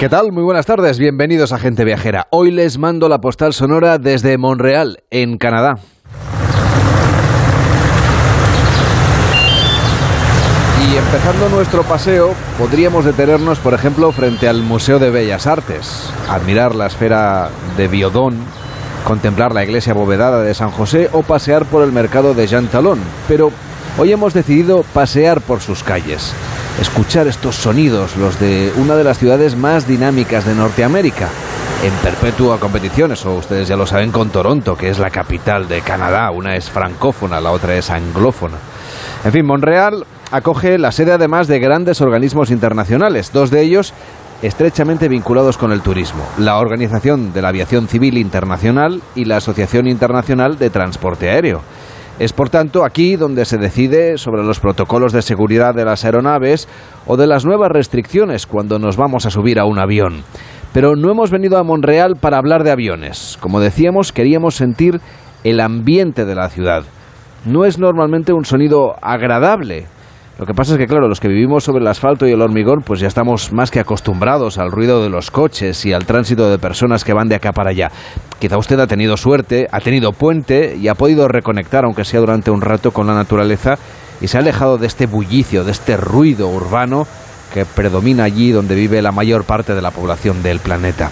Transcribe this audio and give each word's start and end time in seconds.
¿Qué 0.00 0.08
tal? 0.08 0.32
Muy 0.32 0.42
buenas 0.42 0.64
tardes, 0.64 0.98
bienvenidos 0.98 1.52
a 1.52 1.58
Gente 1.58 1.84
Viajera. 1.84 2.26
Hoy 2.30 2.50
les 2.50 2.78
mando 2.78 3.06
la 3.10 3.20
postal 3.20 3.52
sonora 3.52 3.98
desde 3.98 4.38
Montreal, 4.38 5.04
en 5.10 5.36
Canadá. 5.36 5.74
Y 10.90 10.96
empezando 10.96 11.50
nuestro 11.50 11.82
paseo, 11.82 12.32
podríamos 12.58 13.04
detenernos, 13.04 13.58
por 13.58 13.74
ejemplo, 13.74 14.10
frente 14.10 14.48
al 14.48 14.62
Museo 14.62 14.98
de 14.98 15.10
Bellas 15.10 15.46
Artes, 15.46 16.10
admirar 16.30 16.74
la 16.74 16.86
esfera 16.86 17.50
de 17.76 17.86
Biodón, 17.86 18.38
contemplar 19.04 19.52
la 19.52 19.64
iglesia 19.64 19.92
abovedada 19.92 20.40
de 20.42 20.54
San 20.54 20.70
José 20.70 21.10
o 21.12 21.20
pasear 21.20 21.66
por 21.66 21.82
el 21.82 21.92
mercado 21.92 22.32
de 22.32 22.46
Jean 22.46 22.68
Talon. 22.68 23.00
Pero 23.28 23.52
hoy 24.00 24.12
hemos 24.12 24.32
decidido 24.32 24.82
pasear 24.94 25.42
por 25.42 25.60
sus 25.60 25.82
calles, 25.84 26.32
escuchar 26.80 27.26
estos 27.26 27.54
sonidos, 27.56 28.16
los 28.16 28.40
de 28.40 28.72
una 28.78 28.96
de 28.96 29.04
las 29.04 29.18
ciudades 29.18 29.56
más 29.56 29.86
dinámicas 29.86 30.46
de 30.46 30.54
Norteamérica, 30.54 31.28
en 31.84 31.92
perpetua 32.02 32.58
competición, 32.58 33.12
eso 33.12 33.34
ustedes 33.34 33.68
ya 33.68 33.76
lo 33.76 33.86
saben, 33.86 34.10
con 34.10 34.30
Toronto, 34.30 34.74
que 34.74 34.88
es 34.88 34.98
la 34.98 35.10
capital 35.10 35.68
de 35.68 35.82
Canadá. 35.82 36.30
Una 36.30 36.56
es 36.56 36.70
francófona, 36.70 37.40
la 37.40 37.52
otra 37.52 37.74
es 37.74 37.90
anglófona. 37.90 38.56
En 39.22 39.32
fin, 39.32 39.44
Montreal 39.44 40.06
acoge 40.30 40.78
la 40.78 40.92
sede 40.92 41.12
además 41.12 41.46
de 41.46 41.58
grandes 41.58 42.00
organismos 42.00 42.50
internacionales, 42.50 43.32
dos 43.32 43.50
de 43.50 43.62
ellos 43.62 43.92
estrechamente 44.42 45.08
vinculados 45.08 45.58
con 45.58 45.72
el 45.72 45.82
turismo, 45.82 46.24
la 46.38 46.58
Organización 46.58 47.34
de 47.34 47.42
la 47.42 47.48
Aviación 47.48 47.86
Civil 47.86 48.16
Internacional 48.16 49.02
y 49.14 49.26
la 49.26 49.36
Asociación 49.36 49.86
Internacional 49.86 50.58
de 50.58 50.70
Transporte 50.70 51.28
Aéreo. 51.28 51.60
Es 52.20 52.34
por 52.34 52.50
tanto 52.50 52.84
aquí 52.84 53.16
donde 53.16 53.46
se 53.46 53.56
decide 53.56 54.18
sobre 54.18 54.42
los 54.42 54.60
protocolos 54.60 55.14
de 55.14 55.22
seguridad 55.22 55.74
de 55.74 55.86
las 55.86 56.04
aeronaves 56.04 56.68
o 57.06 57.16
de 57.16 57.26
las 57.26 57.46
nuevas 57.46 57.70
restricciones 57.70 58.46
cuando 58.46 58.78
nos 58.78 58.98
vamos 58.98 59.24
a 59.24 59.30
subir 59.30 59.58
a 59.58 59.64
un 59.64 59.78
avión. 59.78 60.22
Pero 60.74 60.96
no 60.96 61.10
hemos 61.10 61.30
venido 61.30 61.56
a 61.56 61.62
Monreal 61.62 62.16
para 62.16 62.36
hablar 62.36 62.62
de 62.62 62.72
aviones. 62.72 63.38
Como 63.40 63.58
decíamos, 63.58 64.12
queríamos 64.12 64.54
sentir 64.54 65.00
el 65.44 65.60
ambiente 65.60 66.26
de 66.26 66.34
la 66.34 66.50
ciudad. 66.50 66.82
No 67.46 67.64
es 67.64 67.78
normalmente 67.78 68.34
un 68.34 68.44
sonido 68.44 68.96
agradable, 69.00 69.86
lo 70.40 70.46
que 70.46 70.54
pasa 70.54 70.72
es 70.72 70.78
que, 70.78 70.86
claro, 70.86 71.06
los 71.06 71.20
que 71.20 71.28
vivimos 71.28 71.64
sobre 71.64 71.82
el 71.82 71.86
asfalto 71.86 72.26
y 72.26 72.32
el 72.32 72.40
hormigón, 72.40 72.80
pues 72.82 72.98
ya 72.98 73.08
estamos 73.08 73.52
más 73.52 73.70
que 73.70 73.78
acostumbrados 73.78 74.56
al 74.56 74.70
ruido 74.70 75.02
de 75.02 75.10
los 75.10 75.30
coches 75.30 75.84
y 75.84 75.92
al 75.92 76.06
tránsito 76.06 76.48
de 76.48 76.58
personas 76.58 77.04
que 77.04 77.12
van 77.12 77.28
de 77.28 77.34
acá 77.34 77.52
para 77.52 77.72
allá. 77.72 77.90
Quizá 78.38 78.56
usted 78.56 78.80
ha 78.80 78.86
tenido 78.86 79.18
suerte, 79.18 79.66
ha 79.70 79.80
tenido 79.80 80.12
puente 80.12 80.76
y 80.80 80.88
ha 80.88 80.94
podido 80.94 81.28
reconectar, 81.28 81.84
aunque 81.84 82.06
sea 82.06 82.20
durante 82.20 82.50
un 82.50 82.62
rato, 82.62 82.90
con 82.90 83.06
la 83.06 83.12
naturaleza 83.12 83.74
y 84.22 84.28
se 84.28 84.38
ha 84.38 84.40
alejado 84.40 84.78
de 84.78 84.86
este 84.86 85.04
bullicio, 85.04 85.62
de 85.62 85.72
este 85.72 85.98
ruido 85.98 86.48
urbano 86.48 87.06
que 87.52 87.66
predomina 87.66 88.24
allí 88.24 88.50
donde 88.50 88.74
vive 88.74 89.02
la 89.02 89.12
mayor 89.12 89.44
parte 89.44 89.74
de 89.74 89.82
la 89.82 89.90
población 89.90 90.42
del 90.42 90.60
planeta. 90.60 91.10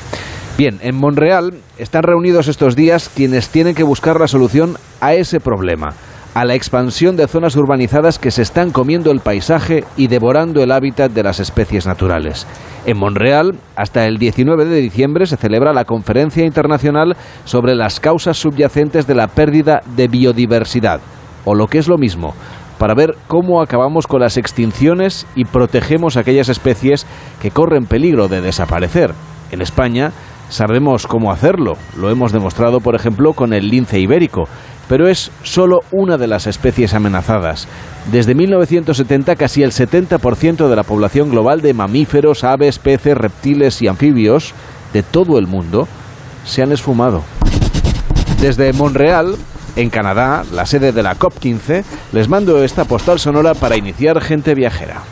Bien, 0.57 0.79
en 0.81 0.97
Monreal 0.97 1.53
están 1.77 2.03
reunidos 2.03 2.49
estos 2.49 2.77
días 2.77 3.11
quienes 3.15 3.51
tienen 3.51 3.75
que 3.75 3.83
buscar 3.83 4.19
la 4.19 4.27
solución 4.27 4.79
a 5.03 5.13
ese 5.13 5.39
problema 5.39 5.91
a 6.39 6.45
la 6.45 6.55
expansión 6.55 7.17
de 7.17 7.27
zonas 7.27 7.57
urbanizadas 7.57 8.21
que 8.21 8.31
se 8.31 8.43
están 8.43 8.71
comiendo 8.71 9.11
el 9.11 9.19
paisaje 9.19 9.83
y 9.97 10.07
devorando 10.07 10.63
el 10.63 10.71
hábitat 10.71 11.11
de 11.11 11.25
las 11.25 11.41
especies 11.41 11.85
naturales. 11.85 12.47
En 12.87 12.97
Monreal, 12.97 13.57
hasta 13.75 14.07
el 14.07 14.19
19 14.19 14.65
de 14.67 14.81
diciembre 14.81 15.27
se 15.27 15.37
celebra 15.37 15.73
la 15.73 15.85
Conferencia 15.85 16.45
Internacional 16.45 17.17
sobre 17.45 17.75
las 17.75 17.99
causas 17.99 18.37
subyacentes 18.37 19.09
de 19.09 19.17
la 19.17 19.27
pérdida 19.27 19.81
de 19.97 20.07
biodiversidad, 20.07 21.01
o 21.45 21.57
lo 21.57 21.67
que 21.67 21.79
es 21.79 21.89
lo 21.89 21.99
mismo, 21.99 22.35
para 22.79 22.95
ver 22.95 23.17
cómo 23.27 23.61
acabamos 23.61 24.07
con 24.07 24.21
las 24.21 24.37
extinciones 24.37 25.27
y 25.35 25.45
protegemos 25.45 26.17
aquellas 26.17 26.49
especies 26.49 27.05
que 27.43 27.51
corren 27.51 27.87
peligro 27.87 28.29
de 28.29 28.43
desaparecer. 28.43 29.13
En 29.51 29.61
España 29.61 30.13
sabemos 30.51 31.09
cómo 31.09 31.33
hacerlo, 31.33 31.77
lo 31.97 32.11
hemos 32.11 32.31
demostrado 32.31 32.79
por 32.79 32.95
ejemplo 32.95 33.33
con 33.33 33.53
el 33.53 33.69
lince 33.69 33.99
ibérico, 33.99 34.45
pero 34.89 35.09
es 35.09 35.31
solo 35.43 35.81
una 35.93 36.17
de 36.17 36.27
las 36.27 36.47
especies 36.47 36.95
amenazadas. 36.95 37.69
Desde 38.11 38.35
1970 38.35 39.37
casi 39.37 39.63
el 39.63 39.73
70% 39.73 40.69
de 40.69 40.77
la 40.77 40.83
población 40.83 41.31
global 41.31 41.61
de 41.61 41.75
mamíferos, 41.75 42.45
aves, 42.45 42.79
peces, 42.79 43.17
reptiles 43.17 43.83
y 43.83 43.89
anfibios 43.89 44.55
de 44.93 45.03
todo 45.03 45.39
el 45.39 45.47
mundo 45.47 45.87
se 46.45 46.63
han 46.63 46.73
esfumado. 46.73 47.23
Desde 48.41 48.73
Montreal, 48.73 49.37
en 49.77 49.91
Canadá, 49.91 50.45
la 50.53 50.65
sede 50.65 50.93
de 50.93 51.03
la 51.03 51.17
COP15, 51.17 51.85
les 52.13 52.29
mando 52.29 52.65
esta 52.65 52.85
postal 52.85 53.19
sonora 53.19 53.55
para 53.55 53.77
iniciar 53.77 54.21
gente 54.21 54.55
viajera. 54.55 55.03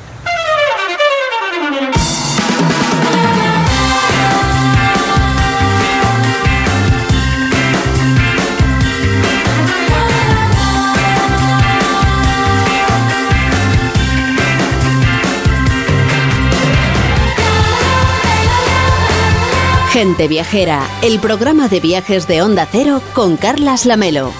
Gente 19.96 20.28
Viajera, 20.28 20.82
el 21.02 21.18
programa 21.20 21.68
de 21.68 21.80
viajes 21.80 22.28
de 22.28 22.42
Onda 22.42 22.68
Cero 22.70 23.00
con 23.14 23.38
Carlas 23.38 23.86
Lamelo. 23.86 24.30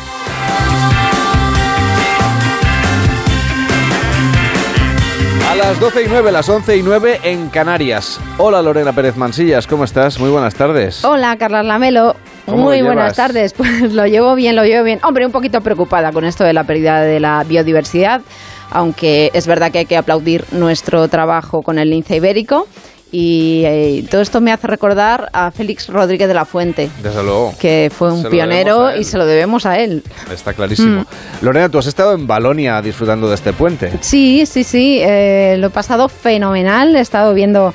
A 5.51 5.55
las 5.57 5.81
12 5.81 6.03
y 6.03 6.07
9, 6.11 6.31
las 6.31 6.47
11 6.47 6.77
y 6.77 6.83
9 6.83 7.21
en 7.23 7.49
Canarias. 7.49 8.21
Hola 8.37 8.61
Lorena 8.61 8.93
Pérez 8.93 9.17
Mansillas, 9.17 9.67
¿cómo 9.67 9.85
estás? 9.85 10.21
Muy 10.21 10.29
buenas 10.29 10.55
tardes. 10.55 11.03
Hola, 11.07 11.39
Carlas 11.39 11.65
Lamelo. 11.65 12.17
¿Cómo 12.45 12.65
Muy 12.65 12.83
buenas 12.83 13.17
tardes. 13.17 13.55
Pues 13.57 13.95
lo 13.95 14.07
llevo 14.07 14.35
bien, 14.35 14.57
lo 14.57 14.65
llevo 14.67 14.85
bien. 14.85 15.01
Hombre, 15.05 15.25
un 15.25 15.33
poquito 15.33 15.63
preocupada 15.63 16.13
con 16.13 16.27
esto 16.27 16.45
de 16.45 16.53
la 16.53 16.65
pérdida 16.65 17.01
de 17.01 17.19
la 17.19 17.43
biodiversidad, 17.45 18.21
aunque 18.71 19.31
es 19.33 19.47
verdad 19.47 19.73
que 19.73 19.79
hay 19.79 19.87
que 19.87 19.97
aplaudir 19.97 20.45
nuestro 20.53 21.09
trabajo 21.09 21.63
con 21.63 21.79
el 21.79 21.89
lince 21.89 22.17
ibérico. 22.17 22.67
Y 23.19 23.63
eh, 23.65 24.05
todo 24.11 24.21
esto 24.21 24.43
me 24.43 24.53
hace 24.53 24.67
recordar 24.67 25.31
a 25.33 25.51
Félix 25.51 25.89
Rodríguez 25.89 26.29
de 26.29 26.35
la 26.35 26.45
Fuente, 26.45 26.91
Desde 27.03 27.23
luego. 27.23 27.55
que 27.59 27.91
fue 27.91 28.13
un 28.13 28.23
pionero 28.25 28.95
y 28.95 29.05
se 29.05 29.17
lo 29.17 29.25
debemos 29.25 29.65
a 29.65 29.79
él. 29.79 30.03
Está 30.31 30.53
clarísimo. 30.53 31.01
Mm. 31.01 31.07
Lorena, 31.41 31.71
tú 31.71 31.79
has 31.79 31.87
estado 31.87 32.13
en 32.13 32.27
Balonia 32.27 32.83
disfrutando 32.83 33.27
de 33.31 33.37
este 33.37 33.55
puente. 33.55 33.91
Sí, 34.03 34.45
sí, 34.45 34.65
sí, 34.65 34.99
eh, 35.01 35.57
lo 35.59 35.69
he 35.69 35.71
pasado 35.71 36.11
fenomenal. 36.11 36.95
He 36.95 37.01
estado 37.01 37.33
viendo 37.33 37.73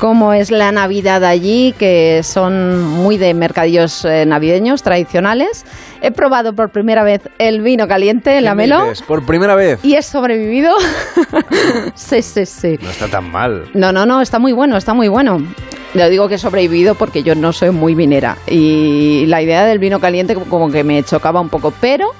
cómo 0.00 0.32
es 0.32 0.50
la 0.50 0.72
Navidad 0.72 1.22
allí, 1.24 1.74
que 1.78 2.22
son 2.24 2.82
muy 2.82 3.18
de 3.18 3.34
mercadillos 3.34 4.04
eh, 4.06 4.24
navideños 4.24 4.82
tradicionales. 4.82 5.66
He 6.00 6.10
probado 6.10 6.54
por 6.54 6.70
primera 6.70 7.04
vez 7.04 7.20
el 7.38 7.60
vino 7.60 7.86
caliente, 7.86 8.40
la 8.40 8.52
¿Qué 8.52 8.56
me 8.56 8.62
Melo, 8.62 8.82
dices? 8.84 9.02
Por 9.02 9.26
primera 9.26 9.54
vez. 9.54 9.78
y 9.84 9.96
he 9.96 10.02
sobrevivido. 10.02 10.72
sí, 11.94 12.22
sí, 12.22 12.46
sí. 12.46 12.78
No 12.80 12.88
está 12.88 13.08
tan 13.08 13.30
mal. 13.30 13.66
No, 13.74 13.92
no, 13.92 14.06
no, 14.06 14.22
está 14.22 14.38
muy 14.38 14.52
bueno, 14.52 14.78
está 14.78 14.94
muy 14.94 15.08
bueno. 15.08 15.38
Le 15.92 16.08
digo 16.08 16.28
que 16.28 16.36
he 16.36 16.38
sobrevivido 16.38 16.94
porque 16.94 17.22
yo 17.22 17.34
no 17.34 17.52
soy 17.52 17.70
muy 17.70 17.94
vinera. 17.94 18.38
Y 18.46 19.26
la 19.26 19.42
idea 19.42 19.66
del 19.66 19.78
vino 19.78 20.00
caliente 20.00 20.34
como 20.34 20.70
que 20.70 20.82
me 20.82 21.02
chocaba 21.02 21.42
un 21.42 21.50
poco, 21.50 21.74
pero 21.78 22.12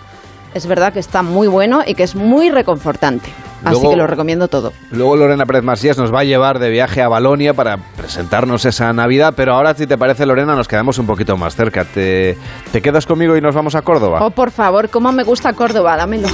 es 0.52 0.66
verdad 0.66 0.92
que 0.92 1.00
está 1.00 1.22
muy 1.22 1.48
bueno 1.48 1.80
y 1.86 1.94
que 1.94 2.02
es 2.02 2.14
muy 2.14 2.50
reconfortante. 2.50 3.30
Así 3.64 3.80
que 3.88 3.96
lo 3.96 4.06
recomiendo 4.06 4.48
todo. 4.48 4.72
Luego 4.90 5.16
Lorena 5.16 5.46
Pérez 5.46 5.62
Masías 5.62 5.98
nos 5.98 6.12
va 6.12 6.20
a 6.20 6.24
llevar 6.24 6.58
de 6.58 6.70
viaje 6.70 7.02
a 7.02 7.08
Balonia 7.08 7.54
para 7.54 7.78
presentarnos 7.96 8.64
esa 8.64 8.92
Navidad, 8.92 9.34
pero 9.36 9.54
ahora 9.54 9.74
si 9.74 9.86
te 9.86 9.98
parece 9.98 10.26
Lorena 10.26 10.54
nos 10.54 10.68
quedamos 10.68 10.98
un 10.98 11.06
poquito 11.06 11.36
más 11.36 11.56
cerca. 11.56 11.84
¿Te, 11.84 12.36
te 12.72 12.82
quedas 12.82 13.06
conmigo 13.06 13.36
y 13.36 13.40
nos 13.40 13.54
vamos 13.54 13.74
a 13.74 13.82
Córdoba? 13.82 14.24
Oh, 14.24 14.30
por 14.30 14.50
favor, 14.50 14.88
cómo 14.88 15.12
me 15.12 15.22
gusta 15.24 15.52
Córdoba, 15.52 15.96
dámelo. 15.96 16.28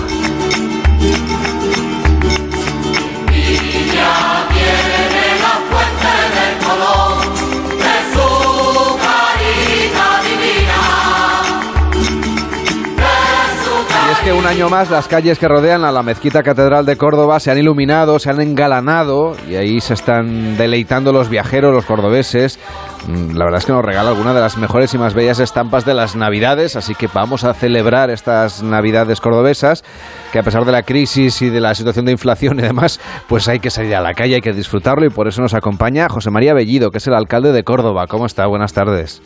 Que 14.26 14.32
un 14.32 14.44
año 14.44 14.68
más 14.68 14.90
las 14.90 15.06
calles 15.06 15.38
que 15.38 15.46
rodean 15.46 15.84
a 15.84 15.92
la 15.92 16.02
mezquita 16.02 16.42
catedral 16.42 16.84
de 16.84 16.96
Córdoba 16.96 17.38
se 17.38 17.52
han 17.52 17.58
iluminado, 17.58 18.18
se 18.18 18.28
han 18.28 18.40
engalanado 18.40 19.36
y 19.48 19.54
ahí 19.54 19.80
se 19.80 19.94
están 19.94 20.56
deleitando 20.56 21.12
los 21.12 21.28
viajeros, 21.28 21.72
los 21.72 21.84
cordobeses. 21.84 22.58
Mm, 23.06 23.36
La 23.36 23.44
verdad 23.44 23.58
es 23.58 23.66
que 23.66 23.72
nos 23.72 23.84
regala 23.84 24.08
alguna 24.10 24.34
de 24.34 24.40
las 24.40 24.56
mejores 24.58 24.92
y 24.94 24.98
más 24.98 25.14
bellas 25.14 25.38
estampas 25.38 25.84
de 25.84 25.94
las 25.94 26.16
Navidades, 26.16 26.74
así 26.74 26.96
que 26.96 27.06
vamos 27.06 27.44
a 27.44 27.54
celebrar 27.54 28.10
estas 28.10 28.64
Navidades 28.64 29.20
cordobesas, 29.20 29.84
que 30.32 30.40
a 30.40 30.42
pesar 30.42 30.64
de 30.64 30.72
la 30.72 30.82
crisis 30.82 31.40
y 31.42 31.48
de 31.48 31.60
la 31.60 31.76
situación 31.76 32.06
de 32.06 32.12
inflación 32.12 32.58
y 32.58 32.62
demás, 32.62 32.98
pues 33.28 33.46
hay 33.46 33.60
que 33.60 33.70
salir 33.70 33.94
a 33.94 34.00
la 34.00 34.12
calle, 34.14 34.34
hay 34.34 34.40
que 34.40 34.52
disfrutarlo 34.52 35.06
y 35.06 35.10
por 35.10 35.28
eso 35.28 35.40
nos 35.40 35.54
acompaña 35.54 36.08
José 36.08 36.32
María 36.32 36.52
Bellido, 36.52 36.90
que 36.90 36.98
es 36.98 37.06
el 37.06 37.14
alcalde 37.14 37.52
de 37.52 37.62
Córdoba. 37.62 38.08
¿Cómo 38.08 38.26
está? 38.26 38.44
Buenas 38.48 38.72
tardes. 38.72 39.22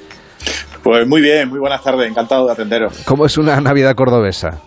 Pues 0.83 1.09
muy 1.09 1.23
bien, 1.23 1.49
muy 1.49 1.59
buenas 1.59 1.83
tardes, 1.83 2.07
encantado 2.11 2.45
de 2.45 2.53
atenderos. 2.53 3.03
¿Cómo 3.07 3.25
es 3.25 3.39
una 3.39 3.59
Navidad 3.63 3.95
cordobesa? 3.95 4.61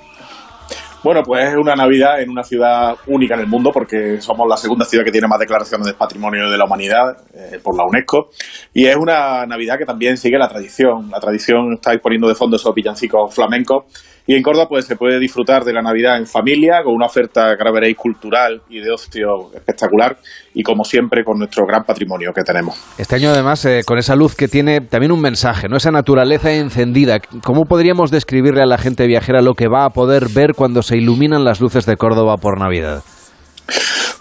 Bueno, 1.03 1.21
pues 1.21 1.49
es 1.49 1.55
una 1.55 1.75
Navidad 1.75 2.21
en 2.21 2.29
una 2.29 2.43
ciudad 2.43 2.95
única 3.07 3.33
en 3.33 3.41
el 3.41 3.47
mundo 3.47 3.71
porque 3.73 4.21
somos 4.21 4.47
la 4.47 4.55
segunda 4.55 4.85
ciudad 4.85 5.03
que 5.03 5.11
tiene 5.11 5.27
más 5.27 5.37
declaraciones 5.37 5.85
de 5.85 5.95
patrimonio 5.95 6.49
de 6.49 6.57
la 6.57 6.63
humanidad 6.63 7.17
eh, 7.33 7.59
por 7.61 7.75
la 7.75 7.83
UNESCO 7.83 8.29
y 8.73 8.85
es 8.85 8.95
una 8.95 9.45
Navidad 9.45 9.77
que 9.77 9.85
también 9.85 10.15
sigue 10.15 10.37
la 10.37 10.47
tradición. 10.47 11.11
La 11.11 11.19
tradición 11.19 11.73
estáis 11.73 11.99
poniendo 11.99 12.29
de 12.29 12.35
fondo 12.35 12.55
esos 12.55 12.73
villancicos 12.73 13.35
flamencos 13.35 13.83
y 14.25 14.35
en 14.35 14.41
Córdoba 14.41 14.67
pues 14.69 14.85
se 14.85 14.95
puede 14.95 15.19
disfrutar 15.19 15.63
de 15.63 15.73
la 15.73 15.81
Navidad 15.81 16.17
en 16.17 16.25
familia 16.25 16.81
con 16.83 16.93
una 16.93 17.07
oferta 17.07 17.55
que 17.57 17.71
veréis 17.71 17.97
cultural 17.97 18.61
y 18.69 18.79
de 18.79 18.91
ocio 18.91 19.51
espectacular 19.53 20.17
y 20.53 20.63
como 20.63 20.83
siempre 20.83 21.23
con 21.23 21.39
nuestro 21.39 21.65
gran 21.65 21.83
patrimonio 21.83 22.31
que 22.33 22.43
tenemos. 22.43 22.75
Este 22.97 23.15
año 23.15 23.29
además 23.29 23.65
eh, 23.65 23.81
con 23.85 23.97
esa 23.97 24.15
luz 24.15 24.35
que 24.35 24.47
tiene 24.47 24.79
también 24.79 25.11
un 25.11 25.19
mensaje, 25.19 25.67
¿no? 25.67 25.75
Esa 25.75 25.91
naturaleza 25.91 26.53
encendida. 26.53 27.19
¿Cómo 27.43 27.65
podríamos 27.65 28.11
describirle 28.11 28.61
a 28.61 28.65
la 28.65 28.77
gente 28.77 29.07
viajera 29.07 29.41
lo 29.41 29.55
que 29.55 29.67
va 29.67 29.85
a 29.85 29.89
poder 29.89 30.27
ver 30.33 30.53
cuando 30.55 30.83
se 30.83 30.97
iluminan 30.97 31.43
las 31.43 31.59
luces 31.59 31.85
de 31.85 31.97
Córdoba 31.97 32.37
por 32.37 32.59
Navidad? 32.59 33.03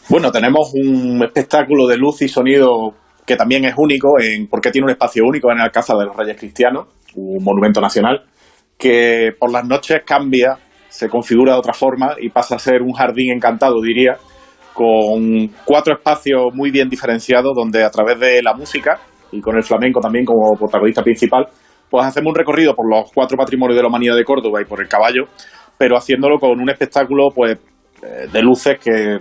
Bueno, 0.09 0.33
tenemos 0.33 0.73
un 0.75 1.23
espectáculo 1.23 1.87
de 1.87 1.97
luz 1.97 2.23
y 2.23 2.29
sonido 2.29 2.91
que 3.25 3.37
también 3.37 3.65
es 3.65 3.75
único 3.77 4.21
en 4.21 4.49
porque 4.49 4.71
tiene 4.71 4.87
un 4.87 4.91
espacio 4.91 5.23
único 5.25 5.51
en 5.53 5.59
el 5.59 5.65
Alcázar 5.65 5.97
de 5.97 6.07
los 6.07 6.17
Reyes 6.17 6.37
Cristianos, 6.37 6.89
un 7.15 7.45
monumento 7.45 7.81
nacional 7.81 8.25
que 8.83 9.31
por 9.39 9.53
las 9.53 9.65
noches 9.65 10.03
cambia, 10.05 10.59
se 10.89 11.09
configura 11.09 11.53
de 11.53 11.59
otra 11.61 11.73
forma 11.73 12.17
y 12.19 12.31
pasa 12.31 12.57
a 12.57 12.59
ser 12.59 12.83
un 12.83 12.93
jardín 12.93 13.33
encantado, 13.33 13.81
diría, 13.81 14.17
con 14.75 15.47
cuatro 15.65 15.95
espacios 15.95 16.53
muy 16.53 16.73
bien 16.73 16.89
diferenciados 16.89 17.53
donde 17.55 17.85
a 17.85 17.91
través 17.91 18.19
de 18.19 18.43
la 18.43 18.55
música 18.55 18.99
y 19.31 19.41
con 19.41 19.57
el 19.57 19.63
flamenco 19.63 20.01
también 20.01 20.25
como 20.25 20.59
protagonista 20.59 21.01
principal, 21.01 21.47
pues 21.89 22.05
hacemos 22.05 22.31
un 22.31 22.35
recorrido 22.35 22.75
por 22.75 22.91
los 22.91 23.09
cuatro 23.15 23.37
patrimonios 23.37 23.77
de 23.77 23.83
la 23.83 23.89
humanidad 23.89 24.17
de 24.17 24.25
Córdoba 24.25 24.61
y 24.61 24.65
por 24.65 24.83
el 24.83 24.89
caballo, 24.89 25.27
pero 25.79 25.97
haciéndolo 25.97 26.41
con 26.41 26.61
un 26.61 26.69
espectáculo 26.69 27.29
pues 27.33 27.59
eh, 28.03 28.27
de 28.33 28.43
luces 28.43 28.81
que 28.81 29.19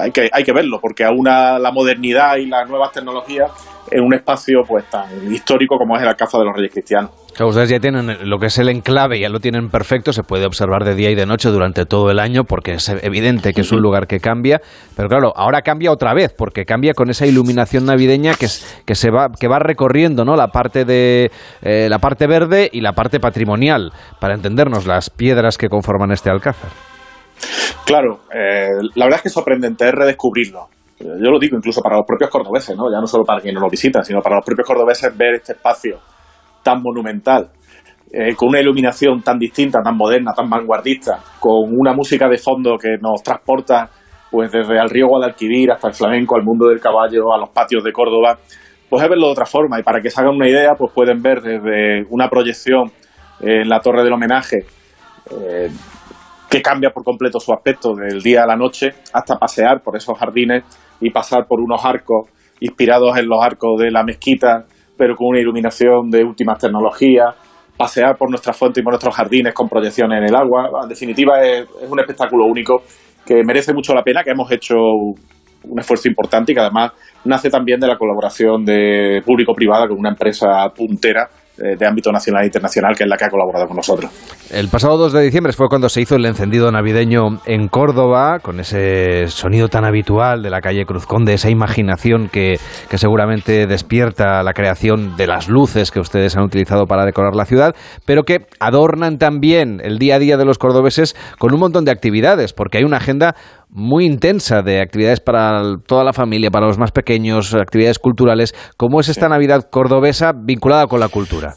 hay 0.00 0.12
que, 0.12 0.30
hay 0.32 0.44
que 0.44 0.52
verlo, 0.52 0.78
porque 0.80 1.02
aúna 1.02 1.58
la 1.58 1.72
modernidad 1.72 2.36
y 2.36 2.46
las 2.46 2.68
nuevas 2.68 2.92
tecnologías 2.92 3.50
en 3.90 4.04
un 4.04 4.14
espacio 4.14 4.62
pues 4.66 4.84
tan 4.86 5.32
histórico 5.32 5.76
como 5.76 5.96
es 5.96 6.02
el 6.02 6.08
Alcázar 6.08 6.40
de 6.40 6.46
los 6.46 6.56
Reyes 6.56 6.72
Cristianos. 6.72 7.10
ustedes 7.40 7.70
ya 7.70 7.80
tienen 7.80 8.28
lo 8.28 8.38
que 8.38 8.46
es 8.46 8.58
el 8.58 8.68
enclave, 8.68 9.20
ya 9.20 9.28
lo 9.28 9.40
tienen 9.40 9.68
perfecto, 9.70 10.12
se 10.12 10.22
puede 10.22 10.46
observar 10.46 10.84
de 10.84 10.94
día 10.94 11.10
y 11.10 11.14
de 11.14 11.26
noche 11.26 11.48
durante 11.50 11.86
todo 11.86 12.10
el 12.10 12.18
año 12.18 12.44
porque 12.44 12.72
es 12.72 12.88
evidente 12.88 13.52
que 13.52 13.62
es 13.62 13.72
un 13.72 13.80
lugar 13.80 14.06
que 14.06 14.20
cambia, 14.20 14.60
pero 14.96 15.08
claro, 15.08 15.32
ahora 15.36 15.62
cambia 15.62 15.90
otra 15.92 16.14
vez 16.14 16.34
porque 16.36 16.64
cambia 16.64 16.94
con 16.94 17.10
esa 17.10 17.26
iluminación 17.26 17.86
navideña 17.86 18.34
que, 18.34 18.46
que 18.84 18.94
se 18.94 19.10
va 19.10 19.28
que 19.38 19.48
va 19.48 19.58
recorriendo, 19.58 20.24
¿no? 20.24 20.36
La 20.36 20.48
parte 20.48 20.84
de 20.84 21.30
eh, 21.62 21.88
la 21.88 21.98
parte 21.98 22.26
verde 22.26 22.68
y 22.72 22.80
la 22.80 22.92
parte 22.92 23.20
patrimonial 23.20 23.92
para 24.20 24.34
entendernos 24.34 24.86
las 24.86 25.10
piedras 25.10 25.58
que 25.58 25.68
conforman 25.68 26.12
este 26.12 26.30
alcázar. 26.30 26.70
Claro, 27.86 28.20
eh, 28.32 28.68
la 28.94 29.06
verdad 29.06 29.16
es 29.16 29.22
que 29.22 29.28
es 29.28 29.34
sorprendente 29.34 29.88
es 29.88 29.92
redescubrirlo 29.92 30.68
yo 31.00 31.30
lo 31.30 31.38
digo 31.38 31.56
incluso 31.56 31.80
para 31.80 31.96
los 31.96 32.06
propios 32.06 32.30
cordobeses, 32.30 32.76
¿no? 32.76 32.90
ya 32.92 33.00
no 33.00 33.06
solo 33.06 33.24
para 33.24 33.40
quienes 33.40 33.54
nos 33.54 33.64
lo 33.64 33.70
visitan, 33.70 34.04
sino 34.04 34.20
para 34.20 34.36
los 34.36 34.44
propios 34.44 34.66
cordobeses 34.66 35.16
ver 35.16 35.34
este 35.34 35.52
espacio 35.52 35.98
tan 36.62 36.82
monumental, 36.82 37.50
eh, 38.12 38.34
con 38.34 38.50
una 38.50 38.60
iluminación 38.60 39.22
tan 39.22 39.38
distinta, 39.38 39.80
tan 39.82 39.96
moderna, 39.96 40.32
tan 40.34 40.50
vanguardista, 40.50 41.18
con 41.38 41.72
una 41.74 41.94
música 41.94 42.28
de 42.28 42.36
fondo 42.36 42.76
que 42.76 42.96
nos 43.00 43.22
transporta 43.22 43.88
pues 44.30 44.52
desde 44.52 44.78
el 44.78 44.88
río 44.90 45.08
Guadalquivir 45.08 45.72
hasta 45.72 45.88
el 45.88 45.94
flamenco, 45.94 46.36
al 46.36 46.44
mundo 46.44 46.68
del 46.68 46.80
caballo, 46.80 47.32
a 47.32 47.38
los 47.38 47.50
patios 47.50 47.82
de 47.82 47.92
Córdoba, 47.92 48.38
pues 48.88 49.02
es 49.02 49.08
verlo 49.08 49.26
de 49.26 49.32
otra 49.32 49.46
forma. 49.46 49.78
Y 49.80 49.82
para 49.82 50.00
que 50.00 50.10
se 50.10 50.20
hagan 50.20 50.36
una 50.36 50.48
idea, 50.48 50.74
pues 50.78 50.92
pueden 50.94 51.20
ver 51.20 51.40
desde 51.40 52.04
una 52.10 52.28
proyección 52.28 52.92
en 53.40 53.68
la 53.68 53.80
torre 53.80 54.04
del 54.04 54.12
homenaje, 54.12 54.58
eh, 55.30 55.68
que 56.50 56.60
cambia 56.60 56.90
por 56.90 57.04
completo 57.04 57.38
su 57.38 57.52
aspecto 57.52 57.94
del 57.94 58.20
día 58.20 58.42
a 58.42 58.46
la 58.46 58.56
noche, 58.56 58.88
hasta 59.12 59.36
pasear 59.36 59.82
por 59.84 59.96
esos 59.96 60.18
jardines 60.18 60.64
y 61.00 61.10
pasar 61.10 61.46
por 61.46 61.60
unos 61.60 61.84
arcos 61.84 62.28
inspirados 62.58 63.16
en 63.16 63.28
los 63.28 63.40
arcos 63.40 63.80
de 63.80 63.92
la 63.92 64.02
mezquita, 64.02 64.66
pero 64.98 65.14
con 65.14 65.28
una 65.28 65.40
iluminación 65.40 66.10
de 66.10 66.24
últimas 66.24 66.58
tecnologías, 66.58 67.36
pasear 67.76 68.16
por 68.16 68.28
nuestra 68.28 68.52
fuente 68.52 68.80
y 68.80 68.82
por 68.82 68.92
nuestros 68.92 69.14
jardines 69.14 69.54
con 69.54 69.68
proyecciones 69.68 70.18
en 70.18 70.24
el 70.24 70.34
agua. 70.34 70.68
En 70.82 70.88
definitiva, 70.88 71.40
es, 71.40 71.68
es 71.82 71.88
un 71.88 72.00
espectáculo 72.00 72.46
único 72.46 72.82
que 73.24 73.44
merece 73.44 73.72
mucho 73.72 73.94
la 73.94 74.02
pena, 74.02 74.22
que 74.24 74.32
hemos 74.32 74.50
hecho 74.50 74.74
un 74.74 75.78
esfuerzo 75.78 76.08
importante 76.08 76.50
y 76.50 76.54
que 76.54 76.60
además 76.60 76.92
nace 77.24 77.48
también 77.48 77.78
de 77.78 77.86
la 77.86 77.96
colaboración 77.96 78.64
de 78.64 79.22
público-privada 79.24 79.86
con 79.86 79.98
una 79.98 80.10
empresa 80.10 80.68
puntera 80.74 81.28
de 81.60 81.86
ámbito 81.86 82.10
nacional 82.10 82.42
e 82.42 82.46
internacional, 82.46 82.96
que 82.96 83.04
es 83.04 83.08
la 83.08 83.16
que 83.16 83.24
ha 83.24 83.28
colaborado 83.28 83.66
con 83.66 83.76
nosotros. 83.76 84.10
El 84.50 84.68
pasado 84.68 84.96
2 84.96 85.12
de 85.12 85.22
diciembre 85.22 85.52
fue 85.52 85.68
cuando 85.68 85.88
se 85.88 86.00
hizo 86.00 86.16
el 86.16 86.26
encendido 86.26 86.72
navideño 86.72 87.40
en 87.46 87.68
Córdoba, 87.68 88.40
con 88.40 88.58
ese 88.60 89.28
sonido 89.28 89.68
tan 89.68 89.84
habitual 89.84 90.42
de 90.42 90.50
la 90.50 90.60
calle 90.60 90.84
Cruz 90.84 91.06
Conde, 91.06 91.34
esa 91.34 91.50
imaginación 91.50 92.28
que, 92.28 92.58
que 92.88 92.98
seguramente 92.98 93.66
despierta 93.66 94.42
la 94.42 94.52
creación 94.52 95.16
de 95.16 95.26
las 95.26 95.48
luces 95.48 95.90
que 95.90 96.00
ustedes 96.00 96.36
han 96.36 96.44
utilizado 96.44 96.86
para 96.86 97.04
decorar 97.04 97.36
la 97.36 97.44
ciudad, 97.44 97.74
pero 98.04 98.24
que 98.24 98.46
adornan 98.58 99.18
también 99.18 99.80
el 99.84 99.98
día 99.98 100.16
a 100.16 100.18
día 100.18 100.36
de 100.36 100.44
los 100.44 100.58
cordobeses 100.58 101.14
con 101.38 101.52
un 101.54 101.60
montón 101.60 101.84
de 101.84 101.92
actividades, 101.92 102.52
porque 102.52 102.78
hay 102.78 102.84
una 102.84 102.96
agenda 102.96 103.36
muy 103.72 104.04
intensa 104.04 104.62
de 104.62 104.80
actividades 104.80 105.20
para 105.20 105.62
toda 105.86 106.04
la 106.04 106.12
familia, 106.12 106.50
para 106.50 106.66
los 106.66 106.78
más 106.78 106.92
pequeños, 106.92 107.54
actividades 107.54 107.98
culturales. 107.98 108.54
¿Cómo 108.76 109.00
es 109.00 109.08
esta 109.08 109.28
Navidad 109.28 109.68
cordobesa 109.70 110.32
vinculada 110.34 110.86
con 110.86 111.00
la 111.00 111.08
cultura? 111.08 111.54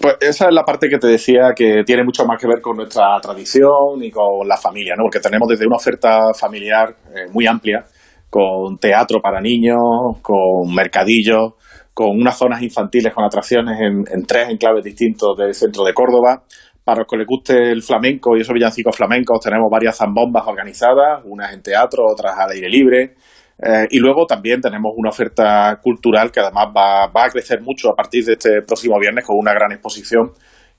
Pues 0.00 0.16
esa 0.20 0.46
es 0.48 0.54
la 0.54 0.64
parte 0.64 0.88
que 0.88 0.98
te 0.98 1.06
decía 1.06 1.52
que 1.54 1.82
tiene 1.84 2.04
mucho 2.04 2.24
más 2.24 2.40
que 2.40 2.48
ver 2.48 2.60
con 2.60 2.76
nuestra 2.76 3.18
tradición 3.20 4.02
y 4.02 4.10
con 4.10 4.46
la 4.46 4.56
familia, 4.56 4.94
¿no? 4.96 5.04
Porque 5.04 5.20
tenemos 5.20 5.48
desde 5.48 5.66
una 5.66 5.76
oferta 5.76 6.32
familiar 6.38 6.96
eh, 7.14 7.30
muy 7.32 7.46
amplia, 7.46 7.84
con 8.28 8.76
teatro 8.78 9.20
para 9.20 9.40
niños, 9.40 9.78
con 10.20 10.74
mercadillos, 10.74 11.54
con 11.92 12.10
unas 12.10 12.36
zonas 12.36 12.60
infantiles 12.62 13.14
con 13.14 13.24
atracciones 13.24 13.78
en, 13.80 14.04
en 14.12 14.26
tres 14.26 14.48
enclaves 14.48 14.82
distintos 14.82 15.36
del 15.36 15.54
centro 15.54 15.84
de 15.84 15.94
Córdoba, 15.94 16.42
para 16.84 16.98
los 16.98 17.06
que 17.08 17.16
les 17.16 17.26
guste 17.26 17.72
el 17.72 17.82
flamenco 17.82 18.36
y 18.36 18.42
esos 18.42 18.52
villancicos 18.52 18.96
flamencos, 18.96 19.40
tenemos 19.40 19.70
varias 19.70 19.96
zambombas 19.96 20.46
organizadas, 20.46 21.22
unas 21.24 21.52
en 21.52 21.62
teatro, 21.62 22.04
otras 22.06 22.34
al 22.38 22.50
aire 22.50 22.68
libre. 22.68 23.14
Eh, 23.58 23.86
y 23.90 23.98
luego 23.98 24.26
también 24.26 24.60
tenemos 24.60 24.92
una 24.96 25.10
oferta 25.10 25.78
cultural 25.82 26.30
que 26.30 26.40
además 26.40 26.66
va, 26.76 27.06
va 27.06 27.24
a 27.24 27.30
crecer 27.30 27.62
mucho 27.62 27.88
a 27.90 27.94
partir 27.94 28.24
de 28.24 28.32
este 28.32 28.62
próximo 28.66 28.98
viernes 29.00 29.24
con 29.24 29.36
una 29.38 29.52
gran 29.52 29.72
exposición 29.72 30.32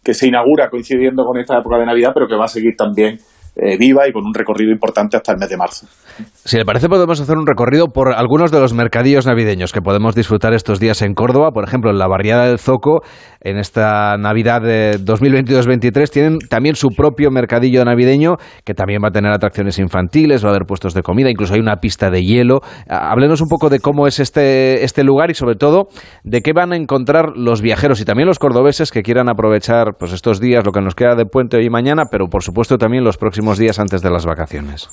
que 0.04 0.14
se 0.14 0.28
inaugura 0.28 0.70
coincidiendo 0.70 1.26
con 1.26 1.40
esta 1.40 1.58
época 1.58 1.80
de 1.80 1.86
Navidad, 1.86 2.12
pero 2.14 2.28
que 2.28 2.36
va 2.36 2.46
a 2.46 2.50
seguir 2.50 2.76
también 2.78 3.18
eh, 3.56 3.78
viva 3.78 4.08
y 4.08 4.12
con 4.12 4.26
un 4.26 4.34
recorrido 4.34 4.72
importante 4.72 5.16
hasta 5.16 5.32
el 5.32 5.38
mes 5.38 5.50
de 5.50 5.58
marzo. 5.58 5.88
Si 6.44 6.58
le 6.58 6.66
parece, 6.66 6.90
podemos 6.90 7.20
hacer 7.22 7.38
un 7.38 7.48
recorrido 7.48 7.88
por 7.88 8.14
algunos 8.14 8.52
de 8.52 8.60
los 8.60 8.74
mercadillos 8.74 9.26
navideños 9.26 9.72
que 9.72 9.82
podemos 9.82 10.14
disfrutar 10.14 10.54
estos 10.54 10.80
días 10.80 11.02
en 11.02 11.14
Córdoba. 11.14 11.52
Por 11.52 11.64
ejemplo, 11.64 11.90
en 11.90 11.98
la 11.98 12.08
Barriada 12.08 12.48
del 12.48 12.60
Zoco, 12.60 13.02
en 13.40 13.58
esta 13.58 14.18
Navidad 14.18 14.62
de 14.62 15.00
2022-23, 15.00 16.10
tienen 16.10 16.40
también 16.50 16.76
su 16.76 16.90
propio 16.90 17.32
mercadillo 17.32 17.84
navideño 17.86 18.36
que 18.66 18.74
también 18.74 19.02
va 19.04 19.08
a 19.08 19.12
tener 19.12 19.32
atracciones 19.32 19.80
infantiles, 19.80 20.44
va 20.44 20.50
a 20.50 20.52
haber 20.52 20.66
puestos 20.68 20.94
de 20.94 21.02
comida, 21.02 21.30
incluso 21.30 21.54
hay 21.54 21.62
una 21.62 21.78
pista 21.78 22.10
de 22.10 22.24
hielo. 22.24 22.60
Háblenos 22.90 23.42
un 23.42 23.48
poco 23.48 23.70
de 23.70 23.80
cómo 23.80 24.06
es 24.08 24.20
este, 24.20 24.84
este 24.84 25.04
lugar 25.04 25.32
y, 25.32 25.34
sobre 25.34 25.56
todo, 25.56 25.88
de 26.24 26.42
qué 26.42 26.52
van 26.54 26.74
a 26.74 26.76
encontrar 26.76 27.38
los 27.38 27.62
viajeros 27.62 28.02
y 28.02 28.06
también 28.06 28.28
los 28.28 28.40
cordobeses 28.40 28.92
que 28.92 29.02
quieran 29.02 29.30
aprovechar 29.30 29.96
pues, 29.98 30.12
estos 30.12 30.42
días, 30.42 30.66
lo 30.66 30.72
que 30.72 30.82
nos 30.82 30.94
queda 30.94 31.16
de 31.16 31.26
puente 31.26 31.58
hoy 31.58 31.68
y 31.68 31.70
mañana, 31.70 32.04
pero 32.12 32.28
por 32.28 32.44
supuesto 32.44 32.78
también 32.78 33.04
los 33.04 33.18
próximos 33.18 33.45
días 33.54 33.80
antes 33.80 34.02
de 34.02 34.10
las 34.10 34.26
vacaciones? 34.26 34.90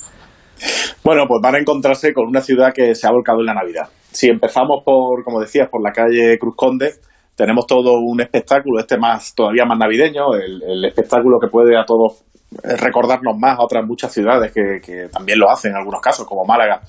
Bueno, 1.03 1.25
pues 1.27 1.41
van 1.41 1.55
a 1.55 1.59
encontrarse 1.59 2.13
con 2.13 2.27
una 2.27 2.41
ciudad 2.41 2.71
que 2.73 2.95
se 2.95 3.07
ha 3.07 3.11
volcado 3.11 3.39
en 3.39 3.47
la 3.47 3.53
Navidad. 3.53 3.89
Si 4.11 4.29
empezamos 4.29 4.83
por, 4.85 5.23
como 5.23 5.41
decías, 5.41 5.67
por 5.69 5.83
la 5.83 5.91
calle 5.91 6.37
Cruz 6.39 6.55
Conde, 6.55 6.93
tenemos 7.35 7.65
todo 7.65 7.99
un 7.99 8.21
espectáculo, 8.21 8.79
este 8.79 8.97
más 8.97 9.33
todavía 9.35 9.65
más 9.65 9.77
navideño, 9.77 10.35
el 10.35 10.85
espectáculo 10.85 11.39
que 11.39 11.47
puede 11.47 11.75
a 11.77 11.83
todos 11.83 12.23
recordarnos 12.63 13.37
más 13.37 13.57
a 13.57 13.63
otras 13.63 13.85
muchas 13.85 14.11
ciudades 14.13 14.51
que, 14.51 15.07
también 15.11 15.39
lo 15.39 15.49
hacen 15.49 15.71
en 15.71 15.77
algunos 15.77 16.01
casos, 16.01 16.25
como 16.27 16.45
Málaga, 16.45 16.81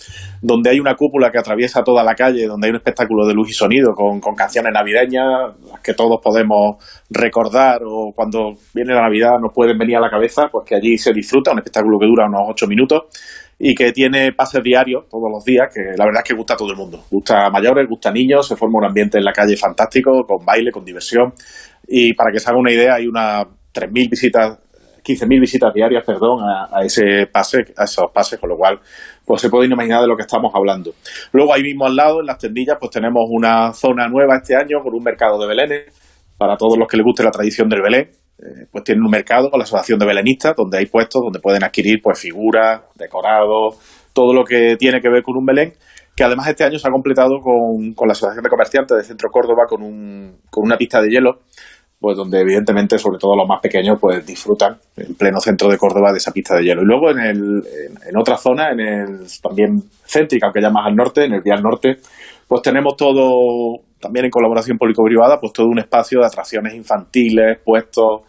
donde 0.42 0.70
hay 0.70 0.80
una 0.80 0.94
cúpula 0.94 1.30
que 1.30 1.38
atraviesa 1.38 1.82
toda 1.82 2.02
la 2.02 2.14
calle, 2.14 2.46
donde 2.46 2.66
hay 2.66 2.70
un 2.70 2.76
espectáculo 2.76 3.26
de 3.26 3.34
luz 3.34 3.50
y 3.50 3.52
sonido 3.52 3.92
con, 3.94 4.20
canciones 4.34 4.72
navideñas, 4.72 5.54
que 5.82 5.94
todos 5.94 6.20
podemos 6.22 6.76
recordar 7.10 7.82
o 7.84 8.12
cuando 8.14 8.54
viene 8.74 8.94
la 8.94 9.02
Navidad 9.02 9.38
nos 9.40 9.52
pueden 9.52 9.78
venir 9.78 9.96
a 9.96 10.00
la 10.00 10.10
cabeza, 10.10 10.48
pues 10.50 10.64
que 10.66 10.74
allí 10.74 10.98
se 10.98 11.12
disfruta, 11.12 11.52
un 11.52 11.58
espectáculo 11.58 11.98
que 11.98 12.06
dura 12.06 12.26
unos 12.26 12.42
ocho 12.48 12.66
minutos 12.66 13.04
y 13.58 13.74
que 13.74 13.92
tiene 13.92 14.32
pases 14.32 14.62
diarios 14.62 15.08
todos 15.08 15.30
los 15.30 15.44
días, 15.44 15.72
que 15.72 15.80
la 15.96 16.04
verdad 16.04 16.22
es 16.24 16.28
que 16.28 16.34
gusta 16.34 16.54
a 16.54 16.56
todo 16.56 16.70
el 16.70 16.76
mundo. 16.76 17.04
Gusta 17.10 17.46
a 17.46 17.50
mayores, 17.50 17.88
gusta 17.88 18.08
a 18.08 18.12
niños, 18.12 18.46
se 18.48 18.56
forma 18.56 18.78
un 18.78 18.86
ambiente 18.86 19.18
en 19.18 19.24
la 19.24 19.32
calle 19.32 19.56
fantástico, 19.56 20.24
con 20.26 20.44
baile, 20.44 20.72
con 20.72 20.84
diversión. 20.84 21.32
Y 21.86 22.14
para 22.14 22.32
que 22.32 22.40
se 22.40 22.50
haga 22.50 22.58
una 22.58 22.72
idea, 22.72 22.94
hay 22.94 23.06
unas 23.06 23.44
3.000 23.72 24.10
visitas 24.10 24.58
15.000 25.04 25.40
visitas 25.40 25.74
diarias, 25.74 26.02
perdón, 26.04 26.40
a, 26.42 26.82
ese 26.82 27.26
pase, 27.30 27.58
a 27.76 27.84
esos 27.84 28.06
pases, 28.12 28.38
con 28.40 28.48
lo 28.48 28.56
cual 28.56 28.80
pues 29.24 29.42
se 29.42 29.50
pueden 29.50 29.70
imaginar 29.70 30.00
de 30.00 30.08
lo 30.08 30.16
que 30.16 30.22
estamos 30.22 30.52
hablando. 30.54 30.92
Luego 31.32 31.52
ahí 31.52 31.62
mismo 31.62 31.86
al 31.86 31.94
lado, 31.94 32.20
en 32.20 32.26
las 32.26 32.38
tendillas, 32.38 32.76
pues 32.80 32.90
tenemos 32.90 33.24
una 33.28 33.72
zona 33.72 34.08
nueva 34.08 34.36
este 34.36 34.56
año 34.56 34.78
con 34.82 34.94
un 34.94 35.02
mercado 35.02 35.38
de 35.38 35.46
Belén 35.46 35.84
para 36.38 36.56
todos 36.56 36.78
los 36.78 36.88
que 36.88 36.96
les 36.96 37.04
guste 37.04 37.22
la 37.22 37.30
tradición 37.30 37.68
del 37.68 37.82
Belén, 37.82 38.10
eh, 38.38 38.66
pues 38.70 38.84
tienen 38.84 39.04
un 39.04 39.10
mercado 39.10 39.50
con 39.50 39.58
la 39.58 39.64
Asociación 39.64 39.98
de 39.98 40.06
Belenistas, 40.06 40.54
donde 40.56 40.78
hay 40.78 40.86
puestos 40.86 41.22
donde 41.22 41.40
pueden 41.40 41.62
adquirir 41.62 42.00
pues 42.02 42.18
figuras, 42.18 42.82
decorados, 42.96 43.78
todo 44.12 44.34
lo 44.34 44.44
que 44.44 44.76
tiene 44.76 45.00
que 45.00 45.08
ver 45.08 45.22
con 45.22 45.36
un 45.36 45.44
Belén, 45.44 45.72
que 46.16 46.24
además 46.24 46.48
este 46.48 46.64
año 46.64 46.78
se 46.78 46.88
ha 46.88 46.90
completado 46.90 47.40
con, 47.40 47.94
con 47.94 48.08
la 48.08 48.12
Asociación 48.12 48.42
de 48.42 48.50
Comerciantes 48.50 48.96
de 48.96 49.04
Centro 49.04 49.30
Córdoba 49.30 49.64
con, 49.68 49.82
un, 49.82 50.38
con 50.50 50.64
una 50.64 50.76
pista 50.76 51.00
de 51.00 51.10
hielo, 51.10 51.40
pues 52.04 52.18
donde 52.18 52.38
evidentemente, 52.38 52.98
sobre 52.98 53.16
todo 53.18 53.34
los 53.34 53.48
más 53.48 53.62
pequeños, 53.62 53.96
pues 53.98 54.26
disfrutan 54.26 54.76
en 54.94 55.14
pleno 55.14 55.40
centro 55.40 55.70
de 55.70 55.78
Córdoba 55.78 56.12
de 56.12 56.18
esa 56.18 56.32
pista 56.32 56.54
de 56.54 56.62
hielo. 56.62 56.82
Y 56.82 56.84
luego 56.84 57.10
en, 57.10 57.18
el, 57.18 57.62
en, 58.06 58.16
otra 58.18 58.36
zona, 58.36 58.72
en 58.72 58.80
el 58.80 59.26
también 59.40 59.80
céntrica, 60.04 60.48
aunque 60.48 60.60
ya 60.60 60.68
más 60.68 60.86
al 60.86 60.94
norte, 60.94 61.24
en 61.24 61.32
el 61.32 61.40
Vial 61.40 61.62
Norte, 61.62 61.96
pues 62.46 62.60
tenemos 62.60 62.94
todo, 62.94 63.78
también 63.98 64.26
en 64.26 64.30
colaboración 64.30 64.76
público-privada, 64.76 65.40
pues 65.40 65.54
todo 65.54 65.66
un 65.66 65.78
espacio 65.78 66.20
de 66.20 66.26
atracciones 66.26 66.74
infantiles, 66.74 67.56
puestos 67.64 68.20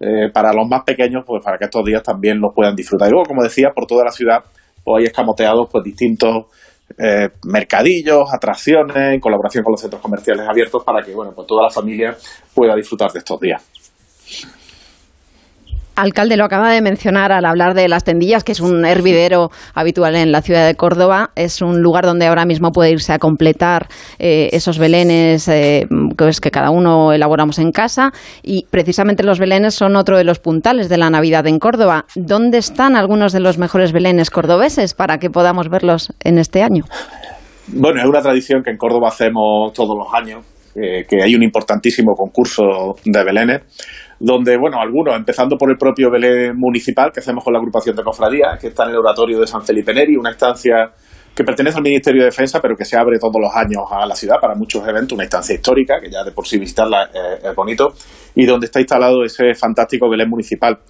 eh, 0.00 0.30
para 0.32 0.54
los 0.54 0.66
más 0.66 0.84
pequeños, 0.84 1.24
pues 1.26 1.44
para 1.44 1.58
que 1.58 1.66
estos 1.66 1.84
días 1.84 2.02
también 2.02 2.40
los 2.40 2.54
puedan 2.54 2.74
disfrutar. 2.74 3.08
Y 3.08 3.10
luego, 3.10 3.26
como 3.26 3.42
decía, 3.42 3.72
por 3.74 3.84
toda 3.84 4.04
la 4.04 4.10
ciudad, 4.10 4.38
pues 4.82 5.00
hay 5.00 5.04
escamoteados 5.04 5.68
pues 5.70 5.84
distintos 5.84 6.46
eh, 6.96 7.28
mercadillos, 7.44 8.32
atracciones, 8.32 9.14
en 9.14 9.20
colaboración 9.20 9.62
con 9.62 9.72
los 9.72 9.80
centros 9.80 10.00
comerciales 10.00 10.46
abiertos 10.48 10.82
para 10.84 11.04
que, 11.04 11.12
bueno, 11.12 11.32
pues 11.34 11.46
toda 11.46 11.64
la 11.64 11.70
familia 11.70 12.16
pueda 12.54 12.74
disfrutar 12.74 13.12
de 13.12 13.18
estos 13.18 13.40
días. 13.40 13.62
Alcalde, 15.98 16.36
lo 16.36 16.44
acaba 16.44 16.70
de 16.70 16.80
mencionar 16.80 17.32
al 17.32 17.44
hablar 17.44 17.74
de 17.74 17.88
las 17.88 18.04
tendillas, 18.04 18.44
que 18.44 18.52
es 18.52 18.60
un 18.60 18.84
hervidero 18.84 19.50
habitual 19.74 20.14
en 20.14 20.30
la 20.30 20.42
ciudad 20.42 20.64
de 20.64 20.76
Córdoba. 20.76 21.30
Es 21.34 21.60
un 21.60 21.82
lugar 21.82 22.04
donde 22.04 22.28
ahora 22.28 22.44
mismo 22.44 22.70
puede 22.70 22.92
irse 22.92 23.12
a 23.12 23.18
completar 23.18 23.88
eh, 24.20 24.48
esos 24.52 24.78
belenes 24.78 25.48
eh, 25.48 25.88
que 26.40 26.50
cada 26.52 26.70
uno 26.70 27.12
elaboramos 27.12 27.58
en 27.58 27.72
casa. 27.72 28.12
Y 28.44 28.66
precisamente 28.70 29.24
los 29.24 29.40
belenes 29.40 29.74
son 29.74 29.96
otro 29.96 30.16
de 30.16 30.22
los 30.22 30.38
puntales 30.38 30.88
de 30.88 30.98
la 30.98 31.10
Navidad 31.10 31.44
en 31.48 31.58
Córdoba. 31.58 32.04
¿Dónde 32.14 32.58
están 32.58 32.94
algunos 32.94 33.32
de 33.32 33.40
los 33.40 33.58
mejores 33.58 33.90
belenes 33.90 34.30
cordobeses 34.30 34.94
para 34.94 35.18
que 35.18 35.30
podamos 35.30 35.68
verlos 35.68 36.12
en 36.22 36.38
este 36.38 36.62
año? 36.62 36.84
Bueno, 37.66 38.00
es 38.00 38.06
una 38.06 38.22
tradición 38.22 38.62
que 38.62 38.70
en 38.70 38.76
Córdoba 38.76 39.08
hacemos 39.08 39.72
todos 39.72 39.98
los 39.98 40.14
años, 40.14 40.46
eh, 40.76 41.04
que 41.08 41.24
hay 41.24 41.34
un 41.34 41.42
importantísimo 41.42 42.14
concurso 42.14 42.94
de 43.04 43.24
belenes 43.24 43.62
donde, 44.20 44.56
bueno, 44.56 44.80
algunos, 44.80 45.14
empezando 45.16 45.56
por 45.56 45.70
el 45.70 45.76
propio 45.76 46.10
Belén 46.10 46.56
municipal 46.56 47.12
que 47.12 47.20
hacemos 47.20 47.44
con 47.44 47.52
la 47.52 47.58
agrupación 47.58 47.94
de 47.94 48.02
cofradías, 48.02 48.58
que 48.58 48.68
está 48.68 48.84
en 48.84 48.90
el 48.90 48.96
oratorio 48.96 49.38
de 49.40 49.46
San 49.46 49.62
Felipe 49.62 49.94
Neri, 49.94 50.16
una 50.16 50.30
estancia 50.30 50.92
que 51.34 51.44
pertenece 51.44 51.76
al 51.76 51.84
Ministerio 51.84 52.22
de 52.22 52.26
Defensa, 52.26 52.60
pero 52.60 52.74
que 52.76 52.84
se 52.84 52.96
abre 52.96 53.16
todos 53.20 53.40
los 53.40 53.54
años 53.54 53.84
a 53.92 54.04
la 54.06 54.16
ciudad 54.16 54.40
para 54.40 54.56
muchos 54.56 54.86
eventos, 54.88 55.12
una 55.12 55.22
instancia 55.22 55.54
histórica, 55.54 56.00
que 56.00 56.10
ya 56.10 56.24
de 56.24 56.32
por 56.32 56.44
sí 56.48 56.58
visitarla 56.58 57.10
es 57.44 57.54
bonito, 57.54 57.92
y 58.34 58.44
donde 58.44 58.66
está 58.66 58.80
instalado 58.80 59.22
ese 59.22 59.54
fantástico 59.54 60.10
Belén 60.10 60.28
municipal. 60.28 60.80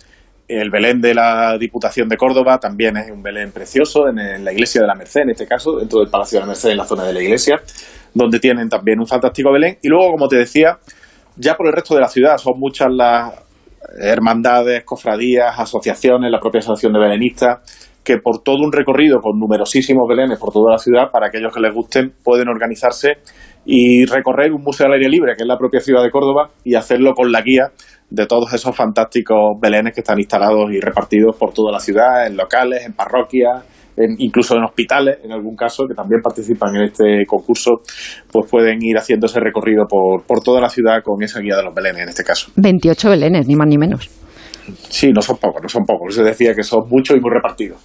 El 0.49 0.70
Belén 0.70 1.02
de 1.02 1.14
la 1.14 1.58
Diputación 1.58 2.08
de 2.08 2.16
Córdoba 2.16 2.58
también 2.58 2.97
es 2.97 3.11
un 3.11 3.23
Belén 3.23 3.52
precioso 3.52 4.08
en, 4.08 4.42
la 4.42 4.50
iglesia 4.50 4.80
de 4.80 4.87
la 4.87 4.94
Merced, 4.94 5.20
en 5.20 5.30
este 5.30 5.47
caso, 5.47 5.76
dentro 5.76 6.00
del 6.00 6.08
Palacio 6.08 6.38
de 6.38 6.40
la 6.40 6.47
Merced, 6.47 6.70
en 6.70 6.78
la 6.78 6.87
zona 6.87 7.04
de 7.04 7.12
la 7.12 7.23
iglesia, 7.23 7.61
donde 8.14 8.40
tienen 8.40 8.70
también 8.70 8.99
un 8.99 9.06
fantástico 9.06 9.52
Belén. 9.52 9.76
Y 9.82 9.88
luego, 9.88 10.12
como 10.12 10.28
te 10.28 10.37
decía, 10.37 10.78
ya 11.38 11.54
por 11.54 11.66
el 11.66 11.73
resto 11.73 11.95
de 11.95 12.00
la 12.00 12.09
ciudad 12.09 12.37
son 12.37 12.59
muchas 12.59 12.88
las 12.90 13.33
hermandades, 14.00 14.85
cofradías, 14.85 15.59
asociaciones, 15.59 16.30
la 16.30 16.40
propia 16.40 16.59
asociación 16.59 16.92
de 16.92 17.00
belenistas, 17.00 17.88
que 18.04 18.18
por 18.18 18.42
todo 18.42 18.64
un 18.64 18.73
recorrido 18.73 19.21
con 19.21 19.38
numerosísimos 19.38 20.09
belenes 20.09 20.38
por 20.38 20.52
toda 20.52 20.73
la 20.73 20.78
ciudad, 20.78 21.11
para 21.12 21.28
aquellos 21.28 21.52
que 21.54 21.61
les 21.61 21.75
gusten, 21.75 22.12
pueden 22.25 22.49
organizarse 22.49 23.18
y 23.64 24.07
recorrer 24.07 24.52
un 24.52 24.62
museo 24.62 24.87
al 24.87 24.95
aire 24.95 25.09
libre, 25.09 25.35
que 25.37 25.42
es 25.42 25.49
la 25.49 25.59
propia 25.59 25.80
ciudad 25.80 26.02
de 26.02 26.11
Córdoba, 26.11 26.50
y 26.64 26.75
hacerlo 26.75 27.12
con 27.14 27.30
la 27.30 27.42
guía 27.42 27.71
de 28.09 28.26
todos 28.26 28.52
esos 28.54 28.75
fantásticos 28.75 29.61
belenes 29.61 29.95
que 29.95 30.00
están 30.00 30.18
instalados 30.18 30.73
y 30.73 30.80
repartidos 30.80 31.37
por 31.37 31.52
toda 31.52 31.71
la 31.73 31.80
ciudad, 31.80 32.26
en 32.26 32.37
locales, 32.37 32.87
en 32.87 32.95
parroquias, 32.95 33.64
incluso 34.18 34.56
en 34.56 34.64
hospitales, 34.64 35.18
en 35.24 35.32
algún 35.32 35.56
caso, 35.56 35.84
que 35.88 35.94
también 35.94 36.20
participan 36.22 36.76
en 36.76 36.82
este 36.84 37.24
concurso, 37.26 37.82
pues 38.30 38.50
pueden 38.50 38.78
ir 38.82 38.96
haciendo 38.96 39.26
ese 39.26 39.40
recorrido 39.40 39.86
por, 39.88 40.24
por 40.24 40.42
toda 40.42 40.60
la 40.60 40.68
ciudad 40.68 41.02
con 41.02 41.22
esa 41.22 41.40
guía 41.40 41.56
de 41.56 41.64
los 41.64 41.74
belenes, 41.74 42.02
en 42.02 42.08
este 42.08 42.24
caso. 42.24 42.50
28 42.56 43.10
belenes, 43.10 43.46
ni 43.46 43.56
más 43.56 43.68
ni 43.68 43.78
menos. 43.78 44.10
Sí, 44.88 45.10
no 45.12 45.22
son 45.22 45.36
pocos, 45.36 45.62
no 45.62 45.68
son 45.68 45.84
pocos. 45.84 46.14
Se 46.14 46.22
decía 46.22 46.54
que 46.54 46.62
son 46.62 46.88
muchos 46.88 47.16
y 47.16 47.20
muy 47.20 47.30
repartidos. 47.30 47.80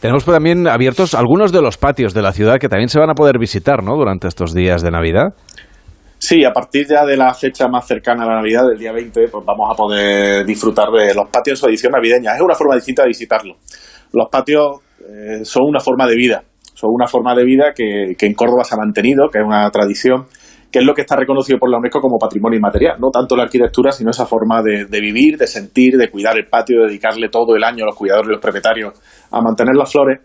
Tenemos 0.00 0.24
también 0.24 0.68
abiertos 0.68 1.14
algunos 1.14 1.50
de 1.50 1.60
los 1.60 1.76
patios 1.76 2.14
de 2.14 2.22
la 2.22 2.32
ciudad 2.32 2.58
que 2.58 2.68
también 2.68 2.88
se 2.88 3.00
van 3.00 3.10
a 3.10 3.14
poder 3.14 3.38
visitar, 3.38 3.82
¿no? 3.82 3.96
Durante 3.96 4.28
estos 4.28 4.54
días 4.54 4.82
de 4.82 4.92
Navidad. 4.92 5.34
Sí, 6.18 6.44
a 6.44 6.52
partir 6.52 6.86
ya 6.88 7.04
de 7.04 7.16
la 7.16 7.32
fecha 7.34 7.68
más 7.68 7.86
cercana 7.86 8.24
a 8.24 8.26
la 8.26 8.34
Navidad, 8.36 8.62
del 8.68 8.78
día 8.78 8.92
20, 8.92 9.28
pues 9.28 9.44
vamos 9.44 9.68
a 9.70 9.74
poder 9.74 10.44
disfrutar 10.44 10.88
de 10.90 11.14
los 11.14 11.28
patios 11.30 11.58
en 11.58 11.62
su 11.62 11.68
edición 11.68 11.92
navideña. 11.92 12.34
Es 12.34 12.40
una 12.40 12.54
forma 12.54 12.74
distinta 12.74 13.02
de 13.02 13.08
visitarlo. 13.08 13.54
Los 14.12 14.28
patios 14.30 14.78
eh, 15.08 15.44
son 15.44 15.64
una 15.66 15.80
forma 15.80 16.06
de 16.06 16.14
vida, 16.14 16.44
son 16.74 16.90
una 16.92 17.06
forma 17.06 17.34
de 17.34 17.44
vida 17.44 17.72
que, 17.74 18.14
en 18.18 18.34
Córdoba 18.34 18.62
se 18.62 18.74
ha 18.74 18.78
mantenido, 18.78 19.28
que 19.32 19.38
es 19.38 19.44
una 19.44 19.70
tradición, 19.70 20.26
que 20.70 20.80
es 20.80 20.84
lo 20.84 20.92
que 20.92 21.00
está 21.00 21.16
reconocido 21.16 21.58
por 21.58 21.70
la 21.70 21.78
UNESCO 21.78 22.00
como 22.00 22.18
patrimonio 22.18 22.58
inmaterial, 22.58 22.98
no 23.00 23.08
tanto 23.10 23.34
la 23.34 23.44
arquitectura, 23.44 23.90
sino 23.90 24.10
esa 24.10 24.26
forma 24.26 24.62
de, 24.62 25.00
vivir, 25.00 25.38
de 25.38 25.46
sentir, 25.46 25.96
de 25.96 26.10
cuidar 26.10 26.36
el 26.36 26.46
patio, 26.46 26.80
de 26.80 26.88
dedicarle 26.88 27.30
todo 27.30 27.56
el 27.56 27.64
año 27.64 27.84
a 27.84 27.86
los 27.86 27.96
cuidadores 27.96 28.28
y 28.28 28.32
los 28.32 28.40
propietarios 28.40 28.92
a 29.30 29.40
mantener 29.40 29.74
las 29.74 29.90
flores. 29.90 30.20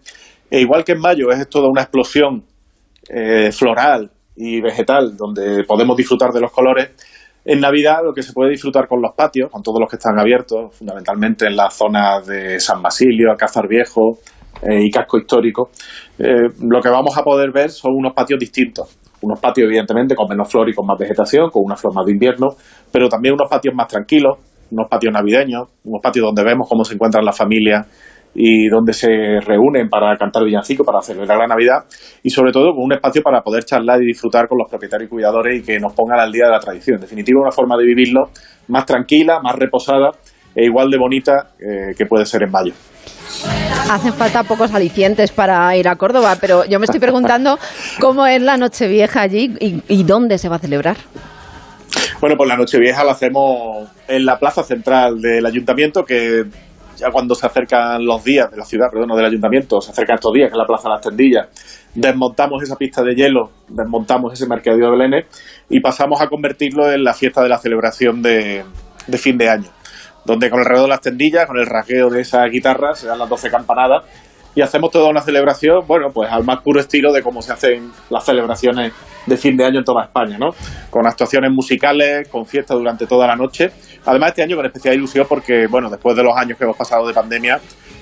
E 0.52 0.60
igual 0.60 0.84
que 0.84 0.92
en 0.92 1.00
mayo 1.00 1.30
es 1.32 1.48
toda 1.48 1.70
una 1.70 1.84
explosión 1.84 2.44
eh, 3.10 3.52
floral 3.54 4.12
y 4.36 4.62
vegetal 4.62 5.16
donde 5.16 5.64
podemos 5.64 5.96
disfrutar 5.96 6.32
de 6.32 6.42
los 6.42 6.52
colores, 6.52 6.90
en 7.46 7.60
Navidad 7.60 7.98
lo 8.04 8.14
que 8.14 8.22
se 8.22 8.32
puede 8.32 8.52
disfrutar 8.52 8.88
con 8.88 9.02
los 9.02 9.14
patios, 9.16 9.50
con 9.52 9.62
todos 9.62 9.80
los 9.80 9.90
que 9.90 9.98
están 9.98 10.18
abiertos, 10.20 10.76
fundamentalmente 10.78 11.46
en 11.46 11.56
las 11.56 11.74
zonas 11.74 12.26
de 12.26 12.60
San 12.60 12.82
Basilio, 12.82 13.32
Alcázar 13.32 13.68
Viejo, 13.68 14.20
eh, 14.70 14.86
y 14.86 14.90
casco 14.90 15.18
histórico, 15.18 15.70
eh, 16.18 16.48
lo 16.62 16.82
que 16.82 16.90
vamos 16.90 17.18
a 17.18 17.24
poder 17.24 17.52
ver 17.52 17.70
son 17.70 17.94
unos 17.96 18.14
patios 18.14 18.40
distintos. 18.40 18.98
Unos 19.22 19.40
patios, 19.40 19.68
evidentemente, 19.68 20.16
con 20.16 20.28
menos 20.28 20.50
flor 20.52 20.70
y 20.70 20.74
con 20.74 20.86
más 20.86 20.98
vegetación, 20.98 21.50
con 21.50 21.64
una 21.66 21.76
flor 21.76 21.94
más 21.96 22.06
de 22.06 22.12
invierno, 22.12 22.50
pero 22.92 23.08
también 23.08 23.36
unos 23.36 23.50
patios 23.50 23.74
más 23.76 23.88
tranquilos, 23.88 24.38
unos 24.72 24.88
patios 24.90 25.14
navideños, 25.14 25.70
unos 25.84 26.02
patios 26.02 26.26
donde 26.26 26.44
vemos 26.44 26.68
cómo 26.68 26.84
se 26.84 26.96
encuentran 26.96 27.24
las 27.24 27.38
familias 27.38 27.88
y 28.36 28.68
donde 28.68 28.94
se 28.94 29.40
reúnen 29.42 29.90
para 29.90 30.18
cantar 30.18 30.44
villancicos, 30.44 30.86
para 30.86 31.02
celebrar 31.02 31.38
la 31.38 31.48
Navidad 31.48 31.86
y 32.24 32.30
sobre 32.30 32.52
todo 32.52 32.74
con 32.74 32.84
un 32.84 32.94
espacio 32.94 33.22
para 33.22 33.42
poder 33.42 33.64
charlar 33.64 34.02
y 34.02 34.08
disfrutar 34.08 34.48
con 34.48 34.58
los 34.58 34.70
propietarios 34.70 35.08
y 35.08 35.12
cuidadores 35.12 35.60
y 35.60 35.64
que 35.64 35.80
nos 35.80 35.94
pongan 35.94 36.20
al 36.20 36.32
día 36.32 36.46
de 36.46 36.52
la 36.52 36.60
tradición. 36.60 36.96
En 36.96 37.02
definitiva, 37.02 37.42
una 37.42 37.52
forma 37.52 37.78
de 37.78 37.86
vivirlo 37.86 38.30
más 38.68 38.86
tranquila, 38.86 39.40
más 39.42 39.56
reposada 39.56 40.12
e 40.56 40.66
igual 40.66 40.90
de 40.90 40.98
bonita 40.98 41.50
eh, 41.60 41.94
que 41.98 42.06
puede 42.06 42.26
ser 42.26 42.44
en 42.44 42.52
mayo. 42.52 42.74
Hacen 43.90 44.14
falta 44.14 44.44
pocos 44.44 44.74
alicientes 44.74 45.32
para 45.32 45.76
ir 45.76 45.88
a 45.88 45.96
Córdoba, 45.96 46.38
pero 46.40 46.66
yo 46.66 46.80
me 46.80 46.86
estoy 46.86 47.00
preguntando 47.02 47.60
cómo 48.00 48.26
es 48.26 48.42
la 48.42 48.58
Nochevieja 48.58 49.22
allí 49.22 49.56
y, 49.60 50.04
dónde 50.04 50.38
se 50.38 50.50
va 50.50 50.58
a 50.58 50.60
celebrar. 50.60 50.98
Bueno, 52.20 52.38
pues 52.38 52.48
la 52.48 52.56
Nochevieja 52.56 53.04
la 53.04 53.12
hacemos 53.12 53.90
en 54.08 54.26
la 54.26 54.40
plaza 54.40 54.64
central 54.64 55.22
del 55.22 55.46
ayuntamiento, 55.46 56.06
que 56.06 56.46
ya 56.98 57.12
cuando 57.12 57.36
se 57.36 57.46
acercan 57.46 58.06
los 58.06 58.24
días 58.24 58.50
de 58.50 58.58
la 58.58 58.66
ciudad, 58.66 58.90
perdón, 58.90 59.10
no 59.10 59.16
del 59.16 59.26
ayuntamiento, 59.26 59.82
se 59.82 59.92
acercan 59.92 60.16
estos 60.16 60.34
días, 60.34 60.50
que 60.50 60.54
es 60.54 60.58
la 60.58 60.66
plaza 60.66 60.88
de 60.88 60.96
las 60.96 61.02
tendillas, 61.02 61.48
desmontamos 61.94 62.64
esa 62.64 62.78
pista 62.78 63.04
de 63.04 63.16
hielo, 63.16 63.52
desmontamos 63.68 64.32
ese 64.34 64.48
mercadillo 64.48 64.86
de 64.86 64.92
Belénes 64.92 65.26
y 65.70 65.80
pasamos 65.82 66.22
a 66.22 66.28
convertirlo 66.28 66.90
en 66.92 67.04
la 67.04 67.14
fiesta 67.14 67.42
de 67.44 67.50
la 67.50 67.58
celebración 67.58 68.22
de 68.22 68.64
fin 69.18 69.38
de 69.38 69.50
año 69.50 69.70
donde 70.26 70.50
con 70.50 70.60
alrededor 70.60 70.86
de 70.86 70.90
las 70.90 71.02
tendillas, 71.02 71.46
con 71.46 71.58
el 71.58 71.66
rasgueo 71.66 72.10
de 72.10 72.22
esa 72.22 72.44
guitarra, 72.46 72.94
se 72.94 73.08
dan 73.08 73.20
las 73.20 73.30
12 73.30 73.50
campanadas 73.50 74.04
y 74.56 74.62
hacemos 74.62 74.92
toda 74.92 75.10
una 75.10 75.22
celebración, 75.22 75.86
bueno, 75.88 76.10
pues 76.14 76.32
al 76.32 76.44
más 76.44 76.62
puro 76.62 76.80
estilo 76.80 77.12
de 77.12 77.24
cómo 77.24 77.42
se 77.42 77.54
hacen 77.54 77.92
las 78.10 78.24
celebraciones 78.24 78.94
de 79.26 79.38
fin 79.38 79.58
de 79.58 79.66
año 79.66 79.80
en 79.80 79.86
toda 79.86 80.04
España, 80.04 80.38
¿no? 80.38 80.50
Con 80.92 81.08
actuaciones 81.08 81.52
musicales, 81.52 82.30
con 82.30 82.46
fiestas 82.46 82.78
durante 82.78 83.08
toda 83.08 83.26
la 83.26 83.36
noche. 83.36 83.72
Además, 84.06 84.30
este 84.30 84.44
año 84.44 84.56
con 84.56 84.66
especial 84.66 84.96
ilusión 84.96 85.26
porque, 85.28 85.66
bueno, 85.68 85.90
después 85.90 86.16
de 86.16 86.24
los 86.24 86.38
años 86.38 86.58
que 86.58 86.66
hemos 86.66 86.78
pasado 86.78 87.08
de 87.08 87.14
pandemia, 87.14 87.60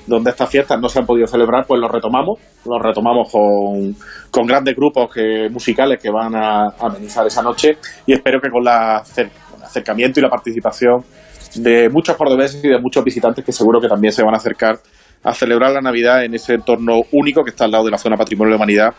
donde 0.07 0.31
estas 0.31 0.49
fiestas 0.49 0.79
no 0.81 0.89
se 0.89 0.99
han 0.99 1.05
podido 1.05 1.27
celebrar, 1.27 1.65
pues 1.65 1.79
los 1.79 1.89
retomamos, 1.89 2.39
los 2.65 2.81
retomamos 2.81 3.31
con, 3.31 3.95
con 4.29 4.45
grandes 4.45 4.75
grupos 4.75 5.13
que, 5.13 5.47
musicales 5.49 6.01
que 6.01 6.09
van 6.09 6.35
a, 6.35 6.69
amenizar 6.79 7.25
esa 7.25 7.41
noche 7.41 7.77
y 8.05 8.13
espero 8.13 8.41
que 8.41 8.49
con, 8.49 8.63
la, 8.63 9.03
el 9.15 9.31
acercamiento 9.63 10.19
y 10.19 10.23
la 10.23 10.29
participación 10.29 11.05
de 11.55 11.89
muchos 11.89 12.15
cordobeses 12.15 12.63
y 12.63 12.67
de 12.67 12.79
muchos 12.79 13.03
visitantes 13.03 13.43
que 13.43 13.51
seguro 13.51 13.79
que 13.79 13.87
también 13.87 14.13
se 14.13 14.23
van 14.23 14.33
a 14.33 14.37
acercar 14.37 14.79
a 15.23 15.33
celebrar 15.33 15.71
la 15.71 15.81
Navidad 15.81 16.23
en 16.23 16.33
ese 16.33 16.53
entorno 16.55 17.01
único 17.11 17.43
que 17.43 17.51
está 17.51 17.65
al 17.65 17.71
lado 17.71 17.85
de 17.85 17.91
la 17.91 17.97
zona 17.97 18.17
Patrimonio 18.17 18.53
de 18.53 18.57
la 18.57 18.63
Humanidad 18.63 18.93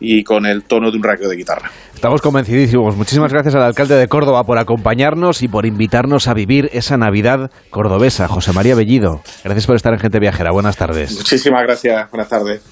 y 0.00 0.22
con 0.22 0.46
el 0.46 0.64
tono 0.64 0.90
de 0.90 0.96
un 0.96 1.02
raqueo 1.02 1.28
de 1.28 1.36
guitarra. 1.36 1.70
Estamos 1.94 2.22
convencidísimos. 2.22 2.96
Muchísimas 2.96 3.32
gracias 3.32 3.54
al 3.54 3.62
alcalde 3.62 3.96
de 3.96 4.08
Córdoba 4.08 4.44
por 4.44 4.58
acompañarnos 4.58 5.42
y 5.42 5.48
por 5.48 5.66
invitarnos 5.66 6.28
a 6.28 6.34
vivir 6.34 6.70
esa 6.72 6.96
Navidad 6.96 7.50
cordobesa. 7.70 8.28
José 8.28 8.52
María 8.52 8.74
Bellido, 8.74 9.22
gracias 9.42 9.66
por 9.66 9.76
estar 9.76 9.92
en 9.92 9.98
Gente 9.98 10.20
Viajera. 10.20 10.52
Buenas 10.52 10.76
tardes. 10.76 11.16
Muchísimas 11.16 11.62
gracias. 11.64 12.10
Buenas 12.10 12.28
tardes. 12.28 12.62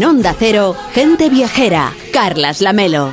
Onda 0.00 0.34
Cero, 0.38 0.74
Gente 0.94 1.28
Viajera, 1.28 1.92
Carlas 2.14 2.62
Lamelo. 2.62 3.12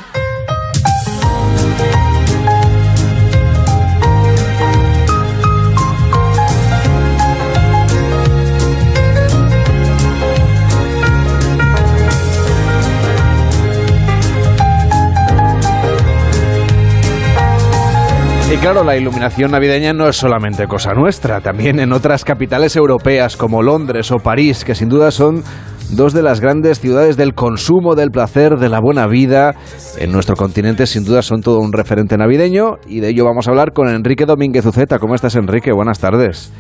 Y 18.52 18.58
claro, 18.58 18.86
la 18.86 18.96
iluminación 18.96 19.52
navideña 19.52 19.92
no 19.92 20.08
es 20.08 20.16
solamente 20.16 20.66
cosa 20.68 20.94
nuestra, 20.94 21.42
también 21.42 21.82
en 21.82 21.92
otras 21.92 22.24
capitales 22.24 22.78
europeas 22.78 23.36
como 23.36 23.62
Londres 23.62 24.12
o 24.12 24.20
París, 24.20 24.64
que 24.64 24.76
sin 24.76 24.88
duda 24.88 25.12
son 25.12 25.44
dos 25.92 26.14
de 26.14 26.22
las 26.22 26.40
grandes 26.40 26.80
ciudades 26.80 27.18
del 27.18 27.34
consumo, 27.34 27.96
del 27.96 28.12
placer, 28.12 28.58
de 28.58 28.70
la 28.70 28.80
buena 28.80 29.08
vida. 29.08 29.56
En 29.98 30.12
nuestro 30.12 30.36
continente 30.36 30.86
sin 30.86 31.04
duda 31.04 31.22
son 31.22 31.42
todo 31.42 31.60
un 31.60 31.74
referente 31.74 32.18
navideño 32.18 32.78
y 32.88 33.00
de 33.00 33.10
ello 33.10 33.26
vamos 33.26 33.48
a 33.48 33.52
hablar 33.52 33.74
con 33.74 33.88
Enrique 33.90 34.26
Domínguez 34.26 34.66
Uceta. 34.66 35.00
¿Cómo 35.00 35.16
estás 35.16 35.36
Enrique? 35.36 35.72
Buenas 35.72 36.00
tardes. 36.00 36.52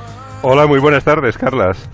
Hola, 0.41 0.67
muy 0.67 0.79
buenas 0.79 1.03
tardes, 1.03 1.37
Carlas. 1.37 1.89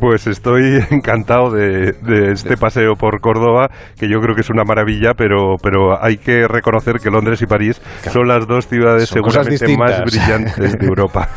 Pues 0.00 0.26
estoy 0.26 0.84
encantado 0.90 1.50
de, 1.50 1.94
este 2.30 2.56
paseo 2.58 2.94
por 2.94 3.20
Córdoba, 3.20 3.68
que 3.98 4.08
yo 4.08 4.20
creo 4.20 4.34
que 4.34 4.42
es 4.42 4.50
una 4.50 4.64
maravilla, 4.64 5.14
pero, 5.16 5.56
pero 5.62 6.02
hay 6.02 6.18
que 6.18 6.46
reconocer 6.46 6.96
que 6.96 7.10
Londres 7.10 7.40
y 7.40 7.46
París 7.46 7.80
son 8.12 8.28
las 8.28 8.46
dos 8.46 8.66
ciudades 8.66 9.08
seguramente 9.08 9.76
más 9.78 10.02
brillantes 10.04 10.78
de 10.78 10.86
Europa. 10.86 11.28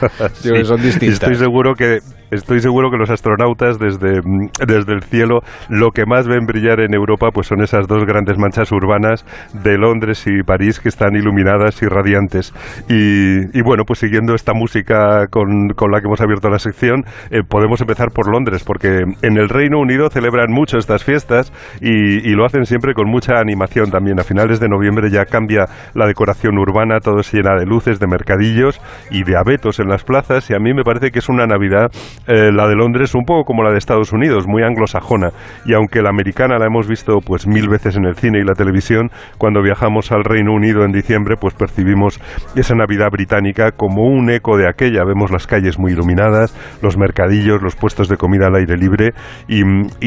son 0.63 0.81
distintas. 0.81 1.21
Estoy 1.21 1.35
seguro 1.35 1.75
que 1.75 1.99
estoy 2.31 2.59
seguro 2.59 2.91
que 2.91 2.97
los 2.97 3.09
astronautas 3.09 3.79
desde, 3.79 4.21
desde 4.67 4.93
el 4.93 5.01
cielo 5.03 5.39
lo 5.67 5.89
que 5.89 6.05
más 6.05 6.27
ven 6.27 6.45
brillar 6.45 6.79
en 6.79 6.93
Europa 6.93 7.29
pues 7.33 7.47
son 7.47 7.63
esas 7.63 7.87
dos 7.87 8.05
grandes 8.05 8.37
manchas 8.37 8.71
urbanas 8.71 9.25
de 9.53 9.77
Londres 9.77 10.25
y 10.27 10.43
París 10.43 10.79
que 10.79 10.89
están 10.89 11.15
iluminadas 11.15 11.81
y 11.81 11.87
radiantes. 11.87 12.53
Y, 12.87 13.61
bueno, 13.61 13.83
pues 13.85 13.99
siguiendo 13.99 14.33
esta 14.35 14.53
música 14.53 15.27
con, 15.29 15.69
con, 15.75 15.91
la 15.91 16.01
que 16.01 16.07
hemos 16.07 16.21
abierto 16.21 16.48
la 16.49 16.59
sección, 16.59 17.03
eh, 17.31 17.41
podemos 17.47 17.81
empezar 17.81 18.09
por 18.13 18.31
Londres, 18.31 18.63
porque 18.63 19.03
en 19.21 19.37
el 19.37 19.49
Reino 19.49 19.79
Unido 19.79 20.09
celebran 20.09 20.51
mucho 20.51 20.77
estas 20.77 21.03
fiestas 21.03 21.51
y, 21.81 22.29
lo 22.39 22.45
hacen 22.45 22.65
siempre 22.65 22.93
con 22.93 23.09
mucha 23.09 23.39
animación 23.39 23.91
también. 23.91 24.17
A 24.19 24.23
finales 24.23 24.61
de 24.61 24.69
noviembre 24.69 25.09
ya 25.11 25.25
cambia 25.25 25.65
la 25.93 26.07
decoración 26.07 26.57
urbana, 26.57 26.99
todo 26.99 27.21
se 27.21 27.37
llena 27.37 27.59
de 27.59 27.65
luces, 27.65 27.99
de 27.99 28.07
mercadillos 28.07 28.79
y 29.11 29.23
de 29.23 29.35
abetos 29.35 29.79
en 29.79 29.89
las 29.89 30.05
plazas 30.05 30.49
y 30.49 30.53
a 30.53 30.59
mí 30.59 30.73
me 30.73 30.83
parece 30.83 31.11
que 31.11 31.19
es 31.19 31.27
una 31.27 31.45
Navidad 31.45 31.91
eh, 32.27 32.51
la 32.51 32.67
de 32.67 32.75
Londres 32.75 33.15
un 33.15 33.25
poco 33.25 33.43
como 33.43 33.63
la 33.63 33.71
de 33.71 33.77
Estados 33.77 34.13
Unidos, 34.13 34.45
muy 34.47 34.63
anglosajona. 34.63 35.31
Y 35.65 35.73
aunque 35.73 36.01
la 36.01 36.09
americana 36.09 36.57
la 36.57 36.67
hemos 36.67 36.87
visto 36.87 37.19
pues 37.25 37.47
mil 37.47 37.67
veces 37.67 37.97
en 37.97 38.05
el 38.05 38.15
cine 38.15 38.39
y 38.39 38.43
la 38.43 38.53
televisión, 38.53 39.09
cuando 39.37 39.61
viajamos 39.61 40.11
al 40.11 40.23
Reino 40.23 40.53
Unido 40.53 40.83
en 40.83 40.91
diciembre, 40.91 41.35
pues 41.39 41.53
percibimos 41.53 42.19
esa 42.55 42.75
Navidad 42.75 43.09
británica 43.11 43.71
como 43.71 44.03
un 44.03 44.29
eco 44.29 44.57
de 44.57 44.69
aquella. 44.69 45.03
Vemos 45.03 45.31
las 45.31 45.47
calles 45.47 45.79
muy 45.79 45.91
iluminadas, 45.91 46.38
los 46.81 46.97
mercadillos, 46.97 47.61
los 47.61 47.75
puestos 47.75 48.07
de 48.07 48.17
comida 48.17 48.47
al 48.47 48.55
aire 48.55 48.77
libre. 48.77 49.11
Y, 49.47 49.63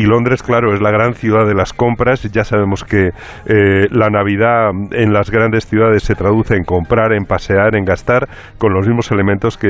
Londres, 0.06 0.42
claro, 0.42 0.74
es 0.74 0.80
la 0.80 0.90
gran 0.90 1.14
ciudad 1.14 1.46
de 1.46 1.54
las 1.54 1.72
compras. 1.72 2.22
Ya 2.32 2.44
sabemos 2.44 2.84
que 2.84 3.10
eh, 3.46 3.86
la 3.90 4.08
Navidad 4.08 4.70
en 4.92 5.12
las 5.12 5.30
grandes 5.30 5.66
ciudades 5.66 6.02
se 6.02 6.14
traduce 6.14 6.54
en 6.54 6.64
comprar, 6.64 7.12
en 7.12 7.24
pasear, 7.24 7.76
en 7.76 7.84
gastar, 7.84 8.28
con 8.58 8.72
los 8.74 8.86
mismos 8.86 9.11
elementos 9.11 9.57
que, 9.57 9.68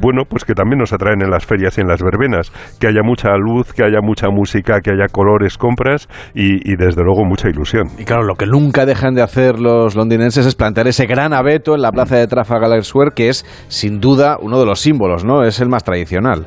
bueno, 0.00 0.22
pues 0.28 0.44
que 0.44 0.54
también 0.54 0.78
nos 0.78 0.92
atraen 0.92 1.22
en 1.22 1.30
las 1.30 1.46
ferias 1.46 1.78
y 1.78 1.80
en 1.80 1.88
las 1.88 2.02
verbenas, 2.02 2.52
que 2.80 2.88
haya 2.88 3.02
mucha 3.02 3.36
luz, 3.36 3.72
que 3.72 3.84
haya 3.84 4.00
mucha 4.02 4.28
música, 4.28 4.80
que 4.80 4.90
haya 4.90 5.08
colores, 5.10 5.58
compras 5.58 6.08
y, 6.34 6.76
desde 6.76 7.02
luego 7.02 7.24
mucha 7.24 7.48
ilusión. 7.48 7.88
Y 7.98 8.04
claro, 8.04 8.24
lo 8.24 8.34
que 8.34 8.46
nunca 8.46 8.84
dejan 8.86 9.14
de 9.14 9.22
hacer 9.22 9.58
los 9.58 9.94
londinenses 9.94 10.46
es 10.46 10.54
plantear 10.54 10.88
ese 10.88 11.06
gran 11.06 11.32
abeto 11.32 11.74
en 11.74 11.82
la 11.82 11.92
plaza 11.92 12.16
de 12.16 12.26
Trafalgar 12.26 12.84
Square, 12.84 13.12
que 13.14 13.28
es 13.28 13.44
sin 13.68 14.00
duda 14.00 14.36
uno 14.40 14.58
de 14.58 14.66
los 14.66 14.80
símbolos, 14.80 15.24
¿no? 15.24 15.44
Es 15.44 15.60
el 15.60 15.65
más 15.68 15.84
tradicional. 15.84 16.46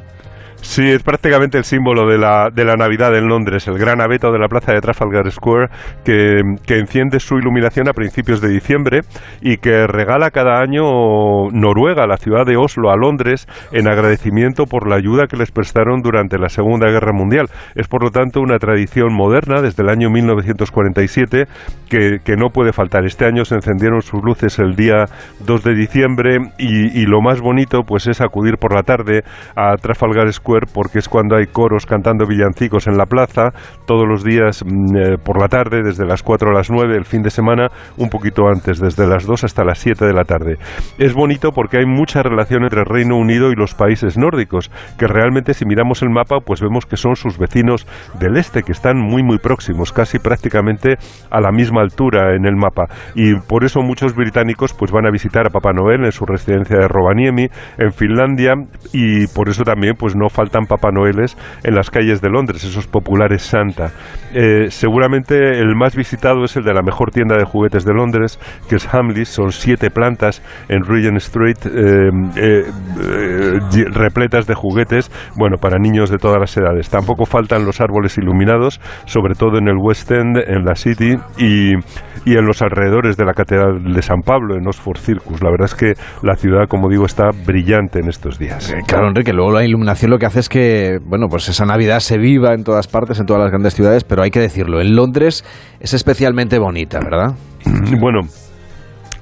Sí, 0.62 0.84
es 0.92 1.04
prácticamente 1.04 1.58
el 1.58 1.64
símbolo 1.64 2.08
de 2.08 2.18
la, 2.18 2.50
de 2.54 2.66
la 2.66 2.76
Navidad 2.76 3.16
en 3.16 3.28
Londres, 3.28 3.68
el 3.68 3.78
gran 3.78 4.02
abeto 4.02 4.32
de 4.32 4.40
la 4.40 4.48
plaza 4.48 4.74
de 4.74 4.82
Trafalgar 4.82 5.32
Square 5.32 5.70
que, 6.04 6.42
enciende 6.68 7.20
su 7.20 7.38
iluminación 7.38 7.88
a 7.88 7.94
principios 7.94 8.42
de 8.42 8.50
diciembre 8.50 9.02
y 9.42 9.58
que 9.58 9.88
regala 9.88 10.32
cada 10.32 10.60
año 10.60 11.50
Noruega, 11.52 12.08
la 12.08 12.18
ciudad 12.18 12.46
de 12.46 12.58
Oslo, 12.58 12.92
a 12.92 12.98
Londres 12.98 13.48
en 13.72 13.88
agradecimiento 13.88 14.66
por 14.66 14.88
la 14.90 14.98
ayuda 14.98 15.28
que 15.28 15.38
les 15.38 15.52
prestaron 15.52 16.02
durante 16.02 16.38
la 16.38 16.50
Segunda 16.50 16.90
Guerra 16.90 17.14
Mundial. 17.14 17.48
Es 17.76 17.88
por 17.88 18.04
lo 18.04 18.12
tanto 18.12 18.42
una 18.42 18.60
tradición 18.60 19.14
moderna 19.14 19.62
desde 19.62 19.84
el 19.84 19.90
año 19.90 20.10
1947 20.10 21.46
que, 21.90 22.18
que 22.24 22.36
no 22.36 22.50
puede 22.50 22.74
faltar. 22.74 23.06
Este 23.06 23.26
año 23.26 23.46
se 23.46 23.56
encendieron 23.56 24.02
sus 24.02 24.22
luces 24.24 24.60
el 24.60 24.76
día 24.76 25.06
2 25.46 25.64
de 25.64 25.74
diciembre 25.74 26.38
y, 26.58 27.02
y 27.02 27.06
lo 27.06 27.22
más 27.22 27.40
bonito 27.42 27.84
pues 27.84 28.08
es 28.08 28.22
acudir 28.22 28.58
por 28.58 28.76
la 28.76 28.84
tarde 28.84 29.24
a 29.56 29.76
Trafalgar 29.76 30.32
Square 30.32 30.49
porque 30.74 31.00
es 31.00 31.08
cuando 31.08 31.36
hay 31.36 31.46
coros 31.46 31.86
cantando 31.86 32.26
villancicos 32.26 32.88
en 32.88 32.98
la 32.98 33.06
plaza 33.06 33.52
todos 33.86 34.08
los 34.08 34.24
días 34.24 34.64
mm, 34.66 34.98
eh, 34.98 35.18
por 35.24 35.40
la 35.40 35.48
tarde, 35.48 35.84
desde 35.84 36.06
las 36.06 36.24
4 36.24 36.50
a 36.50 36.54
las 36.54 36.70
9, 36.70 36.96
el 36.96 37.06
fin 37.06 37.22
de 37.22 37.30
semana 37.30 37.68
un 37.98 38.10
poquito 38.10 38.48
antes, 38.48 38.80
desde 38.80 39.08
las 39.08 39.26
2 39.26 39.44
hasta 39.44 39.64
las 39.64 39.80
7 39.80 40.06
de 40.06 40.14
la 40.14 40.24
tarde. 40.24 40.58
Es 40.98 41.14
bonito 41.14 41.52
porque 41.52 41.78
hay 41.78 41.86
mucha 41.86 42.24
relación 42.24 42.64
entre 42.64 42.82
el 42.82 42.86
Reino 42.86 43.18
Unido 43.18 43.52
y 43.52 43.56
los 43.56 43.76
países 43.76 44.18
nórdicos, 44.18 44.72
que 44.98 45.08
realmente 45.08 45.54
si 45.54 45.66
miramos 45.66 46.02
el 46.02 46.10
mapa 46.10 46.40
pues 46.46 46.62
vemos 46.62 46.86
que 46.86 46.98
son 46.98 47.16
sus 47.16 47.38
vecinos 47.38 47.88
del 48.20 48.38
este, 48.38 48.64
que 48.64 48.72
están 48.72 48.98
muy 48.98 49.24
muy 49.24 49.38
próximos, 49.38 49.94
casi 49.94 50.20
prácticamente 50.20 50.96
a 51.30 51.42
la 51.42 51.52
misma 51.52 51.82
altura 51.82 52.36
en 52.36 52.46
el 52.46 52.56
mapa. 52.56 52.86
Y 53.16 53.36
por 53.48 53.64
eso 53.64 53.82
muchos 53.82 54.16
británicos 54.16 54.74
pues 54.74 54.92
van 54.92 55.06
a 55.06 55.12
visitar 55.12 55.48
a 55.48 55.50
Papá 55.50 55.74
Noel 55.74 56.06
en 56.06 56.12
su 56.12 56.26
residencia 56.26 56.78
de 56.78 56.88
Rovaniemi, 56.88 57.48
en 57.78 57.92
Finlandia, 57.92 58.54
y 58.94 59.28
por 59.28 59.50
eso 59.50 59.64
también 59.64 59.96
pues 59.98 60.16
no 60.16 60.30
faltan 60.40 60.68
Papá 60.68 60.90
Noeles 60.90 61.36
en 61.66 61.76
las 61.76 61.90
calles 61.90 62.22
de 62.22 62.30
Londres, 62.30 62.64
esos 62.64 62.88
populares 62.88 63.42
Santa. 63.42 63.92
Eh, 64.34 64.68
seguramente 64.70 65.36
el 65.36 65.76
más 65.76 65.98
visitado 65.98 66.46
es 66.46 66.56
el 66.56 66.64
de 66.64 66.74
la 66.74 66.82
mejor 66.82 67.12
tienda 67.12 67.36
de 67.36 67.44
juguetes 67.44 67.84
de 67.84 67.94
Londres, 67.94 68.40
que 68.70 68.78
es 68.78 68.94
Hamleys, 68.94 69.28
son 69.28 69.52
siete 69.52 69.90
plantas 69.90 70.42
en 70.70 70.86
Regent 70.86 71.18
Street 71.18 71.58
eh, 71.66 72.10
eh, 72.38 72.64
repletas 73.92 74.48
de 74.48 74.56
juguetes, 74.56 75.12
bueno, 75.36 75.58
para 75.58 75.78
niños 75.78 76.10
de 76.10 76.18
todas 76.18 76.40
las 76.40 76.56
edades. 76.56 76.90
Tampoco 76.90 77.26
faltan 77.26 77.66
los 77.66 77.82
árboles 77.82 78.18
iluminados, 78.18 78.80
sobre 79.06 79.34
todo 79.36 79.58
en 79.58 79.68
el 79.68 79.76
West 79.78 80.10
End, 80.10 80.38
en 80.38 80.64
la 80.64 80.76
City 80.76 81.16
y, 81.38 81.74
y 82.24 82.38
en 82.38 82.46
los 82.46 82.62
alrededores 82.62 83.18
de 83.18 83.26
la 83.26 83.34
Catedral 83.34 83.84
de 83.84 84.02
San 84.02 84.22
Pablo, 84.22 84.56
en 84.56 84.66
Oxford 84.66 85.00
Circus. 85.00 85.44
La 85.44 85.50
verdad 85.50 85.66
es 85.66 85.76
que 85.76 85.94
la 86.24 86.36
ciudad, 86.36 86.68
como 86.70 86.88
digo, 86.88 87.06
está 87.06 87.30
brillante 87.46 88.00
en 88.00 88.08
estos 88.08 88.40
días. 88.40 88.74
Claro, 88.88 89.10
Enrique, 89.10 89.34
luego 89.34 89.52
la 89.52 89.66
iluminación 89.66 90.12
lo 90.12 90.18
que 90.18 90.28
es 90.36 90.50
que, 90.50 91.00
bueno, 91.06 91.28
pues 91.30 91.50
esa 91.50 91.66
Navidad 91.66 92.00
se 92.00 92.18
viva 92.18 92.54
en 92.54 92.64
todas 92.64 92.88
partes, 92.88 93.20
en 93.20 93.26
todas 93.26 93.42
las 93.42 93.52
grandes 93.52 93.74
ciudades, 93.74 94.04
pero 94.04 94.24
hay 94.24 94.32
que 94.32 94.40
decirlo, 94.40 94.82
en 94.82 94.96
Londres 94.96 95.44
es 95.80 95.94
especialmente 95.94 96.60
bonita, 96.60 97.00
¿verdad? 97.00 97.36
Bueno, 98.00 98.22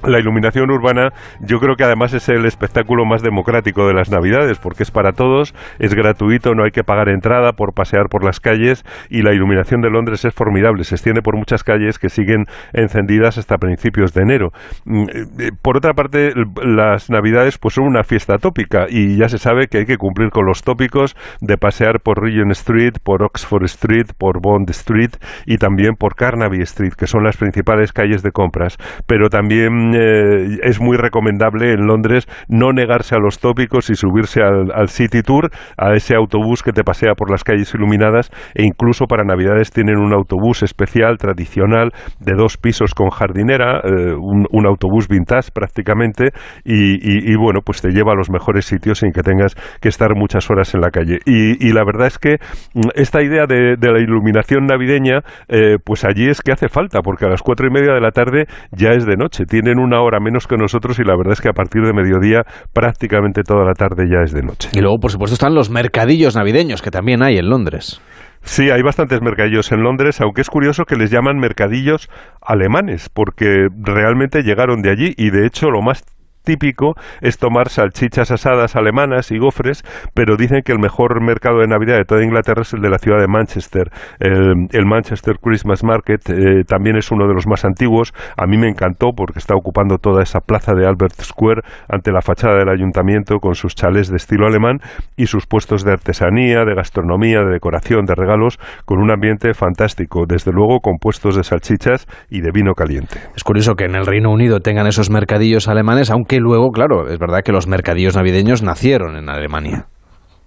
la 0.06 0.18
iluminación 0.18 0.70
urbana 0.70 1.10
yo 1.40 1.58
creo 1.58 1.76
que 1.76 1.84
además 1.84 2.14
es 2.14 2.28
el 2.28 2.46
espectáculo 2.46 3.04
más 3.04 3.22
democrático 3.22 3.86
de 3.86 3.94
las 3.94 4.10
Navidades 4.10 4.58
porque 4.58 4.82
es 4.82 4.90
para 4.90 5.12
todos, 5.12 5.54
es 5.78 5.94
gratuito, 5.94 6.54
no 6.54 6.64
hay 6.64 6.70
que 6.70 6.84
pagar 6.84 7.08
entrada 7.08 7.52
por 7.52 7.74
pasear 7.74 8.08
por 8.10 8.24
las 8.24 8.40
calles 8.40 8.84
y 9.10 9.22
la 9.22 9.34
iluminación 9.34 9.80
de 9.80 9.90
Londres 9.90 10.24
es 10.24 10.34
formidable, 10.34 10.84
se 10.84 10.94
extiende 10.94 11.22
por 11.22 11.36
muchas 11.36 11.64
calles 11.64 11.98
que 11.98 12.08
siguen 12.08 12.44
encendidas 12.72 13.38
hasta 13.38 13.56
principios 13.56 14.12
de 14.14 14.22
enero. 14.22 14.50
Mm, 14.84 15.02
eh, 15.38 15.50
por 15.62 15.76
otra 15.76 15.92
parte, 15.92 16.32
las 16.62 17.10
Navidades 17.10 17.58
pues 17.58 17.74
son 17.74 17.84
una 17.84 18.04
fiesta 18.04 18.38
tópica 18.38 18.86
y 18.88 19.16
ya 19.16 19.28
se 19.28 19.38
sabe 19.38 19.68
que 19.68 19.78
hay 19.78 19.86
que 19.86 19.96
cumplir 19.96 20.30
con 20.30 20.46
los 20.46 20.62
tópicos 20.62 21.16
de 21.40 21.56
pasear 21.56 22.00
por 22.00 22.22
Regent 22.22 22.52
Street, 22.52 22.94
por 23.02 23.22
Oxford 23.22 23.64
Street, 23.64 24.06
por 24.18 24.40
Bond 24.40 24.70
Street 24.70 25.10
y 25.46 25.56
también 25.56 25.94
por 25.94 26.14
Carnaby 26.14 26.62
Street, 26.62 26.92
que 26.96 27.06
son 27.06 27.24
las 27.24 27.36
principales 27.36 27.92
calles 27.92 28.22
de 28.22 28.30
compras, 28.30 28.76
pero 29.06 29.28
también 29.28 29.87
eh, 29.94 30.58
es 30.62 30.80
muy 30.80 30.96
recomendable 30.96 31.72
en 31.72 31.86
Londres 31.86 32.26
no 32.48 32.72
negarse 32.72 33.14
a 33.14 33.18
los 33.18 33.38
tópicos 33.38 33.90
y 33.90 33.94
subirse 33.94 34.40
al, 34.42 34.88
City 34.88 35.22
Tour, 35.22 35.50
a 35.76 35.94
ese 35.94 36.14
autobús 36.14 36.62
que 36.62 36.72
te 36.72 36.82
pasea 36.82 37.14
por 37.14 37.30
las 37.30 37.44
calles 37.44 37.74
iluminadas 37.74 38.30
e 38.54 38.64
incluso 38.64 39.06
para 39.06 39.24
Navidades 39.24 39.70
tienen 39.70 39.98
un 39.98 40.12
autobús 40.12 40.62
especial, 40.62 41.18
tradicional, 41.18 41.92
de 42.20 42.34
dos 42.34 42.56
pisos 42.56 42.94
con 42.94 43.10
jardinera, 43.10 43.80
eh, 43.84 44.14
un, 44.14 44.66
autobús 44.66 45.08
vintage 45.08 45.50
prácticamente 45.52 46.30
y, 46.64 47.34
bueno, 47.36 47.60
pues 47.64 47.80
te 47.80 47.90
lleva 47.90 48.12
a 48.12 48.16
los 48.16 48.28
mejores 48.30 48.66
sitios 48.66 48.98
sin 48.98 49.12
que 49.12 49.22
tengas 49.22 49.54
que 49.80 49.88
estar 49.88 50.14
muchas 50.14 50.50
horas 50.50 50.74
en 50.74 50.80
la 50.80 50.90
calle. 50.90 51.18
Y, 51.24 51.72
la 51.72 51.84
verdad 51.84 52.08
es 52.08 52.18
que 52.18 52.36
mm, 52.74 52.88
esta 52.94 53.22
idea 53.22 53.46
de, 53.46 53.76
la 53.80 54.00
iluminación 54.00 54.66
navideña, 54.66 55.20
eh, 55.48 55.76
pues 55.82 56.04
allí 56.04 56.28
es 56.28 56.42
que 56.42 56.52
hace 56.52 56.68
falta, 56.68 57.00
porque 57.00 57.24
a 57.24 57.28
las 57.28 57.42
cuatro 57.42 57.66
y 57.66 57.70
media 57.70 57.94
de 57.94 58.00
la 58.00 58.10
tarde 58.10 58.46
ya 58.72 58.90
es 58.90 59.06
de 59.06 59.16
noche. 59.16 59.44
Tienen 59.78 59.92
una 59.92 60.00
hora 60.02 60.18
menos 60.18 60.46
que 60.46 60.56
nosotros 60.56 60.98
y 60.98 61.04
la 61.04 61.16
verdad 61.16 61.34
es 61.34 61.40
que 61.40 61.48
a 61.48 61.52
partir 61.52 61.82
de 61.82 61.92
mediodía 61.92 62.42
prácticamente 62.72 63.42
toda 63.42 63.64
la 63.64 63.74
tarde 63.74 64.08
ya 64.10 64.22
es 64.24 64.32
de 64.32 64.42
noche. 64.42 64.70
Y 64.72 64.80
luego, 64.80 64.98
por 64.98 65.12
supuesto, 65.12 65.34
están 65.34 65.54
los 65.54 65.70
mercadillos 65.70 66.34
navideños 66.34 66.82
que 66.82 66.90
también 66.90 67.22
hay 67.22 67.36
en 67.36 67.48
Londres. 67.48 68.00
Sí, 68.42 68.70
hay 68.70 68.82
bastantes 68.82 69.20
mercadillos 69.20 69.70
en 69.72 69.82
Londres, 69.82 70.20
aunque 70.20 70.40
es 70.40 70.48
curioso 70.48 70.84
que 70.84 70.96
les 70.96 71.10
llaman 71.10 71.38
mercadillos 71.38 72.08
alemanes, 72.40 73.08
porque 73.08 73.68
realmente 73.76 74.42
llegaron 74.42 74.82
de 74.82 74.90
allí 74.90 75.14
y 75.16 75.30
de 75.30 75.46
hecho 75.46 75.70
lo 75.70 75.82
más 75.82 76.02
típico 76.48 76.94
es 77.20 77.36
tomar 77.36 77.68
salchichas 77.68 78.30
asadas 78.30 78.74
alemanas 78.74 79.30
y 79.32 79.38
gofres, 79.38 79.84
pero 80.14 80.36
dicen 80.38 80.62
que 80.64 80.72
el 80.72 80.78
mejor 80.78 81.22
mercado 81.22 81.58
de 81.58 81.66
Navidad 81.66 81.98
de 81.98 82.04
toda 82.06 82.24
Inglaterra 82.24 82.62
es 82.62 82.72
el 82.72 82.80
de 82.80 82.88
la 82.88 82.96
ciudad 82.96 83.20
de 83.20 83.28
Manchester. 83.28 83.90
El, 84.18 84.86
Manchester 84.86 85.36
Christmas 85.42 85.84
Market 85.84 86.22
eh, 86.30 86.64
también 86.66 86.96
es 86.96 87.10
uno 87.10 87.28
de 87.28 87.34
los 87.34 87.46
más 87.46 87.66
antiguos. 87.66 88.14
A 88.38 88.46
mí 88.46 88.56
me 88.56 88.66
encantó 88.66 89.10
porque 89.14 89.38
está 89.38 89.54
ocupando 89.54 89.98
toda 89.98 90.22
esa 90.22 90.40
plaza 90.40 90.72
de 90.72 90.86
Albert 90.86 91.20
Square 91.20 91.60
ante 91.86 92.12
la 92.12 92.22
fachada 92.22 92.56
del 92.56 92.70
ayuntamiento 92.70 93.40
con 93.40 93.54
sus 93.54 93.74
chales 93.74 94.08
de 94.08 94.16
estilo 94.16 94.46
alemán 94.46 94.78
y 95.18 95.26
sus 95.26 95.46
puestos 95.46 95.84
de 95.84 95.92
artesanía, 95.92 96.64
de 96.64 96.74
gastronomía, 96.74 97.40
de 97.40 97.52
decoración, 97.52 98.06
de 98.06 98.14
regalos, 98.14 98.58
con 98.86 99.00
un 99.00 99.10
ambiente 99.10 99.52
fantástico, 99.52 100.24
desde 100.26 100.50
luego 100.52 100.80
con 100.80 100.96
puestos 100.96 101.36
de 101.36 101.44
salchichas 101.44 102.06
y 102.30 102.40
de 102.40 102.50
vino 102.52 102.72
caliente. 102.72 103.20
Es 103.36 103.44
curioso 103.44 103.74
que 103.74 103.84
en 103.84 103.96
el 103.96 104.06
Reino 104.06 104.30
Unido 104.30 104.60
tengan 104.60 104.86
esos 104.86 105.10
mercadillos 105.10 105.68
alemanes, 105.68 106.10
aunque 106.10 106.37
luego, 106.38 106.70
claro, 106.70 107.08
es 107.08 107.18
verdad 107.18 107.42
que 107.44 107.52
los 107.52 107.66
mercadillos 107.66 108.16
navideños 108.16 108.62
nacieron 108.62 109.16
en 109.16 109.28
Alemania. 109.28 109.88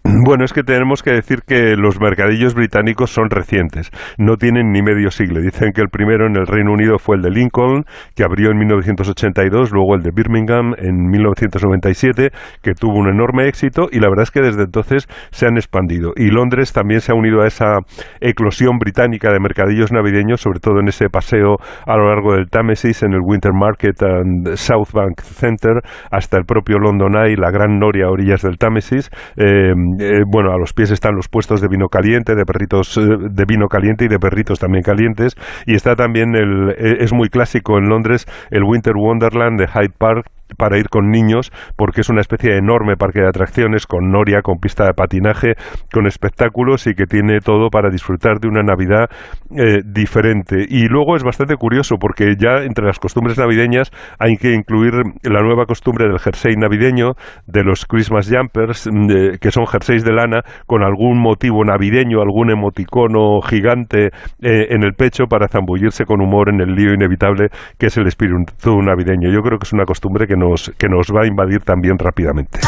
Bueno, 0.04 0.46
es 0.46 0.54
que 0.54 0.64
tenemos 0.64 1.04
que 1.04 1.12
decir 1.12 1.42
que 1.46 1.76
los 1.76 2.02
mercadillos 2.02 2.56
británicos 2.56 3.12
son 3.12 3.30
recientes, 3.30 3.92
no 4.18 4.36
tienen 4.36 4.72
ni 4.72 4.82
medio 4.82 5.12
siglo. 5.12 5.42
Dicen 5.42 5.74
que 5.74 5.82
el 5.82 5.90
primero 5.90 6.26
en 6.26 6.36
el 6.36 6.48
Reino 6.48 6.74
Unido 6.74 6.98
fue 6.98 7.18
el 7.18 7.22
de 7.22 7.30
Lincoln, 7.30 7.84
que 8.16 8.24
abrió 8.24 8.50
en 8.50 8.58
1982, 8.58 9.72
luego 9.72 9.96
el 9.96 10.02
de 10.02 10.10
Birmingham 10.12 10.74
en 10.78 11.08
1997, 11.08 12.30
que 12.64 12.74
tuvo 12.74 12.96
un 12.96 13.10
enorme 13.10 13.48
éxito 13.48 13.90
y 13.92 14.00
la 14.00 14.10
verdad 14.10 14.24
es 14.24 14.32
que 14.32 14.42
desde 14.42 14.64
entonces 14.64 15.08
se 15.30 15.46
han 15.46 15.58
expandido. 15.58 16.14
Y 16.16 16.32
Londres 16.32 16.74
también 16.74 17.02
se 17.02 17.12
ha 17.12 17.16
unido 17.16 17.42
a 17.42 17.48
esa 17.48 17.78
eclosión 18.22 18.80
británica 18.80 19.32
de 19.32 19.40
mercadillos 19.40 19.92
navideños, 19.92 20.42
sobre 20.42 20.60
todo 20.60 20.80
en 20.80 20.88
ese 20.88 21.10
paseo 21.10 21.58
a 21.86 21.96
lo 21.96 22.08
largo 22.08 22.34
del 22.34 22.50
Támesis, 22.50 23.04
en 23.04 23.14
el 23.14 23.22
Winter 23.24 23.54
Market 23.54 24.02
and 24.02 24.56
South 24.56 24.94
Bank 24.94 25.22
Center, 25.22 25.82
hasta 26.10 26.38
el 26.38 26.46
propio 26.46 26.80
London 26.80 27.16
Eye, 27.24 27.38
la 27.38 27.52
gran 27.52 27.78
noria 27.78 28.06
a 28.06 28.12
orillas 28.12 28.42
del 28.42 28.58
Támesis. 28.58 29.12
Eh, 29.38 29.74
eh, 30.00 30.24
bueno, 30.28 30.52
a 30.52 30.58
los 30.58 30.74
pies 30.74 30.92
están 30.92 31.16
los 31.16 31.28
puestos 31.28 31.62
de 31.62 31.68
vino 31.68 31.88
caliente, 31.88 32.36
de 32.36 32.46
perritos 32.46 32.98
eh, 32.98 33.02
de 33.02 33.46
vino 33.46 33.68
caliente 33.68 34.06
y 34.06 34.08
de 34.08 34.20
perritos 34.20 34.60
también 34.60 34.84
calientes. 34.84 35.36
Y 35.66 35.76
está 35.76 35.96
también 35.96 36.36
el, 36.36 36.72
eh, 36.72 36.98
es 37.00 37.14
muy 37.14 37.30
clásico 37.30 37.78
en 37.78 37.90
Londres 37.90 38.26
el 38.50 38.64
Winter 38.64 38.94
Wonderland 38.96 39.60
de 39.60 39.68
Hyde 39.68 39.94
Park 39.98 40.26
para 40.58 40.78
ir 40.78 40.90
con 40.90 41.10
niños 41.10 41.52
porque 41.76 42.02
es 42.02 42.10
una 42.10 42.22
especie 42.22 42.52
de 42.52 42.58
enorme 42.58 42.96
parque 42.96 43.22
de 43.22 43.28
atracciones 43.28 43.86
con 43.86 44.10
noria, 44.12 44.42
con 44.42 44.60
pista 44.60 44.86
de 44.86 44.94
patinaje, 44.94 45.54
con 45.92 46.08
espectáculos 46.08 46.88
y 46.88 46.94
que 46.94 47.06
tiene 47.06 47.40
todo 47.40 47.70
para 47.70 47.90
disfrutar 47.90 48.40
de 48.40 48.48
una 48.48 48.64
Navidad 48.64 49.10
eh, 49.56 49.82
diferente. 49.86 50.66
Y 50.68 50.88
luego 50.88 51.16
es 51.16 51.24
bastante 51.24 51.56
curioso 51.56 51.96
porque 52.00 52.36
ya 52.38 52.64
entre 52.64 52.86
las 52.86 53.00
costumbres 53.00 53.38
navideñas 53.38 53.92
hay 54.20 54.38
que 54.38 54.54
incluir 54.54 54.94
la 55.24 55.42
nueva 55.42 55.66
costumbre 55.66 56.08
del 56.08 56.20
jersey 56.20 56.56
navideño, 56.56 57.14
de 57.48 57.64
los 57.64 57.86
Christmas 57.86 58.30
jumpers, 58.30 58.88
mm, 58.92 59.38
que 59.40 59.52
son 59.52 59.66
jerseys 59.68 60.04
de 60.04 60.14
lana 60.14 60.42
con 60.68 60.84
algún 60.84 61.20
motivo 61.20 61.64
navideño, 61.64 62.22
algún 62.22 62.52
emoticono 62.52 63.42
gigante 63.42 64.08
eh, 64.42 64.68
en 64.70 64.84
el 64.84 64.94
pecho 64.94 65.26
para 65.26 65.48
zambullirse 65.48 66.06
con 66.06 66.22
humor 66.22 66.50
en 66.50 66.62
el 66.62 66.76
lío 66.76 66.94
inevitable 66.94 67.48
que 67.78 67.88
es 67.88 67.98
el 67.98 68.08
espíritu 68.08 68.82
navideño. 68.82 69.30
Yo 69.32 69.42
creo 69.42 69.58
que 69.58 69.66
es 69.66 69.74
una 69.74 69.86
costumbre 69.86 70.28
que 70.28 70.36
nos, 70.42 70.72
que 70.78 70.88
nos 70.90 71.08
va 71.08 71.24
a 71.24 71.28
invadir 71.28 71.62
también 71.62 71.98
rápidamente. 71.98 72.60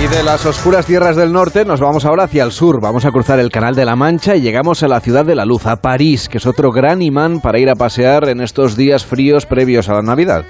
Y 0.00 0.06
de 0.06 0.22
las 0.22 0.46
oscuras 0.46 0.86
tierras 0.86 1.16
del 1.16 1.32
norte 1.32 1.64
nos 1.64 1.80
vamos 1.80 2.04
ahora 2.04 2.24
hacia 2.24 2.44
el 2.44 2.52
sur. 2.52 2.80
Vamos 2.80 3.04
a 3.04 3.10
cruzar 3.10 3.40
el 3.40 3.50
Canal 3.50 3.74
de 3.74 3.84
la 3.84 3.96
Mancha 3.96 4.36
y 4.36 4.40
llegamos 4.40 4.82
a 4.82 4.88
la 4.88 5.00
ciudad 5.00 5.24
de 5.24 5.34
la 5.34 5.44
luz, 5.44 5.66
a 5.66 5.76
París, 5.76 6.28
que 6.28 6.38
es 6.38 6.46
otro 6.46 6.70
gran 6.70 7.02
imán 7.02 7.40
para 7.40 7.58
ir 7.58 7.68
a 7.68 7.74
pasear 7.74 8.28
en 8.28 8.40
estos 8.40 8.76
días 8.76 9.04
fríos 9.04 9.44
previos 9.46 9.88
a 9.88 9.94
la 9.94 10.02
Navidad. 10.02 10.44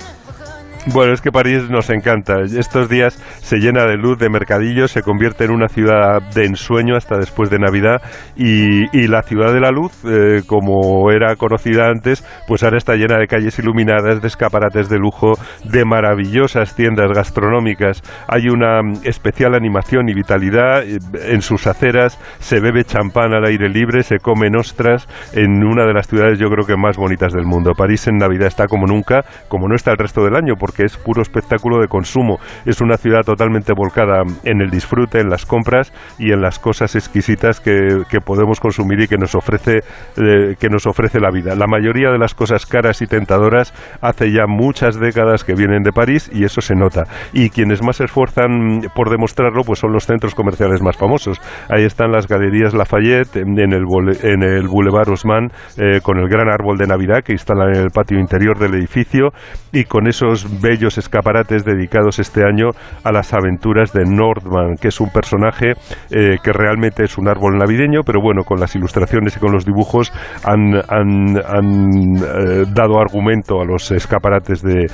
Bueno, 0.90 1.12
es 1.12 1.20
que 1.20 1.31
París 1.31 1.68
nos 1.68 1.90
encanta. 1.90 2.40
Estos 2.40 2.88
días 2.88 3.14
se 3.42 3.59
llena 3.59 3.85
de 3.85 3.96
luz, 3.98 4.18
de 4.18 4.31
mercadillos, 4.31 4.90
se 4.90 5.03
convierte 5.03 5.44
en 5.44 5.51
una 5.51 5.68
ciudad 5.68 6.22
de 6.35 6.46
ensueño 6.46 6.96
hasta 6.96 7.18
después 7.18 7.51
de 7.51 7.59
Navidad 7.59 8.01
y, 8.37 9.07
la 9.09 9.22
ciudad 9.22 9.53
de 9.53 9.61
la 9.61 9.70
luz, 9.70 9.92
eh, 10.05 10.42
como 10.46 11.11
era 11.11 11.37
conocida 11.37 11.88
antes, 11.88 12.24
pues 12.46 12.62
ahora 12.62 12.79
está 12.79 12.94
llena 12.94 13.18
de 13.18 13.27
calles 13.27 13.59
iluminadas, 13.59 14.20
de 14.20 14.29
escaparates 14.29 14.88
de 14.88 14.98
lujo, 14.98 15.35
de 15.64 15.85
maravillosas 15.85 16.74
tiendas 16.74 17.11
gastronómicas. 17.14 18.03
Hay 18.27 18.48
una 18.48 18.81
especial 19.05 19.55
animación 19.55 20.09
y 20.09 20.14
vitalidad 20.14 20.83
eh, 20.85 20.98
en 21.27 21.42
sus 21.42 21.66
aceras, 21.66 22.18
se 22.38 22.61
bebe 22.61 22.85
champán 22.85 23.35
al 23.35 23.44
aire 23.44 23.68
libre, 23.68 24.03
se 24.03 24.18
comen 24.18 24.57
ostras 24.57 25.07
en 25.33 25.64
una 25.64 25.87
de 25.87 25.94
las 25.94 26.07
ciudades 26.07 26.38
yo 26.38 26.48
creo 26.48 26.66
que 26.66 26.77
más 26.77 26.96
bonitas 26.96 27.33
del 27.33 27.44
mundo. 27.44 27.72
París 27.77 28.07
en 28.09 28.16
Navidad 28.16 28.48
está 28.48 28.66
como 28.66 28.87
nunca, 28.87 29.24
como 29.48 29.68
no 29.68 29.74
está 29.74 29.92
el 29.92 29.98
resto 29.98 30.22
del 30.22 30.37
año, 30.37 30.55
porque 30.59 30.77
es 30.84 30.96
puro 30.96 31.22
espectáculo 31.22 31.80
de 31.80 31.88
consumo. 31.88 32.38
Es 32.64 32.80
una 32.80 32.96
ciudad 32.96 33.22
totalmente 33.24 33.72
volcada 33.74 34.22
en 34.44 34.60
el 34.60 34.70
disfrute, 34.70 35.20
en 35.20 35.28
las 35.28 35.46
compras 35.46 35.92
y 36.18 36.32
en 36.32 36.40
las 36.40 36.58
cosas 36.58 36.94
exquisitas 36.94 37.60
que, 37.60 38.04
podemos 38.24 38.60
consumir 38.60 39.00
y 39.00 39.06
que 39.06 39.16
nos 39.16 39.34
ofrece 39.34 39.78
eh, 40.16 40.54
que 40.58 40.68
nos 40.68 40.86
ofrece 40.86 41.20
la 41.20 41.30
vida. 41.30 41.54
La 41.54 41.66
mayoría 41.66 42.10
de 42.10 42.18
las 42.18 42.34
cosas 42.34 42.66
caras 42.66 43.00
y 43.00 43.06
tentadoras 43.06 43.72
hace 44.00 44.32
ya 44.32 44.46
muchas 44.46 44.98
décadas 44.98 45.44
que 45.44 45.54
vienen 45.54 45.82
de 45.82 45.92
París 45.92 46.30
y 46.32 46.44
eso 46.44 46.60
se 46.60 46.74
nota. 46.74 47.04
Y 47.32 47.50
quienes 47.50 47.82
más 47.82 47.96
se 47.96 48.04
esfuerzan 48.04 48.80
por 48.94 49.10
demostrarlo 49.10 49.62
pues 49.62 49.78
son 49.78 49.92
los 49.92 50.06
centros 50.06 50.34
comerciales 50.34 50.82
más 50.82 50.96
famosos. 50.96 51.40
Ahí 51.68 51.84
están 51.84 52.10
las 52.10 52.26
galerías 52.26 52.74
Lafayette 52.74 53.36
en 53.36 53.58
el, 53.72 53.84
en 54.22 54.42
el 54.42 54.68
Boulevard 54.68 55.08
Haussmann 55.08 55.50
eh, 55.76 56.00
con 56.02 56.18
el 56.18 56.28
gran 56.28 56.48
árbol 56.48 56.76
de 56.76 56.86
Navidad 56.86 57.22
que 57.24 57.32
instalan 57.32 57.74
en 57.74 57.82
el 57.82 57.90
patio 57.90 58.18
interior 58.18 58.58
del 58.58 58.74
edificio 58.74 59.30
y 59.72 59.84
con 59.84 60.06
esos 60.06 60.58
bellos 60.61 60.99
escaparates 60.99 61.64
dedicados 61.64 62.18
este 62.18 62.44
año 62.44 62.71
a 63.05 63.12
las 63.12 63.33
aventuras 63.35 63.92
de 63.92 64.05
Nordman, 64.05 64.77
que 64.81 64.88
es 64.88 65.01
un 65.01 65.11
personaje 65.11 65.73
eh, 66.11 66.37
que 66.42 66.53
realmente 66.53 67.05
es 67.05 67.18
un 67.18 67.29
árbol 67.29 67.57
navideño, 67.59 68.03
pero 68.05 68.21
bueno, 68.21 68.42
con 68.44 68.61
las 68.61 68.75
ilustraciones 68.75 69.37
y 69.37 69.40
con 69.40 69.53
los 69.53 69.64
dibujos 69.64 70.12
han, 70.44 70.75
eh, 70.75 72.64
dado 72.75 73.01
argumento 73.01 73.61
a 73.61 73.64
los 73.64 73.90
escaparates 73.90 74.62
de, 74.62 74.87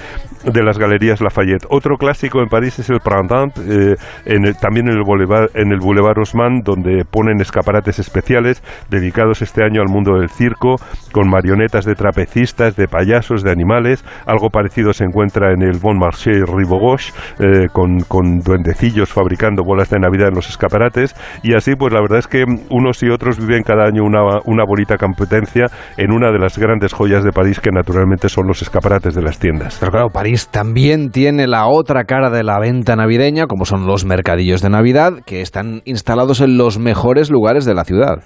de, 0.44 0.62
las 0.62 0.78
galerías 0.78 1.20
Lafayette. 1.20 1.66
Otro 1.70 1.96
clásico 1.96 2.40
en 2.40 2.48
París 2.48 2.78
es 2.78 2.90
el 2.90 3.00
Printemps, 3.00 3.60
eh, 3.68 3.96
también 4.60 4.88
en 4.88 4.96
el, 4.96 5.02
Boulevard, 5.04 5.50
en 5.54 5.72
el 5.72 5.78
Boulevard 5.80 6.18
Haussmann, 6.18 6.60
donde 6.62 7.04
ponen 7.04 7.40
escaparates 7.40 7.98
especiales 7.98 8.62
dedicados 8.90 9.42
este 9.42 9.64
año 9.64 9.80
al 9.80 9.88
mundo 9.88 10.18
del 10.18 10.28
circo, 10.28 10.76
con 11.12 11.28
marionetas 11.28 11.84
de 11.84 11.94
trapecistas, 11.94 12.76
de 12.76 12.88
payasos, 12.88 13.42
de 13.42 13.50
animales. 13.50 14.04
Algo 14.26 14.50
parecido 14.50 14.92
se 14.92 15.04
encuentra 15.04 15.52
en 15.54 15.62
el 15.62 15.78
Bon 15.78 15.98
Marché 15.98 16.32
Ribogoche 16.44 17.12
eh, 17.38 17.66
con, 17.72 17.98
duendecillos 18.40 19.12
fabricando 19.12 19.62
bolas 19.64 19.90
de 19.90 19.98
Navidad 19.98 20.28
en 20.28 20.34
los 20.34 20.48
escaparates 20.48 21.14
y 21.42 21.54
así 21.54 21.74
pues 21.76 21.92
la 21.92 22.00
verdad 22.00 22.18
es 22.18 22.26
que 22.26 22.44
unos 22.70 23.02
y 23.02 23.10
otros 23.10 23.38
viven 23.38 23.62
cada 23.62 23.84
año 23.84 24.04
una, 24.04 24.20
una 24.44 24.64
bonita 24.66 24.96
competencia 24.96 25.66
en 25.96 26.12
una 26.12 26.30
de 26.30 26.38
las 26.38 26.58
grandes 26.58 26.92
joyas 26.92 27.24
de 27.24 27.32
París 27.32 27.60
que 27.60 27.70
naturalmente 27.70 28.28
son 28.28 28.46
los 28.46 28.62
escaparates 28.62 29.14
de 29.14 29.22
las 29.22 29.38
tiendas. 29.38 29.76
Pero 29.80 29.92
claro, 29.92 30.08
París 30.10 30.48
también 30.48 31.10
tiene 31.10 31.46
la 31.46 31.66
otra 31.66 32.04
cara 32.04 32.30
de 32.30 32.42
la 32.44 32.58
venta 32.58 32.96
navideña 32.96 33.46
como 33.46 33.64
son 33.64 33.86
los 33.86 34.04
mercadillos 34.04 34.62
de 34.62 34.70
Navidad 34.70 35.12
que 35.24 35.40
están 35.40 35.82
instalados 35.84 36.40
en 36.40 36.58
los 36.58 36.78
mejores 36.78 37.30
lugares 37.30 37.64
de 37.64 37.74
la 37.74 37.84
ciudad. 37.84 38.22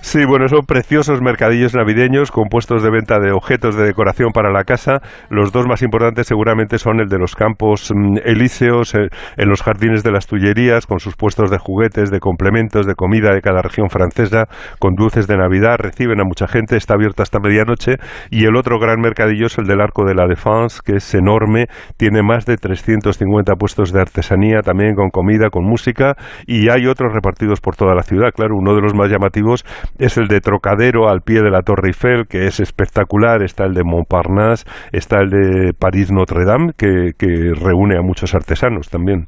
Sí, 0.00 0.24
bueno, 0.24 0.48
son 0.48 0.64
preciosos 0.64 1.20
mercadillos 1.20 1.74
navideños 1.74 2.30
con 2.30 2.48
puestos 2.48 2.82
de 2.82 2.90
venta 2.90 3.18
de 3.18 3.32
objetos 3.32 3.76
de 3.76 3.84
decoración 3.84 4.30
para 4.32 4.50
la 4.50 4.64
casa. 4.64 5.02
Los 5.28 5.52
dos 5.52 5.66
más 5.66 5.82
importantes 5.82 6.28
seguramente 6.28 6.78
son 6.78 7.00
el 7.00 7.08
de 7.08 7.18
los 7.18 7.34
campos 7.34 7.92
mm, 7.94 8.18
elíseos, 8.24 8.94
eh, 8.94 9.08
en 9.36 9.48
los 9.48 9.60
jardines 9.62 10.04
de 10.04 10.12
las 10.12 10.26
Tullerías, 10.26 10.86
con 10.86 11.00
sus 11.00 11.16
puestos 11.16 11.50
de 11.50 11.58
juguetes, 11.58 12.10
de 12.10 12.20
complementos, 12.20 12.86
de 12.86 12.94
comida 12.94 13.34
de 13.34 13.42
cada 13.42 13.60
región 13.60 13.90
francesa, 13.90 14.44
con 14.78 14.94
dulces 14.94 15.26
de 15.26 15.36
Navidad. 15.36 15.76
Reciben 15.78 16.20
a 16.20 16.24
mucha 16.24 16.46
gente, 16.46 16.76
está 16.76 16.94
abierto 16.94 17.22
hasta 17.22 17.40
medianoche. 17.40 17.96
Y 18.30 18.44
el 18.46 18.56
otro 18.56 18.78
gran 18.78 19.00
mercadillo 19.00 19.46
es 19.46 19.58
el 19.58 19.66
del 19.66 19.80
Arco 19.80 20.06
de 20.06 20.14
la 20.14 20.26
Défense, 20.26 20.80
que 20.82 20.96
es 20.96 21.14
enorme, 21.14 21.66
tiene 21.98 22.22
más 22.22 22.46
de 22.46 22.56
350 22.56 23.56
puestos 23.56 23.92
de 23.92 24.00
artesanía, 24.00 24.60
también 24.62 24.94
con 24.94 25.10
comida, 25.10 25.50
con 25.50 25.64
música. 25.64 26.14
Y 26.46 26.70
hay 26.70 26.86
otros 26.86 27.12
repartidos 27.12 27.60
por 27.60 27.76
toda 27.76 27.94
la 27.94 28.04
ciudad. 28.04 28.30
Claro, 28.34 28.54
uno 28.56 28.74
de 28.74 28.80
los 28.80 28.94
más 28.94 29.10
llamativos 29.10 29.64
es 29.98 30.16
el 30.18 30.28
de 30.28 30.40
Trocadero 30.40 31.08
al 31.08 31.22
pie 31.22 31.42
de 31.42 31.50
la 31.50 31.62
Torre 31.62 31.88
Eiffel, 31.88 32.26
que 32.28 32.46
es 32.46 32.60
espectacular, 32.60 33.42
está 33.42 33.64
el 33.64 33.74
de 33.74 33.82
Montparnasse, 33.84 34.64
está 34.92 35.20
el 35.20 35.30
de 35.30 35.72
París 35.78 36.10
Notre 36.12 36.44
Dame, 36.44 36.72
que, 36.76 37.12
que 37.16 37.52
reúne 37.54 37.96
a 37.96 38.02
muchos 38.02 38.34
artesanos 38.34 38.88
también. 38.88 39.26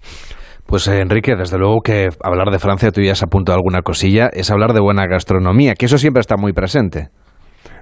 Pues 0.67 0.87
eh, 0.87 1.01
Enrique, 1.01 1.35
desde 1.37 1.59
luego 1.59 1.81
que 1.81 2.11
hablar 2.23 2.51
de 2.51 2.61
Francia, 2.61 2.93
tú 2.93 3.01
ya 3.01 3.13
has 3.13 3.23
apuntado 3.25 3.57
alguna 3.57 3.83
cosilla, 3.83 4.29
es 4.33 4.51
hablar 4.53 4.73
de 4.73 4.81
buena 4.81 5.07
gastronomía, 5.07 5.75
que 5.75 5.87
eso 5.87 5.99
siempre 5.99 6.21
está 6.21 6.37
muy 6.37 6.53
presente. 6.53 7.09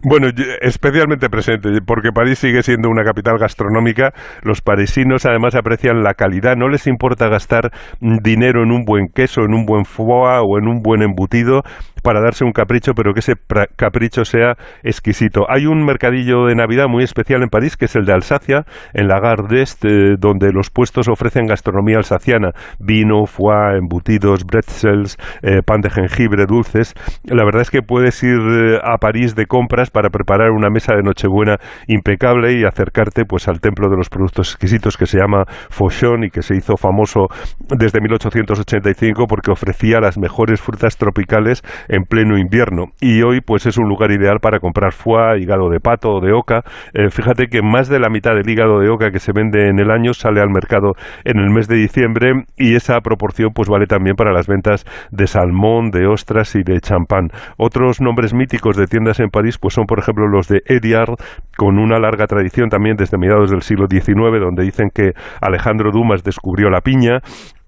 Bueno, 0.04 0.28
especialmente 0.60 1.28
presente, 1.28 1.70
porque 1.84 2.12
París 2.14 2.38
sigue 2.38 2.62
siendo 2.62 2.88
una 2.88 3.02
capital 3.02 3.36
gastronómica. 3.38 4.12
Los 4.42 4.60
parisinos 4.60 5.26
además 5.26 5.56
aprecian 5.56 6.02
la 6.04 6.14
calidad, 6.14 6.54
no 6.56 6.68
les 6.68 6.86
importa 6.86 7.28
gastar 7.28 7.72
dinero 8.00 8.62
en 8.62 8.70
un 8.70 8.84
buen 8.84 9.08
queso, 9.08 9.42
en 9.42 9.54
un 9.54 9.66
buen 9.66 9.84
foie 9.84 10.38
o 10.40 10.58
en 10.58 10.68
un 10.68 10.82
buen 10.82 11.02
embutido 11.02 11.62
para 12.02 12.20
darse 12.20 12.44
un 12.44 12.52
capricho, 12.52 12.94
pero 12.94 13.12
que 13.12 13.20
ese 13.20 13.34
capricho 13.76 14.24
sea 14.24 14.56
exquisito. 14.82 15.46
Hay 15.48 15.66
un 15.66 15.84
mercadillo 15.84 16.46
de 16.46 16.54
Navidad 16.54 16.86
muy 16.88 17.04
especial 17.04 17.42
en 17.42 17.48
París, 17.48 17.76
que 17.76 17.86
es 17.86 17.96
el 17.96 18.04
de 18.04 18.12
Alsacia, 18.12 18.64
en 18.92 19.08
la 19.08 19.20
Gare 19.20 19.44
d'Est, 19.48 19.84
eh, 19.84 20.16
donde 20.18 20.52
los 20.52 20.70
puestos 20.70 21.08
ofrecen 21.08 21.46
gastronomía 21.46 21.98
alsaciana, 21.98 22.52
vino, 22.78 23.26
foie, 23.26 23.78
embutidos, 23.78 24.44
bretzels, 24.44 25.16
eh, 25.42 25.62
pan 25.64 25.80
de 25.80 25.90
jengibre, 25.90 26.46
dulces. 26.46 26.94
La 27.24 27.44
verdad 27.44 27.62
es 27.62 27.70
que 27.70 27.82
puedes 27.82 28.22
ir 28.22 28.38
eh, 28.38 28.78
a 28.82 28.98
París 28.98 29.34
de 29.34 29.46
compras 29.46 29.90
para 29.90 30.10
preparar 30.10 30.50
una 30.50 30.70
mesa 30.70 30.94
de 30.94 31.02
Nochebuena 31.02 31.56
impecable 31.86 32.52
y 32.52 32.64
acercarte 32.64 33.24
pues 33.24 33.48
al 33.48 33.60
templo 33.60 33.88
de 33.88 33.96
los 33.96 34.08
productos 34.08 34.50
exquisitos 34.50 34.96
que 34.96 35.06
se 35.06 35.18
llama 35.18 35.44
Fauchon 35.70 36.24
y 36.24 36.30
que 36.30 36.42
se 36.42 36.56
hizo 36.56 36.76
famoso 36.76 37.28
desde 37.68 38.00
1885 38.00 39.26
porque 39.26 39.50
ofrecía 39.50 40.00
las 40.00 40.18
mejores 40.18 40.60
frutas 40.60 40.96
tropicales 40.96 41.62
pleno 42.04 42.38
invierno. 42.38 42.86
Y 43.00 43.22
hoy 43.22 43.40
pues 43.40 43.66
es 43.66 43.78
un 43.78 43.88
lugar 43.88 44.10
ideal 44.10 44.38
para 44.40 44.60
comprar 44.60 44.92
foie, 44.92 45.40
hígado 45.40 45.70
de 45.70 45.80
pato 45.80 46.10
o 46.10 46.20
de 46.20 46.32
oca. 46.32 46.62
Eh, 46.94 47.10
fíjate 47.10 47.46
que 47.46 47.62
más 47.62 47.88
de 47.88 47.98
la 47.98 48.08
mitad 48.08 48.34
del 48.34 48.48
hígado 48.48 48.80
de 48.80 48.88
oca 48.88 49.10
que 49.10 49.18
se 49.18 49.32
vende 49.32 49.68
en 49.68 49.78
el 49.78 49.90
año 49.90 50.12
sale 50.14 50.40
al 50.40 50.50
mercado 50.50 50.92
en 51.24 51.38
el 51.38 51.50
mes 51.50 51.68
de 51.68 51.76
diciembre 51.76 52.44
y 52.56 52.74
esa 52.74 53.00
proporción 53.00 53.52
pues 53.54 53.68
vale 53.68 53.86
también 53.86 54.16
para 54.16 54.32
las 54.32 54.46
ventas 54.46 54.84
de 55.10 55.26
salmón, 55.26 55.90
de 55.90 56.06
ostras 56.06 56.54
y 56.54 56.62
de 56.62 56.80
champán. 56.80 57.30
Otros 57.56 58.00
nombres 58.00 58.34
míticos 58.34 58.76
de 58.76 58.86
tiendas 58.86 59.20
en 59.20 59.30
París 59.30 59.58
pues 59.58 59.74
son 59.74 59.86
por 59.86 59.98
ejemplo 59.98 60.28
los 60.28 60.48
de 60.48 60.62
Ediard 60.66 61.16
con 61.56 61.78
una 61.78 61.98
larga 61.98 62.26
tradición 62.26 62.68
también 62.68 62.96
desde 62.96 63.18
mediados 63.18 63.50
del 63.50 63.62
siglo 63.62 63.86
XIX 63.88 64.40
donde 64.40 64.62
dicen 64.64 64.90
que 64.94 65.12
Alejandro 65.40 65.90
Dumas 65.90 66.22
descubrió 66.22 66.70
la 66.70 66.80
piña 66.80 67.20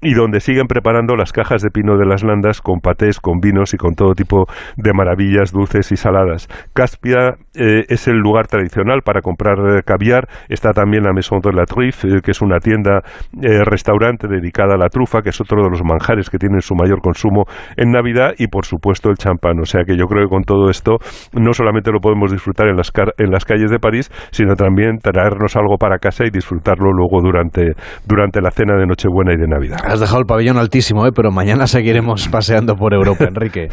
y 0.03 0.15
donde 0.15 0.41
siguen 0.41 0.67
preparando 0.67 1.15
las 1.17 1.33
cajas 1.33 1.63
de 1.63 1.71
pino 1.71 1.97
de 1.97 2.07
las 2.07 2.23
landas 2.23 2.61
con 2.61 2.81
patés, 2.81 3.21
con 3.21 3.39
vinos 3.41 3.75
y 3.75 3.77
con 3.77 3.95
todo 3.95 4.15
tipo 4.15 4.47
de 4.77 4.93
maravillas 4.93 5.53
dulces 5.53 5.93
y 5.93 5.97
saladas. 5.97 6.49
Caspia 6.73 7.35
eh, 7.55 7.85
es 7.89 8.09
el 8.09 8.17
lugar 8.17 8.47
tradicional 8.47 9.03
para 9.05 9.21
comprar 9.21 9.59
eh, 9.59 9.83
caviar. 9.85 10.29
Está 10.49 10.73
también 10.73 11.05
la 11.05 11.13
Maison 11.13 11.41
de 11.41 11.53
la 11.53 11.65
Truffe, 11.65 12.09
eh, 12.09 12.21
que 12.23 12.31
es 12.31 12.41
una 12.41 12.59
tienda 12.59 13.01
restaurante 13.41 14.29
dedicada 14.29 14.75
a 14.75 14.79
la 14.79 14.89
trufa, 14.89 15.23
que 15.23 15.31
es 15.31 15.41
otro 15.41 15.63
de 15.63 15.71
los 15.71 15.83
manjares 15.83 16.31
que 16.31 16.39
tienen 16.39 16.61
su 16.61 16.75
mayor 16.75 17.01
consumo 17.01 17.45
en 17.77 17.91
Navidad 17.91 18.33
y 18.39 18.49
por 18.49 18.65
supuesto 18.65 19.11
el 19.11 19.17
champán. 19.17 19.59
O 19.61 19.65
sea 19.65 19.85
que 19.85 19.97
yo 19.97 20.07
creo 20.07 20.25
que 20.25 20.31
con 20.31 20.43
todo 20.43 20.71
esto 20.71 20.99
no 21.33 21.53
solamente 21.53 21.91
lo 21.91 22.01
podemos 22.01 22.31
disfrutar 22.31 22.69
en 22.69 22.77
las, 22.77 22.93
en 23.19 23.31
las 23.31 23.45
calles 23.45 23.71
de 23.71 23.79
París, 23.79 24.11
sino 24.31 24.55
también 24.55 24.99
traernos 24.99 25.57
algo 25.57 25.77
para 25.79 25.99
casa 25.99 26.25
y 26.25 26.31
disfrutarlo 26.31 26.93
luego 26.93 27.21
durante, 27.23 27.73
durante 28.07 28.41
la 28.41 28.51
cena 28.51 28.77
de 28.77 28.87
Nochebuena 28.87 29.33
y 29.33 29.37
de 29.37 29.47
Navidad. 29.47 29.79
Has 29.90 29.98
dejado 29.98 30.20
el 30.20 30.26
pabellón 30.26 30.57
altísimo, 30.57 31.05
¿eh? 31.05 31.11
pero 31.12 31.33
mañana 31.33 31.66
seguiremos 31.66 32.29
paseando 32.31 32.76
por 32.76 32.94
Europa, 32.94 33.24
Enrique. 33.24 33.68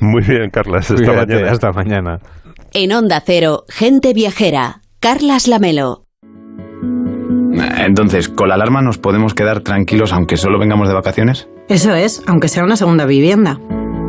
Muy 0.00 0.22
bien, 0.22 0.50
Carlas. 0.50 0.90
Hasta 0.90 1.12
mañana. 1.12 1.50
Hasta 1.52 1.70
mañana. 1.70 2.18
En 2.72 2.92
Onda 2.92 3.22
Cero, 3.24 3.62
gente 3.68 4.12
viajera. 4.12 4.80
Carlas 4.98 5.46
Lamelo. 5.46 6.02
Entonces, 7.78 8.28
¿con 8.28 8.48
la 8.48 8.56
alarma 8.56 8.82
nos 8.82 8.98
podemos 8.98 9.32
quedar 9.32 9.60
tranquilos 9.60 10.12
aunque 10.12 10.36
solo 10.36 10.58
vengamos 10.58 10.88
de 10.88 10.94
vacaciones? 10.94 11.48
Eso 11.68 11.94
es, 11.94 12.24
aunque 12.26 12.48
sea 12.48 12.64
una 12.64 12.76
segunda 12.76 13.06
vivienda. 13.06 13.60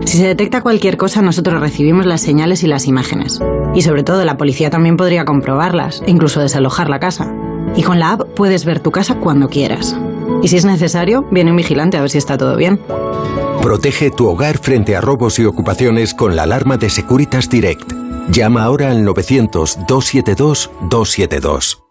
Si 0.06 0.18
se 0.18 0.26
detecta 0.26 0.62
cualquier 0.62 0.98
cosa, 0.98 1.22
nosotros 1.22 1.62
recibimos 1.62 2.08
las 2.08 2.22
señales 2.22 2.64
y 2.64 2.68
las 2.68 2.88
imágenes. 2.88 3.40
Y 3.76 3.84
sobre 3.84 4.02
todo, 4.02 4.26
la 4.26 4.38
policía 4.38 4.72
también 4.72 4.98
podría 4.98 5.24
comprobarlas 5.24 6.02
e 6.08 6.10
incluso 6.10 6.42
desalojar 6.42 6.90
la 6.90 7.00
casa. 7.00 7.32
Y 7.76 7.84
con 7.84 8.00
la 8.00 8.14
app 8.14 8.22
puedes 8.36 8.66
ver 8.66 8.80
tu 8.80 8.90
casa 8.90 9.20
cuando 9.20 9.50
quieras. 9.50 9.96
Y 10.44 10.48
si 10.48 10.58
es 10.58 10.66
necesario, 10.66 11.24
viene 11.32 11.52
un 11.52 11.58
vigilante 11.58 11.98
a 11.98 12.02
ver 12.02 12.10
si 12.10 12.18
está 12.18 12.38
todo 12.38 12.56
bien. 12.56 12.80
Protege 13.62 14.10
tu 14.10 14.28
hogar 14.28 14.58
frente 14.58 14.96
a 14.96 15.02
robos 15.02 15.38
y 15.40 15.46
ocupaciones 15.46 16.14
con 16.14 16.36
la 16.36 16.44
alarma 16.44 16.78
de 16.78 16.90
Securitas 16.90 17.50
Direct. 17.50 17.92
Llama 18.30 18.64
ahora 18.64 18.92
al 18.92 19.06
900-272-272. 19.06 21.91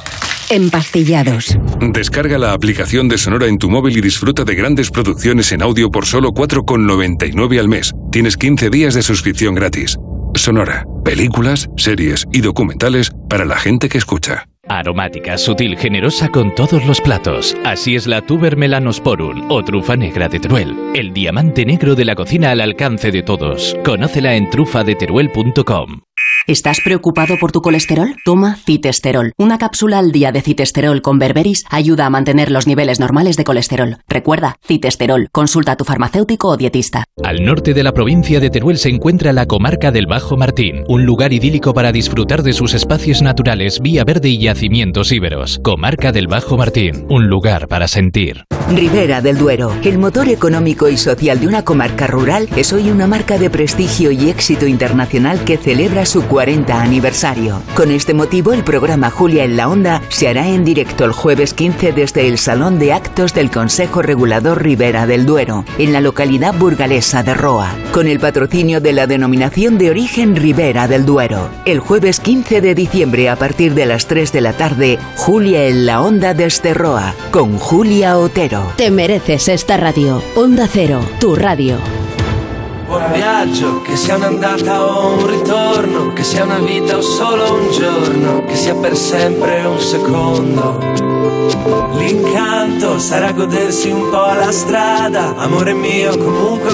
Empastillados. 0.51 1.57
Descarga 1.79 2.37
la 2.37 2.51
aplicación 2.51 3.07
de 3.07 3.17
Sonora 3.17 3.47
en 3.47 3.57
tu 3.57 3.69
móvil 3.69 3.97
y 3.97 4.01
disfruta 4.01 4.43
de 4.43 4.53
grandes 4.53 4.91
producciones 4.91 5.53
en 5.53 5.61
audio 5.61 5.89
por 5.89 6.05
solo 6.05 6.31
4,99 6.31 7.57
al 7.57 7.69
mes. 7.69 7.93
Tienes 8.11 8.35
15 8.35 8.69
días 8.69 8.93
de 8.93 9.01
suscripción 9.01 9.55
gratis. 9.55 9.97
Sonora, 10.35 10.83
películas, 11.05 11.69
series 11.77 12.25
y 12.33 12.41
documentales 12.41 13.11
para 13.29 13.45
la 13.45 13.57
gente 13.57 13.87
que 13.87 13.97
escucha. 13.97 14.45
Aromática, 14.67 15.37
sutil, 15.37 15.77
generosa 15.77 16.27
con 16.27 16.53
todos 16.53 16.85
los 16.85 16.99
platos. 16.99 17.55
Así 17.63 17.95
es 17.95 18.05
la 18.05 18.21
tuber 18.21 18.57
melanosporum 18.57 19.49
o 19.49 19.63
trufa 19.63 19.95
negra 19.95 20.27
de 20.27 20.39
Teruel. 20.39 20.75
El 20.93 21.13
diamante 21.13 21.65
negro 21.65 21.95
de 21.95 22.03
la 22.03 22.15
cocina 22.15 22.51
al 22.51 22.59
alcance 22.59 23.09
de 23.11 23.23
todos. 23.23 23.77
Conócela 23.85 24.35
en 24.35 24.49
trufadeteruel.com. 24.49 26.01
¿Estás 26.47 26.79
preocupado 26.83 27.37
por 27.39 27.51
tu 27.51 27.61
colesterol? 27.61 28.15
Toma 28.25 28.55
citesterol. 28.55 29.31
Una 29.37 29.59
cápsula 29.59 29.99
al 29.99 30.11
día 30.11 30.31
de 30.31 30.41
citesterol 30.41 31.01
con 31.01 31.19
berberis 31.19 31.63
ayuda 31.69 32.07
a 32.07 32.09
mantener 32.09 32.49
los 32.49 32.65
niveles 32.65 32.99
normales 32.99 33.37
de 33.37 33.43
colesterol. 33.43 33.97
Recuerda, 34.09 34.57
citesterol. 34.65 35.29
Consulta 35.31 35.73
a 35.73 35.75
tu 35.77 35.85
farmacéutico 35.85 36.47
o 36.47 36.57
dietista. 36.57 37.05
Al 37.23 37.45
norte 37.45 37.75
de 37.75 37.83
la 37.83 37.93
provincia 37.93 38.39
de 38.39 38.49
Teruel 38.49 38.79
se 38.79 38.89
encuentra 38.89 39.33
la 39.33 39.45
comarca 39.45 39.91
del 39.91 40.07
Bajo 40.07 40.35
Martín, 40.35 40.83
un 40.87 41.05
lugar 41.05 41.31
idílico 41.31 41.73
para 41.73 41.91
disfrutar 41.91 42.41
de 42.41 42.53
sus 42.53 42.73
espacios 42.73 43.21
naturales, 43.21 43.79
vía 43.79 44.03
verde 44.03 44.29
y 44.29 44.39
yacimientos 44.39 45.11
íberos. 45.11 45.59
Comarca 45.63 46.11
del 46.11 46.27
Bajo 46.27 46.57
Martín, 46.57 47.05
un 47.09 47.27
lugar 47.27 47.67
para 47.67 47.87
sentir. 47.87 48.45
Ribera 48.69 49.21
del 49.21 49.37
Duero, 49.37 49.73
el 49.83 49.97
motor 49.97 50.29
económico 50.29 50.87
y 50.87 50.97
social 50.97 51.39
de 51.39 51.47
una 51.47 51.63
comarca 51.63 52.07
rural, 52.07 52.47
es 52.55 52.71
hoy 52.71 52.89
una 52.89 53.05
marca 53.05 53.37
de 53.37 53.49
prestigio 53.49 54.11
y 54.11 54.29
éxito 54.29 54.65
internacional 54.65 55.43
que 55.43 55.57
celebra 55.57 56.05
su 56.11 56.23
40 56.23 56.81
aniversario. 56.81 57.61
Con 57.73 57.89
este 57.89 58.13
motivo, 58.13 58.51
el 58.51 58.65
programa 58.65 59.09
Julia 59.09 59.45
en 59.45 59.55
la 59.55 59.69
Onda 59.69 60.01
se 60.09 60.27
hará 60.27 60.45
en 60.45 60.65
directo 60.65 61.05
el 61.05 61.13
jueves 61.13 61.53
15 61.53 61.93
desde 61.93 62.27
el 62.27 62.37
Salón 62.37 62.79
de 62.79 62.91
Actos 62.91 63.33
del 63.33 63.49
Consejo 63.49 64.01
Regulador 64.01 64.61
Ribera 64.61 65.07
del 65.07 65.25
Duero, 65.25 65.63
en 65.77 65.93
la 65.93 66.01
localidad 66.01 66.53
burgalesa 66.53 67.23
de 67.23 67.33
Roa, 67.33 67.73
con 67.93 68.07
el 68.07 68.19
patrocinio 68.19 68.81
de 68.81 68.91
la 68.91 69.07
denominación 69.07 69.77
de 69.77 69.89
origen 69.89 70.35
Ribera 70.35 70.89
del 70.89 71.05
Duero. 71.05 71.47
El 71.63 71.79
jueves 71.79 72.19
15 72.19 72.59
de 72.59 72.75
diciembre, 72.75 73.29
a 73.29 73.37
partir 73.37 73.73
de 73.73 73.85
las 73.85 74.07
3 74.07 74.33
de 74.33 74.41
la 74.41 74.51
tarde, 74.51 74.99
Julia 75.15 75.67
en 75.67 75.85
la 75.85 76.01
Onda 76.01 76.33
desde 76.33 76.73
Roa, 76.73 77.15
con 77.31 77.57
Julia 77.57 78.17
Otero. 78.17 78.73
Te 78.75 78.91
mereces 78.91 79.47
esta 79.47 79.77
radio. 79.77 80.21
Onda 80.35 80.67
Cero, 80.69 80.99
tu 81.21 81.37
radio. 81.37 81.77
Buon 82.91 83.13
viaggio, 83.13 83.81
che 83.83 83.95
sia 83.95 84.17
un'andata 84.17 84.83
o 84.83 85.13
un 85.13 85.25
ritorno, 85.25 86.11
che 86.11 86.23
sia 86.23 86.43
una 86.43 86.59
vita 86.59 86.97
o 86.97 87.01
solo 87.01 87.53
un 87.53 87.71
giorno, 87.71 88.43
che 88.43 88.55
sia 88.57 88.75
per 88.75 88.97
sempre 88.97 89.63
un 89.63 89.79
secondo. 89.79 91.10
L'incanto 91.97 92.97
sarà 92.99 93.31
godersi 93.31 93.89
un 93.91 94.09
po' 94.09 94.33
la 94.33 94.51
strada, 94.51 95.35
amore 95.37 95.73
mio 95.73 96.17
comunque 96.17 96.73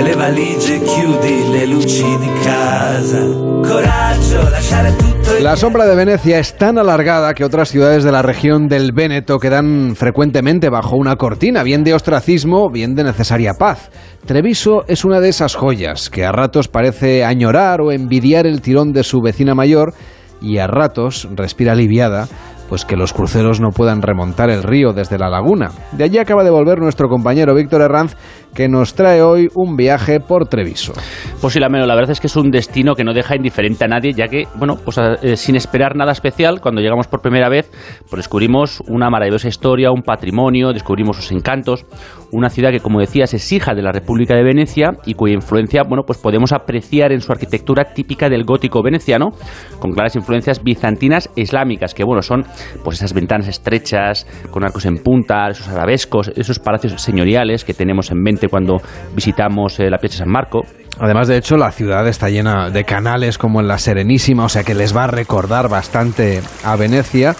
le 0.00 0.14
valigie 0.14 0.76
e 0.76 0.82
chiudi 0.82 1.50
le 1.50 1.66
luci 1.66 2.16
di 2.18 2.30
casa. 2.42 3.18
Coraggio, 3.18 4.50
tutto 4.96 5.42
La 5.42 5.56
sombra 5.56 5.86
de 5.86 5.94
Venecia 5.94 6.38
es 6.38 6.56
tan 6.56 6.78
alargada 6.78 7.34
que 7.34 7.44
otras 7.44 7.68
ciudades 7.68 8.04
de 8.04 8.12
la 8.12 8.22
región 8.22 8.68
del 8.68 8.92
Véneto 8.92 9.38
quedan 9.38 9.94
frecuentemente 9.96 10.68
bajo 10.68 10.96
una 10.96 11.16
cortina, 11.16 11.62
bien 11.62 11.84
de 11.84 11.94
ostracismo, 11.94 12.70
bien 12.70 12.94
de 12.94 13.04
necesaria 13.04 13.54
paz. 13.54 13.90
Treviso 14.26 14.84
es 14.88 15.04
una 15.04 15.20
de 15.20 15.28
esas 15.28 15.54
joyas 15.54 16.10
que 16.10 16.24
a 16.24 16.32
ratos 16.32 16.68
parece 16.68 17.24
añorar 17.24 17.80
o 17.80 17.92
envidiar 17.92 18.46
el 18.46 18.60
tirón 18.60 18.92
de 18.92 19.04
su 19.04 19.20
vecina 19.20 19.54
mayor 19.54 19.94
y 20.40 20.58
a 20.58 20.66
ratos 20.66 21.28
respira 21.34 21.72
aliviada 21.72 22.28
pues 22.68 22.84
que 22.84 22.96
los 22.96 23.12
cruceros 23.12 23.60
no 23.60 23.70
puedan 23.70 24.02
remontar 24.02 24.50
el 24.50 24.62
río 24.62 24.92
desde 24.92 25.18
la 25.18 25.28
laguna. 25.28 25.70
De 25.92 26.04
allí 26.04 26.18
acaba 26.18 26.44
de 26.44 26.50
volver 26.50 26.78
nuestro 26.78 27.08
compañero 27.08 27.54
Víctor 27.54 27.82
Herranz 27.82 28.16
que 28.54 28.68
nos 28.68 28.94
trae 28.94 29.20
hoy 29.22 29.48
un 29.54 29.76
viaje 29.76 30.20
por 30.20 30.46
Treviso. 30.48 30.92
Pues 31.40 31.52
sí, 31.52 31.60
la 31.60 31.68
verdad 31.68 32.10
es 32.10 32.20
que 32.20 32.28
es 32.28 32.36
un 32.36 32.50
destino 32.50 32.94
que 32.94 33.04
no 33.04 33.12
deja 33.12 33.36
indiferente 33.36 33.84
a 33.84 33.88
nadie, 33.88 34.12
ya 34.12 34.28
que, 34.28 34.46
bueno, 34.54 34.76
pues 34.82 34.98
eh, 34.98 35.36
sin 35.36 35.56
esperar 35.56 35.96
nada 35.96 36.12
especial, 36.12 36.60
cuando 36.60 36.80
llegamos 36.80 37.08
por 37.08 37.20
primera 37.20 37.48
vez, 37.48 37.70
pues 38.08 38.18
descubrimos 38.18 38.80
una 38.86 39.10
maravillosa 39.10 39.48
historia, 39.48 39.90
un 39.90 40.02
patrimonio, 40.02 40.72
descubrimos 40.72 41.16
sus 41.16 41.32
encantos, 41.32 41.84
una 42.30 42.48
ciudad 42.48 42.70
que, 42.70 42.80
como 42.80 43.00
decías, 43.00 43.34
es 43.34 43.52
hija 43.52 43.74
de 43.74 43.82
la 43.82 43.92
República 43.92 44.34
de 44.34 44.42
Venecia 44.42 44.92
y 45.04 45.14
cuya 45.14 45.34
influencia, 45.34 45.82
bueno, 45.82 46.04
pues 46.06 46.18
podemos 46.18 46.52
apreciar 46.52 47.12
en 47.12 47.20
su 47.20 47.32
arquitectura 47.32 47.92
típica 47.92 48.28
del 48.28 48.44
gótico 48.44 48.82
veneciano, 48.82 49.30
con 49.78 49.92
claras 49.92 50.16
influencias 50.16 50.62
bizantinas 50.62 51.30
e 51.36 51.42
islámicas, 51.42 51.94
que, 51.94 52.04
bueno, 52.04 52.22
son 52.22 52.44
pues 52.82 52.98
esas 52.98 53.12
ventanas 53.12 53.48
estrechas, 53.48 54.26
con 54.50 54.64
arcos 54.64 54.86
en 54.86 54.98
punta, 54.98 55.48
esos 55.48 55.68
arabescos, 55.68 56.32
esos 56.36 56.58
palacios 56.58 57.00
señoriales 57.00 57.64
que 57.64 57.74
tenemos 57.74 58.10
en 58.10 58.22
mente 58.22 58.43
cuando 58.48 58.80
visitamos 59.14 59.78
eh, 59.80 59.90
la 59.90 59.98
Piazza 59.98 60.18
San 60.18 60.28
Marco. 60.28 60.64
Además, 60.98 61.26
de 61.26 61.36
hecho, 61.36 61.56
la 61.56 61.72
ciudad 61.72 62.06
está 62.06 62.28
llena 62.28 62.70
de 62.70 62.84
canales 62.84 63.36
como 63.36 63.60
en 63.60 63.66
la 63.66 63.78
Serenísima, 63.78 64.44
o 64.44 64.48
sea 64.48 64.62
que 64.62 64.74
les 64.74 64.96
va 64.96 65.04
a 65.04 65.08
recordar 65.08 65.68
bastante 65.68 66.40
a 66.64 66.76
Venecia 66.76 67.34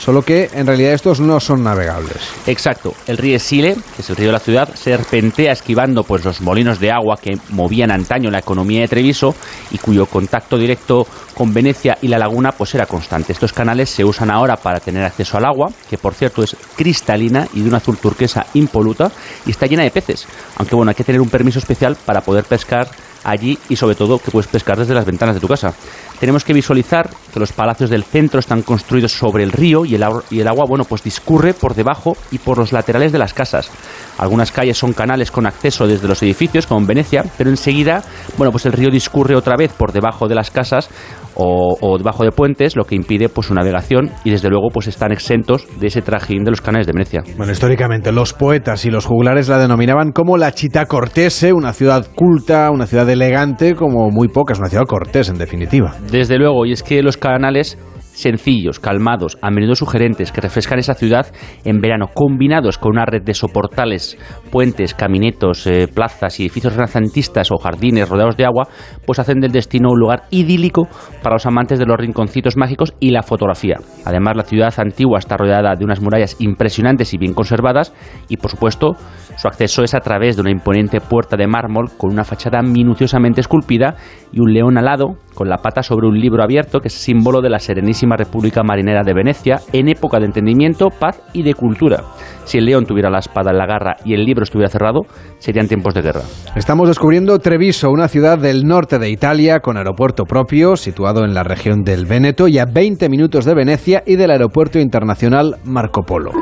solo 0.00 0.22
que 0.22 0.50
en 0.54 0.66
realidad 0.66 0.94
estos 0.94 1.20
no 1.20 1.38
son 1.38 1.62
navegables. 1.62 2.16
Exacto, 2.46 2.94
el 3.06 3.18
río 3.18 3.38
Sile, 3.38 3.74
que 3.94 4.02
es 4.02 4.10
el 4.10 4.16
río 4.16 4.28
de 4.28 4.32
la 4.32 4.38
ciudad, 4.40 4.74
serpentea 4.74 5.52
esquivando 5.52 6.02
pues 6.02 6.24
los 6.24 6.40
molinos 6.40 6.80
de 6.80 6.90
agua 6.90 7.18
que 7.22 7.38
movían 7.50 7.90
antaño 7.90 8.30
la 8.30 8.38
economía 8.38 8.80
de 8.80 8.88
Treviso 8.88 9.34
y 9.70 9.78
cuyo 9.78 10.06
contacto 10.06 10.56
directo 10.56 11.06
con 11.34 11.52
Venecia 11.52 11.98
y 12.00 12.08
la 12.08 12.18
laguna 12.18 12.52
pues 12.52 12.74
era 12.74 12.86
constante. 12.86 13.32
Estos 13.32 13.52
canales 13.52 13.90
se 13.90 14.04
usan 14.04 14.30
ahora 14.30 14.56
para 14.56 14.80
tener 14.80 15.04
acceso 15.04 15.36
al 15.36 15.44
agua, 15.44 15.68
que 15.88 15.98
por 15.98 16.14
cierto 16.14 16.42
es 16.42 16.56
cristalina 16.74 17.46
y 17.54 17.60
de 17.60 17.68
un 17.68 17.74
azul 17.74 17.98
turquesa 17.98 18.46
impoluta 18.54 19.10
y 19.46 19.50
está 19.50 19.66
llena 19.66 19.82
de 19.82 19.90
peces, 19.90 20.26
aunque 20.56 20.74
bueno, 20.74 20.90
hay 20.90 20.94
que 20.94 21.04
tener 21.04 21.20
un 21.20 21.28
permiso 21.28 21.58
especial 21.58 21.96
para 22.06 22.22
poder 22.22 22.44
pescar 22.44 22.88
allí 23.24 23.58
y 23.68 23.76
sobre 23.76 23.94
todo 23.94 24.18
que 24.18 24.30
puedes 24.30 24.48
pescar 24.48 24.78
desde 24.78 24.94
las 24.94 25.04
ventanas 25.04 25.34
de 25.34 25.40
tu 25.40 25.48
casa. 25.48 25.74
Tenemos 26.20 26.44
que 26.44 26.52
visualizar 26.52 27.08
que 27.32 27.40
los 27.40 27.52
palacios 27.52 27.88
del 27.88 28.04
centro 28.04 28.40
están 28.40 28.60
construidos 28.62 29.12
sobre 29.12 29.42
el 29.42 29.52
río 29.52 29.86
y 29.86 29.94
el, 29.94 30.04
y 30.30 30.40
el 30.40 30.48
agua, 30.48 30.66
bueno, 30.68 30.84
pues 30.84 31.02
discurre 31.02 31.54
por 31.54 31.74
debajo 31.74 32.16
y 32.30 32.38
por 32.38 32.58
los 32.58 32.72
laterales 32.72 33.10
de 33.10 33.18
las 33.18 33.32
casas. 33.32 33.70
Algunas 34.18 34.52
calles 34.52 34.76
son 34.76 34.92
canales 34.92 35.30
con 35.30 35.46
acceso 35.46 35.86
desde 35.86 36.06
los 36.06 36.22
edificios, 36.22 36.66
como 36.66 36.80
en 36.80 36.86
Venecia, 36.86 37.24
pero 37.38 37.48
enseguida, 37.48 38.02
bueno, 38.36 38.52
pues 38.52 38.66
el 38.66 38.72
río 38.72 38.90
discurre 38.90 39.34
otra 39.34 39.56
vez 39.56 39.72
por 39.72 39.92
debajo 39.92 40.28
de 40.28 40.34
las 40.34 40.50
casas 40.50 40.90
o, 41.34 41.96
debajo 41.96 42.24
de 42.24 42.32
puentes, 42.32 42.76
lo 42.76 42.84
que 42.84 42.94
impide 42.94 43.28
pues 43.28 43.46
su 43.46 43.54
navegación 43.54 44.10
y 44.24 44.30
desde 44.30 44.48
luego 44.48 44.68
pues 44.72 44.88
están 44.88 45.12
exentos 45.12 45.66
de 45.78 45.86
ese 45.86 46.02
trajín 46.02 46.44
de 46.44 46.50
los 46.50 46.60
canales 46.60 46.86
de 46.86 46.92
Venecia. 46.92 47.22
Bueno, 47.36 47.52
históricamente 47.52 48.12
los 48.12 48.32
poetas 48.34 48.84
y 48.84 48.90
los 48.90 49.06
juglares 49.06 49.48
la 49.48 49.58
denominaban 49.58 50.12
como 50.12 50.36
la 50.36 50.52
Chita 50.52 50.86
Cortese, 50.86 51.52
una 51.52 51.72
ciudad 51.72 52.06
culta, 52.14 52.70
una 52.70 52.86
ciudad 52.86 53.08
elegante, 53.08 53.74
como 53.74 54.10
muy 54.10 54.28
pocas, 54.28 54.58
una 54.58 54.68
ciudad 54.68 54.84
cortés 54.84 55.28
en 55.28 55.38
definitiva. 55.38 55.94
Desde 56.10 56.38
luego, 56.38 56.66
y 56.66 56.72
es 56.72 56.82
que 56.82 57.02
los 57.02 57.16
canales 57.16 57.78
sencillos, 58.20 58.80
calmados, 58.80 59.38
a 59.42 59.50
menudo 59.50 59.74
sugerentes, 59.74 60.32
que 60.32 60.40
refrescan 60.40 60.78
esa 60.78 60.94
ciudad 60.94 61.26
en 61.64 61.80
verano, 61.80 62.08
combinados 62.12 62.78
con 62.78 62.92
una 62.92 63.04
red 63.04 63.22
de 63.22 63.34
soportales, 63.34 64.18
puentes, 64.50 64.94
caminetos, 64.94 65.66
eh, 65.66 65.88
plazas 65.92 66.38
y 66.38 66.44
edificios 66.44 66.74
renacentistas 66.74 67.50
o 67.50 67.58
jardines 67.58 68.08
rodeados 68.08 68.36
de 68.36 68.44
agua, 68.44 68.68
pues 69.06 69.18
hacen 69.18 69.40
del 69.40 69.52
destino 69.52 69.90
un 69.90 69.98
lugar 69.98 70.24
idílico 70.30 70.88
para 71.22 71.36
los 71.36 71.46
amantes 71.46 71.78
de 71.78 71.86
los 71.86 71.98
rinconcitos 71.98 72.56
mágicos 72.56 72.94
y 73.00 73.10
la 73.10 73.22
fotografía. 73.22 73.76
Además, 74.04 74.36
la 74.36 74.44
ciudad 74.44 74.72
antigua 74.78 75.18
está 75.18 75.36
rodeada 75.36 75.74
de 75.74 75.84
unas 75.84 76.00
murallas 76.00 76.36
impresionantes 76.38 77.14
y 77.14 77.18
bien 77.18 77.34
conservadas 77.34 77.92
y, 78.28 78.36
por 78.36 78.50
supuesto, 78.50 78.96
su 79.36 79.48
acceso 79.48 79.82
es 79.82 79.94
a 79.94 80.00
través 80.00 80.36
de 80.36 80.42
una 80.42 80.50
imponente 80.50 81.00
puerta 81.00 81.36
de 81.36 81.46
mármol 81.46 81.90
con 81.96 82.12
una 82.12 82.24
fachada 82.24 82.60
minuciosamente 82.62 83.40
esculpida 83.40 83.94
y 84.32 84.40
un 84.40 84.52
león 84.52 84.76
alado 84.76 85.16
con 85.34 85.48
la 85.48 85.58
pata 85.58 85.82
sobre 85.82 86.06
un 86.06 86.18
libro 86.18 86.42
abierto 86.42 86.80
que 86.80 86.88
es 86.88 86.94
símbolo 86.94 87.40
de 87.40 87.50
la 87.50 87.58
serenísima 87.58 88.09
República 88.16 88.62
Marinera 88.62 89.02
de 89.02 89.14
Venecia 89.14 89.60
en 89.72 89.88
época 89.88 90.18
de 90.18 90.26
entendimiento, 90.26 90.88
paz 90.90 91.20
y 91.32 91.42
de 91.42 91.54
cultura. 91.54 92.04
Si 92.44 92.58
el 92.58 92.64
león 92.64 92.84
tuviera 92.84 93.10
la 93.10 93.18
espada 93.18 93.50
en 93.50 93.58
la 93.58 93.66
garra 93.66 93.96
y 94.04 94.14
el 94.14 94.24
libro 94.24 94.42
estuviera 94.42 94.70
cerrado, 94.70 95.02
serían 95.38 95.68
tiempos 95.68 95.94
de 95.94 96.02
guerra. 96.02 96.22
Estamos 96.56 96.88
descubriendo 96.88 97.38
Treviso, 97.38 97.90
una 97.90 98.08
ciudad 98.08 98.38
del 98.38 98.64
norte 98.64 98.98
de 98.98 99.10
Italia 99.10 99.60
con 99.60 99.76
aeropuerto 99.76 100.24
propio, 100.24 100.76
situado 100.76 101.24
en 101.24 101.34
la 101.34 101.44
región 101.44 101.82
del 101.82 102.06
Véneto 102.06 102.48
y 102.48 102.58
a 102.58 102.66
20 102.66 103.08
minutos 103.08 103.44
de 103.44 103.54
Venecia 103.54 104.02
y 104.06 104.16
del 104.16 104.30
aeropuerto 104.30 104.78
internacional 104.78 105.56
Marco 105.64 106.02
Polo. 106.02 106.32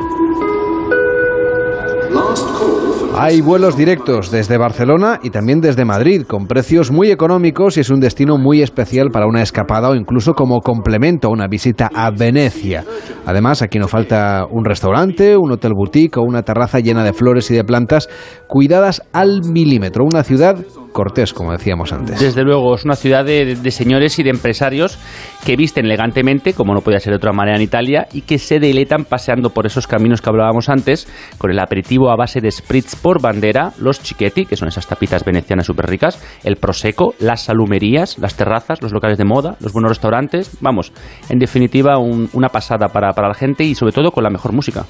Hay 3.21 3.41
vuelos 3.41 3.75
directos 3.75 4.31
desde 4.31 4.57
Barcelona 4.57 5.19
y 5.21 5.29
también 5.29 5.59
desde 5.59 5.83
Madrid, 5.83 6.23
con 6.25 6.47
precios 6.47 6.89
muy 6.89 7.11
económicos 7.11 7.75
y 7.75 7.81
es 7.81 7.89
un 7.89 7.99
destino 7.99 8.37
muy 8.37 8.61
especial 8.61 9.09
para 9.11 9.27
una 9.27 9.41
escapada 9.41 9.89
o 9.89 9.95
incluso 9.95 10.33
como 10.33 10.61
complemento 10.61 11.27
a 11.27 11.31
una 11.31 11.47
visita 11.47 11.89
a 11.93 12.11
Venecia. 12.11 12.85
Además, 13.25 13.61
aquí 13.61 13.77
no 13.77 13.89
falta 13.89 14.45
un 14.49 14.63
restaurante, 14.63 15.35
un 15.35 15.51
hotel 15.51 15.73
boutique 15.73 16.17
o 16.17 16.23
una 16.23 16.43
terraza 16.43 16.79
llena 16.79 17.03
de 17.03 17.11
flores 17.11 17.51
y 17.51 17.55
de 17.55 17.65
plantas 17.65 18.07
cuidadas 18.47 19.01
al 19.11 19.41
milímetro. 19.43 20.05
Una 20.05 20.23
ciudad 20.23 20.55
cortés, 20.91 21.33
como 21.33 21.51
decíamos 21.51 21.91
antes. 21.93 22.19
Desde 22.19 22.43
luego, 22.43 22.75
es 22.75 22.85
una 22.85 22.95
ciudad 22.95 23.25
de, 23.25 23.55
señores 23.71 24.19
y 24.19 24.23
de 24.23 24.29
empresarios 24.29 24.97
que 25.45 25.55
visten 25.55 25.85
elegantemente, 25.85 26.53
como 26.53 26.73
no 26.73 26.81
podía 26.81 26.99
ser 26.99 27.11
de 27.11 27.17
otra 27.17 27.31
manera 27.31 27.57
en 27.57 27.63
Italia, 27.63 28.07
y 28.13 28.21
que 28.21 28.39
se 28.39 28.59
deleitan 28.59 29.05
paseando 29.05 29.51
por 29.51 29.65
esos 29.65 29.87
caminos 29.87 30.21
que 30.21 30.29
hablábamos 30.29 30.69
antes, 30.69 31.07
con 31.37 31.51
el 31.51 31.59
aperitivo 31.59 32.11
a 32.11 32.15
base 32.15 32.41
de 32.41 32.51
spritz 32.51 32.95
por 32.95 33.21
bandera, 33.21 33.71
los 33.79 34.01
chiquetti, 34.01 34.45
que 34.45 34.55
son 34.55 34.67
esas 34.67 34.87
tapitas 34.87 35.23
venecianas 35.23 35.65
súper 35.65 35.87
ricas, 35.87 36.21
el 36.43 36.57
prosecco, 36.57 37.13
las 37.19 37.41
salumerías, 37.43 38.17
las 38.17 38.35
terrazas, 38.35 38.81
los 38.81 38.91
locales 38.91 39.17
de 39.17 39.25
moda, 39.25 39.55
los 39.59 39.73
buenos 39.73 39.89
restaurantes. 39.89 40.57
Vamos, 40.61 40.91
en 41.29 41.39
definitiva, 41.39 41.97
una 41.97 42.49
pasada 42.49 42.87
para, 42.89 43.13
para 43.13 43.29
la 43.29 43.33
gente 43.33 43.63
y 43.63 43.75
sobre 43.75 43.93
todo 43.93 44.11
con 44.11 44.23
la 44.23 44.29
mejor 44.29 44.51
música. 44.51 44.85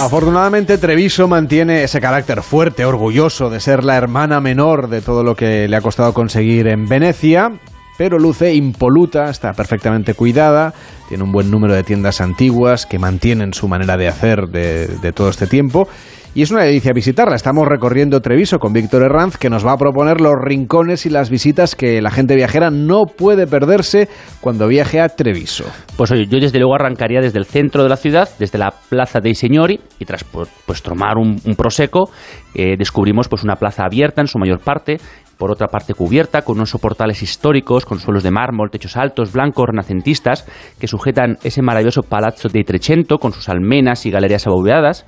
Afortunadamente 0.00 0.78
Treviso 0.78 1.26
mantiene 1.26 1.82
ese 1.82 2.00
carácter 2.00 2.42
fuerte, 2.42 2.84
orgulloso 2.84 3.50
de 3.50 3.58
ser 3.58 3.82
la 3.82 3.96
hermana 3.96 4.40
menor 4.40 4.88
de 4.88 5.00
todo 5.00 5.24
lo 5.24 5.34
que 5.34 5.66
le 5.66 5.76
ha 5.76 5.80
costado 5.80 6.14
conseguir 6.14 6.68
en 6.68 6.86
Venecia, 6.86 7.58
pero 7.98 8.20
luce 8.20 8.54
impoluta, 8.54 9.28
está 9.28 9.52
perfectamente 9.54 10.14
cuidada, 10.14 10.72
tiene 11.08 11.24
un 11.24 11.32
buen 11.32 11.50
número 11.50 11.74
de 11.74 11.82
tiendas 11.82 12.20
antiguas 12.20 12.86
que 12.86 13.00
mantienen 13.00 13.52
su 13.54 13.66
manera 13.66 13.96
de 13.96 14.06
hacer 14.06 14.46
de, 14.48 14.86
de 14.86 15.12
todo 15.12 15.30
este 15.30 15.48
tiempo 15.48 15.88
y 16.34 16.42
es 16.42 16.50
una 16.50 16.64
delicia 16.64 16.92
visitarla. 16.92 17.36
Estamos 17.36 17.66
recorriendo 17.66 18.20
Treviso 18.20 18.58
con 18.58 18.72
Víctor 18.72 19.02
Herranz, 19.02 19.36
que 19.36 19.50
nos 19.50 19.66
va 19.66 19.72
a 19.72 19.76
proponer 19.76 20.20
los 20.20 20.34
rincones 20.40 21.06
y 21.06 21.10
las 21.10 21.30
visitas 21.30 21.74
que 21.74 22.00
la 22.02 22.10
gente 22.10 22.36
viajera 22.36 22.70
no 22.70 23.06
puede 23.06 23.46
perderse 23.46 24.08
cuando 24.40 24.68
viaje 24.68 25.00
a 25.00 25.08
Treviso. 25.08 25.64
Pues 25.96 26.10
oye, 26.10 26.26
yo 26.26 26.38
desde 26.38 26.58
luego 26.58 26.74
arrancaría 26.74 27.20
desde 27.20 27.38
el 27.38 27.46
centro 27.46 27.82
de 27.82 27.88
la 27.88 27.96
ciudad, 27.96 28.28
desde 28.38 28.58
la 28.58 28.72
Plaza 28.88 29.20
dei 29.20 29.34
Signori, 29.34 29.80
y 29.98 30.04
tras 30.04 30.24
pues, 30.24 30.48
pues 30.66 30.82
tomar 30.82 31.16
un, 31.16 31.40
un 31.44 31.54
prosecco, 31.54 32.10
eh, 32.54 32.76
descubrimos 32.78 33.28
pues 33.28 33.42
una 33.42 33.56
plaza 33.56 33.84
abierta 33.84 34.20
en 34.20 34.26
su 34.26 34.38
mayor 34.38 34.60
parte, 34.60 34.98
por 35.38 35.50
otra 35.50 35.68
parte 35.68 35.94
cubierta 35.94 36.42
con 36.42 36.56
unos 36.56 36.70
soportales 36.70 37.22
históricos, 37.22 37.86
con 37.86 37.98
suelos 37.98 38.22
de 38.22 38.30
mármol, 38.30 38.70
techos 38.70 38.96
altos, 38.96 39.32
blancos, 39.32 39.66
renacentistas, 39.68 40.46
que 40.78 40.88
sujetan 40.88 41.38
ese 41.42 41.62
maravilloso 41.62 42.02
Palazzo 42.02 42.48
de 42.48 42.64
Trecento 42.64 43.18
con 43.18 43.32
sus 43.32 43.48
almenas 43.48 44.04
y 44.04 44.10
galerías 44.10 44.46
abovedadas. 44.46 45.06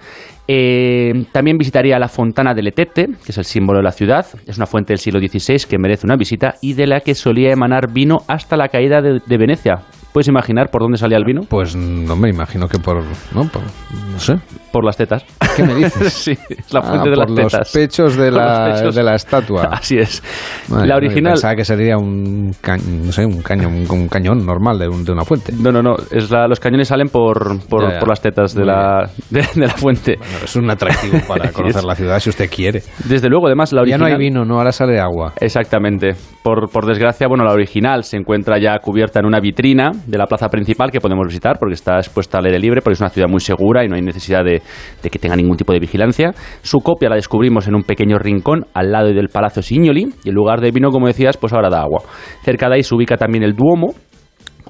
Eh, 0.49 1.27
también 1.33 1.59
visitaría 1.59 1.99
la 1.99 2.09
Fontana 2.09 2.55
del 2.55 2.67
Letete, 2.67 3.07
que 3.07 3.33
es 3.33 3.39
el 3.39 3.45
símbolo 3.45 3.79
de 3.79 3.85
la 3.85 3.93
ciudad. 3.93 4.27
Es 4.47 4.57
una 4.57 4.67
fuente 4.67 4.93
del 4.93 4.99
siglo 4.99 5.21
XVI 5.21 5.69
que 5.69 5.79
merece 5.79 6.07
una 6.07 6.17
visita 6.17 6.55
y 6.61 6.75
de 6.75 6.87
la 6.87 7.01
que 7.01 7.15
solía 7.15 7.53
emanar 7.53 7.93
vino 7.93 8.19
hasta 8.29 8.57
la 8.57 8.69
caída 8.69 9.01
de 9.03 9.39
Venecia. 9.39 9.85
¿Puedes 10.13 10.27
imaginar 10.27 10.71
por 10.71 10.83
dónde 10.83 10.99
salía 10.99 11.19
el 11.19 11.25
vino? 11.25 11.43
Pues 11.49 11.77
no 11.77 12.17
me 12.17 12.29
imagino 12.31 12.67
que 12.67 12.79
por. 12.81 13.05
No, 13.33 13.45
no 13.45 14.19
sé. 14.19 14.35
Por 14.73 14.85
las 14.85 14.97
tetas. 14.97 15.25
¿Qué 15.57 15.63
me 15.63 15.75
dices? 15.75 16.13
sí, 16.13 16.33
es 16.49 16.73
la 16.73 16.83
fuente 16.83 17.09
ah, 17.09 17.11
de 17.11 17.17
las 17.17 17.35
tetas. 17.35 17.59
Los 17.61 17.73
pechos 17.73 18.17
de, 18.17 18.31
la, 18.33 18.91
de 18.91 19.03
la 19.05 19.15
estatua. 19.15 19.63
Así 19.71 19.99
es. 19.99 20.21
la 20.69 20.97
original. 20.97 21.35
Pensaba 21.35 21.55
que 21.55 21.65
sería 21.65 21.97
un, 21.97 22.47
no 22.49 23.13
sé, 23.13 23.25
un, 23.25 23.41
cañón, 23.41 23.87
un 23.89 24.09
cañón 24.09 24.45
normal 24.45 24.81
de, 24.81 24.87
de, 24.87 25.13
una 25.13 25.25
fuente. 25.25 25.53
No, 25.57 25.71
no, 25.71 25.81
no. 25.81 25.95
Es 26.11 26.29
la, 26.31 26.49
los 26.49 26.59
cañones 26.59 26.89
salen 26.89 27.09
por, 27.09 27.61
por, 27.69 27.99
por 27.99 28.09
las 28.09 28.21
tetas 28.21 28.53
de 28.53 28.65
la, 28.65 29.09
de, 29.31 29.45
la, 29.55 29.69
fuente. 29.69 30.17
Bueno, 30.19 30.39
es 30.45 30.57
un 30.57 30.71
atractivo 30.71 31.19
para 31.29 31.53
conocer 31.53 31.85
la 31.85 31.95
ciudad 31.95 32.19
si 32.19 32.31
usted 32.31 32.51
quiere. 32.51 32.83
Desde 33.05 33.29
luego, 33.29 33.47
además, 33.47 33.73
la 33.73 33.83
original. 33.83 34.01
Ya 34.01 34.09
no 34.09 34.13
hay 34.13 34.19
vino, 34.19 34.45
no, 34.45 34.59
ahora 34.59 34.73
sale 34.73 34.99
agua. 34.99 35.35
Exactamente. 35.41 36.15
Por, 36.43 36.69
por 36.69 36.87
desgracia, 36.87 37.29
bueno, 37.29 37.45
la 37.45 37.53
original 37.53 38.03
se 38.03 38.17
encuentra 38.17 38.59
ya 38.59 38.77
cubierta 38.79 39.21
en 39.21 39.27
una 39.27 39.39
vitrina 39.39 39.93
de 40.07 40.19
la 40.19 40.27
plaza 40.27 40.49
principal 40.49 40.91
que 40.91 41.01
podemos 41.01 41.27
visitar 41.27 41.59
porque 41.59 41.75
está 41.75 41.97
expuesta 41.97 42.39
al 42.39 42.47
aire 42.47 42.59
libre, 42.59 42.81
porque 42.83 42.95
es 42.95 43.01
una 43.01 43.11
ciudad 43.11 43.29
muy 43.29 43.41
segura 43.41 43.85
y 43.85 43.89
no 43.89 43.97
hay 43.97 44.03
necesidad 44.03 44.45
de, 44.45 44.63
que 45.03 45.19
tenga 45.19 45.37
ningún 45.37 45.57
tipo 45.57 45.73
de 45.73 45.81
vigilancia. 45.81 46.33
Su 46.63 46.79
copia 46.79 47.09
la 47.09 47.17
descubrimos 47.17 47.67
en 47.69 47.75
un 47.75 47.83
pequeño 47.83 48.19
rincón 48.19 48.67
al 48.75 48.93
lado 48.93 49.09
del 49.09 49.29
Palacio 49.29 49.63
Signoli 49.63 50.09
y 50.25 50.29
en 50.29 50.35
lugar 50.35 50.61
de 50.61 50.71
vino, 50.71 50.91
como 50.91 51.07
decías, 51.07 51.37
pues 51.37 51.53
ahora 51.53 51.71
da 51.71 51.83
agua. 51.83 52.03
Cerca 52.43 52.69
de 52.69 52.77
ahí 52.77 52.83
se 52.83 52.95
ubica 52.95 53.17
también 53.17 53.45
el 53.45 53.55
Duomo, 53.55 53.95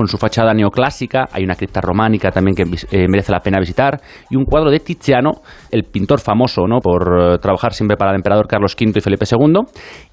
con 0.01 0.09
su 0.09 0.17
fachada 0.17 0.55
neoclásica, 0.55 1.29
hay 1.31 1.45
una 1.45 1.55
cripta 1.55 1.83
románica 1.83 2.31
también 2.31 2.57
que 2.57 2.63
eh, 2.63 3.07
merece 3.07 3.33
la 3.33 3.41
pena 3.41 3.61
visitar, 3.61 4.01
y 4.31 4.37
un 4.37 4.47
cuadro 4.47 4.71
de 4.71 4.81
Tiziano, 4.81 5.43
el 5.71 5.85
pintor 5.85 6.21
famoso 6.21 6.67
¿no? 6.67 6.79
por 6.79 7.35
eh, 7.35 7.39
trabajar 7.39 7.75
siempre 7.75 7.99
para 7.99 8.13
el 8.13 8.17
emperador 8.17 8.47
Carlos 8.47 8.75
V 8.81 8.93
y 8.97 9.01
Felipe 9.03 9.27
II, 9.31 9.61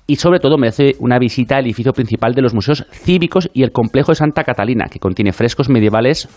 y 0.05 0.17
sobre 0.17 0.41
todo 0.41 0.57
merece 0.57 0.95
una 0.99 1.17
visita 1.17 1.55
al 1.55 1.63
edificio 1.63 1.93
principal 1.93 2.33
de 2.33 2.41
los 2.41 2.53
museos 2.53 2.85
cívicos 2.91 3.49
y 3.53 3.63
el 3.63 3.71
complejo 3.71 4.11
de 4.11 4.15
Santa 4.15 4.43
Catalina, 4.43 4.87
que 4.91 4.99
contiene 4.99 5.31
frescos 5.31 5.69
medievales 5.69 6.27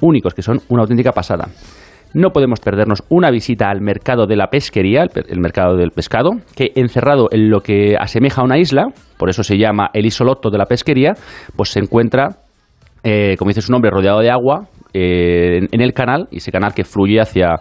únicos, 0.00 0.32
que 0.32 0.42
son 0.42 0.60
una 0.68 0.82
auténtica 0.82 1.10
pasada. 1.10 1.48
No 2.14 2.30
podemos 2.30 2.60
perdernos 2.60 3.02
una 3.08 3.30
visita 3.30 3.68
al 3.68 3.80
mercado 3.80 4.26
de 4.26 4.36
la 4.36 4.48
pesquería, 4.48 5.06
el, 5.12 5.40
mercado 5.40 5.76
del 5.76 5.90
pescado, 5.90 6.30
que 6.54 6.70
encerrado 6.76 7.28
en 7.32 7.50
lo 7.50 7.62
que 7.62 7.96
asemeja 7.98 8.42
a 8.42 8.44
una 8.44 8.58
isla, 8.58 8.88
por 9.16 9.30
eso 9.30 9.42
se 9.42 9.56
llama 9.56 9.90
el 9.94 10.04
isolotto 10.04 10.50
de 10.50 10.58
la 10.58 10.66
pesquería, 10.66 11.14
pues 11.56 11.70
se 11.70 11.80
encuentra 11.80 12.41
eh, 13.02 13.36
como 13.38 13.48
dice 13.48 13.62
su 13.62 13.72
nombre, 13.72 13.90
rodeado 13.90 14.20
de 14.20 14.30
agua 14.30 14.68
eh, 14.92 15.58
en, 15.58 15.68
en 15.72 15.80
el 15.80 15.92
canal, 15.92 16.28
y 16.30 16.38
ese 16.38 16.52
canal 16.52 16.74
que 16.74 16.84
fluye 16.84 17.20
hacia, 17.20 17.60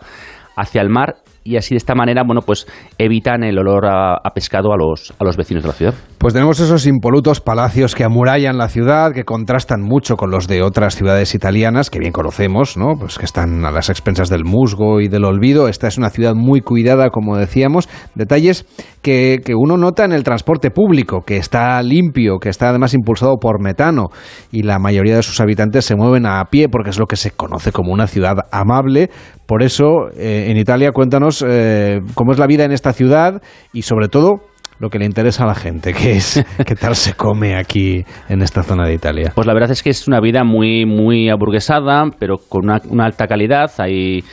hacia 0.56 0.82
el 0.82 0.90
mar, 0.90 1.16
y 1.44 1.58
así 1.58 1.74
de 1.74 1.78
esta 1.78 1.96
manera, 1.96 2.24
bueno, 2.26 2.42
pues 2.42 2.68
evitan 2.98 3.44
el 3.44 3.58
olor 3.58 3.86
a, 3.88 4.18
pescado 4.34 4.74
a 4.74 4.78
los, 4.78 5.14
a 5.20 5.24
los 5.24 5.38
vecinos 5.38 5.64
de 5.64 5.68
la 5.68 5.74
ciudad. 5.74 5.94
Pues 6.18 6.34
tenemos 6.34 6.60
esos 6.60 6.86
impolutos 6.86 7.42
palacios 7.42 7.96
que 7.96 8.04
amurallan 8.04 8.58
la 8.58 8.70
ciudad, 8.70 9.12
que 9.12 9.24
contrastan 9.24 9.82
mucho 9.82 10.18
con 10.18 10.30
los 10.30 10.48
de 10.48 10.62
otras 10.62 10.96
ciudades 10.96 11.34
italianas 11.34 11.90
que 11.90 12.00
bien 12.00 12.12
conocemos, 12.12 12.78
¿no? 12.78 12.94
Pues 13.00 13.18
que 13.18 13.26
están 13.26 13.66
a 13.66 13.72
las 13.72 13.90
expensas 13.90 14.30
del 14.30 14.46
musgo 14.46 15.02
y 15.02 15.08
del 15.08 15.26
olvido. 15.26 15.68
Esta 15.68 15.88
es 15.88 15.98
una 15.98 16.12
ciudad 16.12 16.36
muy 16.36 16.62
cuidada, 16.62 17.10
como 17.10 17.38
decíamos. 17.38 17.90
Detalles 18.14 18.66
que, 19.02 19.40
que 19.44 19.56
uno 19.56 19.78
nota 19.78 20.06
en 20.06 20.12
el 20.12 20.24
transporte 20.24 20.70
público, 20.70 21.24
que 21.26 21.38
está 21.38 21.82
limpio, 21.82 22.38
que 22.38 22.50
está 22.50 22.70
además 22.70 22.94
impulsado 22.94 23.38
por 23.38 23.62
metano 23.62 24.10
y 24.52 24.64
la 24.64 24.80
mayoría 24.80 25.16
de 25.16 25.24
sus 25.24 25.40
habitantes 25.40 25.86
se 25.86 25.96
mueven 25.96 26.26
a 26.26 26.44
pie 26.46 26.70
porque 26.70 26.92
es 26.92 27.00
lo 27.00 27.08
que 27.08 27.16
se 27.16 27.32
conoce 27.32 27.72
como 27.72 27.92
una 27.94 28.08
ciudad 28.08 28.36
amable. 28.52 29.10
Por 29.52 29.64
eso, 29.64 30.08
eh, 30.16 30.46
en 30.48 30.56
Italia, 30.56 30.94
cuéntanos 30.94 31.44
eh, 31.46 32.00
cómo 32.14 32.32
es 32.32 32.40
la 32.40 32.48
vida 32.48 32.64
en 32.64 32.72
esta 32.72 32.94
ciudad 32.94 33.42
y 33.74 33.82
sobre 33.82 34.08
todo 34.08 34.46
lo 34.80 34.90
que 34.90 34.98
le 34.98 35.04
interesa 35.04 35.44
a 35.44 35.48
la 35.48 35.56
gente, 35.56 35.94
que 35.94 36.14
es 36.14 36.42
qué 36.66 36.74
tal 36.74 36.96
se 36.96 37.16
come 37.16 37.58
aquí 37.58 38.06
en 38.30 38.44
esta 38.44 38.64
zona 38.64 38.88
de 38.88 38.94
Italia. 38.94 39.34
Pues 39.36 39.46
la 39.46 39.54
verdad 39.54 39.72
es 39.72 39.84
que 39.84 39.90
es 39.90 40.08
una 40.08 40.22
vida 40.22 40.46
muy, 40.46 40.86
muy 40.86 41.30
aburguesada, 41.30 42.06
pero 42.18 42.38
con 42.38 42.64
una, 42.64 42.80
una 42.88 43.04
alta 43.04 43.28
calidad. 43.28 43.70
Hay 43.80 44.24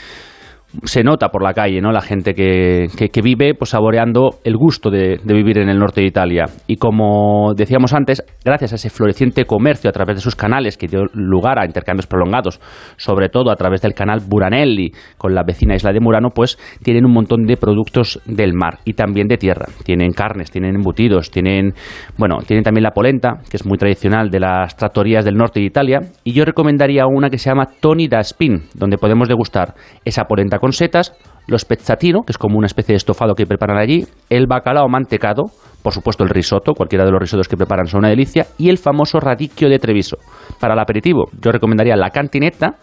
se 0.85 1.03
nota 1.03 1.29
por 1.31 1.43
la 1.43 1.53
calle, 1.55 1.81
¿no? 1.81 1.91
La 1.93 2.01
gente 2.01 2.35
que, 2.35 2.87
que- 2.97 3.09
que 3.09 3.23
vive 3.23 3.55
pues 3.55 3.71
saboreando 3.71 4.39
el 4.45 4.57
gusto 4.57 4.91
de, 4.91 5.19
de 5.23 5.35
vivir 5.35 5.59
en 5.59 5.69
el 5.69 5.79
norte 5.79 6.01
de 6.01 6.07
Italia. 6.07 6.45
Y 6.67 6.77
como 6.77 7.53
decíamos 7.55 7.93
antes, 7.93 8.23
gracias 8.45 8.73
a 8.73 8.77
ese 8.77 8.91
floreciente 8.91 9.45
comercio 9.45 9.91
a 9.91 9.93
través 9.93 10.17
de 10.17 10.23
sus 10.23 10.37
canales 10.37 10.77
que 10.77 10.87
dio 10.87 11.05
lugar 11.15 11.59
a 11.59 11.67
intercambios 11.67 12.07
prolongados, 12.07 12.61
sobre 12.97 13.29
todo 13.29 13.51
a 13.51 13.57
través 13.57 13.83
del 13.83 13.95
canal 13.95 14.21
Buranelli 14.27 14.93
con 15.17 15.35
la 15.35 15.43
vecina 15.43 15.75
isla 15.75 15.93
de 15.93 16.01
Murano, 16.01 16.31
pues 16.35 16.59
tienen 16.83 17.05
un 17.05 17.13
montón 17.13 17.45
de 17.45 17.57
productos 17.57 18.21
del 18.27 18.55
mar 18.55 18.79
y 18.85 18.93
también 18.93 19.27
de 19.29 19.37
tierra. 19.37 19.67
Tienen 19.85 20.13
carnes, 20.13 20.51
tienen 20.51 20.77
embutidos, 20.77 21.31
tienen, 21.31 21.75
bueno, 22.17 22.39
tienen 22.47 22.63
también 22.65 22.85
la 22.85 22.93
polenta, 22.93 23.41
que 23.51 23.57
es 23.57 23.67
muy 23.67 23.79
tradicional 23.79 24.31
de 24.31 24.41
las 24.41 24.77
trattorías 24.77 25.25
del 25.25 25.37
norte 25.37 25.61
de 25.61 25.67
Italia. 25.67 26.01
Y 26.25 26.33
yo 26.33 26.45
recomendaría 26.45 27.07
una 27.07 27.31
que 27.31 27.39
se 27.39 27.51
llama 27.51 27.67
Tony 27.81 28.07
da 28.09 28.21
Spin, 28.21 28.65
donde 28.75 28.99
podemos 28.99 29.29
degustar 29.29 29.75
esa 30.05 30.25
polenta 30.25 30.59
con 30.59 30.68
setas, 30.73 31.15
los 31.47 31.65
pezzatino, 31.65 32.23
que 32.23 32.33
es 32.33 32.39
como 32.39 32.59
una 32.59 32.67
especie 32.67 32.93
de 32.93 32.99
estofado 32.99 33.35
que 33.35 33.47
preparan 33.47 33.79
allí, 33.79 34.07
el 34.29 34.47
bacalao 34.47 34.89
mantecado, 34.89 35.45
por 35.83 35.93
supuesto 35.93 36.25
el 36.25 36.31
risotto, 36.31 36.75
cualquiera 36.75 37.05
de 37.05 37.11
los 37.11 37.21
risotos 37.21 37.49
que 37.49 37.57
preparan 37.57 37.87
son 37.87 38.01
una 38.01 38.11
delicia, 38.11 38.47
y 38.59 38.69
el 38.69 38.79
famoso 38.79 39.19
radicchio 39.19 39.69
de 39.69 39.79
Treviso. 39.79 40.19
Para 40.61 40.75
el 40.75 40.81
aperitivo, 40.81 41.31
yo 41.41 41.51
recomendaría 41.51 41.97
la 41.97 42.11
cantinetta 42.11 42.77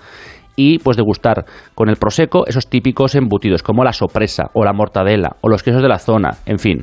y 0.55 0.79
pues 0.79 0.97
degustar 0.97 1.45
con 1.75 1.89
el 1.89 1.97
prosecco 1.97 2.47
esos 2.47 2.67
típicos 2.67 3.15
embutidos 3.15 3.61
como 3.61 3.83
la 3.83 3.93
sorpresa 3.93 4.45
o 4.53 4.63
la 4.63 4.73
mortadela 4.73 5.36
o 5.41 5.49
los 5.49 5.61
quesos 5.63 5.81
de 5.81 5.89
la 5.89 5.99
zona, 5.99 6.31
en 6.45 6.59
fin. 6.59 6.81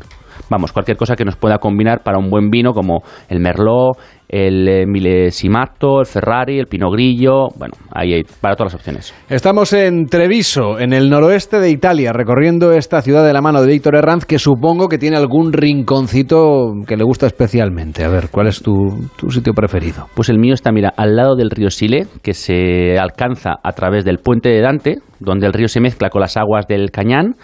Vamos, 0.50 0.72
cualquier 0.72 0.96
cosa 0.96 1.16
que 1.16 1.24
nos 1.24 1.36
pueda 1.36 1.58
combinar 1.58 2.02
para 2.02 2.18
un 2.18 2.30
buen 2.30 2.50
vino 2.50 2.72
como 2.72 3.02
el 3.28 3.40
Merlot, 3.40 3.96
el 4.32 4.66
eh, 4.66 4.86
Millesimato, 4.86 6.00
el 6.00 6.06
Ferrari, 6.06 6.58
el 6.58 6.66
Pinot 6.66 6.90
Grillo, 6.92 7.48
bueno, 7.58 7.74
ahí 7.92 8.14
hay 8.14 8.22
para 8.40 8.56
todas 8.56 8.72
las 8.72 8.80
opciones. 8.80 9.14
Estamos 9.28 9.74
en 9.74 10.06
Treviso, 10.06 10.80
en 10.80 10.94
el 10.94 11.10
noroeste 11.10 11.60
de 11.60 11.70
Italia, 11.70 12.12
recorriendo 12.14 12.72
esta 12.72 13.02
ciudad 13.02 13.26
de 13.26 13.34
la 13.34 13.42
mano 13.42 13.60
de 13.60 13.68
Víctor 13.68 13.94
Herranz, 13.94 14.24
que 14.24 14.38
supongo 14.38 14.88
que 14.88 14.96
tiene 14.96 15.18
algún 15.18 15.52
rinconcito 15.52 16.72
que 16.86 16.96
le 16.96 17.04
gusta 17.04 17.26
especialmente. 17.26 18.04
A 18.04 18.08
ver, 18.08 18.30
¿cuál 18.30 18.46
es 18.46 18.62
tu, 18.62 18.72
tu 19.16 19.30
sitio 19.30 19.52
preferido? 19.52 20.06
Pues 20.14 20.30
el 20.30 20.38
mío 20.38 20.54
está, 20.54 20.72
mira, 20.72 20.94
al 20.96 21.14
lado 21.14 21.36
del 21.36 21.50
río 21.50 21.68
Sile, 21.68 22.06
que 22.22 22.32
se 22.32 22.98
alcanza 22.98 23.56
a 23.62 23.72
través 23.72 24.06
del 24.06 24.16
puente 24.16 24.48
de 24.48 24.62
Dante, 24.62 24.96
donde 25.20 25.46
el 25.46 25.52
río 25.52 25.68
se 25.68 25.80
mezcla 25.80 26.08
con 26.08 26.22
las 26.22 26.38
aguas 26.38 26.66
del 26.66 26.90
Cañán. 26.90 27.34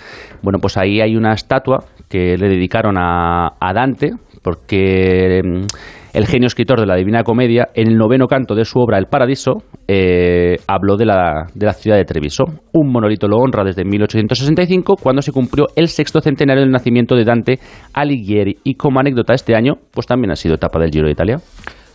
Bueno, 0.42 0.58
pues 0.58 0.78
ahí 0.78 1.02
hay 1.02 1.16
una 1.16 1.34
estatua 1.34 1.84
que 2.08 2.36
le 2.36 2.48
dedicaron 2.48 2.96
a, 2.98 3.54
a 3.60 3.72
Dante, 3.72 4.12
porque 4.42 5.40
mm, 5.44 5.66
el 6.14 6.26
genio 6.26 6.46
escritor 6.46 6.80
de 6.80 6.86
la 6.86 6.96
Divina 6.96 7.22
Comedia, 7.22 7.68
en 7.74 7.88
el 7.88 7.96
noveno 7.96 8.26
canto 8.26 8.54
de 8.54 8.64
su 8.64 8.78
obra 8.78 8.98
El 8.98 9.06
Paradiso, 9.06 9.62
eh, 9.86 10.56
habló 10.66 10.96
de 10.96 11.06
la, 11.06 11.46
de 11.54 11.66
la 11.66 11.72
ciudad 11.72 11.96
de 11.96 12.04
Treviso. 12.04 12.44
Un 12.72 12.90
monolito 12.90 13.28
lo 13.28 13.36
honra 13.36 13.62
desde 13.64 13.84
1865, 13.84 14.96
cuando 15.02 15.22
se 15.22 15.32
cumplió 15.32 15.66
el 15.76 15.88
sexto 15.88 16.20
centenario 16.20 16.62
del 16.62 16.72
nacimiento 16.72 17.14
de 17.14 17.24
Dante 17.24 17.58
Alighieri. 17.92 18.56
Y 18.64 18.74
como 18.74 19.00
anécdota 19.00 19.34
este 19.34 19.54
año, 19.54 19.74
pues 19.92 20.06
también 20.06 20.30
ha 20.30 20.36
sido 20.36 20.54
etapa 20.54 20.78
del 20.80 20.90
Giro 20.90 21.06
de 21.06 21.12
Italia. 21.12 21.36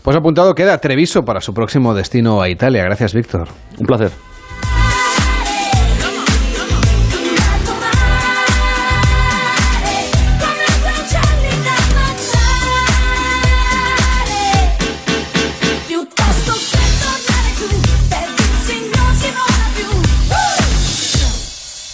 Pues 0.03 0.17
apuntado 0.17 0.53
queda 0.53 0.77
Treviso 0.79 1.23
para 1.23 1.39
su 1.39 1.53
próximo 1.53 1.93
destino 1.93 2.41
a 2.41 2.49
Italia. 2.49 2.83
Gracias, 2.83 3.13
Víctor. 3.13 3.47
Un 3.79 3.85
placer. 3.85 4.32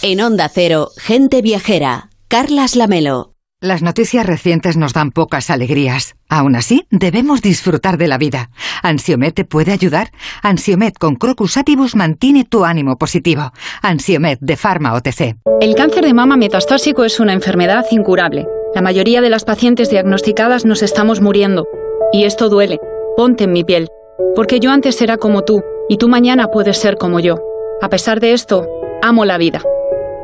En 0.02 0.22
Onda 0.22 0.48
Cero, 0.48 0.92
gente 0.96 1.42
viajera. 1.42 2.08
Carlas 2.26 2.74
Lamelo. 2.74 3.34
Las 3.60 3.82
noticias 3.82 4.24
recientes 4.24 4.78
nos 4.78 4.94
dan 4.94 5.10
pocas 5.10 5.50
alegrías. 5.50 6.14
Aún 6.30 6.56
así, 6.56 6.86
debemos 6.90 7.42
disfrutar 7.42 7.98
de 7.98 8.08
la 8.08 8.16
vida. 8.16 8.48
¿Ansiomet 8.82 9.34
te 9.34 9.44
puede 9.44 9.72
ayudar? 9.72 10.10
Ansiomet 10.42 10.96
con 10.96 11.16
Crocus 11.16 11.58
Atibus 11.58 11.96
mantiene 11.96 12.44
tu 12.44 12.64
ánimo 12.64 12.96
positivo. 12.96 13.52
Ansiomet 13.82 14.38
de 14.40 14.56
Pharma 14.56 14.94
OTC. 14.94 15.36
El 15.60 15.74
cáncer 15.74 16.06
de 16.06 16.14
mama 16.14 16.38
metastásico 16.38 17.04
es 17.04 17.20
una 17.20 17.34
enfermedad 17.34 17.84
incurable. 17.90 18.46
La 18.74 18.80
mayoría 18.80 19.20
de 19.20 19.28
las 19.28 19.44
pacientes 19.44 19.90
diagnosticadas 19.90 20.64
nos 20.64 20.82
estamos 20.82 21.20
muriendo. 21.20 21.66
Y 22.10 22.24
esto 22.24 22.48
duele. 22.48 22.78
Ponte 23.18 23.44
en 23.44 23.52
mi 23.52 23.64
piel. 23.64 23.88
Porque 24.34 24.60
yo 24.60 24.70
antes 24.70 25.02
era 25.02 25.18
como 25.18 25.42
tú, 25.42 25.62
y 25.90 25.98
tú 25.98 26.08
mañana 26.08 26.46
puedes 26.46 26.78
ser 26.78 26.96
como 26.96 27.20
yo. 27.20 27.36
A 27.82 27.90
pesar 27.90 28.20
de 28.20 28.32
esto, 28.32 28.66
amo 29.02 29.26
la 29.26 29.36
vida. 29.36 29.60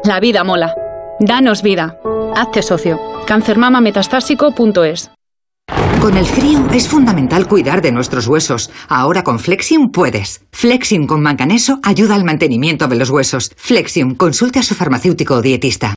La 0.07 0.21
vida 0.21 0.45
mola. 0.45 0.73
Danos 1.19 1.63
vida. 1.63 1.99
Hazte 2.37 2.63
socio. 2.63 3.01
Cancermamametastásico.es 3.27 5.11
Con 6.01 6.17
el 6.17 6.25
frío 6.27 6.65
es 6.73 6.87
fundamental 6.87 7.49
cuidar 7.49 7.83
de 7.83 7.91
nuestros 7.91 8.29
huesos. 8.29 8.71
Ahora 8.89 9.25
con 9.25 9.41
Flexium 9.41 9.91
puedes. 9.91 10.47
Flexium 10.53 11.09
con 11.09 11.23
manganeso 11.23 11.81
ayuda 11.83 12.15
al 12.15 12.25
mantenimiento 12.25 12.87
de 12.87 12.95
los 12.95 13.11
huesos. 13.11 13.51
Flexium, 13.57 14.15
consulte 14.15 14.61
a 14.61 14.63
su 14.63 14.77
farmacéutico 14.77 15.35
o 15.35 15.43
dietista. 15.43 15.97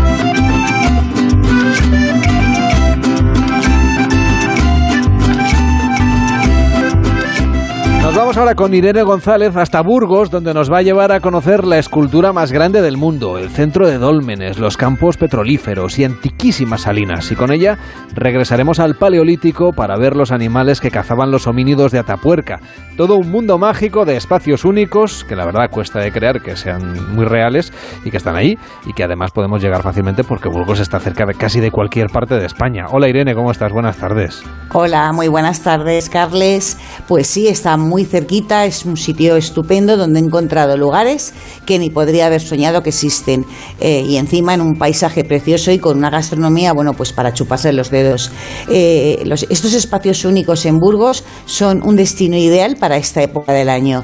Nos 8.11 8.17
vamos 8.17 8.35
ahora 8.35 8.55
con 8.55 8.73
Irene 8.73 9.03
González 9.03 9.55
hasta 9.55 9.79
Burgos, 9.79 10.29
donde 10.29 10.53
nos 10.53 10.69
va 10.69 10.79
a 10.79 10.81
llevar 10.81 11.13
a 11.13 11.21
conocer 11.21 11.63
la 11.63 11.77
escultura 11.77 12.33
más 12.33 12.51
grande 12.51 12.81
del 12.81 12.97
mundo, 12.97 13.37
el 13.37 13.49
centro 13.49 13.87
de 13.87 13.97
Dólmenes, 13.97 14.59
los 14.59 14.75
campos 14.75 15.15
petrolíferos 15.15 15.97
y 15.97 16.03
antiquísimas 16.03 16.81
salinas. 16.81 17.31
Y 17.31 17.37
con 17.37 17.53
ella 17.53 17.77
regresaremos 18.13 18.81
al 18.81 18.95
Paleolítico 18.95 19.71
para 19.71 19.95
ver 19.95 20.17
los 20.17 20.33
animales 20.33 20.81
que 20.81 20.91
cazaban 20.91 21.31
los 21.31 21.47
homínidos 21.47 21.93
de 21.93 21.99
Atapuerca. 21.99 22.59
Todo 22.97 23.15
un 23.15 23.31
mundo 23.31 23.57
mágico 23.57 24.03
de 24.03 24.17
espacios 24.17 24.65
únicos 24.65 25.23
que 25.23 25.37
la 25.37 25.45
verdad 25.45 25.69
cuesta 25.71 25.99
de 25.99 26.11
creer 26.11 26.41
que 26.41 26.57
sean 26.57 27.15
muy 27.15 27.23
reales 27.23 27.71
y 28.03 28.11
que 28.11 28.17
están 28.17 28.35
ahí 28.35 28.57
y 28.85 28.91
que 28.91 29.05
además 29.05 29.31
podemos 29.31 29.63
llegar 29.63 29.83
fácilmente 29.83 30.25
porque 30.25 30.49
Burgos 30.49 30.81
está 30.81 30.99
cerca 30.99 31.25
de 31.25 31.35
casi 31.35 31.61
de 31.61 31.71
cualquier 31.71 32.07
parte 32.07 32.35
de 32.35 32.45
España. 32.45 32.87
Hola 32.91 33.07
Irene, 33.07 33.33
¿cómo 33.35 33.51
estás? 33.51 33.71
Buenas 33.71 33.95
tardes. 33.95 34.43
Hola, 34.73 35.13
muy 35.13 35.29
buenas 35.29 35.61
tardes, 35.61 36.09
Carles. 36.09 36.77
Pues 37.07 37.27
sí, 37.27 37.47
está 37.47 37.77
muy 37.77 38.00
cerquita, 38.05 38.65
es 38.65 38.85
un 38.85 38.97
sitio 38.97 39.35
estupendo 39.35 39.97
donde 39.97 40.19
he 40.19 40.23
encontrado 40.23 40.77
lugares 40.77 41.33
que 41.65 41.79
ni 41.79 41.89
podría 41.89 42.27
haber 42.27 42.41
soñado 42.41 42.83
que 42.83 42.89
existen. 42.89 43.45
Eh, 43.79 44.05
y 44.07 44.17
encima 44.17 44.53
en 44.53 44.61
un 44.61 44.77
paisaje 44.77 45.23
precioso 45.23 45.71
y 45.71 45.79
con 45.79 45.97
una 45.97 46.09
gastronomía, 46.09 46.73
bueno, 46.73 46.93
pues 46.93 47.13
para 47.13 47.33
chuparse 47.33 47.73
los 47.73 47.89
dedos. 47.89 48.31
Eh, 48.69 49.23
estos 49.49 49.73
espacios 49.73 50.25
únicos 50.25 50.65
en 50.65 50.79
Burgos 50.79 51.23
son 51.45 51.81
un 51.83 51.95
destino 51.95 52.37
ideal 52.37 52.77
para 52.79 52.97
esta 52.97 53.21
época 53.21 53.53
del 53.53 53.69
año. 53.69 54.03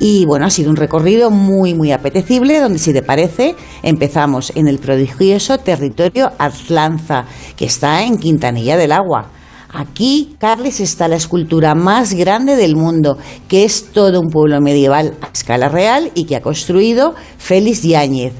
Y 0.00 0.24
bueno, 0.26 0.46
ha 0.46 0.50
sido 0.50 0.70
un 0.70 0.76
recorrido 0.76 1.30
muy, 1.30 1.74
muy 1.74 1.92
apetecible, 1.92 2.60
donde 2.60 2.78
si 2.78 2.92
te 2.92 3.02
parece, 3.02 3.56
empezamos 3.82 4.52
en 4.54 4.68
el 4.68 4.78
prodigioso 4.78 5.58
territorio 5.58 6.30
Atlanza, 6.38 7.24
que 7.56 7.64
está 7.64 8.04
en 8.04 8.18
Quintanilla 8.18 8.76
del 8.76 8.92
Agua. 8.92 9.30
Aquí, 9.70 10.34
Carles, 10.38 10.80
está 10.80 11.08
la 11.08 11.16
escultura 11.16 11.74
más 11.74 12.14
grande 12.14 12.56
del 12.56 12.74
mundo, 12.74 13.18
que 13.48 13.64
es 13.64 13.92
todo 13.92 14.20
un 14.20 14.30
pueblo 14.30 14.60
medieval 14.62 15.14
a 15.20 15.26
escala 15.26 15.68
real 15.68 16.10
y 16.14 16.24
que 16.24 16.36
ha 16.36 16.40
construido 16.40 17.14
Félix 17.36 17.82
Yáñez. 17.82 18.32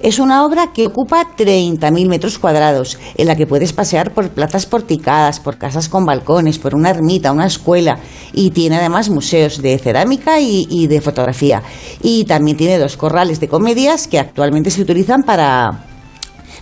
Es 0.00 0.18
una 0.18 0.44
obra 0.44 0.72
que 0.74 0.88
ocupa 0.88 1.24
30.000 1.36 2.08
metros 2.08 2.38
cuadrados, 2.38 2.98
en 3.16 3.28
la 3.28 3.36
que 3.36 3.46
puedes 3.46 3.72
pasear 3.72 4.12
por 4.12 4.28
plazas 4.30 4.66
porticadas, 4.66 5.40
por 5.40 5.56
casas 5.58 5.88
con 5.88 6.04
balcones, 6.04 6.58
por 6.58 6.74
una 6.74 6.90
ermita, 6.90 7.32
una 7.32 7.46
escuela, 7.46 8.00
y 8.32 8.50
tiene 8.50 8.76
además 8.76 9.08
museos 9.08 9.62
de 9.62 9.78
cerámica 9.78 10.40
y, 10.40 10.66
y 10.68 10.88
de 10.88 11.00
fotografía. 11.00 11.62
Y 12.02 12.24
también 12.24 12.56
tiene 12.56 12.78
dos 12.78 12.96
corrales 12.96 13.40
de 13.40 13.48
comedias 13.48 14.08
que 14.08 14.18
actualmente 14.18 14.70
se 14.70 14.82
utilizan 14.82 15.22
para 15.22 15.93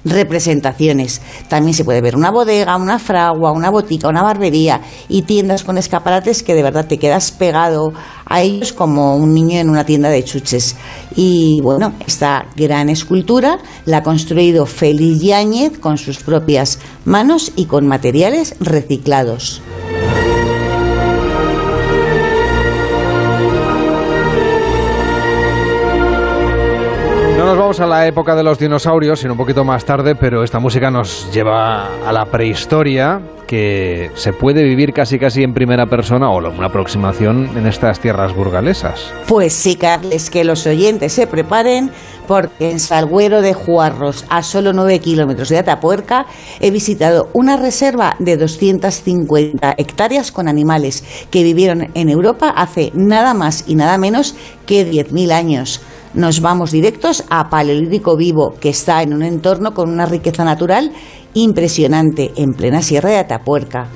representaciones. 0.05 1.21
También 1.49 1.75
se 1.75 1.85
puede 1.85 2.01
ver 2.01 2.17
una 2.17 2.31
bodega, 2.31 2.77
una 2.77 2.99
fragua, 2.99 3.53
una 3.53 3.71
botica, 3.71 4.09
una 4.09 4.23
barbería 4.23 4.81
y 5.09 5.23
tiendas 5.23 5.65
con 5.65 5.79
escaparates 5.79 6.43
que 6.43 6.55
de 6.55 6.63
verdad 6.63 6.87
te 6.87 6.99
quedas 6.99 7.33
pegado 7.33 7.93
a 8.27 8.43
ellos 8.43 8.73
como 8.73 9.17
un 9.17 9.35
niño 9.35 9.59
en 9.59 9.71
una 9.71 9.85
tienda 9.85 10.09
de 10.09 10.25
chuches. 10.25 10.77
Y 11.17 11.61
bueno, 11.63 11.95
esta 12.07 12.47
gran 12.57 12.89
escultura 12.89 13.59
la 13.85 13.99
ha 13.99 14.03
construido 14.03 14.67
Félix 14.67 15.21
Yáñez 15.23 15.79
con 15.79 15.99
sus 15.99 16.19
propias 16.19 16.79
manos 17.05 17.53
y 17.57 17.67
con 17.67 17.87
materiales 17.87 18.57
reciclados. 18.61 19.63
No 27.43 27.49
nos 27.49 27.59
vamos 27.59 27.81
a 27.81 27.89
la 27.89 28.07
época 28.07 28.37
de 28.37 28.45
los 28.45 28.57
dinosaurios, 28.57 29.19
sino 29.19 29.33
un 29.33 29.37
poquito 29.37 29.65
más 29.65 29.85
tarde, 29.85 30.15
pero 30.15 30.45
esta 30.45 30.61
música 30.61 30.93
nos 30.93 31.29
lleva 31.35 31.89
a 32.07 32.13
la 32.13 32.27
prehistoria, 32.27 33.21
que 33.49 34.13
se 34.15 34.33
puede 34.33 34.63
vivir 34.63 34.93
casi 34.93 35.19
casi 35.19 35.43
en 35.43 35.53
primera 35.53 35.87
persona 35.87 36.31
o 36.31 36.39
una 36.39 36.67
aproximación 36.69 37.51
en 37.57 37.67
estas 37.67 37.99
tierras 37.99 38.33
burgalesas. 38.33 39.13
Pues 39.27 39.55
sí, 39.55 39.75
Carles, 39.75 40.31
que 40.31 40.45
los 40.45 40.69
oyentes 40.69 41.15
se 41.15 41.27
preparen 41.27 41.91
porque 42.29 42.71
en 42.71 42.79
Salguero 42.79 43.43
de 43.43 43.55
Juarros, 43.55 44.25
a 44.29 44.45
solo 44.45 44.73
9 44.73 45.01
kilómetros 45.01 45.49
de 45.49 45.59
Atapuerca, 45.59 46.27
he 46.61 46.71
visitado 46.71 47.29
una 47.33 47.57
reserva 47.57 48.15
de 48.21 48.37
250 48.37 49.75
hectáreas 49.79 50.31
con 50.31 50.47
animales 50.47 51.03
que 51.33 51.43
vivieron 51.43 51.91
en 51.95 52.09
Europa 52.09 52.55
hace 52.57 52.93
nada 52.95 53.35
más 53.35 53.65
y 53.67 53.75
nada 53.75 53.99
menos 53.99 54.37
que 54.65 54.89
10.000 54.89 55.33
años. 55.33 55.81
Nos 56.15 56.43
vamos 56.43 56.73
directos 56.73 57.25
a 57.31 57.49
Paleolítico 57.49 58.19
Vivo, 58.19 58.55
que 58.61 58.69
está 58.69 59.03
en 59.03 59.15
un 59.15 59.23
entorno 59.23 59.73
con 59.73 59.89
una 59.89 60.05
riqueza 60.05 60.45
natural 60.45 60.93
impresionante 61.33 62.33
en 62.37 62.53
plena 62.53 62.83
sierra 62.83 63.09
de 63.09 63.17
Atapuerca. 63.17 63.89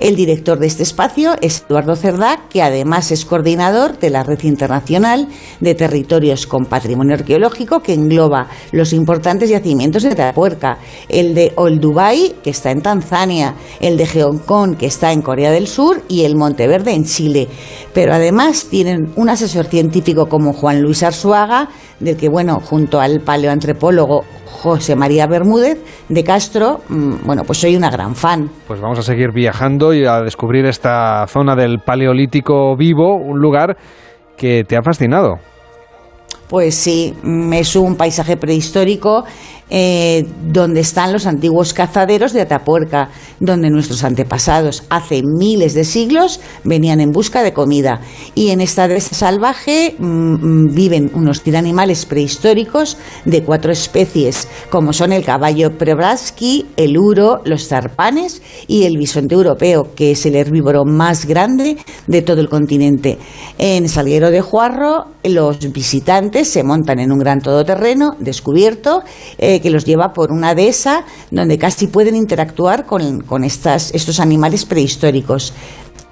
El 0.00 0.16
director 0.16 0.58
de 0.58 0.66
este 0.66 0.82
espacio 0.82 1.36
es 1.40 1.64
Eduardo 1.68 1.94
Cerdá, 1.94 2.40
que 2.50 2.60
además 2.60 3.12
es 3.12 3.24
coordinador 3.24 3.98
de 3.98 4.10
la 4.10 4.24
Red 4.24 4.42
Internacional 4.42 5.28
de 5.60 5.74
Territorios 5.74 6.46
con 6.46 6.66
Patrimonio 6.66 7.14
Arqueológico, 7.14 7.80
que 7.80 7.94
engloba 7.94 8.48
los 8.72 8.92
importantes 8.92 9.48
yacimientos 9.48 10.02
de 10.02 10.10
Atapuerca, 10.10 10.78
el 11.08 11.34
de 11.34 11.52
Olduvai, 11.54 12.34
que 12.42 12.50
está 12.50 12.70
en 12.70 12.82
Tanzania, 12.82 13.54
el 13.80 13.96
de 13.96 14.06
Geoncón, 14.06 14.74
que 14.74 14.86
está 14.86 15.12
en 15.12 15.22
Corea 15.22 15.52
del 15.52 15.68
Sur, 15.68 16.02
y 16.08 16.24
el 16.24 16.34
Monteverde 16.34 16.92
en 16.92 17.04
Chile. 17.04 17.48
Pero 17.94 18.12
además 18.12 18.66
tienen 18.70 19.12
un 19.16 19.28
asesor 19.28 19.66
científico 19.66 20.26
como 20.26 20.52
Juan 20.52 20.82
Luis 20.82 21.02
Arzuaga, 21.02 21.68
del 22.00 22.16
que, 22.16 22.28
bueno, 22.28 22.60
junto 22.60 23.00
al 23.00 23.20
paleoantropólogo 23.20 24.24
José 24.62 24.94
María 24.94 25.26
Bermúdez 25.26 25.78
de 26.08 26.22
Castro, 26.24 26.82
mm, 26.88 27.26
bueno, 27.26 27.42
pues 27.44 27.58
soy 27.58 27.74
una 27.74 27.90
gran 27.90 28.14
fan. 28.14 28.48
Pues 28.68 28.80
vamos 28.80 28.98
a 28.98 29.02
seguir 29.02 29.32
viajando 29.32 29.61
y 29.94 30.04
a 30.04 30.20
descubrir 30.22 30.66
esta 30.66 31.24
zona 31.28 31.54
del 31.54 31.78
Paleolítico 31.78 32.76
vivo, 32.76 33.16
un 33.16 33.38
lugar 33.38 33.76
que 34.36 34.64
te 34.64 34.76
ha 34.76 34.82
fascinado. 34.82 35.38
Pues 36.48 36.74
sí, 36.74 37.14
mm, 37.22 37.52
es 37.52 37.76
un 37.76 37.96
paisaje 37.96 38.36
prehistórico 38.36 39.24
eh, 39.74 40.26
donde 40.52 40.80
están 40.80 41.14
los 41.14 41.24
antiguos 41.24 41.72
cazaderos 41.72 42.34
de 42.34 42.42
Atapuerca, 42.42 43.08
donde 43.40 43.70
nuestros 43.70 44.04
antepasados 44.04 44.84
hace 44.90 45.22
miles 45.24 45.72
de 45.72 45.84
siglos 45.84 46.40
venían 46.62 47.00
en 47.00 47.10
busca 47.10 47.42
de 47.42 47.54
comida. 47.54 48.02
Y 48.34 48.50
en 48.50 48.60
esta 48.60 48.86
dehesa 48.86 49.14
salvaje 49.14 49.94
mm, 49.98 50.04
mm, 50.04 50.74
viven 50.74 51.10
unos 51.14 51.40
animales 51.54 52.04
prehistóricos 52.04 52.98
de 53.24 53.44
cuatro 53.44 53.72
especies, 53.72 54.46
como 54.68 54.92
son 54.92 55.10
el 55.10 55.24
caballo 55.24 55.78
Prebraski, 55.78 56.66
el 56.76 56.98
uro, 56.98 57.40
los 57.46 57.66
zarpanes 57.66 58.42
y 58.66 58.84
el 58.84 58.98
bisonte 58.98 59.34
europeo, 59.34 59.94
que 59.96 60.10
es 60.10 60.26
el 60.26 60.36
herbívoro 60.36 60.84
más 60.84 61.24
grande 61.24 61.78
de 62.06 62.20
todo 62.20 62.42
el 62.42 62.50
continente. 62.50 63.16
En 63.56 63.88
Salguero 63.88 64.30
de 64.30 64.42
Juarro, 64.42 65.06
los 65.24 65.72
visitantes 65.72 66.48
se 66.48 66.62
montan 66.62 66.98
en 66.98 67.10
un 67.10 67.18
gran 67.18 67.40
todoterreno 67.40 68.16
descubierto 68.18 69.02
eh, 69.38 69.60
que 69.62 69.70
los 69.70 69.86
lleva 69.86 70.12
por 70.12 70.30
una 70.32 70.54
dehesa 70.54 71.04
donde 71.30 71.56
casi 71.56 71.86
pueden 71.86 72.16
interactuar 72.16 72.84
con, 72.84 73.22
con 73.22 73.44
estas, 73.44 73.94
estos 73.94 74.20
animales 74.20 74.66
prehistóricos. 74.66 75.54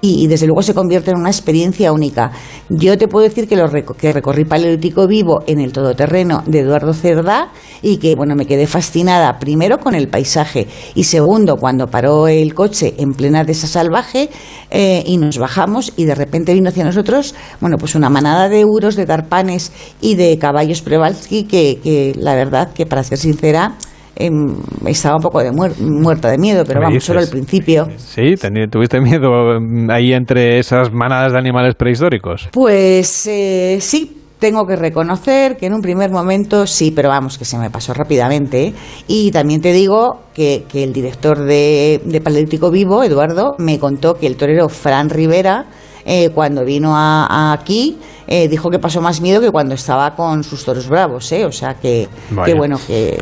Y, 0.01 0.27
desde 0.27 0.47
luego 0.47 0.63
se 0.63 0.73
convierte 0.73 1.11
en 1.11 1.17
una 1.17 1.29
experiencia 1.29 1.91
única. 1.91 2.31
Yo 2.69 2.97
te 2.97 3.07
puedo 3.07 3.27
decir 3.27 3.47
que, 3.47 3.55
lo 3.55 3.67
reco- 3.67 3.95
que 3.95 4.11
recorrí 4.11 4.45
Paleolítico 4.45 5.07
Vivo 5.07 5.43
en 5.47 5.59
el 5.59 5.71
todoterreno 5.71 6.43
de 6.47 6.59
Eduardo 6.59 6.93
Cerdá 6.93 7.51
y 7.81 7.97
que 7.97 8.15
bueno 8.15 8.35
me 8.35 8.45
quedé 8.45 8.67
fascinada 8.67 9.37
primero 9.39 9.79
con 9.79 9.93
el 9.95 10.07
paisaje 10.07 10.67
y 10.95 11.03
segundo 11.03 11.57
cuando 11.57 11.87
paró 11.87 12.27
el 12.27 12.53
coche 12.53 12.95
en 12.97 13.13
plena 13.13 13.43
dehesa 13.43 13.67
salvaje 13.67 14.29
eh, 14.69 15.03
y 15.05 15.17
nos 15.17 15.37
bajamos 15.37 15.93
y 15.97 16.05
de 16.05 16.15
repente 16.15 16.53
vino 16.53 16.69
hacia 16.69 16.83
nosotros 16.83 17.35
bueno 17.59 17.77
pues 17.77 17.95
una 17.95 18.09
manada 18.09 18.49
de 18.49 18.59
euros, 18.61 18.95
de 18.95 19.05
tarpanes 19.05 19.71
y 20.01 20.15
de 20.15 20.37
caballos 20.37 20.81
Przewalski 20.81 21.43
que, 21.43 21.79
que 21.83 22.13
la 22.17 22.35
verdad 22.35 22.71
que 22.73 22.85
para 22.85 23.03
ser 23.03 23.17
sincera 23.17 23.75
estaba 24.15 25.15
un 25.15 25.21
poco 25.21 25.39
de 25.41 25.51
muer- 25.51 25.77
muerta 25.79 26.29
de 26.29 26.37
miedo, 26.37 26.63
pero 26.65 26.75
¿Qué 26.75 26.79
me 26.79 26.85
vamos, 26.85 26.93
dices? 26.95 27.07
solo 27.07 27.19
al 27.19 27.27
principio. 27.29 27.87
Sí, 27.97 28.35
¿tuviste 28.69 28.99
miedo 29.01 29.59
mm, 29.59 29.89
ahí 29.89 30.13
entre 30.13 30.59
esas 30.59 30.91
manadas 30.91 31.31
de 31.33 31.39
animales 31.39 31.75
prehistóricos? 31.75 32.49
Pues 32.51 33.27
eh, 33.27 33.77
sí, 33.81 34.17
tengo 34.39 34.65
que 34.65 34.75
reconocer 34.75 35.55
que 35.57 35.67
en 35.67 35.73
un 35.73 35.81
primer 35.81 36.09
momento 36.11 36.65
sí, 36.67 36.91
pero 36.95 37.09
vamos, 37.09 37.37
que 37.37 37.45
se 37.45 37.57
me 37.57 37.69
pasó 37.69 37.93
rápidamente. 37.93 38.63
¿eh? 38.67 38.73
Y 39.07 39.31
también 39.31 39.61
te 39.61 39.71
digo 39.71 40.21
que, 40.33 40.65
que 40.67 40.83
el 40.83 40.93
director 40.93 41.39
de, 41.43 42.01
de 42.03 42.21
Paleolítico 42.21 42.71
Vivo, 42.71 43.03
Eduardo, 43.03 43.55
me 43.59 43.77
contó 43.79 44.15
que 44.15 44.27
el 44.27 44.35
torero 44.37 44.67
Fran 44.67 45.09
Rivera, 45.09 45.65
eh, 46.05 46.29
cuando 46.33 46.65
vino 46.65 46.95
a, 46.97 47.27
a 47.27 47.53
aquí, 47.53 47.99
eh, 48.27 48.47
dijo 48.47 48.69
que 48.71 48.79
pasó 48.79 48.99
más 49.01 49.21
miedo 49.21 49.39
que 49.41 49.51
cuando 49.51 49.75
estaba 49.75 50.15
con 50.15 50.43
sus 50.43 50.65
toros 50.65 50.89
bravos. 50.89 51.31
¿eh? 51.31 51.45
O 51.45 51.51
sea 51.51 51.75
que, 51.75 52.09
que 52.43 52.53
bueno, 52.55 52.77
que 52.87 53.21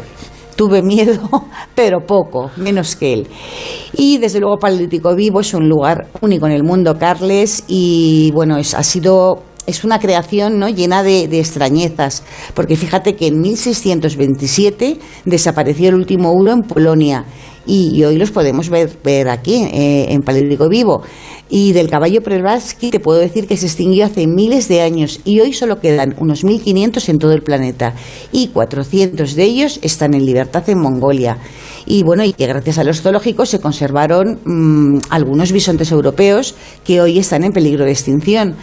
tuve 0.60 0.82
miedo, 0.82 1.22
pero 1.74 2.06
poco, 2.06 2.52
menos 2.58 2.98
que 2.98 3.14
él. 3.14 3.28
Y 3.94 4.18
desde 4.18 4.42
luego 4.42 4.58
Paleolítico 4.58 5.16
Vivo 5.16 5.40
es 5.40 5.54
un 5.54 5.70
lugar 5.70 6.10
único 6.20 6.48
en 6.48 6.52
el 6.52 6.66
mundo, 6.66 6.98
Carles, 7.00 7.64
y 7.70 8.30
bueno, 8.34 8.58
es, 8.58 8.74
ha 8.74 8.84
sido 8.84 9.44
es 9.66 9.86
una 9.86 10.00
creación 10.00 10.60
¿no? 10.60 10.68
llena 10.68 11.02
de, 11.02 11.24
extrañezas, 11.40 12.24
porque 12.56 12.76
fíjate 12.76 13.16
que 13.16 13.28
en 13.28 13.40
1627 13.40 15.00
desapareció 15.24 15.90
el 15.90 15.96
último 15.96 16.30
euro 16.34 16.52
en 16.52 16.64
Polonia 16.64 17.24
y, 17.66 18.04
hoy 18.04 18.18
los 18.18 18.32
podemos 18.32 18.70
ver, 18.70 18.90
ver 19.02 19.30
aquí 19.30 19.64
eh, 19.72 20.08
en 20.10 20.24
Paleolítico 20.24 20.68
Vivo. 20.68 21.04
Y 21.52 21.74
del 21.74 21.90
caballo 21.90 22.22
Przewalski 22.22 22.92
te 22.92 23.00
puedo 23.00 23.20
decir 23.20 23.48
que 23.48 23.58
se 23.58 23.66
extinguió 23.66 24.06
hace 24.06 24.28
miles 24.28 24.68
de 24.68 24.82
años 24.82 25.20
y 25.26 25.40
hoy 25.40 25.52
solo 25.52 25.80
quedan 25.80 26.14
unos 26.20 26.44
1.500 26.46 27.10
en 27.10 27.18
todo 27.18 27.34
el 27.34 27.42
planeta 27.42 27.96
y 28.32 28.50
400 28.50 29.34
de 29.34 29.44
ellos 29.44 29.80
están 29.82 30.14
en 30.14 30.28
libertad 30.28 30.70
en 30.70 30.80
Mongolia. 30.80 31.40
Y 31.88 32.04
bueno, 32.04 32.24
y 32.24 32.34
que 32.34 32.46
gracias 32.46 32.78
a 32.78 32.84
los 32.84 33.02
zoológicos 33.02 33.50
se 33.50 33.60
conservaron 33.60 34.40
mm, 34.46 35.00
algunos 35.10 35.52
bisontes 35.52 35.92
europeos 35.92 36.54
que 36.86 37.02
hoy 37.02 37.18
están 37.18 37.44
en 37.44 37.52
peligro 37.52 37.84
de 37.84 37.92
extinción. 37.92 38.56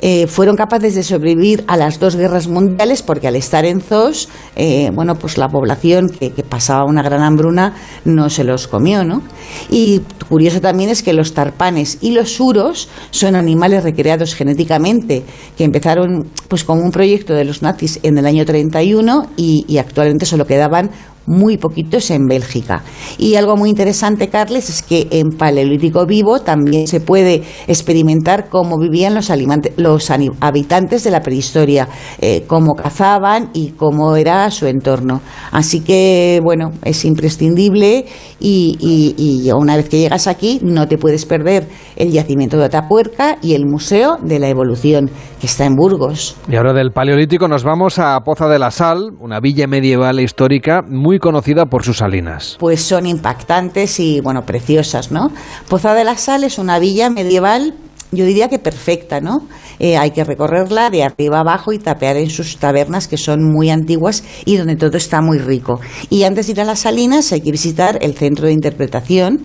Eh, 0.00 0.26
fueron 0.26 0.56
capaces 0.56 0.94
de 0.94 1.02
sobrevivir 1.02 1.64
a 1.68 1.76
las 1.76 1.98
dos 1.98 2.16
guerras 2.16 2.48
mundiales 2.48 3.02
porque 3.02 3.28
al 3.28 3.36
estar 3.36 3.64
en 3.64 3.80
zoos, 3.80 4.28
eh, 4.54 4.90
bueno, 4.94 5.14
pues 5.14 5.38
la 5.38 5.48
población 5.48 6.10
que, 6.10 6.30
pasaba 6.46 6.84
una 6.84 7.02
gran 7.02 7.22
hambruna 7.22 7.74
no 8.04 8.28
se 8.28 8.44
los 8.44 8.68
comió, 8.68 9.04
¿no? 9.04 9.22
Y 9.70 10.02
curioso 10.28 10.60
también 10.60 10.90
es 10.90 11.02
que 11.02 11.12
los 11.12 11.32
tarpanes 11.32 11.98
y 12.02 12.10
los 12.10 12.32
suros 12.32 12.88
son 13.10 13.36
animales 13.36 13.84
recreados 13.84 14.34
genéticamente 14.34 15.24
que 15.56 15.64
empezaron 15.64 16.28
pues 16.48 16.64
con 16.64 16.82
un 16.82 16.90
proyecto 16.90 17.32
de 17.34 17.44
los 17.44 17.62
nazis 17.62 17.98
en 18.02 18.18
el 18.18 18.26
año 18.26 18.44
31 18.44 19.30
y, 19.36 19.64
y 19.66 19.78
actualmente 19.78 20.26
solo 20.26 20.46
quedaban 20.46 20.90
muy 21.26 21.56
poquitos 21.56 22.10
en 22.10 22.26
Bélgica. 22.26 22.82
Y 23.18 23.34
algo 23.34 23.56
muy 23.56 23.70
interesante, 23.70 24.28
Carles, 24.28 24.68
es 24.68 24.82
que 24.82 25.08
en 25.10 25.30
Paleolítico 25.36 26.06
Vivo 26.06 26.40
también 26.40 26.86
se 26.86 27.00
puede 27.00 27.42
experimentar 27.66 28.48
cómo 28.48 28.78
vivían 28.78 29.14
los, 29.14 29.30
los 29.76 30.10
habitantes 30.40 31.04
de 31.04 31.10
la 31.10 31.20
prehistoria, 31.20 31.88
eh, 32.20 32.44
cómo 32.46 32.74
cazaban 32.74 33.50
y 33.52 33.70
cómo 33.70 34.16
era 34.16 34.50
su 34.50 34.66
entorno. 34.66 35.20
Así 35.50 35.80
que, 35.80 36.40
bueno, 36.42 36.72
es 36.84 37.04
imprescindible 37.04 38.06
y 38.40 39.50
una 39.54 39.76
vez 39.76 39.88
que 39.88 39.98
llegas 39.98 40.26
aquí 40.26 40.60
no 40.62 40.86
te 40.88 40.98
puedes 40.98 41.24
perder 41.26 41.68
el 41.96 42.12
yacimiento 42.12 42.58
de 42.58 42.64
Atapuerca 42.64 43.38
y 43.42 43.54
el 43.54 43.66
Museo 43.66 44.16
de 44.22 44.38
la 44.38 44.48
Evolución, 44.48 45.10
que 45.40 45.46
está 45.46 45.64
en 45.64 45.74
Burgos. 45.74 46.36
Y 46.48 46.56
ahora 46.56 46.72
del 46.72 46.92
Paleolítico 46.92 47.48
nos 47.48 47.64
vamos 47.64 47.98
a 47.98 48.18
Poza 48.20 48.48
de 48.48 48.58
la 48.58 48.70
Sal, 48.70 49.12
una 49.20 49.40
villa 49.40 49.66
medieval 49.66 50.18
e 50.18 50.22
histórica 50.22 50.82
muy 50.82 51.15
conocida 51.18 51.66
por 51.66 51.84
sus 51.84 51.98
salinas. 51.98 52.56
pues 52.58 52.82
son 52.82 53.06
impactantes 53.06 54.00
y 54.00 54.20
bueno 54.20 54.42
preciosas 54.42 55.10
no 55.10 55.30
Poza 55.68 55.94
de 55.94 56.04
la 56.04 56.16
Sal 56.16 56.44
es 56.44 56.58
una 56.58 56.78
villa 56.78 57.10
medieval 57.10 57.74
yo 58.12 58.24
diría 58.24 58.48
que 58.48 58.58
perfecta 58.58 59.20
no 59.20 59.46
Eh, 59.78 59.98
hay 59.98 60.10
que 60.10 60.24
recorrerla 60.24 60.88
de 60.88 61.02
arriba 61.02 61.40
abajo 61.40 61.70
y 61.70 61.78
tapear 61.78 62.16
en 62.16 62.30
sus 62.30 62.56
tabernas 62.56 63.08
que 63.08 63.18
son 63.18 63.44
muy 63.44 63.68
antiguas 63.68 64.24
y 64.46 64.56
donde 64.56 64.74
todo 64.74 64.96
está 64.96 65.20
muy 65.20 65.38
rico. 65.38 65.80
Y 66.08 66.22
antes 66.22 66.46
de 66.46 66.52
ir 66.52 66.60
a 66.62 66.64
las 66.64 66.78
salinas 66.78 67.30
hay 67.32 67.42
que 67.42 67.52
visitar 67.52 67.98
el 68.00 68.14
centro 68.14 68.46
de 68.46 68.54
interpretación 68.54 69.42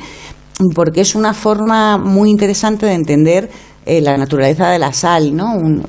porque 0.74 1.01
es 1.01 1.15
una 1.15 1.34
forma 1.34 1.97
muy 1.97 2.30
interesante 2.30 2.86
de 2.86 2.93
entender 2.93 3.49
eh, 3.86 4.02
la 4.02 4.18
naturaleza 4.18 4.70
de 4.70 4.80
la 4.80 4.94
sal, 4.94 5.36
¿no? 5.36 5.54
Un, 5.56 5.84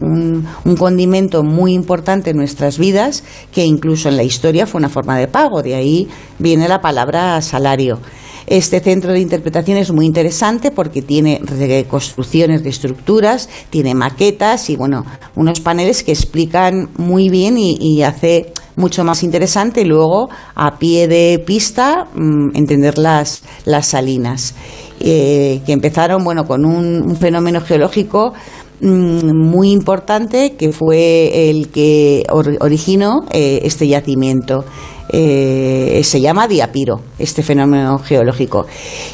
un- 0.65 0.77
condimento 0.77 1.43
muy 1.45 1.75
importante 1.75 2.31
en 2.31 2.37
nuestras 2.39 2.79
vidas 2.79 3.23
que 3.53 3.65
incluso 3.65 4.09
en 4.09 4.17
la 4.17 4.23
historia 4.25 4.67
fue 4.67 4.79
una 4.79 4.89
forma 4.89 5.17
de 5.19 5.29
pago, 5.29 5.63
de 5.63 5.75
ahí 5.75 6.09
viene 6.39 6.67
la 6.69 6.81
palabra 6.81 7.41
salario. 7.43 7.99
Este 8.47 8.81
centro 8.81 9.13
de 9.13 9.21
interpretación 9.21 9.79
es 9.79 9.93
muy 9.93 10.05
interesante 10.05 10.71
porque 10.73 11.01
tiene 11.03 11.41
reconstrucciones 11.45 12.63
de 12.65 12.71
estructuras, 12.71 13.49
tiene 13.71 13.95
maquetas 13.95 14.69
y 14.71 14.77
bueno, 14.77 15.05
unos 15.37 15.61
paneles 15.61 16.03
que 16.03 16.13
explican 16.13 16.89
muy 16.97 17.29
bien 17.29 17.57
y, 17.57 17.77
y 17.81 18.03
hace 18.03 18.53
mucho 18.75 19.05
más 19.05 19.23
interesante 19.23 19.85
luego 19.85 20.29
a 20.55 20.79
pie 20.79 21.07
de 21.07 21.39
pista 21.47 22.07
mm, 22.15 22.57
entender 22.57 22.99
las, 22.99 23.43
las 23.65 23.87
salinas 23.87 24.55
eh, 25.05 25.61
que 25.67 25.73
empezaron 25.73 26.25
bueno 26.25 26.45
con 26.47 26.65
un, 26.65 27.17
fenómeno 27.17 27.61
geológico 27.61 28.33
mm, 28.81 29.35
muy 29.35 29.71
importante 29.71 30.55
que 30.57 30.73
fue 30.73 31.51
el 31.51 31.69
que 31.69 32.25
or- 32.31 32.57
originó 32.61 33.25
eh, 33.33 33.61
este 33.65 33.87
yacimiento. 33.89 34.65
Eh, 35.15 36.01
se 36.05 36.21
llama 36.23 36.49
Diapiro, 36.49 37.03
este 37.19 37.43
fenómeno 37.43 37.99
geológico. 37.99 38.67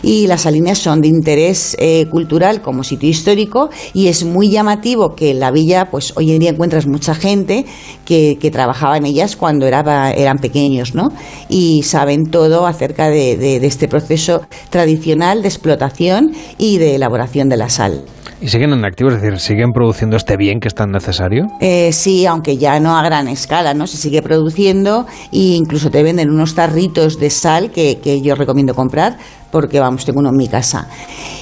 Y 0.02 0.28
las 0.28 0.42
salinas 0.42 0.78
son 0.78 1.00
de 1.00 1.08
interés 1.08 1.76
eh, 1.80 2.06
cultural 2.10 2.62
como 2.62 2.84
sitio 2.84 3.08
histórico 3.08 3.68
y 3.92 4.06
es 4.06 4.24
muy 4.24 4.48
llamativo 4.48 5.14
que 5.16 5.30
en 5.30 5.40
la 5.40 5.50
villa, 5.50 5.90
pues 5.90 6.12
hoy 6.16 6.30
en 6.30 6.38
día 6.38 6.50
encuentras 6.50 6.86
mucha 6.86 7.14
gente 7.14 7.66
que, 8.04 8.38
trabajaba 8.52 8.96
en 8.96 9.04
ellas 9.04 9.36
cuando 9.36 9.66
era- 9.66 10.12
eran 10.12 10.38
pequeños, 10.38 10.94
¿no? 10.94 11.08
Y 11.50 11.82
saben 11.82 12.30
todo 12.30 12.66
acerca 12.66 13.10
de 13.10 13.56
este 13.66 13.88
proceso 13.88 14.40
tradicional 14.70 15.42
de 15.42 15.48
explotación 15.48 16.32
y 16.56 16.78
de 16.78 16.94
elaboración 16.94 17.48
de 17.48 17.56
la 17.58 17.68
sal. 17.68 18.04
¿Y 18.40 18.48
siguen 18.48 18.72
en 18.72 18.84
activo? 18.84 19.10
Es 19.10 19.20
decir, 19.20 19.40
¿siguen 19.40 19.72
produciendo 19.72 20.16
este 20.16 20.36
bien 20.36 20.60
que 20.60 20.68
es 20.68 20.74
tan 20.74 20.92
necesario? 20.92 21.46
Eh, 21.60 21.92
sí, 21.92 22.24
aunque 22.24 22.56
ya 22.56 22.78
no 22.78 22.96
a 22.96 23.02
gran 23.02 23.26
escala, 23.26 23.74
¿no? 23.74 23.88
Se 23.88 23.96
sigue 23.96 24.22
produciendo 24.22 25.06
e 25.32 25.56
incluso 25.56 25.90
te 25.90 26.04
venden 26.04 26.30
unos 26.30 26.54
tarritos 26.54 27.18
de 27.18 27.30
sal 27.30 27.72
que, 27.72 27.98
que 27.98 28.20
yo 28.20 28.36
recomiendo 28.36 28.74
comprar 28.74 29.16
porque, 29.50 29.80
vamos, 29.80 30.04
tengo 30.04 30.20
uno 30.20 30.28
en 30.28 30.36
mi 30.36 30.48
casa. 30.48 30.88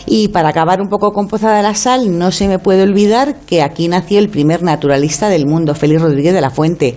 Y 0.06 0.28
para 0.28 0.50
acabar 0.50 0.80
un 0.80 0.88
poco 0.88 1.10
con 1.10 1.26
Poza 1.26 1.52
de 1.52 1.62
la 1.62 1.74
Sal, 1.74 2.16
no 2.16 2.30
se 2.30 2.48
me 2.48 2.58
puede 2.58 2.82
olvidar 2.82 3.36
que 3.46 3.62
aquí 3.62 3.88
nació 3.88 4.18
el 4.18 4.28
primer 4.28 4.62
naturalista 4.62 5.28
del 5.28 5.46
mundo, 5.46 5.74
Félix 5.74 6.00
Rodríguez 6.00 6.32
de 6.32 6.40
la 6.40 6.50
Fuente, 6.50 6.96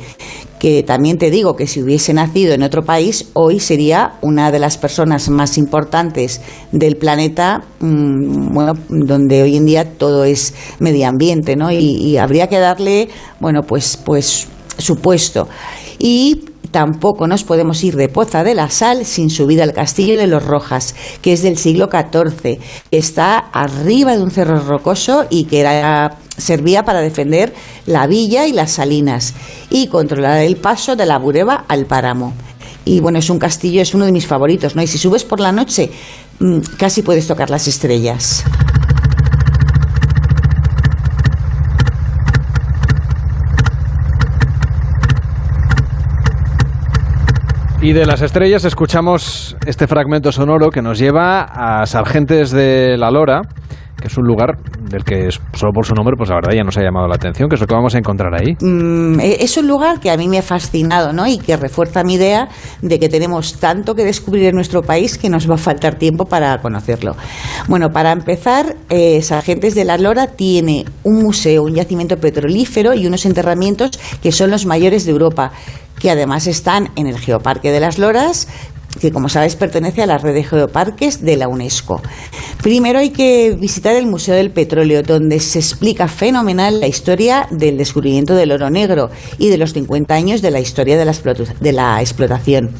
que 0.60 0.84
también 0.84 1.18
te 1.18 1.32
digo 1.32 1.55
que 1.55 1.66
si 1.66 1.82
hubiese 1.82 2.14
nacido 2.14 2.53
en 2.53 2.64
otro 2.64 2.84
país, 2.84 3.30
hoy 3.34 3.60
sería 3.60 4.16
una 4.22 4.51
de 4.51 4.60
las 4.60 4.78
personas 4.78 5.30
más 5.30 5.57
importantes 5.57 6.41
del 6.74 6.97
planeta, 6.97 7.64
mm, 7.80 8.53
bueno, 8.53 8.74
donde 8.89 9.41
hoy 9.41 9.55
en 9.55 9.66
día 9.66 9.93
todo 9.97 10.26
es 10.26 10.53
medio 10.80 11.07
ambiente, 11.07 11.55
¿no? 11.55 11.72
Y, 11.72 12.18
habría 12.18 12.47
que 12.47 12.60
darle, 12.60 13.07
bueno, 13.39 13.62
pues, 13.64 13.97
pues 13.97 14.47
su 14.78 14.97
puesto. 14.97 15.47
Y 15.97 16.43
tampoco 16.72 17.28
nos 17.28 17.43
podemos 17.43 17.84
ir 17.84 17.95
de 17.95 18.10
Poza 18.10 18.43
de 18.43 18.53
la 18.55 18.70
Sal 18.70 19.05
sin 19.05 19.30
subir 19.30 19.62
al 19.62 19.74
castillo 19.74 20.18
de 20.18 20.28
los 20.28 20.45
Rojas, 20.45 20.95
que 21.22 21.34
es 21.34 21.41
del 21.41 21.57
siglo 21.57 21.89
XIV, 21.89 22.60
que 22.91 22.97
está 22.97 23.38
arriba 23.38 24.18
de 24.18 24.24
un 24.24 24.32
cerro 24.32 24.60
rocoso 24.60 25.26
y 25.30 25.45
que 25.45 25.62
era, 25.62 26.18
servía 26.40 26.84
para 26.84 27.02
defender 27.02 27.54
la 27.86 28.08
villa 28.08 28.48
y 28.48 28.54
las 28.54 28.72
salinas 28.72 29.34
y 29.70 29.88
controlar 29.88 30.40
el 30.40 30.58
paso 30.58 30.96
de 30.96 31.06
la 31.06 31.18
Bureba 31.18 31.66
al 31.68 31.86
páramo. 31.86 32.34
Y 32.86 33.02
bueno, 33.02 33.20
es 33.20 33.30
un 33.30 33.40
castillo, 33.40 33.82
es 33.82 33.94
uno 33.94 34.06
de 34.06 34.12
mis 34.12 34.26
favoritos, 34.26 34.76
¿no? 34.76 34.82
Y 34.82 34.88
si 34.88 34.98
subes 34.98 35.24
por 35.24 35.40
la 35.40 35.52
noche, 35.52 35.92
mm, 36.40 36.60
casi 36.78 37.02
puedes 37.02 37.28
tocar 37.28 37.50
las 37.50 37.68
estrellas. 37.68 38.44
Y 47.82 47.94
de 47.94 48.06
las 48.06 48.22
estrellas 48.22 48.66
escuchamos 48.66 49.56
este 49.66 49.88
fragmento 49.88 50.34
sonoro 50.34 50.70
que 50.70 50.82
nos 50.82 51.00
lleva 51.00 51.44
a 51.44 51.86
Sargentes 51.86 52.52
de 52.52 52.98
la 52.98 53.10
Lora, 53.10 53.42
que 54.00 54.08
es 54.08 54.18
un 54.18 54.26
lugar 54.26 54.58
del 54.89 55.04
que 55.04 55.30
solo 55.54 55.72
por 55.74 55.86
su 55.86 55.93
nombre, 55.93 56.16
pues 56.18 56.30
la 56.30 56.36
verdad 56.36 56.54
ya 56.56 56.64
nos 56.64 56.78
ha 56.78 56.82
llamado 56.82 57.08
la 57.08 57.16
atención, 57.16 57.50
que 57.50 57.56
es 57.56 57.62
lo 57.62 57.68
que 57.68 57.76
vamos 57.76 57.93
a 57.95 57.97
encontrar 57.97 58.34
ahí. 58.34 58.56
Mm, 58.60 59.20
e- 59.20 59.43
es 59.43 59.58
un 59.58 59.68
lugar 59.68 60.00
que 60.00 60.10
a 60.10 60.18
mí 60.18 60.28
me 60.28 60.39
ha 60.39 60.41
fascinado 60.41 61.14
¿no? 61.14 61.28
y 61.28 61.38
que 61.38 61.56
refuerza 61.58 62.04
mi 62.04 62.16
idea 62.16 62.50
de 62.82 63.00
que 63.00 63.10
tenemos 63.10 63.60
tanto 63.60 63.95
que 63.95 64.04
descubrir 64.06 64.45
en 64.45 64.56
nuestro 64.56 64.82
país 64.82 65.18
que 65.18 65.30
nos 65.30 65.50
va 65.50 65.56
a 65.56 65.58
faltar 65.58 65.95
tiempo 65.95 66.26
para 66.26 66.58
conocerlo. 66.62 67.16
Bueno, 67.68 67.91
para 67.91 68.12
empezar, 68.12 68.76
eh, 68.89 69.22
Sargentes 69.22 69.76
de 69.76 69.86
la 69.86 69.97
Lora 69.97 70.28
tiene 70.28 70.86
un 71.04 71.22
museo, 71.24 71.64
un 71.64 71.76
yacimiento 71.76 72.18
petrolífero 72.18 72.93
y 72.93 73.06
unos 73.08 73.26
enterramientos 73.26 73.91
que 74.22 74.32
son 74.32 74.52
los 74.52 74.66
mayores 74.66 75.06
de 75.06 75.12
Europa, 75.12 75.52
que 76.00 76.10
además 76.10 76.47
están 76.47 76.89
en 76.95 77.08
el 77.08 77.18
Geoparque 77.18 77.72
de 77.72 77.80
las 77.80 77.97
Loras 78.00 78.47
que 79.00 79.12
como 79.12 79.30
sabes 79.30 79.56
pertenece 79.56 80.02
a 80.02 80.06
la 80.06 80.18
red 80.18 80.34
de 80.34 80.44
geoparques 80.44 81.22
de 81.22 81.38
la 81.38 81.48
UNESCO. 81.48 82.02
Primero 82.62 83.00
hay 83.00 83.12
que 83.12 83.56
visitar 83.60 83.96
el 83.96 84.08
Museo 84.08 84.36
del 84.36 84.52
Petróleo, 84.52 85.04
donde 85.04 85.40
se 85.40 85.60
explica 85.60 86.08
fenomenal 86.08 86.80
la 86.80 86.88
historia 86.88 87.48
del 87.52 87.78
descubrimiento 87.78 88.36
del 88.36 88.52
oro 88.52 88.70
negro 88.70 89.10
y 89.38 89.50
de 89.50 89.58
los 89.58 89.74
50 89.74 90.14
años 90.14 90.42
de 90.42 90.52
la 90.52 90.60
historia 90.60 90.98
de 90.98 91.06
la, 91.06 91.14
de 91.60 91.72
la 91.72 92.02
explotación. 92.02 92.72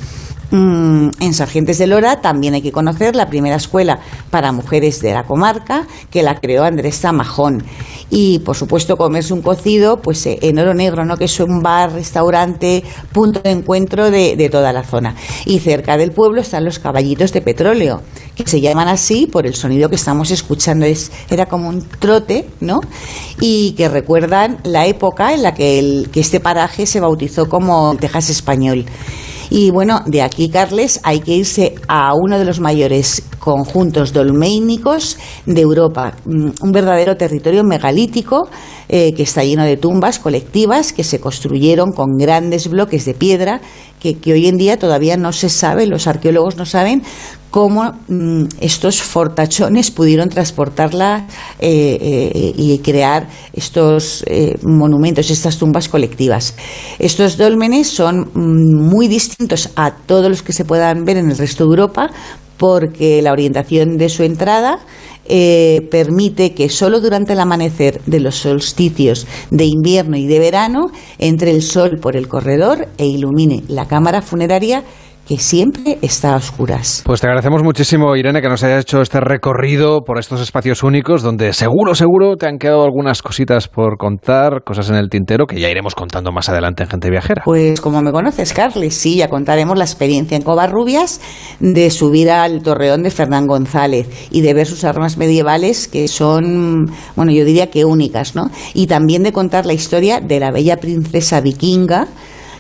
Mm, 0.52 1.10
en 1.20 1.34
Sargentes 1.36 1.78
de 1.78 1.86
Lora 1.86 2.22
también 2.22 2.56
hay 2.56 2.64
que 2.64 2.72
conocer 2.72 3.16
la 3.16 3.28
primera 3.28 3.58
escuela 3.58 4.00
para 4.32 4.52
mujeres 4.52 5.00
de 5.00 5.14
la 5.14 5.24
comarca 5.24 5.86
que 6.10 6.24
la 6.24 6.40
creó 6.40 6.64
Andrés 6.64 6.98
Zamajón 6.98 7.64
y 8.10 8.40
por 8.40 8.56
supuesto 8.56 8.98
comerse 8.98 9.32
un 9.32 9.44
cocido 9.44 10.02
pues 10.02 10.26
eh, 10.26 10.40
en 10.42 10.58
Oro 10.58 10.74
Negro 10.74 11.06
no 11.06 11.18
que 11.18 11.26
es 11.26 11.40
un 11.40 11.62
bar 11.62 11.94
restaurante 11.94 12.84
punto 13.14 13.42
de 13.42 13.52
encuentro 13.52 14.10
de, 14.10 14.50
toda 14.52 14.74
la 14.74 14.84
zona. 14.84 15.14
Y 15.46 15.60
cerca 15.60 15.98
del 15.98 16.12
pueblo 16.14 16.42
están 16.42 16.66
los 16.66 16.80
caballitos 16.80 17.32
de 17.32 17.42
petróleo 17.42 18.02
que 18.36 18.48
se 18.48 18.60
llaman 18.60 18.88
así 18.88 19.28
por 19.28 19.46
el 19.46 19.54
sonido 19.54 19.90
que 19.90 19.98
estamos 19.98 20.32
escuchando. 20.32 20.88
Es 20.88 21.12
era 21.30 21.46
como 21.46 21.70
un 21.70 21.84
trote 21.88 22.48
no 22.60 22.80
y 23.40 23.74
que 23.74 23.88
recuerdan 23.88 24.58
la 24.64 24.88
época 24.88 25.32
en 25.32 25.44
la 25.44 25.54
que, 25.54 25.78
el, 25.78 26.10
que 26.12 26.22
este 26.22 26.40
paraje 26.40 26.88
se 26.88 27.00
bautizó 27.00 27.48
como 27.48 27.96
Texas 27.98 28.32
español 28.32 28.86
y 29.50 29.72
bueno, 29.72 30.02
de 30.06 30.22
aquí, 30.22 30.50
Carles, 30.50 31.00
hay 31.04 31.22
que 31.22 31.36
irse 31.36 31.76
a 31.88 32.14
uno 32.14 32.38
de 32.38 32.46
los 32.46 32.60
mayores 32.60 33.24
conjuntos 33.40 34.14
dolménicos 34.14 35.18
de 35.46 35.62
Europa, 35.62 36.14
Mm, 36.26 36.52
un 36.62 36.72
verdadero 36.72 37.18
territorio 37.18 37.64
megalítico 37.64 38.50
eh, 38.88 39.14
que 39.14 39.24
está 39.24 39.44
lleno 39.44 39.64
de 39.64 39.78
tumbas 39.78 40.20
colectivas 40.20 40.94
que 40.94 41.04
se 41.04 41.20
construyeron 41.20 41.92
con 41.92 42.18
grandes 42.18 42.70
bloques 42.70 43.06
de 43.06 43.14
piedra 43.14 43.62
que, 44.00 44.18
que 44.18 44.34
hoy 44.34 44.48
en 44.48 44.58
día 44.58 44.78
todavía 44.78 45.18
no 45.18 45.32
se 45.34 45.50
sabe, 45.50 45.86
los 45.86 46.08
arqueólogos 46.08 46.58
no 46.58 46.66
saben 46.66 47.04
cómo 47.50 47.94
mm, 48.08 48.46
estos 48.62 49.02
fortachones 49.02 49.92
pudieron 49.92 50.30
transportarla 50.30 51.28
eh, 51.60 51.98
eh, 52.02 52.54
y 52.56 52.78
crear 52.80 53.28
estos 53.54 54.24
eh, 54.28 54.58
monumentos, 54.64 55.30
estas 55.30 55.58
tumbas 55.58 55.90
colectivas. 55.90 56.56
Estos 57.00 57.38
dólmenes 57.38 57.88
son 57.88 58.30
mm, 58.34 58.90
muy 58.90 59.08
distintos 59.08 59.70
a 59.76 59.92
todos 59.92 60.30
los 60.30 60.44
que 60.44 60.54
se 60.54 60.66
puedan 60.66 61.06
ver 61.06 61.18
en 61.18 61.32
el 61.32 61.38
resto 61.38 61.66
de 61.66 61.70
Europa 61.70 62.10
porque 62.60 63.22
la 63.22 63.32
orientación 63.32 63.98
de 63.98 64.10
su 64.10 64.24
entrada 64.24 64.80
eh, 65.26 65.88
permite 65.90 66.54
que 66.54 66.70
solo 66.70 67.00
durante 67.00 67.34
el 67.34 67.40
amanecer 67.40 68.02
de 68.06 68.20
los 68.20 68.36
solsticios 68.36 69.26
de 69.50 69.66
invierno 69.66 70.18
y 70.18 70.28
de 70.28 70.40
verano 70.40 70.92
entre 71.20 71.52
el 71.52 71.62
sol 71.62 72.00
por 72.02 72.18
el 72.18 72.28
corredor 72.28 72.90
e 72.98 73.06
ilumine 73.06 73.64
la 73.68 73.88
cámara 73.88 74.22
funeraria 74.22 74.84
que 75.30 75.38
siempre 75.38 76.00
está 76.02 76.34
a 76.34 76.38
oscuras. 76.38 77.04
Pues 77.06 77.22
te 77.22 77.28
agradecemos 77.28 77.62
muchísimo, 77.62 78.16
Irene, 78.16 78.42
que 78.42 78.50
nos 78.50 78.64
hayas 78.64 78.82
hecho 78.82 79.00
este 79.00 79.20
recorrido 79.20 80.02
por 80.02 80.18
estos 80.18 80.42
espacios 80.42 80.82
únicos 80.82 81.22
donde 81.22 81.54
seguro, 81.54 81.94
seguro 81.94 82.36
te 82.36 82.48
han 82.48 82.58
quedado 82.58 82.84
algunas 82.84 83.22
cositas 83.22 83.68
por 83.68 84.00
contar, 84.00 84.64
cosas 84.64 84.90
en 84.90 84.96
el 84.96 85.08
tintero 85.08 85.46
que 85.46 85.60
ya 85.60 85.70
iremos 85.70 85.94
contando 85.94 86.32
más 86.32 86.50
adelante 86.50 86.82
en 86.82 86.90
Gente 86.90 87.12
Viajera. 87.12 87.44
Pues 87.46 87.80
como 87.80 88.02
me 88.02 88.12
conoces, 88.12 88.54
Carles, 88.54 88.96
sí, 88.96 89.18
ya 89.18 89.28
contaremos 89.28 89.78
la 89.78 89.84
experiencia 89.84 90.36
en 90.36 90.42
Covarrubias 90.42 91.22
de 91.60 91.92
subir 91.92 92.32
al 92.32 92.64
torreón 92.64 93.04
de 93.04 93.12
Fernán 93.12 93.46
González 93.46 94.10
y 94.32 94.42
de 94.42 94.56
ver 94.56 94.66
sus 94.66 94.84
armas 94.84 95.20
medievales 95.20 95.88
que 95.88 96.08
son, 96.08 96.88
bueno, 97.16 97.32
yo 97.32 97.46
diría 97.46 97.70
que 97.70 97.86
únicas, 97.86 98.34
¿no? 98.34 98.50
Y 98.74 98.88
también 98.88 99.22
de 99.22 99.32
contar 99.32 99.68
la 99.68 99.74
historia 99.74 100.22
de 100.22 100.40
la 100.40 100.50
bella 100.50 100.78
princesa 100.78 101.40
vikinga 101.40 102.08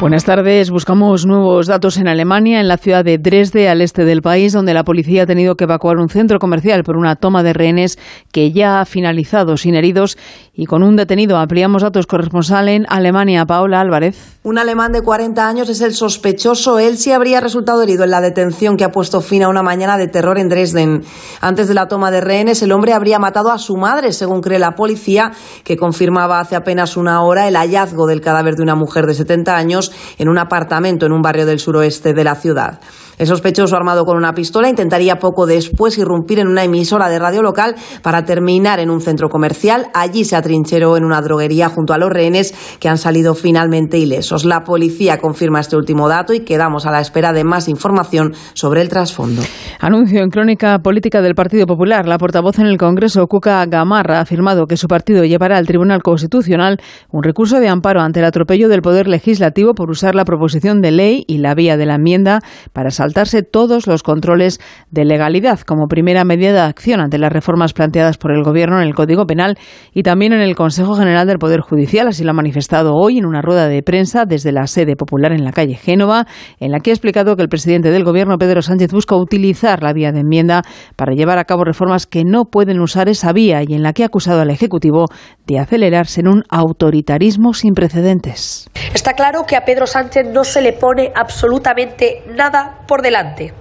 Buenas 0.00 0.24
tardes. 0.24 0.70
Buscamos 0.70 1.26
nuevos 1.26 1.66
datos 1.66 1.98
en 1.98 2.08
Alemania, 2.08 2.58
en 2.58 2.68
la 2.68 2.78
ciudad 2.78 3.04
de 3.04 3.18
Dresde, 3.18 3.68
al 3.68 3.82
este 3.82 4.06
del 4.06 4.22
país, 4.22 4.54
donde 4.54 4.72
la 4.72 4.82
policía 4.82 5.24
ha 5.24 5.26
tenido 5.26 5.56
que 5.56 5.64
evacuar 5.64 5.98
un 5.98 6.08
centro 6.08 6.38
comercial 6.38 6.84
por 6.84 6.96
una 6.96 7.16
toma 7.16 7.42
de 7.42 7.52
rehenes 7.52 7.98
que 8.32 8.50
ya 8.50 8.80
ha 8.80 8.86
finalizado 8.86 9.58
sin 9.58 9.74
heridos 9.74 10.16
y 10.54 10.64
con 10.64 10.82
un 10.82 10.96
detenido. 10.96 11.36
Ampliamos 11.36 11.82
datos 11.82 12.06
corresponsal 12.06 12.70
en 12.70 12.86
Alemania, 12.88 13.44
Paola 13.44 13.78
Álvarez. 13.78 14.38
Un 14.42 14.56
alemán 14.56 14.92
de 14.92 15.02
40 15.02 15.46
años 15.46 15.68
es 15.68 15.82
el 15.82 15.92
sospechoso. 15.92 16.78
Él 16.78 16.96
sí 16.96 17.12
habría 17.12 17.42
resultado 17.42 17.82
herido 17.82 18.04
en 18.04 18.10
la 18.10 18.22
detención 18.22 18.78
que 18.78 18.84
ha 18.84 18.92
puesto 18.92 19.20
fin 19.20 19.42
a 19.42 19.50
una 19.50 19.62
mañana 19.62 19.98
de 19.98 20.08
terror 20.08 20.38
en 20.38 20.48
Dresden. 20.48 21.02
Antes 21.42 21.68
de 21.68 21.74
la 21.74 21.88
toma 21.88 22.10
de 22.10 22.22
rehenes, 22.22 22.62
el 22.62 22.72
hombre 22.72 22.94
habría 22.94 23.18
matado 23.18 23.52
a 23.52 23.58
su 23.58 23.76
madre, 23.76 24.14
según 24.14 24.40
cree 24.40 24.58
la 24.58 24.74
policía, 24.74 25.32
que 25.62 25.76
confirmaba 25.76 26.40
hace 26.40 26.56
apenas 26.56 26.96
una 26.96 27.22
hora 27.22 27.46
el 27.48 27.56
hallazgo 27.56 28.06
del 28.06 28.22
cadáver 28.22 28.54
de 28.54 28.62
una 28.62 28.74
mujer 28.74 29.04
de 29.04 29.12
70 29.12 29.54
años 29.54 29.89
en 30.18 30.28
un 30.28 30.38
apartamento 30.38 31.06
en 31.06 31.12
un 31.12 31.22
barrio 31.22 31.46
del 31.46 31.58
suroeste 31.58 32.12
de 32.12 32.24
la 32.24 32.34
ciudad. 32.34 32.80
El 33.20 33.26
sospechoso 33.26 33.76
armado 33.76 34.06
con 34.06 34.16
una 34.16 34.32
pistola 34.32 34.70
intentaría 34.70 35.18
poco 35.18 35.44
después 35.44 35.98
irrumpir 35.98 36.38
en 36.38 36.48
una 36.48 36.64
emisora 36.64 37.10
de 37.10 37.18
radio 37.18 37.42
local 37.42 37.74
para 38.02 38.24
terminar 38.24 38.80
en 38.80 38.88
un 38.88 39.02
centro 39.02 39.28
comercial. 39.28 39.88
Allí 39.92 40.24
se 40.24 40.36
atrincheró 40.36 40.96
en 40.96 41.04
una 41.04 41.20
droguería 41.20 41.68
junto 41.68 41.92
a 41.92 41.98
los 41.98 42.08
rehenes 42.08 42.54
que 42.80 42.88
han 42.88 42.96
salido 42.96 43.34
finalmente 43.34 43.98
ilesos. 43.98 44.46
La 44.46 44.64
policía 44.64 45.18
confirma 45.18 45.60
este 45.60 45.76
último 45.76 46.08
dato 46.08 46.32
y 46.32 46.46
quedamos 46.46 46.86
a 46.86 46.92
la 46.92 47.00
espera 47.02 47.34
de 47.34 47.44
más 47.44 47.68
información 47.68 48.32
sobre 48.54 48.80
el 48.80 48.88
trasfondo. 48.88 49.42
Anuncio 49.80 50.22
en 50.22 50.30
crónica 50.30 50.78
política 50.78 51.20
del 51.20 51.34
Partido 51.34 51.66
Popular. 51.66 52.08
La 52.08 52.16
portavoz 52.16 52.58
en 52.58 52.68
el 52.68 52.78
Congreso, 52.78 53.26
Cuca 53.26 53.66
Gamarra, 53.66 54.16
ha 54.16 54.22
afirmado 54.22 54.66
que 54.66 54.78
su 54.78 54.88
partido 54.88 55.24
llevará 55.24 55.58
al 55.58 55.66
Tribunal 55.66 56.02
Constitucional 56.02 56.78
un 57.10 57.22
recurso 57.22 57.60
de 57.60 57.68
amparo 57.68 58.00
ante 58.00 58.20
el 58.20 58.24
atropello 58.24 58.70
del 58.70 58.80
Poder 58.80 59.08
Legislativo 59.08 59.74
por 59.74 59.90
usar 59.90 60.14
la 60.14 60.24
proposición 60.24 60.80
de 60.80 60.92
ley 60.92 61.24
y 61.26 61.36
la 61.36 61.54
vía 61.54 61.76
de 61.76 61.84
la 61.84 61.96
enmienda 61.96 62.40
para 62.72 62.90
saltarse 63.10 63.42
todos 63.42 63.88
los 63.88 64.04
controles 64.04 64.60
de 64.92 65.04
legalidad 65.04 65.58
como 65.60 65.88
primera 65.88 66.24
medida 66.24 66.52
de 66.52 66.60
acción 66.60 67.00
ante 67.00 67.18
las 67.18 67.32
reformas 67.32 67.72
planteadas 67.72 68.18
por 68.18 68.30
el 68.30 68.44
Gobierno 68.44 68.80
en 68.80 68.86
el 68.86 68.94
Código 68.94 69.26
Penal 69.26 69.58
y 69.92 70.04
también 70.04 70.32
en 70.32 70.40
el 70.40 70.54
Consejo 70.54 70.94
General 70.94 71.26
del 71.26 71.38
Poder 71.38 71.60
Judicial. 71.60 72.06
Así 72.06 72.22
lo 72.22 72.30
ha 72.30 72.34
manifestado 72.34 72.94
hoy 72.94 73.18
en 73.18 73.26
una 73.26 73.42
rueda 73.42 73.66
de 73.66 73.82
prensa 73.82 74.26
desde 74.26 74.52
la 74.52 74.68
sede 74.68 74.94
popular 74.94 75.32
en 75.32 75.44
la 75.44 75.50
calle 75.50 75.74
Génova, 75.74 76.26
en 76.60 76.70
la 76.70 76.78
que 76.78 76.90
ha 76.90 76.94
explicado 76.94 77.34
que 77.34 77.42
el 77.42 77.48
presidente 77.48 77.90
del 77.90 78.04
Gobierno, 78.04 78.38
Pedro 78.38 78.62
Sánchez, 78.62 78.92
busca 78.92 79.16
utilizar 79.16 79.82
la 79.82 79.92
vía 79.92 80.12
de 80.12 80.20
enmienda 80.20 80.62
para 80.94 81.12
llevar 81.12 81.38
a 81.38 81.44
cabo 81.44 81.64
reformas 81.64 82.06
que 82.06 82.22
no 82.24 82.44
pueden 82.44 82.78
usar 82.78 83.08
esa 83.08 83.32
vía 83.32 83.62
y 83.66 83.74
en 83.74 83.82
la 83.82 83.92
que 83.92 84.04
ha 84.04 84.06
acusado 84.06 84.40
al 84.40 84.50
Ejecutivo 84.50 85.06
de 85.48 85.58
acelerarse 85.58 86.20
en 86.20 86.28
un 86.28 86.44
autoritarismo 86.48 87.54
sin 87.54 87.74
precedentes. 87.74 88.70
Está 88.94 89.14
claro 89.14 89.44
que 89.48 89.56
a 89.56 89.64
Pedro 89.64 89.88
Sánchez 89.88 90.28
no 90.32 90.44
se 90.44 90.62
le 90.62 90.72
pone 90.72 91.10
absolutamente 91.12 92.22
nada 92.36 92.84
por 92.90 93.02
delante, 93.02 93.52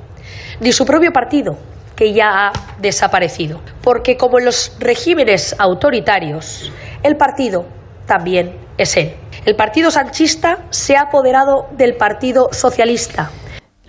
ni 0.59 0.71
su 0.71 0.85
propio 0.85 1.11
partido, 1.13 1.55
que 1.95 2.13
ya 2.13 2.47
ha 2.47 2.51
desaparecido. 2.79 3.61
Porque 3.83 4.17
como 4.17 4.39
en 4.39 4.45
los 4.45 4.75
regímenes 4.79 5.55
autoritarios, 5.59 6.71
el 7.03 7.15
partido 7.15 7.67
también 8.07 8.57
es 8.79 8.97
él. 8.97 9.13
El 9.45 9.55
partido 9.55 9.91
sanchista 9.91 10.65
se 10.71 10.97
ha 10.97 11.01
apoderado 11.01 11.67
del 11.77 11.95
partido 11.95 12.49
socialista. 12.51 13.29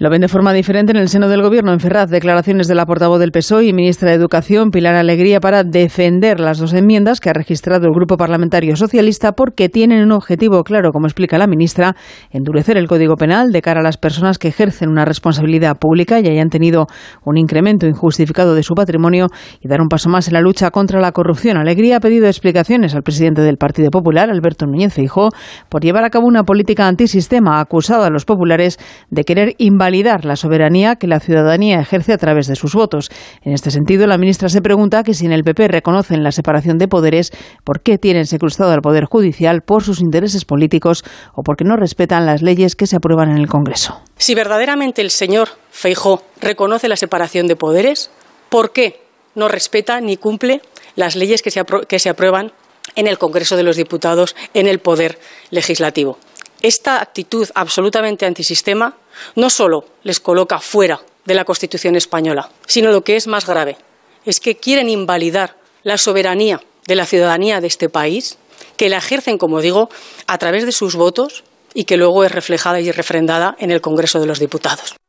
Lo 0.01 0.09
ven 0.09 0.22
de 0.22 0.28
forma 0.28 0.55
diferente 0.55 0.92
en 0.92 0.96
el 0.96 1.11
seno 1.11 1.28
del 1.28 1.42
Gobierno. 1.42 1.74
En 1.74 1.78
Ferraz, 1.78 2.09
declaraciones 2.09 2.66
de 2.68 2.74
la 2.74 2.86
portavoz 2.86 3.20
del 3.20 3.32
PSOE 3.32 3.66
y 3.66 3.74
ministra 3.74 4.09
de 4.09 4.16
Educación, 4.16 4.70
Pilar 4.70 4.94
Alegría, 4.94 5.40
para 5.40 5.62
defender 5.62 6.40
las 6.40 6.57
dos 6.57 6.72
enmiendas 6.72 7.20
que 7.20 7.28
ha 7.28 7.34
registrado 7.34 7.84
el 7.84 7.92
Grupo 7.92 8.16
Parlamentario 8.16 8.76
Socialista 8.76 9.32
porque 9.32 9.68
tienen 9.68 10.03
un 10.03 10.12
objetivo 10.12 10.64
claro, 10.64 10.92
como 10.92 11.07
explica 11.07 11.36
la 11.36 11.46
ministra, 11.46 11.96
endurecer 12.30 12.78
el 12.78 12.88
Código 12.88 13.16
Penal 13.16 13.53
de 13.53 13.61
cara 13.61 13.80
a 13.80 13.82
las 13.82 13.98
personas 13.98 14.38
que 14.38 14.48
ejercen 14.48 14.88
una 14.88 15.05
responsabilidad 15.05 15.76
pública 15.76 16.18
y 16.18 16.28
hayan 16.28 16.48
tenido 16.48 16.86
un 17.22 17.36
incremento 17.36 17.86
injustificado 17.86 18.55
de 18.55 18.62
su 18.62 18.72
patrimonio 18.72 19.26
y 19.61 19.68
dar 19.68 19.82
un 19.82 19.88
paso 19.88 20.09
más 20.09 20.28
en 20.28 20.32
la 20.32 20.40
lucha 20.40 20.70
contra 20.70 20.98
la 21.03 21.12
corrupción. 21.12 21.59
Alegría 21.59 21.98
ha 21.98 22.01
pedido 22.01 22.26
explicaciones 22.26 22.94
al 22.94 23.03
presidente 23.03 23.42
del 23.42 23.59
Partido 23.59 23.90
Popular, 23.90 24.30
Alberto 24.30 24.64
Núñez 24.64 24.94
Feijóo, 24.94 25.28
por 25.68 25.82
llevar 25.82 26.05
a 26.05 26.11
cabo 26.11 26.26
una 26.26 26.44
política 26.44 26.88
antisistema. 26.88 27.61
Acusado 27.61 28.05
a 28.05 28.09
los 28.09 28.24
populares 28.24 28.78
de 29.11 29.24
querer 29.24 29.57
invalidar 29.91 30.24
la 30.24 30.36
soberanía 30.36 30.95
que 30.95 31.09
la 31.09 31.18
ciudadanía 31.18 31.80
ejerce 31.80 32.12
a 32.12 32.18
través 32.18 32.47
de 32.47 32.55
sus 32.55 32.74
votos. 32.74 33.11
En 33.43 33.53
este 33.53 33.72
sentido, 33.72 34.07
la 34.07 34.18
ministra 34.18 34.49
se 34.49 34.62
pregunta 34.62 35.03
que 35.03 35.14
si 35.14 35.26
en 35.26 35.32
el 35.32 35.43
PP 35.43 35.66
reconocen 35.66 36.22
la 36.22 36.30
separación 36.30 36.78
de 36.78 36.86
poderes, 36.86 37.32
¿por 37.64 37.82
qué 37.82 37.99
tienen 37.99 38.26
secuestrado 38.26 38.72
al 38.72 38.82
Poder 38.82 39.05
Judicial 39.07 39.62
por 39.62 39.82
sus 39.82 40.01
intereses 40.01 40.45
políticos 40.45 41.03
o 41.34 41.43
porque 41.43 41.64
no 41.64 41.74
respetan 41.76 42.24
las 42.24 42.41
leyes 42.41 42.76
que 42.76 42.86
se 42.86 42.97
aprueban 42.97 43.30
en 43.30 43.38
el 43.38 43.49
Congreso? 43.49 44.01
Si 44.16 44.36
verdaderamente 44.36 45.03
el 45.03 45.11
señor 45.11 45.49
Feijó 45.72 46.22
reconoce 46.41 46.88
la 46.88 46.97
separación 46.97 47.49
de 47.49 47.57
poderes, 47.57 48.12
¿por 48.49 48.72
qué 48.72 49.01
no 49.34 49.49
respeta 49.49 50.01
ni 50.01 50.16
cumple 50.16 50.62
las 50.95 51.16
leyes 51.16 51.43
que 51.43 51.51
se 51.51 52.09
aprueban 52.09 52.53
en 52.95 53.09
el 53.09 53.18
Congreso 53.18 53.57
de 53.57 53.64
los 53.64 53.76
Diputados, 53.76 54.36
en 54.55 54.68
el 54.68 54.78
Poder 54.78 55.18
Legislativo? 55.51 56.16
Esta 56.62 57.00
actitud 57.00 57.48
absolutamente 57.54 58.26
antisistema 58.26 58.96
no 59.34 59.48
solo 59.48 59.86
les 60.02 60.20
coloca 60.20 60.61
fuera 60.61 61.00
de 61.24 61.34
la 61.34 61.44
Constitución 61.44 61.96
española, 61.96 62.50
sino 62.66 62.90
lo 62.90 63.02
que 63.02 63.16
es 63.16 63.26
más 63.26 63.46
grave, 63.46 63.78
es 64.24 64.40
que 64.40 64.56
quieren 64.56 64.88
invalidar 64.88 65.56
la 65.82 65.96
soberanía 65.96 66.61
de 66.86 66.94
la 66.96 67.06
ciudadanía 67.06 67.61
de 67.61 67.66
este 67.66 67.88
país, 67.88 68.36
que 68.76 68.88
la 68.88 68.98
ejercen, 68.98 69.38
como 69.38 69.61
digo, 69.61 69.88
a 70.26 70.38
través 70.38 70.66
de 70.66 70.72
sus 70.72 70.96
votos 70.96 71.44
y 71.72 71.84
que 71.84 71.96
luego 71.96 72.24
es 72.24 72.32
reflejada 72.32 72.80
y 72.80 72.90
refrendada 72.92 73.56
en 73.58 73.70
el 73.70 73.80
Congreso 73.80 74.20
de 74.20 74.26
los 74.26 74.38
Diputados. 74.38 74.99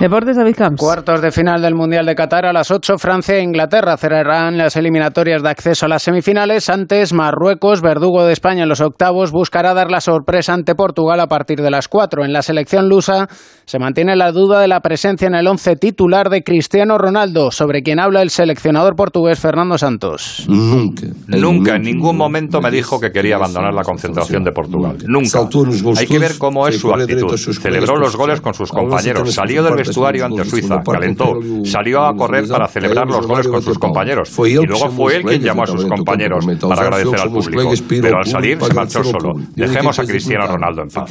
Deportes 0.00 0.36
David 0.36 0.56
Camps. 0.56 0.80
Cuartos 0.80 1.22
de 1.22 1.30
final 1.30 1.62
del 1.62 1.74
Mundial 1.76 2.04
de 2.04 2.16
Qatar 2.16 2.44
a 2.44 2.52
las 2.52 2.70
8. 2.70 2.98
Francia 2.98 3.36
e 3.36 3.42
Inglaterra 3.42 3.96
cerrarán 3.96 4.58
las 4.58 4.76
eliminatorias 4.76 5.42
de 5.42 5.48
acceso 5.48 5.86
a 5.86 5.88
las 5.88 6.02
semifinales. 6.02 6.68
Antes, 6.68 7.12
Marruecos, 7.14 7.80
verdugo 7.80 8.24
de 8.24 8.32
España 8.32 8.64
en 8.64 8.68
los 8.68 8.80
octavos, 8.80 9.30
buscará 9.30 9.72
dar 9.72 9.90
la 9.90 10.00
sorpresa 10.00 10.52
ante 10.52 10.74
Portugal 10.74 11.20
a 11.20 11.28
partir 11.28 11.62
de 11.62 11.70
las 11.70 11.86
4. 11.88 12.24
En 12.24 12.32
la 12.32 12.42
selección 12.42 12.88
lusa 12.88 13.28
se 13.64 13.78
mantiene 13.78 14.16
la 14.16 14.32
duda 14.32 14.60
de 14.60 14.68
la 14.68 14.80
presencia 14.80 15.28
en 15.28 15.36
el 15.36 15.46
once 15.46 15.76
titular 15.76 16.28
de 16.28 16.42
Cristiano 16.42 16.98
Ronaldo, 16.98 17.52
sobre 17.52 17.82
quien 17.82 18.00
habla 18.00 18.20
el 18.20 18.30
seleccionador 18.30 18.96
portugués 18.96 19.38
Fernando 19.38 19.78
Santos. 19.78 20.44
Nunca. 20.48 21.06
Nunca, 21.28 21.76
en 21.76 21.82
ningún 21.82 22.16
momento 22.16 22.60
me 22.60 22.70
dijo 22.72 23.00
que 23.00 23.10
quería 23.12 23.36
abandonar 23.36 23.72
la 23.72 23.84
concentración 23.84 24.42
de 24.42 24.50
Portugal. 24.50 24.98
Nunca. 25.06 25.48
Hay 25.96 26.06
que 26.08 26.18
ver 26.18 26.32
cómo 26.36 26.66
es 26.66 26.78
su 26.80 26.92
actitud. 26.92 27.34
Celebró 27.36 27.96
los 27.96 28.16
goles 28.16 28.40
con 28.40 28.54
sus 28.54 28.70
compañeros, 28.70 29.32
salió 29.32 29.62
del 29.62 29.83
vestuario 29.86 30.24
ante 30.26 30.44
Suiza, 30.44 30.82
calentó, 30.82 31.38
salió 31.64 32.04
a 32.04 32.14
correr 32.14 32.46
para 32.48 32.68
celebrar 32.68 33.06
los 33.06 33.26
goles 33.26 33.48
con 33.48 33.62
sus 33.62 33.78
compañeros. 33.78 34.30
Y 34.46 34.54
luego 34.54 34.90
fue 34.90 35.16
él 35.16 35.22
quien 35.24 35.42
llamó 35.42 35.64
a 35.64 35.66
sus 35.66 35.84
compañeros 35.84 36.46
para 36.60 36.82
agradecer 36.82 37.20
al 37.20 37.30
público. 37.30 37.72
Pero 37.88 38.18
al 38.18 38.26
salir 38.26 38.58
se 38.60 38.74
marchó 38.74 39.04
solo. 39.04 39.34
Dejemos 39.54 39.98
a 39.98 40.04
Cristiano 40.04 40.46
Ronaldo 40.46 40.82
en 40.82 40.88
paz. 40.88 41.10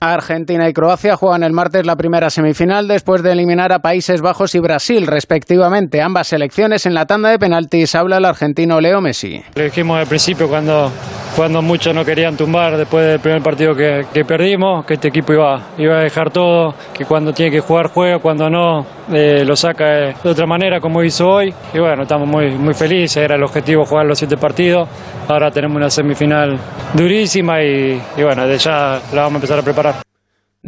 Argentina 0.00 0.68
y 0.68 0.74
Croacia 0.74 1.16
juegan 1.16 1.42
el 1.42 1.52
martes 1.52 1.86
la 1.86 1.96
primera 1.96 2.28
semifinal 2.28 2.86
después 2.86 3.22
de 3.22 3.32
eliminar 3.32 3.72
a 3.72 3.78
Países 3.78 4.20
Bajos 4.20 4.54
y 4.54 4.58
Brasil, 4.58 5.06
respectivamente. 5.06 6.02
Ambas 6.02 6.28
selecciones 6.28 6.84
en 6.84 6.92
la 6.92 7.06
tanda 7.06 7.30
de 7.30 7.38
penaltis 7.38 7.94
habla 7.94 8.18
el 8.18 8.26
argentino 8.26 8.80
Leo 8.80 9.00
Messi. 9.00 9.42
Lo 9.54 9.64
dijimos 9.64 9.98
al 9.98 10.06
principio 10.06 10.48
cuando, 10.48 10.92
cuando 11.34 11.62
muchos 11.62 11.94
no 11.94 12.04
querían 12.04 12.36
tumbar 12.36 12.76
después 12.76 13.06
del 13.06 13.20
primer 13.20 13.42
partido 13.42 13.74
que, 13.74 14.02
que 14.12 14.24
perdimos, 14.24 14.84
que 14.84 14.94
este 14.94 15.08
equipo 15.08 15.32
iba, 15.32 15.62
iba 15.78 15.98
a 15.98 16.02
dejar 16.02 16.30
todo, 16.30 16.74
que 16.92 17.06
cuando 17.06 17.32
tiene 17.32 17.50
que 17.50 17.60
jugar 17.60 17.88
juega, 17.88 18.18
cuando 18.18 18.50
no 18.50 18.86
eh, 19.12 19.44
lo 19.46 19.56
saca 19.56 19.84
de 20.22 20.28
otra 20.28 20.46
manera 20.46 20.78
como 20.78 21.02
hizo 21.02 21.26
hoy. 21.26 21.54
Y 21.72 21.78
bueno, 21.78 22.02
estamos 22.02 22.28
muy, 22.28 22.50
muy 22.58 22.74
felices, 22.74 23.16
era 23.16 23.36
el 23.36 23.42
objetivo 23.42 23.84
jugar 23.84 24.04
los 24.06 24.18
siete 24.18 24.36
partidos. 24.36 24.88
Ahora 25.28 25.50
tenemos 25.50 25.76
una 25.76 25.88
semifinal 25.88 26.58
durísima 26.92 27.62
y, 27.62 28.00
y 28.16 28.22
bueno, 28.22 28.46
de 28.46 28.58
ya 28.58 29.00
la 29.12 29.22
vamos 29.22 29.32
a 29.32 29.36
empezar 29.36 29.58
a 29.58 29.62
preparar. 29.62 29.95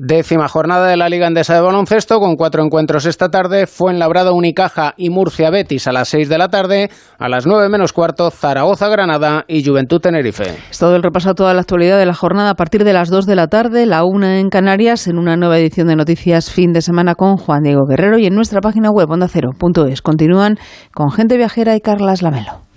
Décima 0.01 0.47
jornada 0.47 0.87
de 0.87 0.97
la 0.97 1.09
Liga 1.09 1.27
Endesa 1.27 1.55
de 1.55 1.61
Baloncesto 1.61 2.21
con 2.21 2.37
cuatro 2.37 2.63
encuentros 2.63 3.05
esta 3.05 3.31
tarde. 3.31 3.67
Fuenlabrada 3.67 4.31
Unicaja 4.31 4.95
y 4.97 5.11
Murcia 5.11 5.51
Betis 5.51 5.89
a 5.89 5.93
las 5.93 6.09
seis 6.09 6.29
de 6.29 6.39
la 6.39 6.51
tarde. 6.51 6.89
A 7.19 7.29
las 7.29 7.47
nueve 7.49 7.69
menos 7.69 7.93
cuarto 7.93 8.31
Zaragoza 8.31 8.87
Granada 8.87 9.45
y 9.49 9.65
Juventud 9.65 10.01
Tenerife. 10.01 10.55
Es 10.71 10.79
todo 10.79 10.95
el 10.95 11.03
repaso 11.03 11.31
a 11.31 11.35
toda 11.35 11.53
la 11.53 11.63
actualidad 11.63 11.99
de 11.99 12.07
la 12.07 12.15
jornada 12.15 12.51
a 12.51 12.55
partir 12.55 12.85
de 12.85 12.93
las 12.93 13.11
dos 13.11 13.27
de 13.27 13.35
la 13.35 13.49
tarde, 13.49 13.87
la 13.87 14.05
una 14.05 14.39
en 14.39 14.51
Canarias, 14.51 15.09
en 15.09 15.19
una 15.19 15.37
nueva 15.37 15.59
edición 15.59 15.89
de 15.89 15.97
Noticias 15.97 16.49
Fin 16.49 16.73
de 16.73 16.81
Semana 16.81 17.17
con 17.17 17.37
Juan 17.37 17.65
Diego 17.65 17.85
Guerrero 17.85 18.19
y 18.19 18.27
en 18.27 18.37
nuestra 18.37 18.61
página 18.61 18.93
web 18.93 19.11
ondacero.es. 19.11 20.01
Continúan 20.01 20.59
con 20.95 21.11
Gente 21.11 21.37
Viajera 21.37 21.75
y 21.75 21.81
Carlas 21.81 22.23
Lamelo. 22.23 22.68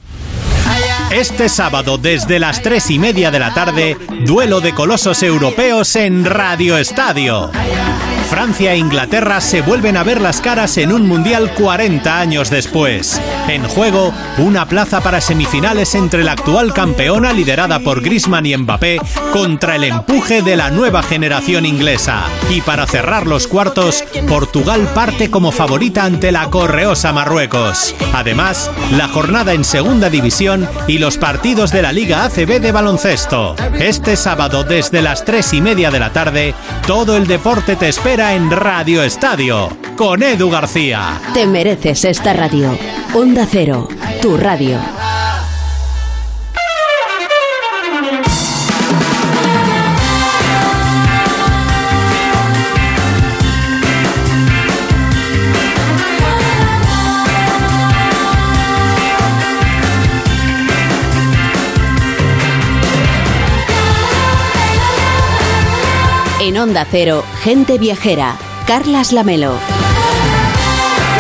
Este 1.13 1.49
sábado 1.49 1.97
desde 1.97 2.39
las 2.39 2.61
tres 2.61 2.89
y 2.89 2.97
media 2.97 3.31
de 3.31 3.39
la 3.39 3.53
tarde, 3.53 3.97
duelo 4.25 4.61
de 4.61 4.73
colosos 4.73 5.21
europeos 5.23 5.97
en 5.97 6.23
Radio 6.23 6.77
Estadio. 6.77 7.51
Francia 8.31 8.73
e 8.73 8.77
Inglaterra 8.77 9.41
se 9.41 9.61
vuelven 9.61 9.97
a 9.97 10.03
ver 10.03 10.21
las 10.21 10.39
caras 10.39 10.77
en 10.77 10.93
un 10.93 11.05
Mundial 11.05 11.53
40 11.53 12.17
años 12.17 12.49
después. 12.49 13.21
En 13.49 13.67
juego, 13.67 14.13
una 14.37 14.69
plaza 14.69 15.01
para 15.01 15.19
semifinales 15.19 15.95
entre 15.95 16.23
la 16.23 16.31
actual 16.31 16.73
campeona 16.73 17.33
liderada 17.33 17.79
por 17.79 18.01
Griezmann 18.01 18.45
y 18.45 18.55
Mbappé 18.55 19.01
contra 19.33 19.75
el 19.75 19.83
empuje 19.83 20.43
de 20.43 20.55
la 20.55 20.71
nueva 20.71 21.03
generación 21.03 21.65
inglesa. 21.65 22.23
Y 22.49 22.61
para 22.61 22.87
cerrar 22.87 23.27
los 23.27 23.47
cuartos, 23.47 24.05
Portugal 24.29 24.87
parte 24.95 25.29
como 25.29 25.51
favorita 25.51 26.05
ante 26.05 26.31
la 26.31 26.49
correosa 26.49 27.11
Marruecos. 27.11 27.93
Además, 28.13 28.71
la 28.95 29.09
jornada 29.09 29.51
en 29.51 29.65
segunda 29.65 30.09
división 30.09 30.69
y 30.87 30.99
los 30.99 31.17
partidos 31.17 31.71
de 31.71 31.81
la 31.81 31.91
Liga 31.91 32.23
ACB 32.23 32.61
de 32.61 32.71
baloncesto. 32.71 33.57
Este 33.77 34.15
sábado 34.15 34.63
desde 34.63 35.01
las 35.01 35.25
tres 35.25 35.51
y 35.51 35.59
media 35.59 35.91
de 35.91 35.99
la 35.99 36.13
tarde, 36.13 36.55
todo 36.87 37.17
el 37.17 37.27
deporte 37.27 37.75
te 37.75 37.89
espera 37.89 38.20
en 38.29 38.51
Radio 38.51 39.01
Estadio 39.01 39.69
con 39.95 40.21
Edu 40.21 40.51
García. 40.51 41.19
Te 41.33 41.47
mereces 41.47 42.05
esta 42.05 42.33
radio. 42.33 42.77
Onda 43.15 43.47
Cero, 43.49 43.87
tu 44.21 44.37
radio. 44.37 44.77
En 66.43 66.57
Onda 66.57 66.87
Cero, 66.89 67.23
Gente 67.43 67.77
Viajera, 67.77 68.35
Carlas 68.65 69.13
Lamelo. 69.13 69.53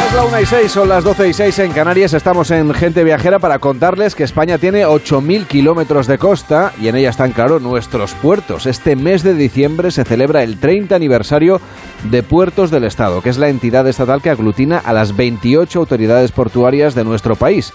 Es 0.07 0.15
la 0.15 0.23
1 0.25 0.41
y 0.41 0.45
6, 0.47 0.71
son 0.71 0.89
las 0.89 1.03
12 1.03 1.29
y 1.29 1.33
6 1.33 1.59
en 1.59 1.73
Canarias. 1.73 2.13
Estamos 2.15 2.49
en 2.49 2.73
Gente 2.73 3.03
Viajera 3.03 3.37
para 3.37 3.59
contarles 3.59 4.15
que 4.15 4.23
España 4.23 4.57
tiene 4.57 4.83
8.000 4.83 5.45
kilómetros 5.45 6.07
de 6.07 6.17
costa 6.17 6.73
y 6.81 6.87
en 6.87 6.95
ella 6.95 7.11
están, 7.11 7.33
claro, 7.33 7.59
nuestros 7.59 8.13
puertos. 8.15 8.65
Este 8.65 8.95
mes 8.95 9.21
de 9.21 9.35
diciembre 9.35 9.91
se 9.91 10.05
celebra 10.05 10.41
el 10.41 10.59
30 10.59 10.95
aniversario 10.95 11.61
de 12.09 12.23
Puertos 12.23 12.71
del 12.71 12.85
Estado, 12.85 13.21
que 13.21 13.29
es 13.29 13.37
la 13.37 13.49
entidad 13.49 13.87
estatal 13.87 14.23
que 14.23 14.31
aglutina 14.31 14.79
a 14.79 14.91
las 14.91 15.15
28 15.15 15.77
autoridades 15.77 16.31
portuarias 16.31 16.95
de 16.95 17.03
nuestro 17.03 17.35
país. 17.35 17.73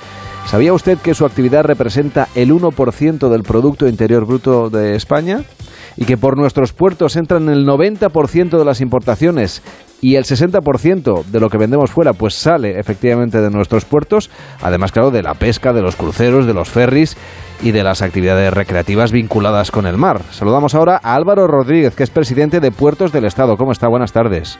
¿Sabía 0.49 0.73
usted 0.73 0.99
que 0.99 1.15
su 1.15 1.25
actividad 1.25 1.63
representa 1.63 2.27
el 2.35 2.53
1% 2.53 3.29
del 3.29 3.45
Producto 3.45 3.87
Interior 3.87 4.27
Bruto 4.27 4.69
de 4.69 4.97
España? 4.97 5.45
Y 5.97 6.05
que 6.05 6.17
por 6.17 6.37
nuestros 6.37 6.73
puertos 6.73 7.17
entran 7.17 7.49
el 7.49 7.67
90% 7.67 8.59
de 8.59 8.65
las 8.65 8.81
importaciones 8.81 9.63
y 10.01 10.17
el 10.17 10.25
60% 10.25 11.25
de 11.25 11.41
lo 11.41 11.49
que 11.49 11.59
vendemos 11.59 11.91
fuera 11.91 12.13
pues 12.13 12.35
sale 12.35 12.79
efectivamente 12.79 13.41
de 13.41 13.51
nuestros 13.51 13.85
puertos, 13.85 14.31
además 14.61 14.93
claro 14.93 15.11
de 15.11 15.23
la 15.23 15.35
pesca, 15.35 15.73
de 15.73 15.83
los 15.83 15.97
cruceros, 15.97 16.47
de 16.47 16.55
los 16.55 16.69
ferries 16.69 17.17
y 17.63 17.71
de 17.71 17.83
las 17.83 18.03
actividades 18.03 18.53
recreativas 18.53 19.13
vinculadas 19.13 19.71
con 19.71 19.87
el 19.87 19.97
mar. 19.97 20.21
Saludamos 20.31 20.75
ahora 20.75 21.01
a 21.03 21.15
Álvaro 21.15 21.47
Rodríguez, 21.47 21.95
que 21.95 22.03
es 22.03 22.11
presidente 22.11 22.61
de 22.61 22.71
Puertos 22.71 23.13
del 23.13 23.25
Estado. 23.25 23.57
¿Cómo 23.57 23.73
está? 23.73 23.89
Buenas 23.89 24.13
tardes. 24.13 24.59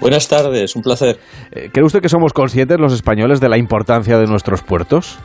Buenas 0.00 0.28
tardes, 0.28 0.76
un 0.76 0.82
placer. 0.82 1.18
Eh, 1.52 1.70
¿Cree 1.72 1.84
usted 1.84 2.00
que 2.00 2.08
somos 2.08 2.32
conscientes 2.32 2.78
los 2.78 2.92
españoles 2.92 3.40
de 3.40 3.48
la 3.48 3.56
importancia 3.56 4.18
de 4.18 4.26
nuestros 4.26 4.62
puertos? 4.62 5.18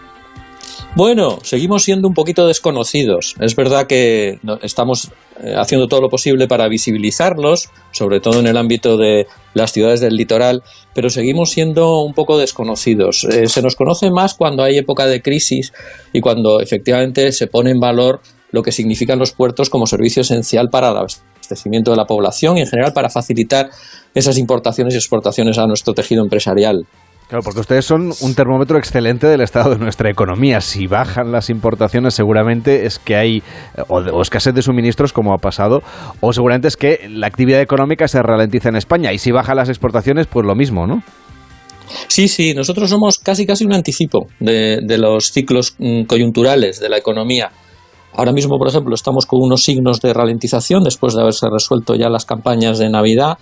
Bueno, 0.94 1.40
seguimos 1.44 1.84
siendo 1.84 2.10
un 2.10 2.14
poquito 2.14 2.46
desconocidos. 2.48 3.36
Es 3.40 3.56
verdad 3.56 3.88
que 3.88 4.40
estamos 4.62 5.10
eh, 5.42 5.56
haciendo 5.56 5.88
todo 5.88 6.02
lo 6.02 6.10
posible 6.10 6.50
para 6.50 6.68
visibilizarlos, 6.68 7.70
sobre 7.92 8.20
todo 8.20 8.42
en 8.42 8.48
el 8.48 8.58
ámbito 8.58 8.98
de 8.98 9.26
las 9.54 9.72
ciudades 9.72 10.02
del 10.02 10.16
litoral, 10.16 10.64
pero 10.94 11.10
seguimos 11.10 11.52
siendo 11.52 12.02
un 12.02 12.14
poco 12.14 12.38
desconocidos. 12.38 13.24
Eh, 13.24 13.48
se 13.48 13.62
nos 13.62 13.78
conoce 13.78 14.12
más 14.12 14.34
cuando 14.34 14.64
hay 14.64 14.78
época 14.78 15.08
de 15.08 15.22
crisis 15.22 15.72
y 16.12 16.20
cuando 16.20 16.60
efectivamente 16.60 17.32
se 17.32 17.48
pone 17.48 17.72
en 17.72 17.80
valor 17.80 18.20
lo 18.52 18.62
que 18.62 18.74
significan 18.74 19.18
los 19.18 19.32
puertos 19.32 19.70
como 19.70 19.88
servicio 19.88 20.24
esencial 20.24 20.70
para 20.70 20.90
el 20.90 20.98
abastecimiento 20.98 21.92
de 21.92 21.98
la 21.98 22.06
población 22.06 22.58
y 22.58 22.62
en 22.62 22.68
general 22.68 22.92
para 22.92 23.10
facilitar 23.10 23.70
esas 24.14 24.38
importaciones 24.38 24.94
y 24.94 24.98
exportaciones 24.98 25.58
a 25.58 25.68
nuestro 25.68 25.94
tejido 25.94 26.22
empresarial. 26.22 26.86
Claro, 27.32 27.46
porque 27.46 27.62
ustedes 27.62 27.86
son 27.86 28.12
un 28.24 28.36
termómetro 28.36 28.78
excelente 28.78 29.26
del 29.26 29.40
estado 29.40 29.70
de 29.70 29.78
nuestra 29.78 30.12
economía. 30.12 30.60
Si 30.60 30.88
bajan 30.88 31.32
las 31.32 31.50
importaciones, 31.50 32.14
seguramente 32.14 32.86
es 32.86 33.00
que 33.00 33.16
hay 33.16 33.42
o, 33.88 34.22
escasez 34.22 34.54
de 34.54 34.62
suministros, 34.62 35.14
como 35.14 35.34
ha 35.34 35.38
pasado, 35.38 35.82
o 36.20 36.34
seguramente 36.34 36.68
es 36.68 36.76
que 36.76 37.08
la 37.10 37.28
actividad 37.28 37.62
económica 37.62 38.10
se 38.10 38.22
ralentiza 38.22 38.68
en 38.68 38.76
España. 38.76 39.14
Y 39.14 39.18
si 39.18 39.32
bajan 39.32 39.56
las 39.56 39.70
exportaciones, 39.70 40.28
pues 40.28 40.46
lo 40.46 40.56
mismo, 40.56 40.86
¿no? 40.86 41.04
Sí, 42.10 42.28
sí, 42.28 42.54
nosotros 42.54 42.90
somos 42.90 43.18
casi 43.18 43.46
casi 43.46 43.64
un 43.64 43.72
anticipo 43.72 44.28
de, 44.42 44.82
los 44.98 45.32
ciclos 45.32 45.76
mm, 45.80 46.04
coyunturales 46.04 46.82
de 46.82 46.90
la 46.90 46.98
economía. 46.98 47.50
Ahora 48.14 48.34
mismo, 48.34 48.58
por 48.58 48.68
ejemplo, 48.68 48.94
estamos 48.94 49.26
con 49.26 49.40
unos 49.42 49.64
signos 49.64 50.02
de 50.02 50.14
ralentización 50.14 50.84
después 50.84 51.14
de 51.14 51.22
haberse 51.22 51.48
resuelto 51.50 51.96
ya 51.96 52.10
las 52.10 52.26
campañas 52.26 52.78
de 52.78 52.90
Navidad 52.90 53.38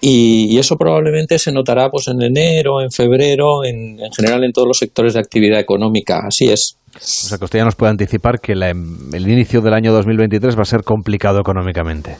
y, 0.00 0.58
eso 0.58 0.76
probablemente 0.76 1.38
se 1.38 1.52
notará 1.52 1.90
pues 1.90 2.08
en 2.08 2.22
enero, 2.22 2.80
en 2.80 2.90
febrero, 2.90 3.64
en, 3.64 3.98
general 4.16 4.44
en 4.44 4.52
todos 4.52 4.68
los 4.68 4.78
sectores 4.78 5.14
de 5.14 5.20
actividad 5.20 5.60
económica. 5.60 6.20
Así 6.26 6.48
es. 6.48 6.76
O 6.94 6.98
sea 7.00 7.38
que 7.38 7.44
usted 7.44 7.60
ya 7.60 7.64
nos 7.64 7.76
puede 7.76 7.90
anticipar 7.90 8.40
que 8.40 8.52
el 8.52 9.28
inicio 9.28 9.60
del 9.60 9.74
año 9.74 9.92
2023 9.92 10.56
va 10.56 10.62
a 10.62 10.66
ser 10.66 10.82
complicado 10.82 11.40
económicamente. 11.40 12.16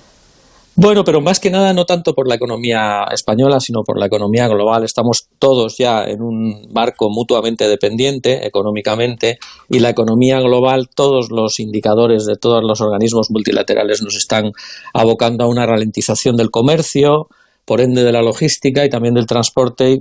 Bueno, 0.77 1.05
pero 1.05 1.21
más 1.21 1.41
que 1.41 1.51
nada 1.51 1.75
no 1.75 1.85
tanto 1.85 2.15
por 2.15 2.29
la 2.29 2.37
economía 2.37 3.05
española, 3.13 3.61
sino 3.61 3.83
por 3.83 3.99
la 3.99 4.07
economía 4.07 4.47
global. 4.49 4.85
Estamos 4.85 5.27
todos 5.39 5.77
ya 5.77 6.05
en 6.05 6.23
un 6.23 6.69
marco 6.73 7.11
mutuamente 7.11 7.69
dependiente 7.69 8.47
económicamente 8.47 9.39
y 9.69 9.81
la 9.81 9.91
economía 9.91 10.41
global, 10.41 10.89
todos 10.89 11.31
los 11.31 11.59
indicadores 11.61 12.25
de 12.25 12.37
todos 12.37 12.63
los 12.63 12.81
organismos 12.81 13.31
multilaterales 13.31 14.01
nos 14.01 14.17
están 14.17 14.53
abocando 14.95 15.45
a 15.45 15.49
una 15.49 15.67
ralentización 15.67 16.37
del 16.37 16.51
comercio, 16.51 17.29
por 17.71 17.81
ende 17.81 18.03
de 18.03 18.11
la 18.11 18.21
logística 18.21 18.85
y 18.85 18.89
también 18.89 19.15
del 19.15 19.27
transporte 19.27 20.01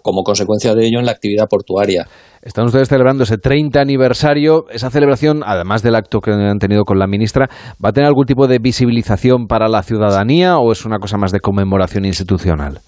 como 0.00 0.22
consecuencia 0.22 0.76
de 0.76 0.86
ello 0.86 1.00
en 1.00 1.06
la 1.06 1.10
actividad 1.10 1.48
portuaria. 1.50 2.06
Están 2.40 2.66
ustedes 2.66 2.88
celebrando 2.88 3.24
ese 3.24 3.36
30 3.36 3.80
aniversario. 3.80 4.66
Esa 4.70 4.88
celebración, 4.88 5.42
además 5.44 5.82
del 5.82 5.96
acto 5.96 6.20
que 6.20 6.30
han 6.30 6.60
tenido 6.60 6.84
con 6.84 7.00
la 7.00 7.08
ministra, 7.08 7.48
¿va 7.84 7.88
a 7.88 7.92
tener 7.92 8.06
algún 8.06 8.26
tipo 8.26 8.46
de 8.46 8.60
visibilización 8.60 9.48
para 9.48 9.68
la 9.68 9.82
ciudadanía 9.82 10.58
o 10.58 10.70
es 10.70 10.84
una 10.84 11.00
cosa 11.00 11.16
más 11.16 11.32
de 11.32 11.40
conmemoración 11.40 12.04
institucional? 12.04 12.78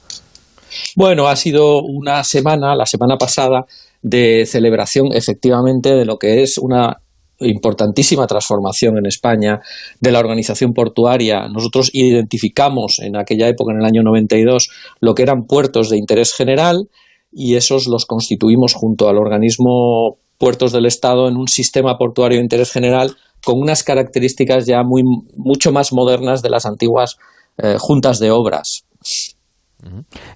Bueno, 0.94 1.26
ha 1.26 1.34
sido 1.34 1.80
una 1.82 2.22
semana, 2.22 2.76
la 2.76 2.86
semana 2.86 3.16
pasada, 3.16 3.64
de 4.02 4.46
celebración 4.46 5.08
efectivamente 5.12 5.96
de 5.96 6.04
lo 6.04 6.16
que 6.16 6.44
es 6.44 6.58
una 6.58 6.98
importantísima 7.40 8.26
transformación 8.26 8.98
en 8.98 9.06
España 9.06 9.60
de 10.00 10.12
la 10.12 10.20
organización 10.20 10.72
portuaria. 10.72 11.48
Nosotros 11.48 11.90
identificamos 11.92 12.98
en 13.00 13.16
aquella 13.16 13.48
época, 13.48 13.72
en 13.72 13.80
el 13.80 13.86
año 13.86 14.02
92, 14.02 14.70
lo 15.00 15.14
que 15.14 15.22
eran 15.22 15.44
puertos 15.44 15.90
de 15.90 15.98
interés 15.98 16.32
general 16.32 16.88
y 17.32 17.56
esos 17.56 17.86
los 17.86 18.06
constituimos 18.06 18.74
junto 18.74 19.08
al 19.08 19.18
organismo 19.18 20.18
Puertos 20.36 20.72
del 20.72 20.86
Estado 20.86 21.28
en 21.28 21.36
un 21.36 21.48
sistema 21.48 21.96
portuario 21.96 22.38
de 22.38 22.44
interés 22.44 22.72
general 22.72 23.16
con 23.44 23.60
unas 23.60 23.84
características 23.84 24.66
ya 24.66 24.82
muy, 24.82 25.02
mucho 25.36 25.70
más 25.70 25.92
modernas 25.92 26.42
de 26.42 26.50
las 26.50 26.66
antiguas 26.66 27.18
eh, 27.58 27.76
juntas 27.78 28.18
de 28.18 28.30
obras. 28.30 28.84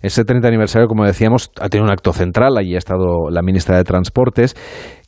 Ese 0.03 0.25
30 0.25 0.47
aniversario, 0.47 0.89
como 0.89 1.05
decíamos, 1.05 1.51
ha 1.61 1.69
tenido 1.69 1.87
un 1.87 1.93
acto 1.93 2.13
central. 2.13 2.57
Allí 2.59 2.75
ha 2.75 2.79
estado 2.79 3.31
la 3.31 3.43
ministra 3.43 3.77
de 3.77 3.85
Transportes, 3.85 4.55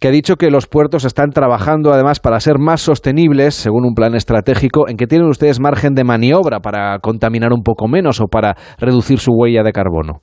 que 0.01 0.09
ha 0.09 0.11
dicho 0.11 0.37
que 0.37 0.51
los 0.51 0.67
puertos 0.67 1.05
están 1.05 1.31
trabajando 1.31 1.93
además 1.93 2.21
para 2.21 2.41
ser 2.41 2.59
más 2.59 2.81
sostenibles, 2.81 3.55
según 3.55 3.85
un 3.85 3.95
plan 3.95 4.15
estratégico, 4.15 4.89
en 4.89 4.97
que 4.97 5.07
tienen 5.07 5.29
ustedes 5.29 5.61
margen 5.61 5.95
de 5.95 6.05
maniobra 6.05 6.61
para 6.61 6.99
contaminar 7.01 7.53
un 7.53 7.63
poco 7.63 7.89
menos 7.89 8.21
o 8.21 8.27
para 8.27 8.57
reducir 8.79 9.19
su 9.19 9.33
huella 9.33 9.63
de 9.63 9.73
carbono. 9.73 10.21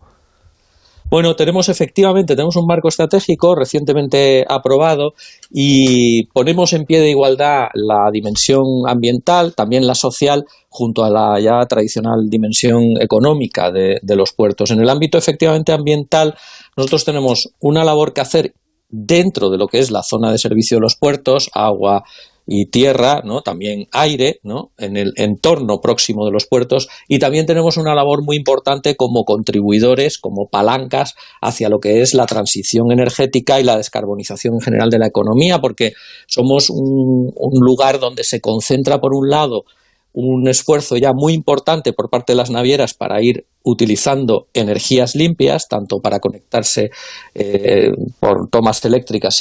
Bueno, 1.10 1.38
tenemos 1.38 1.70
efectivamente, 1.70 2.36
tenemos 2.36 2.58
un 2.58 2.66
marco 2.66 2.90
estratégico 2.90 3.56
recientemente 3.56 4.46
aprobado 4.48 5.14
y 5.50 6.26
ponemos 6.34 6.74
en 6.74 6.84
pie 6.84 7.00
de 7.00 7.12
igualdad 7.12 7.68
la 7.76 8.12
dimensión 8.12 8.66
ambiental, 8.86 9.56
también 9.56 9.88
la 9.88 9.96
social, 9.96 10.44
junto 10.68 11.06
a 11.06 11.10
la 11.10 11.40
ya 11.40 11.66
tradicional 11.66 12.30
dimensión 12.30 12.84
económica 13.00 13.72
de, 13.72 14.00
de 14.02 14.16
los 14.18 14.34
puertos. 14.34 14.72
En 14.72 14.82
el 14.82 14.90
ámbito 14.90 15.18
efectivamente 15.18 15.72
ambiental, 15.72 16.36
nosotros 16.76 17.06
tenemos 17.06 17.54
una 17.62 17.86
labor 17.86 18.12
que 18.12 18.22
hacer 18.22 18.54
dentro 18.90 19.50
de 19.50 19.58
lo 19.58 19.68
que 19.68 19.80
es 19.80 19.92
la 19.92 20.04
zona 20.04 20.30
de 20.32 20.38
servicio 20.38 20.76
de 20.76 20.82
los 20.82 20.98
puertos, 20.98 21.50
agua, 21.54 22.04
y 22.48 22.68
tierra, 22.68 23.22
¿no? 23.26 23.42
también 23.42 23.88
aire, 23.92 24.40
¿no? 24.42 24.72
en 24.78 24.96
el 24.96 25.12
entorno 25.18 25.82
próximo 25.82 26.26
de 26.26 26.32
los 26.32 26.48
puertos 26.48 26.88
y 27.10 27.20
también 27.20 27.46
tenemos 27.46 27.76
una 27.76 27.94
labor 27.94 28.24
muy 28.24 28.38
importante 28.38 28.96
como 28.96 29.26
contribuidores, 29.26 30.18
como 30.18 30.48
palancas 30.48 31.16
hacia 31.42 31.68
lo 31.68 31.80
que 31.80 32.02
es 32.02 32.14
la 32.14 32.26
transición 32.26 32.92
energética 32.92 33.60
y 33.60 33.64
la 33.64 33.76
descarbonización 33.76 34.56
en 34.56 34.62
general 34.62 34.90
de 34.90 35.00
la 35.00 35.08
economía, 35.08 35.60
porque 35.60 35.92
somos 36.26 36.70
un, 36.70 37.34
un 37.36 37.66
lugar 37.66 38.00
donde 38.00 38.24
se 38.24 38.40
concentra 38.40 39.00
por 39.00 39.14
un 39.14 39.30
lado 39.30 39.66
un 40.14 40.48
esfuerzo 40.48 40.98
ya 40.98 41.14
muy 41.14 41.34
importante 41.34 41.94
por 41.94 42.10
parte 42.10 42.34
de 42.34 42.38
las 42.38 42.50
navieras 42.50 42.94
para 42.94 43.22
ir 43.22 43.46
utilizando 43.64 44.48
energías 44.54 45.16
limpias, 45.16 45.68
tanto 45.68 46.00
para 46.00 46.20
conectarse 46.20 46.90
eh, 47.36 47.92
por 48.20 48.50
tomas 48.50 48.84
eléctricas, 48.86 49.38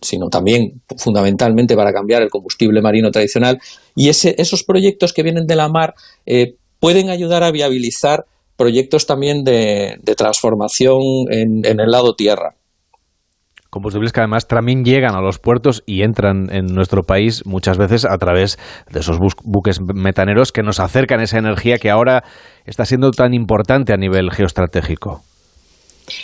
sino 0.00 0.28
también 0.28 0.80
fundamentalmente 0.96 1.76
para 1.76 1.92
cambiar 1.92 2.22
el 2.22 2.30
combustible 2.30 2.80
marino 2.80 3.10
tradicional. 3.10 3.58
Y 3.94 4.08
esos 4.08 4.64
proyectos 4.64 5.12
que 5.12 5.22
vienen 5.22 5.46
de 5.46 5.56
la 5.56 5.68
mar 5.68 5.94
eh, 6.24 6.54
pueden 6.78 7.10
ayudar 7.10 7.42
a 7.42 7.50
viabilizar 7.50 8.24
proyectos 8.56 9.06
también 9.06 9.44
de, 9.44 9.98
transformación 10.16 11.00
en 11.30 11.80
el 11.80 11.90
lado 11.90 12.14
tierra 12.14 12.54
combustibles 13.70 14.12
que 14.12 14.20
además 14.20 14.46
también 14.46 14.84
llegan 14.84 15.14
a 15.14 15.20
los 15.20 15.38
puertos 15.38 15.82
y 15.86 16.02
entran 16.02 16.48
en 16.52 16.66
nuestro 16.66 17.02
país 17.02 17.46
muchas 17.46 17.78
veces 17.78 18.04
a 18.04 18.18
través 18.18 18.58
de 18.90 19.00
esos 19.00 19.18
buques 19.44 19.80
metaneros 19.80 20.52
que 20.52 20.62
nos 20.62 20.80
acercan 20.80 21.20
esa 21.20 21.38
energía 21.38 21.78
que 21.78 21.90
ahora 21.90 22.24
está 22.66 22.84
siendo 22.84 23.10
tan 23.12 23.32
importante 23.32 23.92
a 23.92 23.96
nivel 23.96 24.30
geoestratégico. 24.30 25.22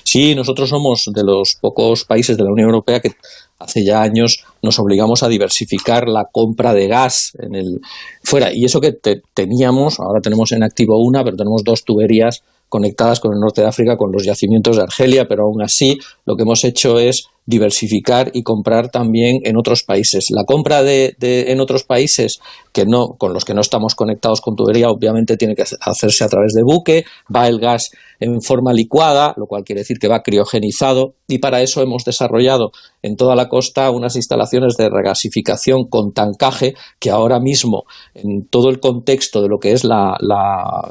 Sí, 0.04 0.34
nosotros 0.34 0.68
somos 0.68 1.04
de 1.14 1.22
los 1.22 1.56
pocos 1.60 2.04
países 2.04 2.36
de 2.36 2.44
la 2.44 2.50
Unión 2.50 2.68
Europea 2.68 3.00
que 3.00 3.12
hace 3.58 3.84
ya 3.84 4.02
años 4.02 4.44
nos 4.62 4.78
obligamos 4.78 5.22
a 5.22 5.28
diversificar 5.28 6.08
la 6.08 6.26
compra 6.30 6.74
de 6.74 6.88
gas 6.88 7.32
en 7.38 7.54
el 7.54 7.80
fuera 8.22 8.52
y 8.52 8.64
eso 8.64 8.80
que 8.80 8.92
teníamos, 9.34 10.00
ahora 10.00 10.20
tenemos 10.20 10.52
en 10.52 10.62
activo 10.62 10.98
una, 10.98 11.24
pero 11.24 11.36
tenemos 11.36 11.62
dos 11.64 11.84
tuberías 11.84 12.42
conectadas 12.68 13.20
con 13.20 13.32
el 13.32 13.40
norte 13.40 13.60
de 13.60 13.68
África, 13.68 13.96
con 13.96 14.10
los 14.12 14.24
yacimientos 14.24 14.76
de 14.76 14.82
Argelia, 14.82 15.26
pero 15.28 15.44
aún 15.44 15.62
así 15.62 15.98
lo 16.24 16.34
que 16.36 16.42
hemos 16.42 16.64
hecho 16.64 16.98
es 16.98 17.28
diversificar 17.46 18.30
y 18.34 18.42
comprar 18.42 18.90
también 18.90 19.38
en 19.44 19.56
otros 19.56 19.84
países. 19.84 20.26
La 20.30 20.44
compra 20.44 20.82
de, 20.82 21.16
en 21.20 21.60
otros 21.60 21.84
países 21.84 22.40
que 22.72 22.84
no, 22.84 23.14
con 23.16 23.32
los 23.32 23.44
que 23.44 23.54
no 23.54 23.60
estamos 23.60 23.94
conectados 23.94 24.40
con 24.40 24.56
tubería, 24.56 24.90
obviamente 24.90 25.36
tiene 25.36 25.54
que 25.54 25.64
hacerse 25.80 26.24
a 26.24 26.28
través 26.28 26.52
de 26.52 26.62
buque, 26.62 27.04
va 27.34 27.48
el 27.48 27.58
gas 27.58 27.90
en 28.20 28.42
forma 28.42 28.72
licuada, 28.72 29.34
lo 29.36 29.46
cual 29.46 29.64
quiere 29.64 29.80
decir 29.80 29.98
que 29.98 30.08
va 30.08 30.22
criogenizado, 30.22 31.14
y 31.28 31.38
para 31.38 31.62
eso 31.62 31.82
hemos 31.82 32.04
desarrollado 32.04 32.72
en 33.02 33.16
toda 33.16 33.34
la 33.36 33.48
costa 33.48 33.90
unas 33.90 34.16
instalaciones 34.16 34.76
de 34.76 34.90
regasificación 34.90 35.84
con 35.88 36.12
tancaje 36.12 36.74
que 36.98 37.10
ahora 37.10 37.40
mismo, 37.40 37.84
en 38.14 38.46
todo 38.48 38.68
el 38.70 38.80
contexto 38.80 39.42
de 39.42 39.48
lo 39.48 39.58
que 39.58 39.72
es 39.72 39.84
la, 39.84 40.16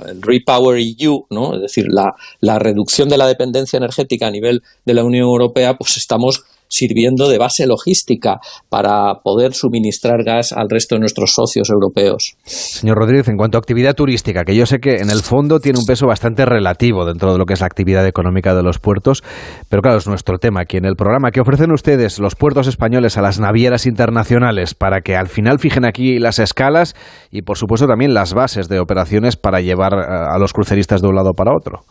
el 0.08 0.22
Repower 0.22 0.80
EU, 0.80 1.26
¿no? 1.30 1.56
es 1.56 1.62
decir, 1.62 1.86
la, 1.89 2.16
la 2.39 2.60
reducción 2.60 3.10
de 3.10 3.18
la 3.18 3.28
dependencia 3.28 3.78
energética 3.78 4.28
a 4.28 4.32
nivel 4.32 4.62
de 4.86 4.93
la 4.93 5.03
Unión 5.03 5.26
Europea, 5.26 5.76
pues 5.78 5.97
estamos 5.97 6.45
sirviendo 6.76 7.30
de 7.30 7.38
base 7.38 7.65
logística 7.65 8.39
para 8.69 9.15
poder 9.23 9.53
suministrar 9.53 10.23
gas 10.23 10.51
al 10.51 10.69
resto 10.69 10.95
de 10.95 10.99
nuestros 10.99 11.32
socios 11.34 11.69
europeos. 11.69 12.36
Señor 12.43 12.97
Rodríguez, 12.97 13.28
en 13.30 13.38
cuanto 13.38 13.57
a 13.57 13.59
actividad 13.59 13.95
turística, 13.95 14.43
que 14.43 14.55
yo 14.55 14.65
sé 14.65 14.80
que 14.80 14.97
en 14.97 15.09
el 15.09 15.21
fondo 15.21 15.59
tiene 15.59 15.80
un 15.80 15.86
peso 15.86 16.07
bastante 16.07 16.45
relativo 16.45 17.05
dentro 17.05 17.32
de 17.32 17.38
lo 17.38 17.45
que 17.45 17.53
es 17.53 17.61
la 17.61 17.67
actividad 17.67 18.05
económica 18.05 18.53
de 18.53 18.63
los 18.63 18.80
puertos, 18.80 19.23
pero 19.69 19.82
claro, 19.82 19.97
es 19.97 20.07
nuestro 20.07 20.38
tema 20.38 20.61
aquí 20.61 20.78
en 20.78 20.86
el 20.86 20.95
programa. 20.95 21.32
¿Qué 21.32 21.39
ofrecen 21.41 21.71
ustedes 21.71 22.19
los 22.19 22.36
puertos 22.36 22.67
españoles 22.67 23.17
a 23.17 23.21
las 23.21 23.39
navieras 23.39 23.86
internacionales 23.86 24.73
para 24.73 25.01
que 25.01 25.15
al 25.15 25.28
final 25.28 25.59
fijen 25.59 25.86
aquí 25.86 26.19
las 26.19 26.39
escalas 26.39 26.95
y 27.32 27.41
por 27.43 27.57
supuesto 27.57 27.88
también 27.88 28.13
las 28.13 28.34
bases 28.34 28.67
de 28.67 28.80
operaciones 28.80 29.38
para 29.38 29.61
llevar 29.61 29.93
eh, 29.93 30.05
a 30.07 30.38
los 30.38 30.53
cruceristas 30.53 31.01
de 31.01 31.07
un 31.07 31.15
lado 31.15 31.34
para 31.34 31.51
otro? 31.55 31.82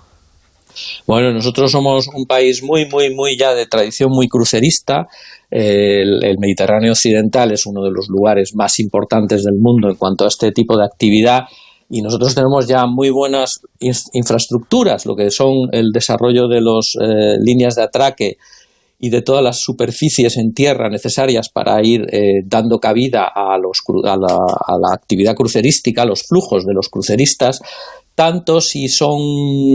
Bueno, 1.07 1.33
nosotros 1.33 1.70
somos 1.70 2.09
un 2.14 2.27
país 2.27 2.62
muy, 2.62 2.87
muy, 2.87 3.14
muy 3.14 3.37
ya 3.39 3.55
de 3.55 3.66
tradición 3.66 4.11
muy 4.11 4.29
crucerista. 4.29 5.07
El, 5.51 6.37
Mediterráneo 6.39 6.93
Occidental 6.93 7.53
es 7.53 7.66
uno 7.66 7.85
de 7.85 7.91
los 7.91 8.09
lugares 8.09 8.55
más 8.55 8.81
importantes 8.81 9.45
del 9.45 9.57
mundo 9.61 9.89
en 9.89 9.97
cuanto 9.97 10.25
a 10.25 10.29
este 10.29 10.51
tipo 10.51 10.77
de 10.77 10.85
actividad 10.85 11.45
y 11.91 12.03
nosotros 12.03 12.35
tenemos 12.35 12.66
ya 12.66 12.87
muy 12.87 13.11
buenas 13.11 13.61
infraestructuras, 13.79 15.07
lo 15.07 15.14
que 15.14 15.31
son 15.31 15.68
el 15.72 15.93
desarrollo 15.93 16.49
de 16.49 16.61
las 16.61 16.95
eh, 17.01 17.37
líneas 17.41 17.77
de 17.77 17.83
atraque 17.83 18.37
y 18.99 19.11
de 19.11 19.22
todas 19.22 19.45
las 19.45 19.61
superficies 19.61 20.39
en 20.39 20.55
tierra 20.55 20.89
necesarias 20.89 21.51
para 21.51 21.85
ir 21.85 22.07
eh, 22.11 22.43
dando 22.47 22.79
cabida 22.79 23.31
a, 23.33 23.59
los, 23.59 23.83
a, 24.05 24.16
la, 24.16 24.35
a, 24.35 24.79
la, 24.79 24.95
actividad 24.95 25.35
crucerística, 25.35 26.03
a 26.03 26.07
los 26.07 26.22
flujos 26.27 26.64
de 26.64 26.72
los 26.72 26.89
cruceristas, 26.89 27.61
tanto 28.15 28.61
si 28.61 28.89
son 28.89 29.19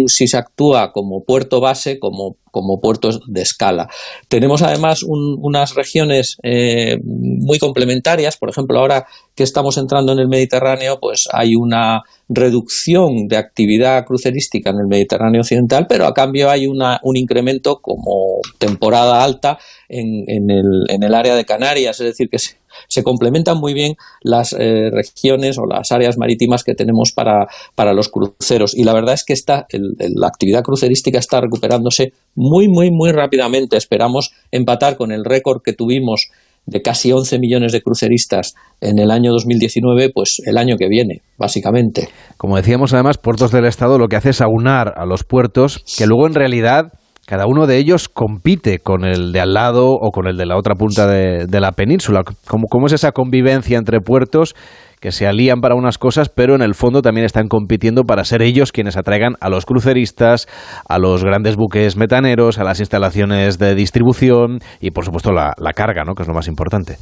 si 0.08 0.28
se 0.28 0.38
actúa 0.38 0.92
como 0.92 1.24
puerto 1.24 1.60
base 1.60 2.00
como 2.00 2.38
como 2.52 2.80
puertos 2.80 3.20
de 3.28 3.42
escala. 3.42 3.90
Tenemos 4.28 4.62
además 4.62 5.04
unas 5.04 5.76
regiones 5.76 6.38
eh, 6.44 6.98
muy 7.04 7.60
complementarias, 7.60 8.38
por 8.38 8.50
ejemplo, 8.50 8.80
ahora 8.80 9.06
que 9.36 9.44
estamos 9.44 9.78
entrando 9.78 10.14
en 10.14 10.20
el 10.20 10.28
Mediterráneo, 10.28 11.00
pues 11.00 11.28
hay 11.32 11.56
una 11.56 12.02
reducción 12.28 13.28
de 13.28 13.38
actividad 13.38 14.04
crucerística 14.06 14.72
en 14.72 14.78
el 14.78 14.88
Mediterráneo 14.88 15.42
occidental, 15.42 15.86
pero 15.88 16.06
a 16.06 16.14
cambio 16.14 16.50
hay 16.50 16.68
una, 16.68 17.00
un 17.04 17.18
incremento 17.18 17.82
como 17.82 18.40
temporada 18.58 19.24
alta 19.24 19.60
en, 19.88 20.24
en, 20.28 20.50
el, 20.50 20.86
en 20.90 21.04
el 21.04 21.14
área 21.14 21.36
de 21.36 21.46
Canarias, 21.46 22.00
es 22.00 22.06
decir, 22.08 22.30
que 22.30 22.40
se, 22.40 22.59
se 22.88 23.04
complementan 23.04 23.58
muy 23.60 23.74
bien 23.74 23.96
las 24.22 24.54
eh, 24.54 24.90
regiones 24.92 25.58
o 25.58 25.66
las 25.66 25.92
áreas 25.92 26.18
marítimas 26.18 26.64
que 26.64 26.76
tenemos 26.76 27.12
para, 27.14 27.48
para 27.76 27.94
los 27.94 28.10
cruceros. 28.10 28.76
Y 28.76 28.84
la 28.84 28.94
verdad 28.94 29.14
es 29.14 29.24
que 29.26 29.34
está, 29.34 29.68
la 29.72 30.28
actividad 30.28 30.64
crucerística 30.64 31.20
está 31.20 31.42
recuperándose 31.42 32.14
muy, 32.36 32.68
muy, 32.68 32.92
muy 32.92 33.12
rápidamente. 33.12 33.78
Esperamos 33.78 34.32
empatar 34.52 34.98
con 34.98 35.12
el 35.12 35.26
récord 35.26 35.62
que 35.64 35.74
tuvimos 35.74 36.30
de 36.66 36.82
casi 36.82 37.12
11 37.12 37.40
millones 37.40 37.72
de 37.72 37.82
cruceristas 37.82 38.54
en 38.80 39.00
el 39.00 39.12
año 39.12 39.32
2019, 39.32 40.12
pues 40.14 40.42
el 40.46 40.58
año 40.58 40.76
que 40.78 40.88
viene, 40.88 41.22
básicamente. 41.38 42.10
Como 42.38 42.58
decíamos, 42.58 42.94
además, 42.94 43.18
Puertos 43.18 43.52
del 43.52 43.66
Estado 43.66 43.98
lo 43.98 44.08
que 44.08 44.16
hace 44.16 44.30
es 44.30 44.42
aunar 44.42 44.94
a 44.96 45.06
los 45.06 45.24
puertos 45.24 45.84
que 45.98 46.06
luego 46.06 46.28
en 46.28 46.36
realidad 46.36 46.94
cada 47.30 47.46
uno 47.46 47.68
de 47.68 47.78
ellos 47.78 48.10
compite 48.10 48.80
con 48.80 49.06
el 49.06 49.32
de 49.32 49.40
al 49.40 49.54
lado 49.54 49.92
o 49.92 50.10
con 50.10 50.28
el 50.28 50.36
de 50.36 50.48
la 50.48 50.58
otra 50.58 50.74
punta 50.74 51.06
de, 51.06 51.60
la 51.60 51.74
península. 51.74 52.24
¿Cómo, 52.48 52.66
¿Cómo, 52.68 52.88
es 52.88 52.94
esa 52.94 53.12
convivencia 53.12 53.78
entre 53.78 54.00
puertos 54.00 54.56
que 55.00 55.12
se 55.12 55.28
alían 55.28 55.62
para 55.62 55.76
unas 55.76 56.00
cosas, 56.00 56.30
pero 56.30 56.56
en 56.56 56.64
el 56.64 56.74
fondo 56.74 57.04
también 57.04 57.26
están 57.26 57.48
compitiendo 57.48 58.04
para 58.06 58.24
ser 58.26 58.42
ellos 58.42 58.72
quienes 58.72 58.98
atraigan 58.98 59.36
a 59.42 59.50
los 59.50 59.68
cruceristas, 59.68 60.48
a 60.88 60.98
los 60.98 61.24
grandes 61.24 61.56
buques 61.56 61.98
metaneros, 61.98 62.58
a 62.58 62.64
las 62.64 62.80
instalaciones 62.80 63.60
de 63.60 63.76
distribución 63.76 64.58
y, 64.82 64.90
por 64.90 65.06
supuesto, 65.06 65.32
la, 65.32 65.54
la 65.60 65.74
carga, 65.74 66.06
¿no? 66.06 66.16
que 66.16 66.24
es 66.24 66.28
lo 66.28 66.34
más 66.34 66.48
importante? 66.48 66.98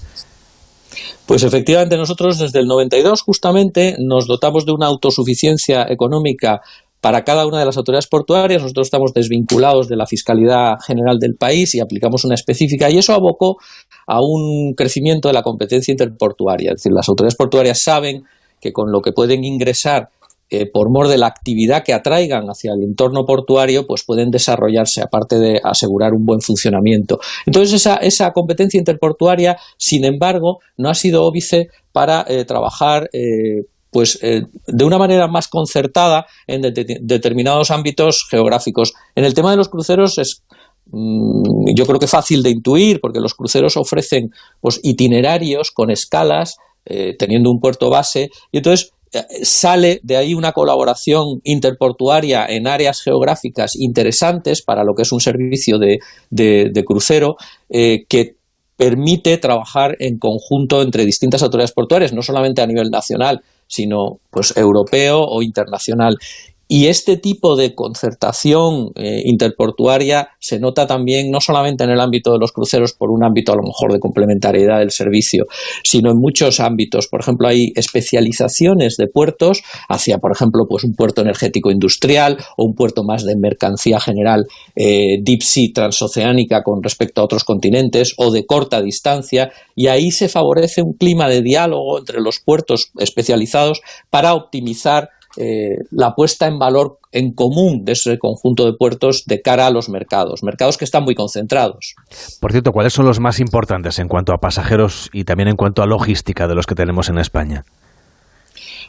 Pues 1.26 1.44
efectivamente 1.44 1.96
nosotros 1.96 2.38
desde 2.38 2.60
el 2.60 2.68
92 2.68 3.22
justamente 3.22 3.96
nos 4.00 4.28
dotamos 4.28 4.66
de 4.66 4.74
una 4.74 4.88
autosuficiencia 4.88 5.86
económica 5.90 6.62
para 7.02 7.24
cada 7.24 7.46
una 7.46 7.60
de 7.60 7.66
las 7.66 7.78
autoridades 7.78 8.08
portuarias. 8.08 8.62
Nosotros 8.62 8.88
estamos 8.88 9.14
desvinculados 9.14 9.88
de 9.88 9.96
la 9.96 10.06
fiscalidad 10.06 10.76
general 10.86 11.20
del 11.20 11.36
país 11.36 11.76
y 11.76 11.80
aplicamos 11.80 12.26
una 12.26 12.36
específica 12.36 12.90
y 12.90 12.98
eso 12.98 13.14
abocó 13.14 13.58
a 14.08 14.20
un 14.22 14.74
crecimiento 14.76 15.28
de 15.28 15.34
la 15.34 15.44
competencia 15.44 15.92
interportuaria. 15.92 16.72
Es 16.72 16.78
decir, 16.78 16.92
las 16.94 17.08
autoridades 17.10 17.36
portuarias 17.36 17.82
saben 17.82 18.24
que 18.60 18.72
con 18.72 18.92
lo 18.92 19.02
que 19.02 19.12
pueden 19.12 19.44
ingresar 19.44 20.10
eh, 20.50 20.66
por 20.66 20.90
mor 20.90 21.10
de 21.10 21.18
la 21.18 21.28
actividad 21.28 21.84
que 21.84 21.94
atraigan 21.94 22.46
hacia 22.48 22.72
el 22.72 22.82
entorno 22.82 23.26
portuario, 23.26 23.86
pues 23.86 24.06
pueden 24.06 24.32
desarrollarse, 24.32 25.02
aparte 25.02 25.38
de 25.40 25.60
asegurar 25.62 26.14
un 26.14 26.26
buen 26.26 26.40
funcionamiento. 26.40 27.20
Entonces, 27.46 27.74
esa, 27.74 27.96
esa 27.96 28.32
competencia 28.32 28.78
interportuaria, 28.78 29.58
sin 29.78 30.06
embargo, 30.06 30.60
no 30.78 30.90
ha 30.90 30.94
sido 30.94 31.26
óbice 31.26 31.68
para 31.92 32.24
eh, 32.30 32.46
trabajar 32.46 33.10
eh, 33.12 33.66
pues 33.98 34.20
eh, 34.22 34.44
de 34.68 34.86
una 34.86 35.00
manera 35.00 35.28
más 35.28 35.48
concertada 35.48 36.28
en 36.46 36.62
determinados 36.62 37.72
ámbitos 37.72 38.28
geográficos. 38.30 38.94
En 39.16 39.26
el 39.26 39.34
tema 39.34 39.50
de 39.50 39.58
los 39.58 39.70
cruceros 39.70 40.20
es 40.20 40.44
mm, 40.92 41.74
yo 41.76 41.88
creo 41.88 41.98
que 41.98 42.06
fácil 42.06 42.44
de 42.44 42.52
intuir 42.52 43.02
porque 43.02 43.20
los 43.20 43.34
cruceros 43.34 43.76
ofrecen 43.76 44.30
pues, 44.62 44.80
itinerarios 44.84 45.72
con 45.72 45.90
escalas 45.90 46.58
eh, 46.86 47.16
teniendo 47.18 47.50
un 47.50 47.60
puerto 47.60 47.90
base 47.90 48.30
y 48.52 48.58
entonces 48.58 48.92
eh, 49.14 49.24
sale 49.42 50.00
de 50.04 50.18
ahí 50.18 50.36
una 50.36 50.52
colaboración 50.52 51.42
interportuaria 51.44 52.46
en 52.48 52.68
áreas 52.68 53.02
geográficas 53.02 53.76
interesantes 53.76 54.62
para 54.62 54.84
lo 54.84 54.94
que 54.94 55.02
es 55.02 55.12
un 55.12 55.22
servicio 55.22 55.80
de, 55.80 55.98
de, 56.30 56.86
crucero 56.86 57.36
que 57.68 58.36
permite 58.76 59.40
trabajar 59.40 59.96
en 59.98 60.20
conjunto 60.20 60.84
entre 60.84 61.04
distintas 61.04 61.42
autoridades 61.42 61.72
portuarias, 61.72 62.14
no 62.14 62.22
solamente 62.22 62.62
a 62.62 62.68
nivel 62.68 62.92
nacional, 62.92 63.42
sino 63.68 64.20
pues 64.30 64.56
europeo 64.58 65.22
o 65.22 65.42
internacional. 65.42 66.18
Y 66.68 66.88
este 66.88 67.18
tipo 67.18 67.56
de 67.56 67.74
concertación 67.76 68.92
eh, 68.96 69.22
interportuaria 69.26 70.30
se 70.40 70.60
nota 70.60 70.86
también 70.86 71.32
no 71.32 71.40
solamente 71.40 71.84
en 71.84 71.92
el 71.92 72.00
ámbito 72.00 72.32
de 72.34 72.40
los 72.40 72.52
cruceros 72.52 72.94
por 72.94 73.10
un 73.10 73.24
ámbito 73.24 73.54
a 73.54 73.56
lo 73.56 73.64
mejor 73.64 73.94
de 73.94 74.00
complementariedad 74.00 74.80
del 74.80 74.92
servicio, 74.92 75.46
sino 75.84 76.12
en 76.12 76.18
muchos 76.18 76.60
ámbitos. 76.60 77.08
Por 77.08 77.22
ejemplo, 77.22 77.48
hay 77.48 77.72
especializaciones 77.76 78.98
de 78.98 79.08
puertos 79.08 79.62
hacia, 79.88 80.18
por 80.18 80.32
ejemplo, 80.32 80.66
pues 80.70 80.84
un 80.84 80.94
puerto 80.94 81.22
energético 81.22 81.72
industrial 81.72 82.38
o 82.58 82.66
un 82.66 82.76
puerto 82.76 83.04
más 83.04 83.24
de 83.24 83.36
mercancía 83.38 84.00
general 84.00 84.46
eh, 84.76 85.20
deep 85.22 85.42
sea 85.42 85.68
transoceánica 85.74 86.64
con 86.64 86.84
respecto 86.84 87.22
a 87.22 87.26
otros 87.26 87.44
continentes 87.44 88.14
o 88.18 88.32
de 88.32 88.46
corta 88.46 88.82
distancia 88.82 89.52
y 89.76 89.88
ahí 89.88 90.12
se 90.12 90.30
favorece 90.30 90.82
un 90.82 90.94
clima 90.94 91.30
de 91.30 91.42
diálogo 91.42 92.00
entre 92.00 92.22
los 92.22 92.40
puertos 92.40 92.92
especializados 92.98 93.82
para 94.10 94.34
optimizar 94.34 95.10
eh, 95.38 95.78
la 95.92 96.14
puesta 96.16 96.48
en 96.48 96.60
valor 96.60 97.00
en 97.12 97.32
común 97.34 97.86
de 97.86 97.94
ese 97.94 98.18
conjunto 98.18 98.66
de 98.66 98.74
puertos 98.74 99.24
de 99.26 99.42
cara 99.42 99.68
a 99.68 99.72
los 99.72 99.90
mercados, 99.90 100.44
mercados 100.44 100.78
que 100.78 100.86
están 100.86 101.04
muy 101.04 101.16
concentrados. 101.16 101.96
Por 102.40 102.52
cierto, 102.52 102.72
¿cuáles 102.72 102.94
son 102.94 103.06
los 103.06 103.20
más 103.20 103.40
importantes 103.40 104.00
en 104.00 104.08
cuanto 104.08 104.34
a 104.34 104.40
pasajeros 104.40 105.10
y 105.14 105.24
también 105.24 105.50
en 105.50 105.56
cuanto 105.56 105.82
a 105.82 105.86
logística 105.86 106.48
de 106.48 106.56
los 106.56 106.66
que 106.66 106.76
tenemos 106.76 107.10
en 107.10 107.20
España? 107.20 107.64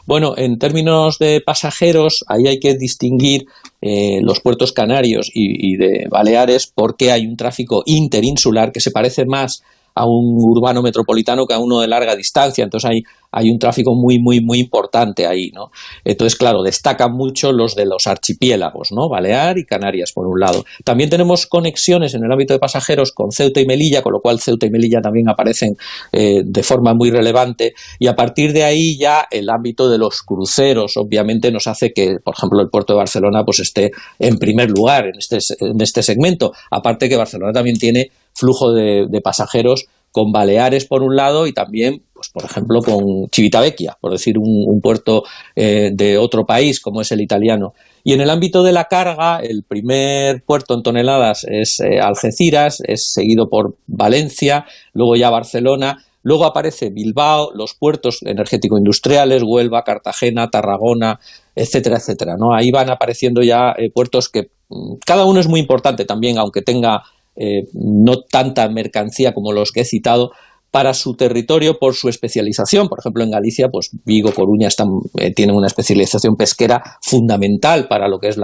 Bueno, 0.05 0.33
en 0.37 0.57
términos 0.57 1.19
de 1.19 1.41
pasajeros, 1.41 2.23
ahí 2.27 2.47
hay 2.47 2.59
que 2.59 2.75
distinguir 2.75 3.45
eh, 3.81 4.19
los 4.23 4.39
puertos 4.39 4.71
canarios 4.71 5.29
y, 5.33 5.73
y, 5.73 5.77
de 5.77 6.07
Baleares 6.09 6.71
porque 6.73 7.11
hay 7.11 7.27
un 7.27 7.37
tráfico 7.37 7.83
interinsular 7.85 8.71
que 8.71 8.79
se 8.79 8.91
parece 8.91 9.25
más 9.25 9.61
a 9.99 10.05
un 10.05 10.37
urbano 10.39 10.81
metropolitano 10.81 11.45
que 11.45 11.53
a 11.53 11.59
uno 11.59 11.81
de 11.81 11.87
larga 11.87 12.15
distancia. 12.15 12.63
Entonces 12.63 12.89
hay, 12.89 13.01
hay 13.33 13.49
un 13.49 13.59
tráfico 13.59 13.93
muy, 13.95 14.17
muy, 14.17 14.39
muy 14.39 14.59
importante 14.59 15.27
ahí, 15.27 15.51
¿no? 15.53 15.71
Entonces, 16.05 16.37
claro, 16.37 16.63
destacan 16.63 17.11
mucho 17.11 17.51
los 17.51 17.75
de 17.75 17.85
los 17.85 18.07
archipiélagos, 18.07 18.93
¿no? 18.93 19.09
Balear 19.09 19.57
y 19.57 19.65
Canarias, 19.65 20.13
por 20.13 20.25
un 20.25 20.39
lado. 20.39 20.63
También 20.85 21.09
tenemos 21.09 21.47
conexiones 21.47 22.13
en 22.13 22.23
el 22.23 22.31
ámbito 22.31 22.53
de 22.53 22.59
pasajeros 22.59 23.11
con 23.11 23.31
Ceuta 23.33 23.59
y 23.59 23.65
Melilla, 23.65 24.01
con 24.01 24.13
lo 24.13 24.21
cual 24.21 24.39
Ceuta 24.39 24.65
y 24.65 24.69
Melilla 24.69 25.01
también 25.01 25.27
aparecen 25.27 25.75
eh, 26.13 26.43
de 26.45 26.63
forma 26.63 26.93
muy 26.93 27.11
relevante. 27.11 27.73
Y 27.99 28.07
a 28.07 28.15
partir 28.15 28.53
de 28.53 28.63
ahí 28.63 28.97
ya 28.97 29.27
el 29.29 29.49
ámbito 29.49 29.89
de 29.89 29.97
los 29.97 30.21
cruceros, 30.21 30.95
obviamente, 30.95 31.51
nos 31.51 31.67
hace 31.67 31.91
que, 31.91 32.19
por 32.23 32.35
ejemplo, 32.37 32.61
el 32.61 32.69
puerto 32.69 32.93
de 32.93 32.99
Barcelona 32.99 33.43
pues 33.43 33.59
esté 33.59 33.91
en 34.17 34.37
primer 34.37 34.69
lugar 34.69 35.07
en 35.07 35.17
este, 35.17 35.39
en 35.59 35.81
este 35.81 36.03
segmento. 36.03 36.53
Aparte 36.71 37.09
que 37.09 37.17
Barcelona 37.17 37.51
también 37.51 37.77
tiene 37.77 38.11
flujo 38.39 38.73
de, 38.73 39.21
pasajeros 39.23 39.85
con 40.11 40.31
Baleares 40.31 40.85
por 40.85 41.03
un 41.03 41.15
lado 41.15 41.45
y 41.45 41.53
también, 41.53 42.01
pues, 42.13 42.29
por 42.33 42.43
ejemplo, 42.43 42.81
con 42.81 43.29
Civitavecchia, 43.33 43.97
por 44.01 44.11
decir 44.11 44.37
un, 44.39 44.81
puerto 44.81 45.23
eh, 45.55 45.91
de 45.93 46.17
otro 46.17 46.45
país 46.45 46.79
como 46.79 47.01
es 47.01 47.11
el 47.11 47.21
italiano. 47.21 47.73
Y 48.03 48.13
en 48.13 48.21
el 48.21 48.29
ámbito 48.29 48.63
de 48.63 48.71
la 48.71 48.85
carga, 48.85 49.39
el 49.39 49.63
primer 49.63 50.43
puerto 50.43 50.73
en 50.73 50.83
toneladas 50.83 51.45
es 51.47 51.79
eh, 51.81 51.99
Algeciras, 51.99 52.81
es 52.87 53.11
seguido 53.13 53.49
por 53.49 53.75
Valencia, 53.85 54.65
luego 54.93 55.15
ya 55.15 55.29
Barcelona, 55.29 56.03
luego 56.23 56.45
aparece 56.45 56.89
Bilbao, 56.89 57.51
los 57.53 57.75
puertos 57.75 58.19
energético-industriales, 58.23 59.43
Huelva, 59.45 59.83
Cartagena, 59.83 60.49
Tarragona, 60.49 61.19
etcétera, 61.55 61.97
etcétera. 61.97 62.35
¿no? 62.37 62.53
Ahí 62.53 62.71
van 62.71 62.89
apareciendo 62.89 63.41
ya 63.41 63.73
eh, 63.77 63.91
puertos 63.93 64.29
que 64.29 64.49
mm, 64.69 64.95
cada 65.05 65.25
uno 65.25 65.39
es 65.39 65.47
muy 65.47 65.59
importante 65.59 66.05
también, 66.05 66.37
aunque 66.37 66.61
tenga 66.61 67.03
eh, 67.39 67.63
no 67.73 68.21
tanta 68.21 68.69
mercancía 68.69 69.33
como 69.33 69.51
los 69.51 69.71
que 69.71 69.81
he 69.81 69.85
citado, 69.85 70.31
para 70.71 70.93
su 70.93 71.15
territorio 71.15 71.79
por 71.79 71.95
su 71.95 72.09
especialización. 72.09 72.89
Por 72.89 72.99
ejemplo, 72.99 73.23
en 73.23 73.31
Galicia, 73.31 73.69
pues 73.69 73.89
Vigo, 74.05 74.31
Coruña 74.33 74.69
eh, 75.17 75.33
tienen 75.33 75.55
una 75.55 75.67
especialización 75.67 76.35
pesquera 76.35 76.97
fundamental 77.01 77.87
para 77.87 78.07
lo 78.07 78.19
que 78.19 78.29
es 78.29 78.37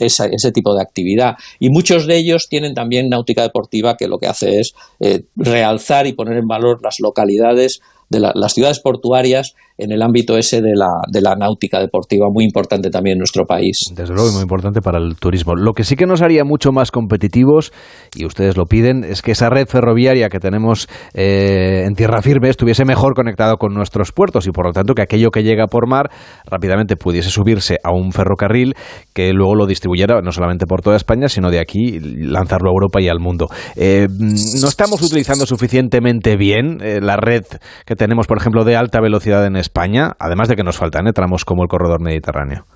ese 0.00 0.52
tipo 0.52 0.74
de 0.74 0.82
actividad. 0.82 1.36
Y 1.58 1.70
muchos 1.70 2.06
de 2.06 2.16
ellos 2.16 2.48
tienen 2.48 2.74
también 2.74 3.08
náutica 3.08 3.42
deportiva 3.42 3.96
que 3.96 4.08
lo 4.08 4.18
que 4.18 4.26
hace 4.26 4.60
es 4.60 4.74
eh, 5.00 5.24
realzar 5.36 6.06
y 6.06 6.12
poner 6.12 6.36
en 6.36 6.46
valor 6.46 6.80
las 6.82 7.00
localidades 7.00 7.80
de 8.12 8.20
las 8.20 8.52
ciudades 8.52 8.80
portuarias 8.80 9.54
en 9.78 9.90
el 9.90 10.02
ámbito 10.02 10.36
ese 10.36 10.60
de 10.60 10.74
la, 10.76 11.00
de 11.10 11.20
la 11.20 11.34
náutica 11.34 11.80
deportiva, 11.80 12.26
muy 12.30 12.44
importante 12.44 12.90
también 12.90 13.14
en 13.14 13.18
nuestro 13.18 13.46
país. 13.46 13.90
Desde 13.94 14.14
luego, 14.14 14.30
muy 14.32 14.42
importante 14.42 14.80
para 14.80 14.98
el 14.98 15.16
turismo. 15.16 15.54
Lo 15.54 15.72
que 15.72 15.82
sí 15.82 15.96
que 15.96 16.06
nos 16.06 16.22
haría 16.22 16.44
mucho 16.44 16.70
más 16.72 16.90
competitivos, 16.90 17.72
y 18.14 18.24
ustedes 18.24 18.56
lo 18.56 18.66
piden, 18.66 19.02
es 19.02 19.22
que 19.22 19.32
esa 19.32 19.48
red 19.48 19.66
ferroviaria 19.66 20.28
que 20.28 20.38
tenemos 20.38 20.88
eh, 21.14 21.84
en 21.86 21.94
tierra 21.94 22.22
firme 22.22 22.48
estuviese 22.48 22.84
mejor 22.84 23.14
conectado 23.14 23.56
con 23.56 23.74
nuestros 23.74 24.12
puertos 24.12 24.46
y 24.46 24.50
por 24.50 24.66
lo 24.66 24.72
tanto 24.72 24.94
que 24.94 25.02
aquello 25.02 25.30
que 25.30 25.42
llega 25.42 25.66
por 25.66 25.88
mar 25.88 26.10
rápidamente 26.44 26.96
pudiese 26.96 27.30
subirse 27.30 27.78
a 27.82 27.92
un 27.92 28.12
ferrocarril 28.12 28.74
que 29.12 29.32
luego 29.32 29.54
lo 29.54 29.66
distribuyera 29.66 30.20
no 30.20 30.32
solamente 30.32 30.66
por 30.66 30.82
toda 30.82 30.96
España, 30.96 31.28
sino 31.28 31.50
de 31.50 31.60
aquí 31.60 31.98
lanzarlo 32.00 32.68
a 32.70 32.72
Europa 32.72 33.00
y 33.00 33.08
al 33.08 33.20
mundo. 33.20 33.48
Eh, 33.76 34.06
no 34.10 34.68
estamos 34.68 35.02
utilizando 35.02 35.46
suficientemente 35.46 36.36
bien 36.36 36.78
eh, 36.82 37.00
la 37.00 37.16
red 37.16 37.44
que 37.86 37.96
tenemos, 38.02 38.26
por 38.26 38.36
ejemplo, 38.36 38.64
de 38.64 38.74
alta 38.74 39.00
velocidad 39.00 39.46
en 39.46 39.54
España, 39.54 40.16
además 40.18 40.48
de 40.48 40.56
que 40.56 40.64
nos 40.64 40.76
faltan 40.76 41.06
¿eh? 41.06 41.12
tramos 41.12 41.44
como 41.44 41.62
el 41.62 41.68
corredor 41.68 42.00
mediterráneo. 42.00 42.66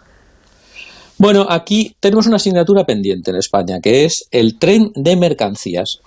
Bueno, 1.19 1.49
aquí 1.51 1.97
tenemos 1.99 2.29
una 2.29 2.37
asignatura 2.37 2.85
pendiente 2.85 3.33
en 3.33 3.39
España, 3.39 3.81
que 3.83 4.05
es 4.05 4.29
el 4.31 4.57
tren 4.57 4.93
de 4.95 5.17
mercancías. 5.17 5.99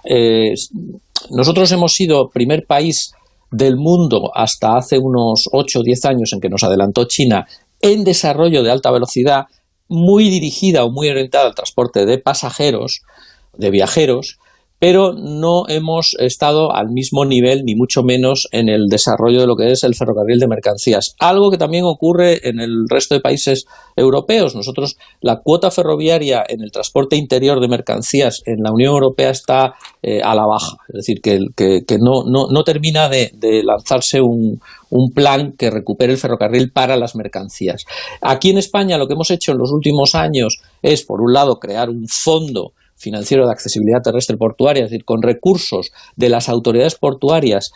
nosotros 1.32 1.70
hemos 1.74 1.92
sido 1.92 2.30
primer 2.30 2.64
país 2.66 3.12
del 3.52 3.76
mundo 3.76 4.32
hasta 4.34 4.78
hace 4.78 4.98
unos 4.98 5.50
8 5.52 5.80
o 5.80 5.84
10 5.84 6.06
años 6.06 6.32
en 6.32 6.40
que 6.40 6.48
nos 6.48 6.64
adelantó 6.64 7.04
China 7.04 7.46
en 7.82 8.06
desarrollo 8.06 8.64
de 8.64 8.72
alta 8.72 8.90
velocidad, 8.90 9.48
muy 9.90 10.30
dirigida 10.30 10.86
o 10.86 10.92
muy 10.92 11.10
orientada 11.10 11.48
al 11.48 11.56
transporte 11.56 12.06
de 12.06 12.20
pasajeros, 12.20 13.02
de 13.58 13.70
viajeros, 13.70 14.40
pero 14.80 15.14
no 15.14 15.68
hemos 15.68 16.16
estado 16.20 16.74
al 16.74 16.90
mismo 16.90 17.26
nivel, 17.26 17.64
ni 17.66 17.76
mucho 17.76 18.02
menos, 18.02 18.48
en 18.52 18.70
el 18.70 18.88
desarrollo 18.88 19.42
de 19.42 19.48
lo 19.48 19.56
que 19.56 19.72
es 19.72 19.84
el 19.84 19.94
ferrocarril 19.94 20.40
de 20.40 20.48
mercancías. 20.48 21.16
Algo 21.20 21.52
que 21.52 21.58
también 21.58 21.84
ocurre 21.86 22.48
en 22.48 22.60
el 22.62 22.86
resto 22.90 23.14
de 23.14 23.22
países 23.22 23.66
europeos. 23.96 24.56
Nosotros, 24.56 24.98
la 25.22 25.42
cuota 25.44 25.70
ferroviaria 25.70 26.44
en 26.48 26.62
el 26.62 26.72
transporte 26.72 27.18
interior 27.18 27.60
de 27.60 27.68
mercancías 27.68 28.42
en 28.46 28.64
la 28.64 28.72
Unión 28.72 28.94
Europea 28.94 29.32
está 29.32 29.76
eh, 30.02 30.22
a 30.24 30.34
la 30.34 30.46
baja. 30.46 30.78
Es 30.88 31.06
decir, 31.06 31.22
que, 31.22 31.40
no, 32.00 32.64
termina 32.64 33.10
de, 33.10 33.32
lanzarse 33.64 34.22
un 34.22 34.60
plan 35.14 35.54
que 35.58 35.70
recupere 35.70 36.14
el 36.14 36.20
ferrocarril 36.20 36.72
para 36.72 36.96
las 36.96 37.16
mercancías. 37.16 37.84
Aquí 38.22 38.50
en 38.50 38.58
España 38.58 38.98
lo 38.98 39.08
que 39.08 39.14
hemos 39.14 39.30
hecho 39.30 39.52
en 39.52 39.58
los 39.58 39.72
últimos 39.72 40.16
años 40.16 40.62
es, 40.82 41.04
por 41.04 41.22
un 41.22 41.34
lado, 41.34 41.60
crear 41.60 41.90
un 41.90 42.08
fondo 42.08 42.72
financiero 43.00 43.46
de 43.46 43.52
accesibilidad 43.52 44.02
terrestre 44.04 44.38
portuaria, 44.38 44.84
es 44.84 44.92
decir, 44.92 45.06
con 45.06 45.22
recursos 45.22 45.92
de 46.16 46.30
las 46.30 46.50
autoridades 46.50 46.96
portuarias 46.96 47.72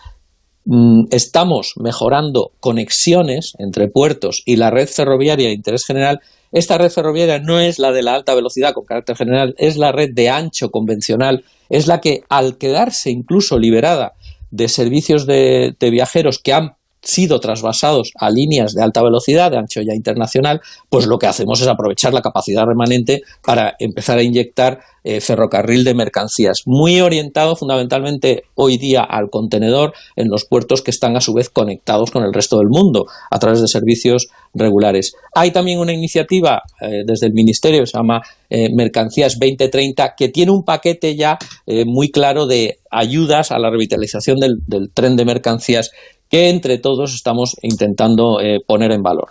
mm, 0.66 1.06
estamos 1.12 1.74
mejorando 1.78 2.52
conexiones 2.60 3.54
entre 3.58 3.88
puertos 3.88 4.44
y 4.45 4.58
la 4.58 4.70
red 4.70 4.88
ferroviaria 4.88 5.48
de 5.48 5.54
interés 5.54 5.86
general, 5.86 6.20
esta 6.52 6.78
red 6.78 6.91
ferroviaria 6.91 7.40
no 7.40 7.60
es 7.60 7.80
la 7.80 7.91
de 7.91 8.04
la 8.04 8.14
alta 8.14 8.36
velocidad 8.36 8.74
con 8.74 8.86
carácter 8.86 9.16
general, 9.16 9.56
es 9.58 9.78
la 9.78 9.91
red 9.91 10.10
de 10.14 10.30
ancho 10.30 10.70
convencional, 10.70 11.45
es 11.70 11.88
la 11.88 12.00
que 12.00 12.22
al 12.30 12.58
quedarse 12.58 13.10
incluso 13.10 13.58
liberada 13.58 14.14
de 14.52 14.68
servicios 14.68 15.26
de, 15.26 15.76
de 15.80 15.90
viajeros 15.90 16.38
que 16.38 16.54
han 16.54 16.76
sido 17.04 17.40
trasvasados 17.40 18.12
a 18.18 18.30
líneas 18.30 18.74
de 18.74 18.82
alta 18.82 19.04
velocidad, 19.04 19.52
de 19.52 19.58
ancho 19.58 19.82
ya 19.82 19.94
internacional, 19.94 20.62
pues 20.90 21.06
lo 21.06 21.20
que 21.20 21.28
hacemos 21.28 21.62
es 21.62 21.68
aprovechar 21.68 22.14
la 22.14 22.22
capacidad 22.22 22.66
remanente 22.66 23.22
para 23.46 23.76
empezar 23.80 24.18
a 24.18 24.24
inyectar 24.24 24.80
eh, 25.06 25.20
ferrocarril 25.20 25.84
de 25.84 25.94
mercancías, 25.94 26.62
muy 26.66 27.02
orientado 27.02 27.58
fundamentalmente 27.58 28.44
hoy 28.56 28.78
día 28.78 29.02
al 29.02 29.30
contenedor 29.30 29.94
en 30.16 30.30
los 30.30 30.46
puertos 30.46 30.82
que 30.82 30.92
están 30.92 31.18
a 31.18 31.22
su 31.22 31.34
vez 31.34 31.50
conectados 31.50 32.10
con 32.10 32.24
el 32.24 32.34
resto 32.34 32.58
del 32.58 32.70
mundo 32.70 33.08
a 33.30 33.38
través 33.38 33.60
de 33.60 33.68
servicios 33.68 34.30
regulares. 34.54 35.14
Hay 35.36 35.52
también 35.52 35.80
una 35.80 35.92
iniciativa 35.92 36.62
eh, 36.80 37.04
desde 37.06 37.28
el 37.28 37.34
Ministerio, 37.34 37.86
se 37.86 37.98
llama 37.98 38.22
eh, 38.50 38.70
Mercancías 38.74 39.38
2030, 39.38 40.16
que 40.16 40.30
tiene 40.30 40.52
un 40.54 40.64
paquete 40.64 41.18
ya 41.18 41.38
muy 41.86 42.12
claro 42.12 42.46
de 42.46 42.78
ayudas 42.92 43.52
a 43.52 43.58
la 43.58 43.70
revitalización 43.70 44.38
del 44.40 44.92
tren 44.94 45.16
de 45.16 45.26
mercancías 45.26 45.92
que 46.34 46.50
entre 46.50 46.80
todos 46.80 47.14
estamos 47.14 47.56
intentando 47.62 48.42
eh, 48.42 48.58
poner 48.66 48.92
en 48.92 49.04
valor. 49.04 49.28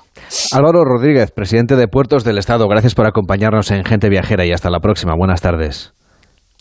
Álvaro 0.53 0.85
Rodríguez, 0.85 1.33
presidente 1.33 1.75
de 1.75 1.89
Puertos 1.89 2.23
del 2.23 2.39
Estado, 2.39 2.69
gracias 2.69 2.95
por 2.95 3.09
acompañarnos 3.09 3.73
en 3.73 3.83
Gente 3.83 4.09
Viajera 4.09 4.47
y 4.47 4.53
hasta 4.53 4.71
la 4.71 4.79
próxima. 4.79 5.17
Buenas 5.19 5.41
tardes. 5.41 5.93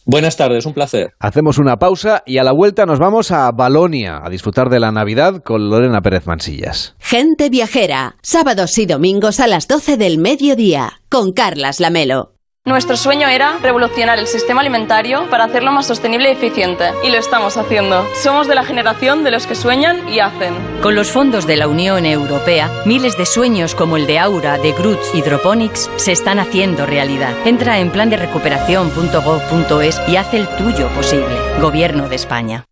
Buenas 0.07 0.37
tardes, 0.37 0.65
un 0.65 0.73
placer. 0.73 1.13
Hacemos 1.19 1.59
una 1.59 1.77
pausa 1.77 2.23
y 2.25 2.39
a 2.39 2.43
la 2.43 2.53
vuelta 2.53 2.87
nos 2.87 2.97
vamos 2.97 3.31
a 3.31 3.51
Balonia 3.51 4.19
a 4.23 4.31
disfrutar 4.31 4.69
de 4.69 4.79
la 4.79 4.91
Navidad 4.91 5.43
con 5.45 5.69
Lorena 5.69 6.01
Pérez 6.01 6.25
Mansillas. 6.25 6.95
Gente 6.97 7.51
Viajera, 7.51 8.15
sábados 8.23 8.75
y 8.79 8.87
domingos 8.87 9.39
a 9.39 9.45
las 9.45 9.67
12 9.67 9.97
del 9.97 10.17
mediodía, 10.17 10.93
con 11.07 11.33
Carlas 11.33 11.79
Lamelo. 11.79 12.31
Nuestro 12.63 12.95
sueño 12.95 13.27
era 13.27 13.57
revolucionar 13.57 14.19
el 14.19 14.27
sistema 14.27 14.61
alimentario 14.61 15.27
para 15.31 15.45
hacerlo 15.45 15.71
más 15.71 15.87
sostenible 15.87 16.29
y 16.29 16.33
eficiente, 16.33 16.91
y 17.03 17.09
lo 17.09 17.17
estamos 17.17 17.57
haciendo. 17.57 18.05
Somos 18.13 18.47
de 18.47 18.53
la 18.53 18.63
generación 18.63 19.23
de 19.23 19.31
los 19.31 19.47
que 19.47 19.55
sueñan 19.55 20.07
y 20.07 20.19
hacen. 20.19 20.53
Con 20.79 20.93
los 20.93 21.11
fondos 21.11 21.47
de 21.47 21.57
la 21.57 21.67
Unión 21.67 22.05
Europea, 22.05 22.69
miles 22.85 23.17
de 23.17 23.25
sueños 23.25 23.73
como 23.73 23.97
el 23.97 24.05
de 24.05 24.19
Aura, 24.19 24.59
de 24.59 24.73
Groots 24.73 25.15
Hydroponics 25.15 25.89
se 25.95 26.11
están 26.11 26.37
haciendo 26.37 26.85
realidad. 26.85 27.33
Entra 27.45 27.79
en 27.79 27.89
plan 27.89 28.11
de 28.11 28.17
recuperación.gov.es 28.17 30.01
y 30.07 30.17
haz 30.17 30.31
el 30.35 30.47
tuyo 30.49 30.87
posible. 30.89 31.35
Gobierno 31.59 32.09
de 32.09 32.15
España. 32.15 32.65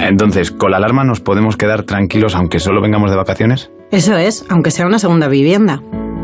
Entonces, 0.00 0.50
¿con 0.50 0.72
la 0.72 0.78
alarma 0.78 1.04
nos 1.04 1.20
podemos 1.20 1.56
quedar 1.56 1.84
tranquilos 1.84 2.34
aunque 2.34 2.58
solo 2.58 2.80
vengamos 2.80 3.12
de 3.12 3.16
vacaciones? 3.16 3.70
Eso 3.92 4.16
es, 4.16 4.44
aunque 4.48 4.72
sea 4.72 4.86
una 4.86 4.98
segunda 4.98 5.28
vivienda. 5.28 5.80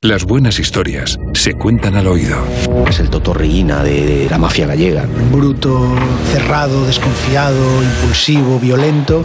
Las 0.00 0.22
buenas 0.24 0.60
historias 0.60 1.18
se 1.34 1.54
cuentan 1.54 1.96
al 1.96 2.06
oído. 2.06 2.36
Es 2.88 3.00
el 3.00 3.10
totorreína 3.10 3.82
de, 3.82 4.06
de 4.06 4.30
la 4.30 4.38
mafia 4.38 4.64
gallega. 4.64 5.04
Bruto, 5.32 5.92
cerrado, 6.30 6.86
desconfiado, 6.86 7.82
impulsivo, 7.82 8.60
violento 8.60 9.24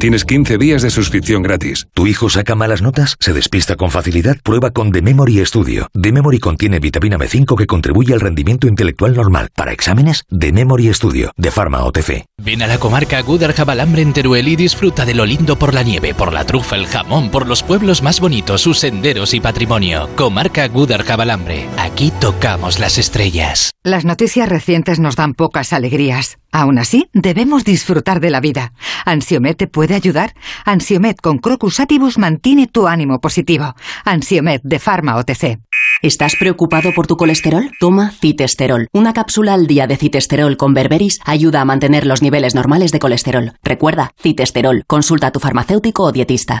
Tienes 0.00 0.24
15 0.24 0.56
días 0.56 0.80
de 0.80 0.88
suscripción 0.88 1.42
gratis. 1.42 1.86
¿Tu 1.92 2.06
hijo 2.06 2.30
saca 2.30 2.54
malas 2.54 2.80
notas? 2.80 3.16
¿Se 3.20 3.34
despista 3.34 3.76
con 3.76 3.90
facilidad? 3.90 4.38
Prueba 4.42 4.70
con 4.70 4.92
The 4.92 5.02
Memory 5.02 5.44
Studio. 5.44 5.88
The 5.92 6.10
Memory 6.10 6.38
contiene 6.38 6.78
vitamina 6.80 7.18
B5 7.18 7.54
que 7.54 7.66
contribuye 7.66 8.14
al 8.14 8.20
rendimiento 8.20 8.66
intelectual 8.66 9.14
normal. 9.14 9.50
Para 9.54 9.72
exámenes, 9.72 10.24
The 10.30 10.52
Memory 10.52 10.94
Studio, 10.94 11.32
de 11.36 11.50
Pharma 11.50 11.84
OTC. 11.84 12.24
Ven 12.42 12.62
a 12.62 12.66
la 12.66 12.78
comarca 12.78 13.20
Gudar 13.20 13.52
Jabalambre 13.52 14.00
en 14.00 14.14
Teruel 14.14 14.48
y 14.48 14.56
disfruta 14.56 15.04
de 15.04 15.12
lo 15.12 15.26
lindo 15.26 15.58
por 15.58 15.74
la 15.74 15.82
nieve, 15.82 16.14
por 16.14 16.32
la 16.32 16.46
trufa, 16.46 16.76
el 16.76 16.86
jamón, 16.86 17.30
por 17.30 17.46
los 17.46 17.62
pueblos 17.62 18.02
más 18.02 18.20
bonitos, 18.20 18.62
sus 18.62 18.78
senderos 18.78 19.34
y 19.34 19.40
patrimonio. 19.40 20.08
Comarca 20.16 20.66
Gudar 20.68 21.04
Jabalambre. 21.04 21.66
Aquí 21.76 22.10
tocamos 22.22 22.78
las 22.78 22.96
estrellas. 22.96 23.72
Las 23.84 24.06
noticias 24.06 24.48
recientes 24.48 24.98
nos 24.98 25.16
dan 25.16 25.34
pocas 25.34 25.74
alegrías. 25.74 26.39
Aún 26.52 26.78
así, 26.78 27.08
debemos 27.12 27.64
disfrutar 27.64 28.20
de 28.20 28.30
la 28.30 28.40
vida. 28.40 28.72
¿Ansiomet 29.04 29.56
te 29.56 29.66
puede 29.66 29.94
ayudar? 29.94 30.34
Ansiomet 30.64 31.20
con 31.20 31.38
Crocus 31.38 31.80
Atibus 31.80 32.18
mantiene 32.18 32.66
tu 32.66 32.88
ánimo 32.88 33.20
positivo. 33.20 33.74
Ansiomet 34.04 34.62
de 34.64 34.78
Pharma 34.78 35.16
OTC. 35.16 35.58
¿Estás 36.02 36.36
preocupado 36.36 36.92
por 36.94 37.06
tu 37.06 37.16
colesterol? 37.16 37.70
Toma 37.78 38.10
citesterol. 38.10 38.88
Una 38.92 39.12
cápsula 39.12 39.54
al 39.54 39.66
día 39.66 39.86
de 39.86 39.96
citesterol 39.96 40.56
con 40.56 40.72
berberis 40.72 41.20
ayuda 41.24 41.60
a 41.60 41.64
mantener 41.64 42.06
los 42.06 42.22
niveles 42.22 42.54
normales 42.54 42.90
de 42.90 42.98
colesterol. 42.98 43.52
Recuerda, 43.62 44.12
citesterol. 44.18 44.84
Consulta 44.86 45.28
a 45.28 45.30
tu 45.30 45.40
farmacéutico 45.40 46.04
o 46.04 46.12
dietista. 46.12 46.60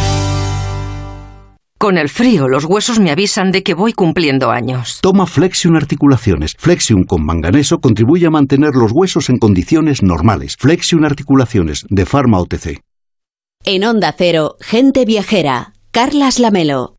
Con 1.81 1.97
el 1.97 2.09
frío, 2.09 2.47
los 2.47 2.65
huesos 2.65 2.99
me 2.99 3.09
avisan 3.09 3.51
de 3.51 3.63
que 3.63 3.73
voy 3.73 3.93
cumpliendo 3.93 4.51
años. 4.51 4.99
Toma 5.01 5.25
Flexion 5.25 5.75
Articulaciones. 5.75 6.53
Flexion 6.59 7.05
con 7.05 7.25
manganeso 7.25 7.79
contribuye 7.79 8.27
a 8.27 8.29
mantener 8.29 8.75
los 8.75 8.91
huesos 8.91 9.31
en 9.31 9.39
condiciones 9.39 10.03
normales. 10.03 10.57
Flexion 10.59 11.05
Articulaciones, 11.05 11.87
de 11.89 12.05
Pharma 12.05 12.37
OTC. 12.39 12.81
En 13.65 13.83
Onda 13.83 14.13
Cero, 14.15 14.57
Gente 14.59 15.05
Viajera, 15.05 15.73
Carlas 15.89 16.37
Lamelo. 16.37 16.97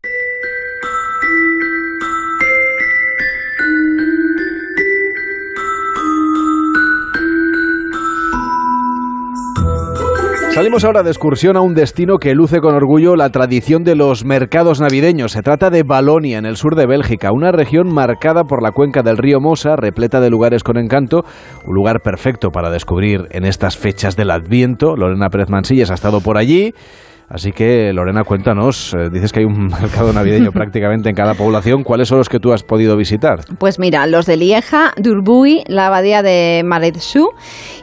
Salimos 10.53 10.85
ahora 10.85 11.01
de 11.01 11.09
excursión 11.09 11.57
a 11.57 11.61
un 11.61 11.73
destino 11.73 12.19
que 12.19 12.35
luce 12.35 12.59
con 12.59 12.75
orgullo 12.75 13.15
la 13.15 13.31
tradición 13.31 13.83
de 13.83 13.95
los 13.95 14.23
mercados 14.23 14.79
navideños. 14.79 15.31
Se 15.31 15.41
trata 15.41 15.71
de 15.71 15.81
Balonia, 15.81 16.37
en 16.37 16.45
el 16.45 16.57
sur 16.57 16.75
de 16.75 16.85
Bélgica, 16.85 17.31
una 17.33 17.51
región 17.51 17.91
marcada 17.91 18.43
por 18.43 18.61
la 18.61 18.69
cuenca 18.69 19.01
del 19.01 19.17
río 19.17 19.39
Mosa, 19.39 19.75
repleta 19.75 20.19
de 20.19 20.29
lugares 20.29 20.63
con 20.63 20.77
encanto, 20.77 21.23
un 21.65 21.73
lugar 21.73 22.01
perfecto 22.03 22.49
para 22.51 22.69
descubrir 22.69 23.21
en 23.31 23.45
estas 23.45 23.77
fechas 23.77 24.15
del 24.15 24.29
Adviento. 24.29 24.95
Lorena 24.95 25.29
Pérez 25.29 25.49
Mansillas 25.49 25.89
ha 25.89 25.95
estado 25.95 26.21
por 26.21 26.37
allí. 26.37 26.75
Así 27.33 27.51
que, 27.51 27.91
Lorena, 27.93 28.23
cuéntanos, 28.23 28.93
eh, 28.93 29.09
dices 29.11 29.31
que 29.33 29.39
hay 29.39 29.45
un 29.45 29.67
mercado 29.81 30.13
navideño 30.13 30.51
prácticamente 30.53 31.09
en 31.09 31.15
cada 31.15 31.33
población. 31.33 31.83
¿Cuáles 31.83 32.07
son 32.07 32.19
los 32.19 32.29
que 32.29 32.39
tú 32.39 32.53
has 32.53 32.61
podido 32.61 32.95
visitar? 32.95 33.39
Pues 33.57 33.79
mira, 33.79 34.05
los 34.05 34.27
de 34.27 34.37
Lieja, 34.37 34.93
Durbuy, 34.97 35.63
la 35.67 35.87
abadía 35.87 36.21
de 36.21 36.61
Maredsú 36.63 37.31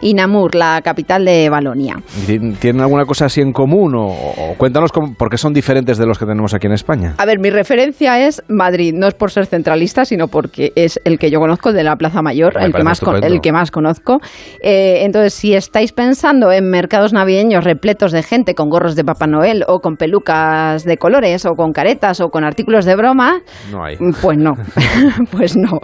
y 0.01 0.15
Namur, 0.15 0.55
la 0.55 0.81
capital 0.85 1.25
de 1.25 1.49
Balonia. 1.51 1.97
¿Tienen 2.27 2.81
alguna 2.81 3.05
cosa 3.07 3.25
así 3.27 3.41
en 3.41 3.53
común? 3.53 3.97
O, 3.97 4.07
o 4.07 4.55
cuéntanos 4.57 4.93
cómo, 4.93 5.15
por 5.15 5.29
qué 5.31 5.37
son 5.37 5.53
diferentes 5.53 5.99
de 5.99 6.07
los 6.07 6.17
que 6.17 6.27
tenemos 6.27 6.55
aquí 6.55 6.69
en 6.69 6.73
España. 6.75 7.15
A 7.19 7.27
ver, 7.27 7.41
mi 7.41 7.51
referencia 7.51 8.25
es 8.25 8.45
Madrid, 8.47 8.95
no 8.97 9.09
es 9.09 9.15
por 9.15 9.33
ser 9.33 9.47
centralista, 9.47 10.05
sino 10.05 10.29
porque 10.29 10.73
es 10.77 11.01
el 11.05 11.19
que 11.19 11.29
yo 11.29 11.41
conozco 11.41 11.73
de 11.73 11.83
la 11.83 11.97
Plaza 11.97 12.23
Mayor, 12.23 12.55
Me 12.57 12.67
el 12.67 12.73
que, 12.73 12.85
más, 12.85 13.01
con- 13.01 13.25
el 13.25 13.41
que 13.41 13.51
más 13.51 13.73
conozco. 13.73 14.21
Eh, 14.63 15.01
entonces, 15.03 15.35
si 15.35 15.55
estáis 15.55 15.91
pensando 15.93 16.53
en 16.53 16.71
mercados 16.71 17.13
navideños 17.13 17.65
repletos 17.65 18.13
de 18.13 18.23
gente 18.23 18.55
con 18.55 18.71
gorros 18.71 18.95
de 18.95 19.03
Papá 19.05 19.27
Noel 19.27 19.40
o 19.67 19.81
con 19.81 19.97
pelucas 19.97 20.85
de 20.85 20.97
colores 20.97 21.45
o 21.47 21.55
con 21.55 21.73
caretas 21.73 22.21
o 22.21 22.31
con 22.31 22.45
artículos 22.45 22.85
de 22.85 22.97
broma, 22.97 23.41
No 23.71 23.85
hay. 23.85 23.97
pues 24.23 24.39
no, 24.39 24.57
pues 25.31 25.57
no. 25.57 25.81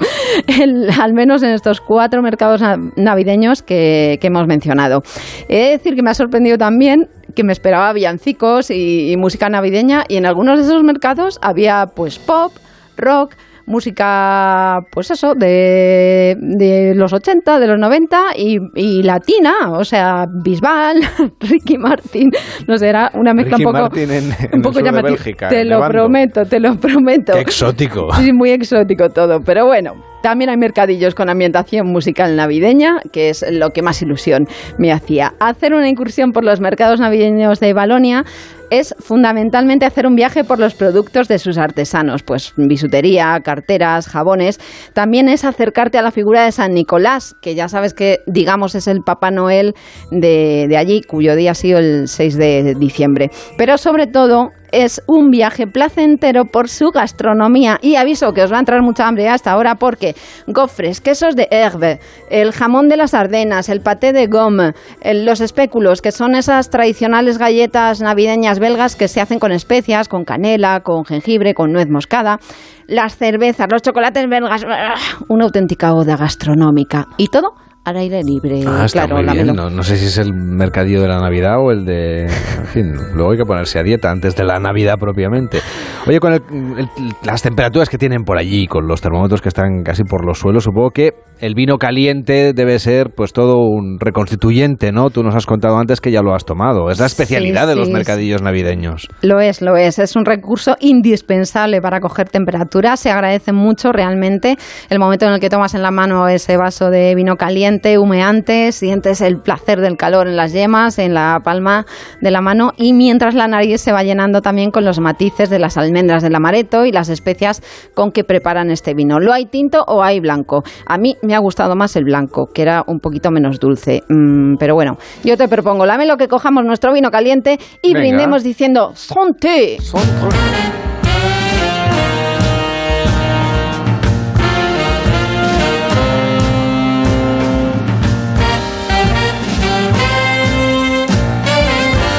El- 0.46 0.90
al 1.00 1.12
menos 1.14 1.42
en 1.42 1.50
estos 1.50 1.80
cuatro 1.80 2.22
mercados 2.22 2.60
na- 2.60 2.78
navideños 2.96 3.62
que, 3.62 4.18
que 4.20 4.26
hemos 4.28 4.46
mencionado. 4.46 5.02
He 5.48 5.56
de 5.64 5.70
decir 5.70 5.94
que 5.94 6.02
me 6.02 6.10
ha 6.10 6.14
sorprendido 6.14 6.58
también 6.58 7.08
que 7.34 7.44
me 7.44 7.52
esperaba 7.52 7.92
villancicos 7.92 8.70
y, 8.70 9.12
y 9.12 9.16
música 9.16 9.48
navideña 9.48 10.04
y 10.08 10.16
en 10.16 10.26
algunos 10.26 10.58
de 10.58 10.64
esos 10.64 10.82
mercados 10.82 11.38
había 11.42 11.86
pues 11.94 12.18
pop, 12.18 12.52
rock, 12.96 13.34
música, 13.66 14.80
pues 14.90 15.10
eso, 15.10 15.34
de, 15.34 16.36
de 16.40 16.94
los 16.94 17.12
80, 17.12 17.58
de 17.58 17.66
los 17.66 17.78
90 17.78 18.18
y, 18.36 18.58
y 18.74 19.02
latina, 19.02 19.72
o 19.72 19.84
sea, 19.84 20.24
Bisbal, 20.44 21.00
Ricky 21.40 21.78
Martin, 21.78 22.30
no 22.66 22.76
sé, 22.76 22.88
era 22.88 23.10
una 23.14 23.34
mezcla 23.34 23.56
Ricky 23.56 23.66
un 23.66 23.72
poco, 23.72 23.82
Martin 23.82 24.10
en, 24.10 24.24
en 24.24 24.48
un 24.52 24.54
el 24.54 24.62
poco 24.62 24.80
llamativa. 24.80 25.10
Bélgica, 25.10 25.48
Te 25.48 25.64
lo 25.64 25.76
nevando. 25.76 25.92
prometo, 25.92 26.44
te 26.44 26.60
lo 26.60 26.76
prometo. 26.76 27.32
Qué 27.32 27.40
exótico. 27.40 28.08
Sí, 28.16 28.32
muy 28.32 28.50
exótico 28.50 29.08
todo, 29.10 29.40
pero 29.44 29.66
bueno. 29.66 29.92
También 30.22 30.50
hay 30.50 30.56
mercadillos 30.56 31.14
con 31.14 31.28
ambientación 31.28 31.86
musical 31.86 32.34
navideña, 32.34 32.96
que 33.12 33.28
es 33.28 33.44
lo 33.48 33.70
que 33.70 33.82
más 33.82 34.02
ilusión 34.02 34.46
me 34.76 34.90
hacía. 34.90 35.34
Hacer 35.38 35.72
una 35.72 35.88
incursión 35.88 36.32
por 36.32 36.44
los 36.44 36.60
mercados 36.60 36.98
navideños 36.98 37.60
de 37.60 37.72
Balonia 37.72 38.24
es 38.70 38.94
fundamentalmente 38.98 39.86
hacer 39.86 40.06
un 40.06 40.14
viaje 40.14 40.44
por 40.44 40.58
los 40.58 40.74
productos 40.74 41.28
de 41.28 41.38
sus 41.38 41.58
artesanos, 41.58 42.22
pues 42.22 42.52
bisutería, 42.56 43.38
carteras, 43.42 44.08
jabones. 44.08 44.58
También 44.92 45.28
es 45.28 45.44
acercarte 45.44 45.98
a 45.98 46.02
la 46.02 46.10
figura 46.10 46.44
de 46.44 46.52
San 46.52 46.72
Nicolás, 46.72 47.34
que 47.40 47.54
ya 47.54 47.68
sabes 47.68 47.94
que, 47.94 48.20
digamos, 48.26 48.74
es 48.74 48.86
el 48.86 49.00
Papá 49.00 49.30
Noel 49.30 49.74
de, 50.10 50.74
allí, 50.76 51.02
cuyo 51.02 51.36
día 51.36 51.52
ha 51.52 51.54
sido 51.54 51.78
el 51.78 52.08
6 52.08 52.36
de 52.36 52.74
diciembre. 52.78 53.30
Pero 53.56 53.78
sobre 53.78 54.06
todo 54.06 54.50
es 54.76 55.02
un 55.06 55.30
viaje 55.30 55.66
placentero 55.66 56.44
por 56.44 56.68
su 56.68 56.90
gastronomía. 56.90 57.78
Y 57.80 57.96
aviso 57.96 58.32
que 58.32 58.42
os 58.42 58.52
va 58.52 58.56
a 58.56 58.60
entrar 58.60 58.82
mucha 58.82 59.08
hambre 59.08 59.26
hasta 59.28 59.50
ahora 59.52 59.76
porque 59.76 60.14
gofres, 60.46 61.00
quesos 61.00 61.34
de 61.34 61.48
herbe, 61.50 61.98
el 62.28 62.52
jamón 62.52 62.88
de 62.88 62.98
las 62.98 63.14
Ardenas, 63.14 63.70
el 63.70 63.80
paté 63.80 64.12
de 64.12 64.26
gomme, 64.26 64.72
los 65.02 65.40
espéculos, 65.40 66.02
que 66.02 66.12
son 66.12 66.34
esas 66.34 66.68
tradicionales 66.68 67.38
galletas 67.38 68.02
navideñas 68.02 68.58
belgas 68.58 68.96
que 68.96 69.08
se 69.08 69.22
hacen 69.22 69.38
con 69.38 69.50
especias, 69.50 70.08
con 70.08 70.24
canela, 70.24 70.80
con 70.80 71.06
jengibre, 71.06 71.54
con 71.54 71.72
nuez 71.72 71.88
moscada, 71.88 72.38
las 72.86 73.16
cervezas, 73.16 73.68
los 73.70 73.80
chocolates 73.80 74.28
belgas, 74.28 74.62
¡ah! 74.68 74.94
una 75.28 75.46
auténtica 75.46 75.94
oda 75.94 76.16
gastronómica. 76.16 77.06
Y 77.16 77.28
todo 77.28 77.54
al 77.86 77.96
aire 77.98 78.24
libre. 78.24 78.64
Ah, 78.66 78.84
está 78.84 79.06
claro, 79.06 79.22
muy 79.22 79.32
bien. 79.32 79.54
No, 79.54 79.70
no 79.70 79.84
sé 79.84 79.96
si 79.96 80.06
es 80.06 80.18
el 80.18 80.34
mercadillo 80.34 81.00
de 81.00 81.06
la 81.06 81.20
Navidad 81.20 81.60
o 81.60 81.70
el 81.70 81.84
de... 81.84 82.24
En 82.24 82.66
fin, 82.66 82.96
luego 83.14 83.30
hay 83.30 83.38
que 83.38 83.46
ponerse 83.46 83.78
a 83.78 83.84
dieta 83.84 84.10
antes 84.10 84.34
de 84.34 84.42
la 84.42 84.58
Navidad 84.58 84.98
propiamente. 84.98 85.60
Oye, 86.06 86.20
con 86.20 86.32
el- 86.32 86.42
el- 86.78 86.88
las 87.24 87.42
temperaturas 87.42 87.88
que 87.88 87.98
tienen 87.98 88.22
por 88.22 88.38
allí, 88.38 88.68
con 88.68 88.86
los 88.86 89.00
termómetros 89.00 89.42
que 89.42 89.48
están 89.48 89.82
casi 89.82 90.04
por 90.04 90.24
los 90.24 90.38
suelos, 90.38 90.62
supongo 90.62 90.90
que 90.90 91.10
el 91.40 91.54
vino 91.54 91.78
caliente 91.78 92.52
debe 92.54 92.78
ser 92.78 93.10
pues 93.14 93.32
todo 93.32 93.56
un 93.58 93.98
reconstituyente, 93.98 94.92
¿no? 94.92 95.10
Tú 95.10 95.22
nos 95.24 95.34
has 95.34 95.46
contado 95.46 95.76
antes 95.78 96.00
que 96.00 96.12
ya 96.12 96.22
lo 96.22 96.32
has 96.32 96.44
tomado. 96.44 96.90
Es 96.90 97.00
la 97.00 97.06
especialidad 97.06 97.64
Sí, 97.64 97.68
de 97.70 97.74
los 97.74 97.88
sí, 97.88 97.92
mercadillos 97.92 98.40
navideños. 98.40 99.08
Lo 99.22 99.40
es, 99.40 99.60
lo 99.60 99.76
es. 99.76 99.98
Es 99.98 100.14
un 100.14 100.24
recurso 100.24 100.76
indispensable 100.80 101.80
para 101.80 101.98
coger 102.00 102.28
temperatura. 102.28 102.96
Se 102.96 103.10
agradece 103.10 103.52
mucho 103.52 103.90
realmente 103.90 104.56
el 104.88 105.00
momento 105.00 105.26
en 105.26 105.32
el 105.32 105.40
que 105.40 105.50
tomas 105.50 105.74
en 105.74 105.82
la 105.82 105.90
mano 105.90 106.28
ese 106.28 106.56
vaso 106.56 106.88
de 106.88 107.14
vino 107.16 107.34
caliente, 107.34 107.98
humeante, 107.98 108.70
sientes 108.70 109.20
el 109.20 109.40
placer 109.40 109.80
del 109.80 109.96
calor 109.96 110.28
en 110.28 110.36
las 110.36 110.52
yemas, 110.52 110.98
en 111.00 111.14
la 111.14 111.40
palma 111.42 111.84
de 112.22 112.30
la 112.30 112.40
mano 112.40 112.70
y 112.76 112.92
mientras 112.92 113.34
la 113.34 113.48
nariz 113.48 113.80
se 113.80 113.90
va 113.92 114.04
llenando 114.04 114.40
también 114.40 114.70
con 114.70 114.84
los 114.84 115.00
matices 115.00 115.50
de 115.50 115.58
las 115.58 115.76
almendras 115.76 115.95
del 116.22 116.34
amaretto 116.34 116.84
y 116.84 116.92
las 116.92 117.08
especias 117.08 117.62
con 117.94 118.12
que 118.12 118.22
preparan 118.22 118.70
este 118.70 118.94
vino. 118.94 119.18
¿Lo 119.18 119.32
hay 119.32 119.46
tinto 119.46 119.82
o 119.86 120.02
hay 120.02 120.20
blanco? 120.20 120.62
A 120.86 120.98
mí 120.98 121.16
me 121.22 121.34
ha 121.34 121.38
gustado 121.38 121.74
más 121.74 121.96
el 121.96 122.04
blanco, 122.04 122.48
que 122.52 122.62
era 122.62 122.84
un 122.86 123.00
poquito 123.00 123.30
menos 123.30 123.58
dulce. 123.58 124.02
Mm, 124.08 124.56
pero 124.58 124.74
bueno, 124.74 124.98
yo 125.24 125.36
te 125.36 125.48
propongo, 125.48 125.86
lo 125.86 126.16
que 126.16 126.28
cojamos 126.28 126.64
nuestro 126.64 126.92
vino 126.92 127.10
caliente 127.10 127.58
y 127.82 127.94
Venga. 127.94 128.00
brindemos 128.00 128.42
diciendo 128.42 128.92
¡Santé! 128.94 129.78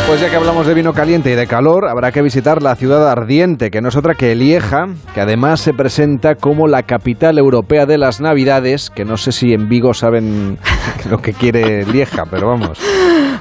Pues 0.08 0.22
ya 0.22 0.30
que 0.30 0.38
hablamos 0.38 0.66
de 0.66 0.74
vino 0.74 0.94
caliente 0.94 1.32
y 1.32 1.36
de 1.36 1.48
calor, 1.48 1.86
habrá 1.86 2.14
que 2.14 2.22
visitar 2.22 2.64
la 2.64 2.78
ciudad 2.78 3.12
ardiente, 3.12 3.70
que 3.70 3.82
no 3.82 3.90
es 3.90 3.98
otra 3.98 4.16
que 4.16 4.34
Lieja, 4.36 4.86
que 5.14 5.20
además 5.20 5.60
se 5.60 5.74
presenta 5.74 6.36
como 6.36 6.70
la 6.70 6.84
capital 6.84 7.38
europea 7.38 7.86
de 7.86 7.98
las 7.98 8.22
Navidades, 8.22 8.90
que 8.90 9.04
no 9.04 9.18
sé 9.18 9.34
si 9.34 9.52
en 9.52 9.68
Vigo 9.68 9.94
saben 9.94 10.60
lo 11.10 11.18
que 11.18 11.34
quiere 11.34 11.86
Lieja, 11.86 12.24
pero 12.32 12.48
vamos. 12.48 12.80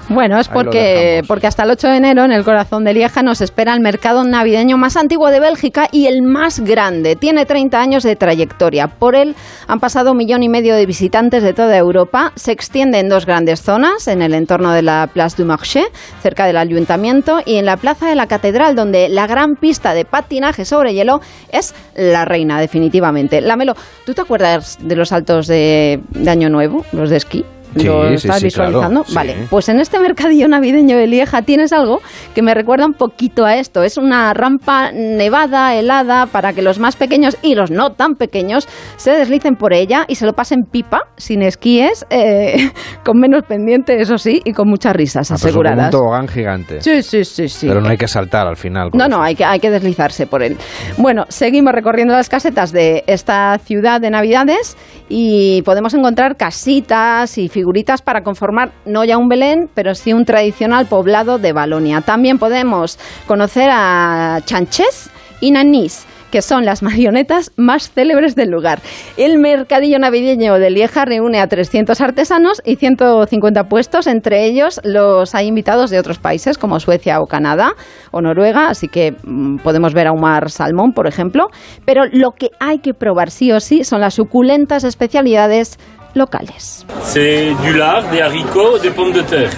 Bueno, 0.08 0.38
es 0.38 0.48
porque, 0.48 1.22
porque 1.26 1.48
hasta 1.48 1.64
el 1.64 1.70
8 1.70 1.88
de 1.88 1.96
enero 1.96 2.24
en 2.24 2.30
el 2.30 2.44
corazón 2.44 2.84
de 2.84 2.94
Lieja 2.94 3.22
nos 3.22 3.40
espera 3.40 3.74
el 3.74 3.80
mercado 3.80 4.22
navideño 4.22 4.76
más 4.76 4.96
antiguo 4.96 5.30
de 5.30 5.40
Bélgica 5.40 5.88
y 5.90 6.06
el 6.06 6.22
más 6.22 6.60
grande. 6.60 7.16
Tiene 7.16 7.44
30 7.44 7.80
años 7.80 8.04
de 8.04 8.14
trayectoria. 8.14 8.86
Por 8.86 9.16
él 9.16 9.34
han 9.66 9.80
pasado 9.80 10.12
un 10.12 10.18
millón 10.18 10.44
y 10.44 10.48
medio 10.48 10.76
de 10.76 10.86
visitantes 10.86 11.42
de 11.42 11.52
toda 11.54 11.76
Europa. 11.76 12.32
Se 12.36 12.52
extiende 12.52 13.00
en 13.00 13.08
dos 13.08 13.26
grandes 13.26 13.62
zonas, 13.62 14.06
en 14.06 14.22
el 14.22 14.34
entorno 14.34 14.70
de 14.70 14.82
la 14.82 15.08
Place 15.12 15.42
du 15.42 15.46
Marché, 15.46 15.86
cerca 16.22 16.46
ayuntamiento, 16.58 17.40
y 17.44 17.56
en 17.56 17.66
la 17.66 17.76
plaza 17.76 18.08
de 18.08 18.14
la 18.14 18.26
catedral, 18.26 18.74
donde 18.74 19.08
la 19.08 19.26
gran 19.26 19.56
pista 19.56 19.94
de 19.94 20.04
patinaje 20.04 20.64
sobre 20.64 20.94
hielo 20.94 21.20
es 21.50 21.74
la 21.94 22.24
reina, 22.24 22.60
definitivamente. 22.60 23.40
Lamelo, 23.40 23.74
¿tú 24.04 24.14
te 24.14 24.20
acuerdas 24.20 24.78
de 24.80 24.96
los 24.96 25.08
saltos 25.08 25.46
de, 25.46 26.00
de 26.10 26.30
Año 26.30 26.48
Nuevo, 26.50 26.84
los 26.92 27.10
de 27.10 27.16
esquí? 27.16 27.44
Sí, 27.76 27.86
¿Lo 27.86 28.08
sí, 28.08 28.14
estás 28.14 28.38
sí, 28.38 28.44
visualizando? 28.46 29.04
Vale, 29.14 29.46
pues 29.50 29.68
en 29.68 29.80
este 29.80 29.98
mercadillo 29.98 30.48
navideño 30.48 30.96
de 30.96 31.06
Lieja 31.06 31.42
tienes 31.42 31.72
algo 31.72 32.00
que 32.34 32.42
me 32.42 32.54
recuerda 32.54 32.86
un 32.86 32.94
poquito 32.94 33.44
a 33.44 33.56
esto. 33.56 33.82
Es 33.82 33.96
una 33.98 34.32
rampa 34.34 34.92
nevada, 34.92 35.74
helada, 35.74 36.26
para 36.26 36.52
que 36.52 36.62
los 36.62 36.78
más 36.78 36.96
pequeños 36.96 37.36
y 37.42 37.54
los 37.54 37.70
no 37.70 37.90
tan 37.92 38.14
pequeños 38.14 38.68
se 38.96 39.10
deslicen 39.12 39.56
por 39.56 39.72
ella 39.72 40.04
y 40.08 40.14
se 40.14 40.26
lo 40.26 40.32
pasen 40.32 40.62
pipa, 40.64 41.02
sin 41.16 41.42
esquíes, 41.42 42.06
eh, 42.10 42.70
con 43.04 43.18
menos 43.18 43.42
pendiente, 43.44 44.00
eso 44.00 44.18
sí, 44.18 44.40
y 44.44 44.52
con 44.52 44.68
muchas 44.68 44.94
risas 44.94 45.30
Ah, 45.30 45.34
pues 45.34 45.44
aseguradas. 45.44 45.86
un 45.86 45.90
tobogán 45.90 46.28
gigante. 46.28 46.80
Sí, 46.80 47.02
sí, 47.02 47.24
sí, 47.24 47.48
sí. 47.48 47.66
Pero 47.68 47.80
no 47.80 47.88
hay 47.88 47.96
que 47.96 48.08
saltar 48.08 48.46
al 48.46 48.56
final. 48.56 48.90
No, 48.94 49.08
no, 49.08 49.22
hay 49.22 49.34
que, 49.34 49.44
hay 49.44 49.60
que 49.60 49.70
deslizarse 49.70 50.26
por 50.26 50.42
él. 50.42 50.56
Bueno, 50.98 51.24
seguimos 51.28 51.72
recorriendo 51.72 52.14
las 52.14 52.28
casetas 52.28 52.72
de 52.72 53.04
esta 53.06 53.58
ciudad 53.58 54.00
de 54.00 54.10
Navidades 54.10 54.76
y 55.08 55.62
podemos 55.62 55.94
encontrar 55.94 56.36
casitas 56.36 57.38
y 57.38 57.48
figuritas 57.48 58.02
para 58.02 58.22
conformar 58.22 58.72
no 58.84 59.04
ya 59.04 59.18
un 59.18 59.28
Belén, 59.28 59.70
pero 59.74 59.94
sí 59.94 60.12
un 60.12 60.24
tradicional 60.24 60.86
poblado 60.86 61.38
de 61.38 61.52
Balonia. 61.52 62.00
También 62.00 62.38
podemos 62.38 62.98
conocer 63.26 63.70
a 63.72 64.40
Chanches 64.44 65.10
y 65.40 65.50
Nanís 65.50 66.06
que 66.36 66.42
son 66.42 66.66
las 66.66 66.82
marionetas 66.82 67.50
más 67.56 67.90
célebres 67.90 68.36
del 68.36 68.50
lugar. 68.50 68.80
El 69.16 69.38
mercadillo 69.38 69.98
navideño 69.98 70.58
de 70.58 70.68
Lieja 70.68 71.06
reúne 71.06 71.40
a 71.40 71.46
300 71.46 71.98
artesanos 72.02 72.60
y 72.62 72.76
150 72.76 73.70
puestos, 73.70 74.06
entre 74.06 74.44
ellos 74.44 74.78
los 74.84 75.34
hay 75.34 75.46
invitados 75.46 75.88
de 75.88 75.98
otros 75.98 76.18
países 76.18 76.58
como 76.58 76.78
Suecia 76.78 77.20
o 77.22 77.26
Canadá 77.26 77.70
o 78.10 78.20
Noruega, 78.20 78.68
así 78.68 78.88
que 78.88 79.14
mm, 79.24 79.60
podemos 79.64 79.94
ver 79.94 80.08
a 80.08 80.12
Umar 80.12 80.50
Salmón, 80.50 80.92
por 80.92 81.06
ejemplo, 81.06 81.46
pero 81.86 82.02
lo 82.12 82.32
que 82.32 82.50
hay 82.60 82.80
que 82.80 82.92
probar 82.92 83.30
sí 83.30 83.50
o 83.50 83.58
sí 83.58 83.82
son 83.82 84.02
las 84.02 84.12
suculentas 84.12 84.84
especialidades 84.84 85.78
locales. 86.14 86.84
C'est 87.02 87.54
du 87.64 87.72
lard, 87.72 88.10
des 88.10 88.20
haricots, 88.20 88.78
des 88.82 88.90
pommes 88.90 89.14
de 89.14 89.22
terre. 89.22 89.48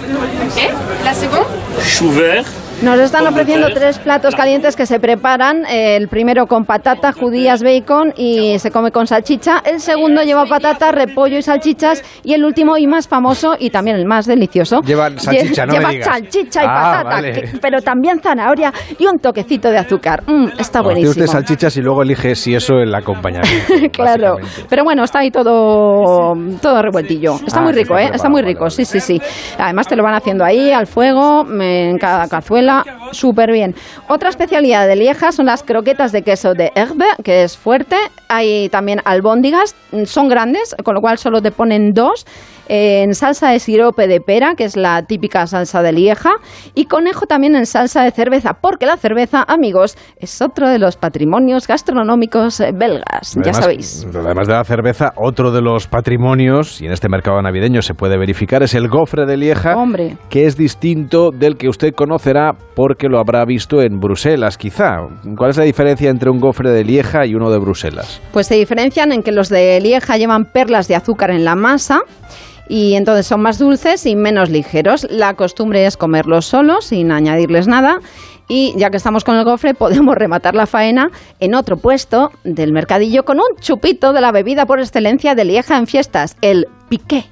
¿Qué? 0.55 0.69
¿La 1.03 1.13
segunda? 1.13 1.45
Chou 1.83 2.09
vert, 2.09 2.47
Nos 2.81 2.97
están 2.97 3.27
ofreciendo 3.27 3.67
tres 3.73 3.99
platos 3.99 4.33
calientes 4.35 4.77
que 4.77 4.85
se 4.85 5.01
preparan. 5.01 5.65
El 5.69 6.07
primero 6.07 6.47
con 6.47 6.63
patata, 6.63 7.11
judías, 7.11 7.61
bacon 7.61 8.13
y 8.15 8.57
se 8.57 8.71
come 8.71 8.89
con 8.91 9.05
salchicha. 9.05 9.61
El 9.65 9.81
segundo 9.81 10.23
lleva 10.23 10.45
patata, 10.45 10.89
repollo 10.93 11.37
y 11.37 11.41
salchichas. 11.41 12.01
Y 12.23 12.33
el 12.33 12.45
último 12.45 12.77
y 12.77 12.87
más 12.87 13.05
famoso 13.09 13.57
y 13.59 13.69
también 13.69 13.97
el 13.97 14.05
más 14.05 14.25
delicioso. 14.27 14.79
Lleva 14.81 15.09
salchicha, 15.17 15.65
no 15.65 15.73
me 15.73 15.79
Lleva 15.79 15.89
digas. 15.91 16.07
salchicha 16.07 16.63
y 16.63 16.67
Ah, 16.69 16.73
patata, 16.73 17.15
vale. 17.15 17.31
que- 17.33 17.57
pero 17.61 17.81
también 17.81 18.21
zanahoria 18.21 18.71
y 18.97 19.05
un 19.07 19.19
toquecito 19.19 19.69
de 19.69 19.77
azúcar. 19.79 20.23
Mm, 20.25 20.45
está 20.57 20.79
Tiene 20.79 20.83
buenísimo. 20.85 21.11
usted 21.11 21.27
salchichas 21.27 21.75
y 21.75 21.81
luego 21.81 22.01
elige 22.03 22.33
si 22.35 22.55
eso 22.55 22.75
el 22.79 22.95
acompañamiento. 22.95 23.73
claro. 23.91 24.37
Pero 24.69 24.85
bueno, 24.85 25.03
está 25.03 25.19
ahí 25.19 25.31
todo, 25.31 26.33
todo 26.61 26.81
revueltillo. 26.81 27.35
Está 27.45 27.59
Ah, 27.59 27.63
muy 27.63 27.73
rico, 27.73 27.97
está 27.97 28.09
¿eh? 28.09 28.15
Está 28.15 28.29
muy 28.29 28.41
rico, 28.41 28.69
sí, 28.69 28.85
sí, 28.85 29.01
sí. 29.01 29.21
Además 29.57 29.85
te 29.87 29.97
lo 29.97 30.03
van 30.03 30.13
haciendo 30.13 30.45
ahí, 30.45 30.71
al 30.71 30.87
fuego, 30.87 31.45
en 31.59 31.97
cada 31.97 32.27
cazuela, 32.29 32.68
súper 33.11 33.51
bien. 33.51 33.75
Otra 34.07 34.29
especialidad 34.29 34.87
de 34.87 34.95
Lieja 34.95 35.31
son 35.31 35.45
las 35.45 35.63
croquetas 35.63 36.11
de 36.11 36.21
queso 36.21 36.53
de 36.53 36.71
herbe, 36.75 37.05
que 37.23 37.43
es 37.43 37.57
fuerte. 37.57 37.95
Hay 38.27 38.69
también 38.69 39.01
albóndigas, 39.05 39.75
son 40.05 40.29
grandes, 40.29 40.75
con 40.83 40.95
lo 40.95 41.01
cual 41.01 41.17
solo 41.17 41.41
te 41.41 41.51
ponen 41.51 41.91
dos. 41.93 42.25
En 42.71 43.15
salsa 43.15 43.49
de 43.49 43.59
sirope 43.59 44.07
de 44.07 44.21
pera, 44.21 44.53
que 44.55 44.63
es 44.63 44.77
la 44.77 45.01
típica 45.01 45.47
salsa 45.47 45.81
de 45.81 45.91
Lieja, 45.91 46.33
y 46.75 46.85
conejo 46.85 47.25
también 47.25 47.55
en 47.55 47.65
salsa 47.65 48.03
de 48.03 48.11
cerveza, 48.11 48.53
porque 48.61 48.85
la 48.85 48.95
cerveza, 48.95 49.43
amigos, 49.47 49.97
es 50.17 50.39
otro 50.39 50.69
de 50.69 50.77
los 50.77 50.95
patrimonios 50.95 51.67
gastronómicos 51.67 52.59
eh, 52.59 52.71
belgas, 52.71 53.35
ya 53.43 53.53
sabéis. 53.53 54.05
Además 54.13 54.47
de 54.47 54.53
la 54.53 54.63
cerveza, 54.63 55.13
otro 55.15 55.51
de 55.51 55.61
los 55.61 55.87
patrimonios, 55.87 56.79
y 56.79 56.85
en 56.85 56.91
este 56.91 57.09
mercado 57.09 57.41
navideño 57.41 57.81
se 57.81 57.95
puede 57.95 58.19
verificar, 58.19 58.61
es 58.61 58.75
el 58.75 58.87
gofre 58.87 59.25
de 59.25 59.35
Lieja, 59.35 59.75
Hombre. 59.75 60.17
que 60.29 60.45
es 60.45 60.55
distinto 60.55 61.31
del 61.31 61.57
que 61.57 61.69
usted 61.69 61.95
conocerá 61.95 62.51
porque 62.75 63.07
lo 63.07 63.19
habrá 63.19 63.45
visto 63.45 63.81
en 63.81 63.99
Bruselas, 63.99 64.59
quizá. 64.59 64.97
¿Cuál 65.35 65.49
es 65.49 65.57
la 65.57 65.63
diferencia 65.63 66.11
entre 66.11 66.29
un 66.29 66.39
gofre 66.39 66.69
de 66.69 66.83
Lieja 66.83 67.25
y 67.25 67.33
uno 67.33 67.49
de 67.49 67.57
Bruselas? 67.57 68.21
Pues 68.31 68.45
se 68.45 68.53
diferencian 68.53 69.11
en 69.11 69.23
que 69.23 69.31
los 69.31 69.49
de 69.49 69.79
Lieja 69.81 70.17
llevan 70.17 70.45
perlas 70.45 70.87
de 70.87 70.95
azúcar 70.95 71.31
en 71.31 71.43
la 71.43 71.55
masa 71.55 72.01
y 72.69 72.93
entonces 72.93 73.27
son 73.27 73.41
más 73.41 73.57
dulces 73.57 74.05
y 74.05 74.15
menos 74.15 74.49
ligeros. 74.49 75.07
La 75.09 75.33
costumbre 75.33 75.85
es 75.85 75.97
comerlos 75.97 76.45
solos 76.45 76.85
sin 76.85 77.11
añadirles 77.11 77.67
nada. 77.67 77.99
Y 78.47 78.73
ya 78.77 78.89
que 78.89 78.97
estamos 78.97 79.23
con 79.23 79.35
el 79.35 79.43
gofre, 79.43 79.73
podemos 79.75 80.15
rematar 80.15 80.55
la 80.55 80.67
faena 80.67 81.11
en 81.39 81.55
otro 81.55 81.77
puesto 81.77 82.31
del 82.43 82.71
mercadillo 82.71 83.25
con 83.25 83.39
un 83.39 83.57
chupito 83.59 84.13
de 84.13 84.21
la 84.21 84.31
bebida 84.31 84.65
por 84.65 84.79
excelencia 84.79 85.35
de 85.35 85.45
Lieja 85.45 85.77
en 85.77 85.87
fiestas, 85.87 86.37
el 86.41 86.67
piqué. 86.89 87.25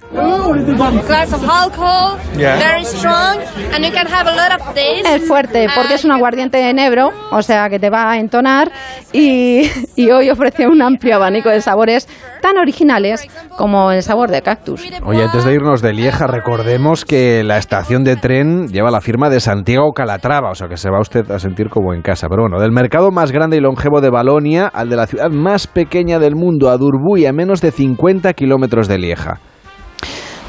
Es 5.16 5.28
fuerte 5.28 5.68
porque 5.76 5.96
es 5.96 6.06
un 6.06 6.12
aguardiente 6.12 6.58
de 6.58 6.70
enebro, 6.70 7.10
o 7.32 7.42
sea 7.42 7.70
que 7.70 7.80
te 7.80 7.90
va 7.90 8.12
a 8.12 8.18
entonar 8.18 8.72
y, 9.12 9.70
y 9.96 10.12
hoy 10.12 10.30
ofrece 10.30 10.68
un 10.68 10.82
amplio 10.82 11.16
abanico 11.16 11.50
de 11.50 11.62
sabores 11.62 12.08
tan 12.42 12.58
originales 12.58 13.28
como 13.58 13.92
el 13.92 14.04
sabor 14.04 14.30
de 14.30 14.42
cactus. 14.42 14.86
Oye, 15.04 15.24
antes 15.24 15.44
de 15.44 15.54
irnos 15.54 15.82
de 15.82 15.94
Lieja, 15.94 16.28
recordemos 16.28 17.04
que 17.04 17.44
la 17.44 17.58
estación 17.58 18.04
de 18.04 18.16
tren 18.16 18.68
lleva 18.68 18.92
la 18.92 19.02
firma 19.02 19.30
de 19.30 19.40
Santiago 19.40 19.92
Calatrava, 19.94 20.52
o 20.52 20.56
sea 20.56 20.68
que 20.68 20.78
se 20.78 20.90
va 20.90 21.00
usted 21.00 21.30
a 21.32 21.40
sentir 21.40 21.70
como 21.70 21.94
en 21.94 22.02
casa. 22.02 22.28
Pero 22.30 22.44
bueno, 22.44 22.62
del 22.62 22.72
mercado 22.72 23.12
más 23.12 23.32
grande 23.32 23.58
y 23.58 23.60
longevo 23.60 24.02
de 24.02 24.10
Balonia 24.10 24.68
al 24.68 24.90
de 24.90 24.96
la 24.96 25.08
ciudad 25.08 25.30
más 25.30 25.68
pequeña 25.68 26.20
del 26.20 26.36
mundo, 26.36 26.70
a 26.70 26.78
Durbuy, 26.78 27.26
a 27.26 27.34
menos 27.34 27.62
de 27.62 27.72
50 27.72 28.34
kilómetros 28.34 28.88
de 28.88 28.98
Lieja. 29.00 29.40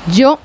Yo, 0.07 0.39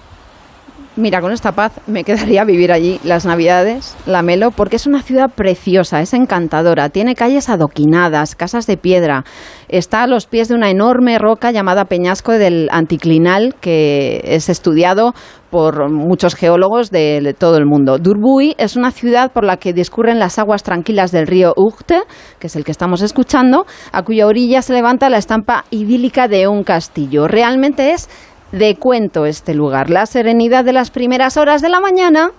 mira, 0.95 1.21
con 1.21 1.31
esta 1.31 1.53
paz 1.53 1.79
me 1.87 2.03
quedaría 2.05 2.41
a 2.41 2.45
vivir 2.45 2.71
allí 2.71 2.99
las 3.03 3.25
Navidades, 3.25 3.95
la 4.05 4.21
Melo, 4.21 4.51
porque 4.51 4.75
es 4.75 4.87
una 4.87 5.01
ciudad 5.01 5.29
preciosa, 5.29 6.01
es 6.01 6.13
encantadora, 6.13 6.89
tiene 6.89 7.15
calles 7.15 7.49
adoquinadas, 7.49 8.35
casas 8.35 8.67
de 8.67 8.77
piedra, 8.77 9.23
está 9.69 10.03
a 10.03 10.07
los 10.07 10.25
pies 10.25 10.49
de 10.49 10.55
una 10.55 10.69
enorme 10.69 11.17
roca 11.17 11.51
llamada 11.51 11.85
Peñasco 11.85 12.33
del 12.33 12.67
Anticlinal, 12.71 13.55
que 13.61 14.21
es 14.23 14.49
estudiado 14.49 15.13
por 15.49 15.91
muchos 15.91 16.33
geólogos 16.33 16.89
de 16.89 17.35
todo 17.37 17.57
el 17.57 17.67
mundo. 17.67 17.99
Durbuy 17.99 18.55
es 18.57 18.75
una 18.75 18.89
ciudad 18.89 19.31
por 19.31 19.45
la 19.45 19.57
que 19.57 19.71
discurren 19.71 20.17
las 20.17 20.39
aguas 20.39 20.63
tranquilas 20.63 21.11
del 21.11 21.27
río 21.27 21.53
Urte, 21.55 22.01
que 22.39 22.47
es 22.47 22.55
el 22.55 22.63
que 22.63 22.71
estamos 22.71 23.03
escuchando, 23.03 23.67
a 23.91 24.01
cuya 24.01 24.25
orilla 24.25 24.63
se 24.63 24.73
levanta 24.73 25.11
la 25.11 25.19
estampa 25.19 25.65
idílica 25.69 26.27
de 26.27 26.47
un 26.47 26.63
castillo. 26.63 27.27
Realmente 27.27 27.91
es 27.91 28.09
de 28.53 28.75
cuento 28.75 29.25
este 29.25 29.53
lugar. 29.53 29.89
La 29.89 30.05
serenidad 30.05 30.63
de 30.63 30.73
las 30.73 30.91
primeras 30.91 31.37
horas 31.37 31.61
de 31.61 31.69
la 31.69 31.81
mañana, 31.81 32.29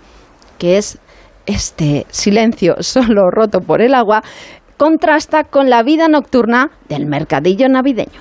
que 0.59 0.79
es 0.79 0.99
este 1.45 2.07
silencio 2.09 2.77
solo 2.81 3.31
roto 3.31 3.61
por 3.61 3.83
el 3.83 3.95
agua, 3.95 4.23
contrasta 4.77 5.45
con 5.45 5.71
la 5.71 5.83
vida 5.83 6.09
nocturna 6.09 6.71
del 6.89 7.07
mercadillo 7.07 7.69
navideño. 7.69 8.21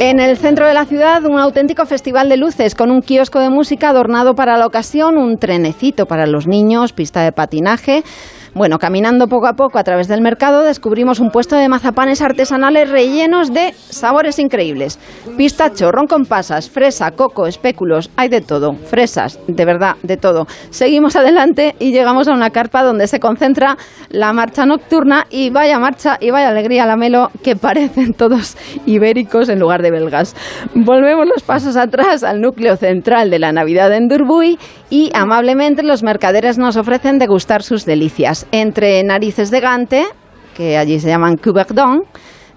En 0.00 0.20
el 0.20 0.36
centro 0.36 0.66
de 0.66 0.74
la 0.74 0.84
ciudad, 0.84 1.24
un 1.24 1.38
auténtico 1.38 1.84
festival 1.84 2.28
de 2.28 2.36
luces 2.36 2.74
con 2.74 2.90
un 2.90 3.00
kiosco 3.00 3.40
de 3.40 3.50
música 3.50 3.90
adornado 3.90 4.34
para 4.34 4.56
la 4.56 4.66
ocasión, 4.66 5.18
un 5.18 5.38
trenecito 5.38 6.06
para 6.06 6.26
los 6.26 6.46
niños, 6.46 6.92
pista 6.92 7.22
de 7.22 7.32
patinaje. 7.32 8.02
Bueno, 8.56 8.78
caminando 8.78 9.26
poco 9.26 9.48
a 9.48 9.52
poco 9.52 9.78
a 9.78 9.84
través 9.84 10.08
del 10.08 10.22
mercado 10.22 10.62
descubrimos 10.62 11.20
un 11.20 11.28
puesto 11.28 11.56
de 11.56 11.68
mazapanes 11.68 12.22
artesanales 12.22 12.88
rellenos 12.88 13.52
de 13.52 13.74
sabores 13.74 14.38
increíbles. 14.38 14.98
Pistacho, 15.36 15.92
ron 15.92 16.06
con 16.06 16.24
pasas, 16.24 16.70
fresa, 16.70 17.10
coco, 17.10 17.46
espéculos, 17.46 18.10
hay 18.16 18.30
de 18.30 18.40
todo. 18.40 18.72
Fresas, 18.72 19.38
de 19.46 19.64
verdad, 19.66 19.96
de 20.02 20.16
todo. 20.16 20.46
Seguimos 20.70 21.16
adelante 21.16 21.76
y 21.78 21.92
llegamos 21.92 22.28
a 22.28 22.32
una 22.32 22.48
carpa 22.48 22.82
donde 22.82 23.08
se 23.08 23.20
concentra 23.20 23.76
la 24.08 24.32
marcha 24.32 24.64
nocturna 24.64 25.26
y 25.28 25.50
vaya 25.50 25.78
marcha 25.78 26.16
y 26.18 26.30
vaya 26.30 26.48
alegría 26.48 26.86
la 26.86 26.96
melo 26.96 27.30
que 27.44 27.56
parecen 27.56 28.14
todos 28.14 28.56
ibéricos 28.86 29.50
en 29.50 29.58
lugar 29.58 29.82
de 29.82 29.90
belgas. 29.90 30.34
Volvemos 30.74 31.26
los 31.26 31.42
pasos 31.42 31.76
atrás 31.76 32.24
al 32.24 32.40
núcleo 32.40 32.76
central 32.76 33.28
de 33.28 33.38
la 33.38 33.52
Navidad 33.52 33.92
en 33.92 34.08
Durbuy 34.08 34.58
y 34.88 35.10
amablemente 35.14 35.82
los 35.82 36.02
mercaderes 36.02 36.56
nos 36.56 36.78
ofrecen 36.78 37.18
degustar 37.18 37.62
sus 37.62 37.84
delicias. 37.84 38.45
Entre 38.52 39.02
narices 39.02 39.50
de 39.50 39.60
gante, 39.60 40.04
que 40.54 40.76
allí 40.78 41.00
se 41.00 41.08
llaman 41.08 41.36
cuberdon, 41.36 42.04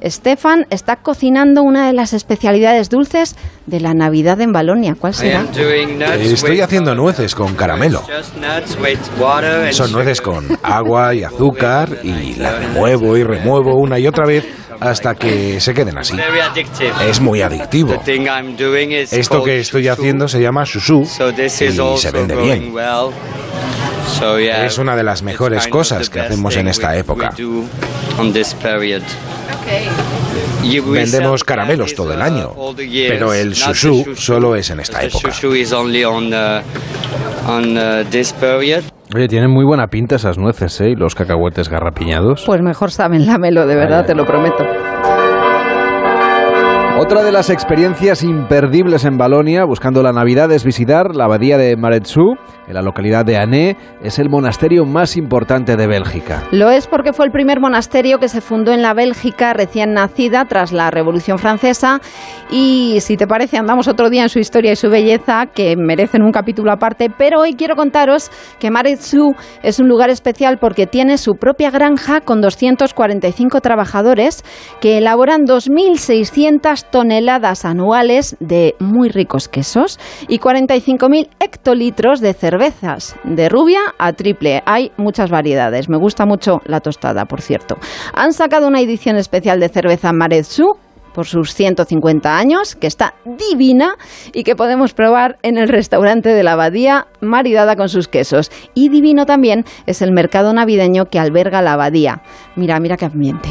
Stefan 0.03 0.65
está 0.69 0.97
cocinando 0.97 1.61
una 1.61 1.87
de 1.87 1.93
las 1.93 2.13
especialidades 2.13 2.89
dulces 2.89 3.35
de 3.65 3.79
la 3.79 3.93
Navidad 3.93 4.39
en 4.41 4.51
Balonia. 4.51 4.95
¿Cuál 4.97 5.13
será? 5.13 5.45
Estoy 6.21 6.61
haciendo 6.61 6.95
nueces 6.95 7.35
con 7.35 7.55
caramelo. 7.55 8.03
Son 9.71 9.91
nueces 9.91 10.21
con 10.21 10.47
agua 10.63 11.13
y 11.13 11.23
azúcar 11.23 11.89
y 12.03 12.35
las 12.35 12.57
remuevo 12.59 13.17
y 13.17 13.23
remuevo 13.23 13.75
una 13.75 13.99
y 13.99 14.07
otra 14.07 14.25
vez 14.25 14.47
hasta 14.79 15.15
que 15.15 15.59
se 15.59 15.73
queden 15.73 15.97
así. 15.97 16.15
Es 17.05 17.19
muy 17.19 17.41
adictivo. 17.41 18.01
Esto 19.11 19.43
que 19.43 19.59
estoy 19.59 19.87
haciendo 19.89 20.27
se 20.27 20.41
llama 20.41 20.65
susu 20.65 21.01
y 21.01 21.49
se 21.49 22.11
vende 22.11 22.35
bien. 22.35 22.73
Es 24.65 24.77
una 24.77 24.95
de 24.95 25.03
las 25.03 25.23
mejores 25.23 25.67
cosas 25.67 26.09
que 26.09 26.19
hacemos 26.19 26.55
en 26.57 26.67
esta 26.67 26.95
época. 26.97 27.31
Vendemos 30.91 31.43
caramelos 31.43 31.93
todo 31.95 32.13
el 32.13 32.21
año, 32.21 32.51
pero 33.07 33.33
el 33.33 33.55
susu 33.55 34.15
solo 34.15 34.55
es 34.55 34.69
en 34.69 34.79
esta 34.79 35.03
época. 35.03 35.31
Oye, 39.15 39.27
tienen 39.27 39.49
muy 39.49 39.65
buena 39.65 39.87
pinta 39.87 40.17
esas 40.17 40.37
nueces, 40.37 40.79
¿eh? 40.81 40.89
Y 40.91 40.95
los 40.95 41.15
cacahuetes 41.15 41.67
garrapiñados. 41.67 42.43
Pues 42.45 42.61
mejor 42.61 42.91
saben 42.91 43.25
la 43.25 43.39
melo, 43.39 43.65
de 43.65 43.75
verdad, 43.75 44.05
te 44.05 44.13
lo 44.13 44.25
prometo. 44.25 44.63
Otra 47.09 47.23
de 47.23 47.31
las 47.31 47.49
experiencias 47.49 48.21
imperdibles 48.21 49.03
en 49.03 49.17
Balonia, 49.17 49.65
buscando 49.65 50.03
la 50.03 50.11
Navidad, 50.11 50.51
es 50.51 50.63
visitar 50.63 51.15
la 51.15 51.25
abadía 51.25 51.57
de 51.57 51.75
Maretsu, 51.75 52.35
en 52.67 52.73
la 52.75 52.83
localidad 52.83 53.25
de 53.25 53.35
Ané. 53.35 53.77
Es 54.03 54.19
el 54.19 54.29
monasterio 54.29 54.85
más 54.85 55.17
importante 55.17 55.75
de 55.75 55.87
Bélgica. 55.87 56.43
Lo 56.51 56.69
es 56.69 56.85
porque 56.85 57.11
fue 57.11 57.25
el 57.25 57.31
primer 57.31 57.59
monasterio 57.59 58.19
que 58.19 58.27
se 58.27 58.41
fundó 58.41 58.73
en 58.73 58.83
la 58.83 58.93
Bélgica 58.93 59.53
recién 59.53 59.93
nacida 59.93 60.45
tras 60.45 60.71
la 60.71 60.91
Revolución 60.91 61.39
Francesa. 61.39 61.99
Y 62.51 62.99
si 62.99 63.17
te 63.17 63.25
parece, 63.25 63.57
andamos 63.57 63.87
otro 63.87 64.11
día 64.11 64.21
en 64.21 64.29
su 64.29 64.37
historia 64.37 64.73
y 64.73 64.75
su 64.75 64.91
belleza, 64.91 65.47
que 65.47 65.75
merecen 65.75 66.21
un 66.21 66.31
capítulo 66.31 66.71
aparte. 66.71 67.09
Pero 67.09 67.39
hoy 67.39 67.55
quiero 67.55 67.75
contaros 67.75 68.29
que 68.59 68.69
Maretsu 68.69 69.33
es 69.63 69.79
un 69.79 69.87
lugar 69.87 70.11
especial 70.11 70.59
porque 70.59 70.85
tiene 70.85 71.17
su 71.17 71.33
propia 71.37 71.71
granja 71.71 72.21
con 72.21 72.39
245 72.39 73.61
trabajadores 73.61 74.43
que 74.79 74.99
elaboran 74.99 75.47
2.600 75.47 76.83
toneladas 76.83 76.98
anuales 77.65 78.35
de 78.39 78.75
muy 78.79 79.09
ricos 79.09 79.47
quesos 79.47 79.99
y 80.27 80.39
45.000 80.39 81.29
hectolitros 81.39 82.19
de 82.19 82.33
cervezas, 82.33 83.15
de 83.23 83.49
rubia 83.49 83.79
a 83.97 84.13
triple. 84.13 84.61
Hay 84.65 84.91
muchas 84.97 85.29
variedades. 85.29 85.89
Me 85.89 85.97
gusta 85.97 86.25
mucho 86.25 86.59
la 86.65 86.79
tostada, 86.79 87.25
por 87.25 87.41
cierto. 87.41 87.77
Han 88.13 88.33
sacado 88.33 88.67
una 88.67 88.81
edición 88.81 89.15
especial 89.15 89.59
de 89.59 89.69
cerveza 89.69 90.11
Maretsu 90.11 90.77
por 91.13 91.25
sus 91.25 91.53
150 91.53 92.37
años, 92.37 92.75
que 92.75 92.87
está 92.87 93.13
divina 93.25 93.95
y 94.33 94.43
que 94.43 94.55
podemos 94.55 94.93
probar 94.93 95.37
en 95.41 95.57
el 95.57 95.67
restaurante 95.67 96.29
de 96.29 96.43
la 96.43 96.53
abadía, 96.53 97.07
maridada 97.21 97.75
con 97.75 97.89
sus 97.89 98.07
quesos. 98.07 98.51
Y 98.73 98.89
divino 98.89 99.25
también 99.25 99.65
es 99.85 100.01
el 100.01 100.11
mercado 100.11 100.53
navideño 100.53 101.05
que 101.05 101.19
alberga 101.19 101.61
la 101.61 101.73
abadía. 101.73 102.21
Mira, 102.55 102.79
mira 102.79 102.95
qué 102.97 103.05
ambiente. 103.05 103.49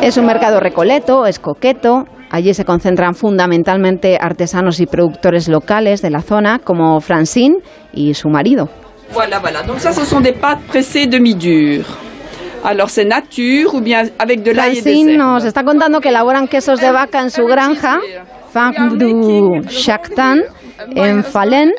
Es 0.00 0.16
un 0.16 0.26
mercado 0.26 0.60
recoleto, 0.60 1.26
es 1.26 1.38
coqueto. 1.38 2.04
Allí 2.30 2.54
se 2.54 2.64
concentran 2.64 3.14
fundamentalmente 3.14 4.18
artesanos 4.20 4.80
y 4.80 4.86
productores 4.86 5.48
locales 5.48 6.00
de 6.00 6.10
la 6.10 6.22
zona, 6.22 6.58
como 6.58 7.00
Francine 7.00 7.56
y 7.92 8.14
su 8.14 8.28
marido. 8.28 8.68
Voilà, 9.12 9.38
voilà. 9.38 9.62
Donc 9.62 9.80
ça, 9.80 9.92
ce 9.92 10.04
sont 10.04 10.22
des 10.22 10.32
pâtes 10.32 10.60
pressées 10.66 11.06
demi-dures. 11.06 11.86
Alors 12.64 12.90
c'est 12.90 13.04
nature 13.04 13.74
ou 13.74 13.80
bien 13.80 14.04
avec 14.18 14.42
de 14.42 14.52
l'ail 14.52 14.78
et 14.78 14.82
des 14.82 14.92
Francine 14.92 15.16
nos 15.16 15.44
está 15.44 15.64
contando 15.64 16.00
que 16.00 16.08
elaboran 16.08 16.46
quesos 16.46 16.80
de 16.80 16.92
vaca 16.92 17.20
en 17.20 17.30
su 17.30 17.44
granja, 17.44 17.98
Fang 18.52 18.96
du 18.96 19.62
Shaktan, 19.68 20.42
en 20.94 21.24
Falen, 21.24 21.72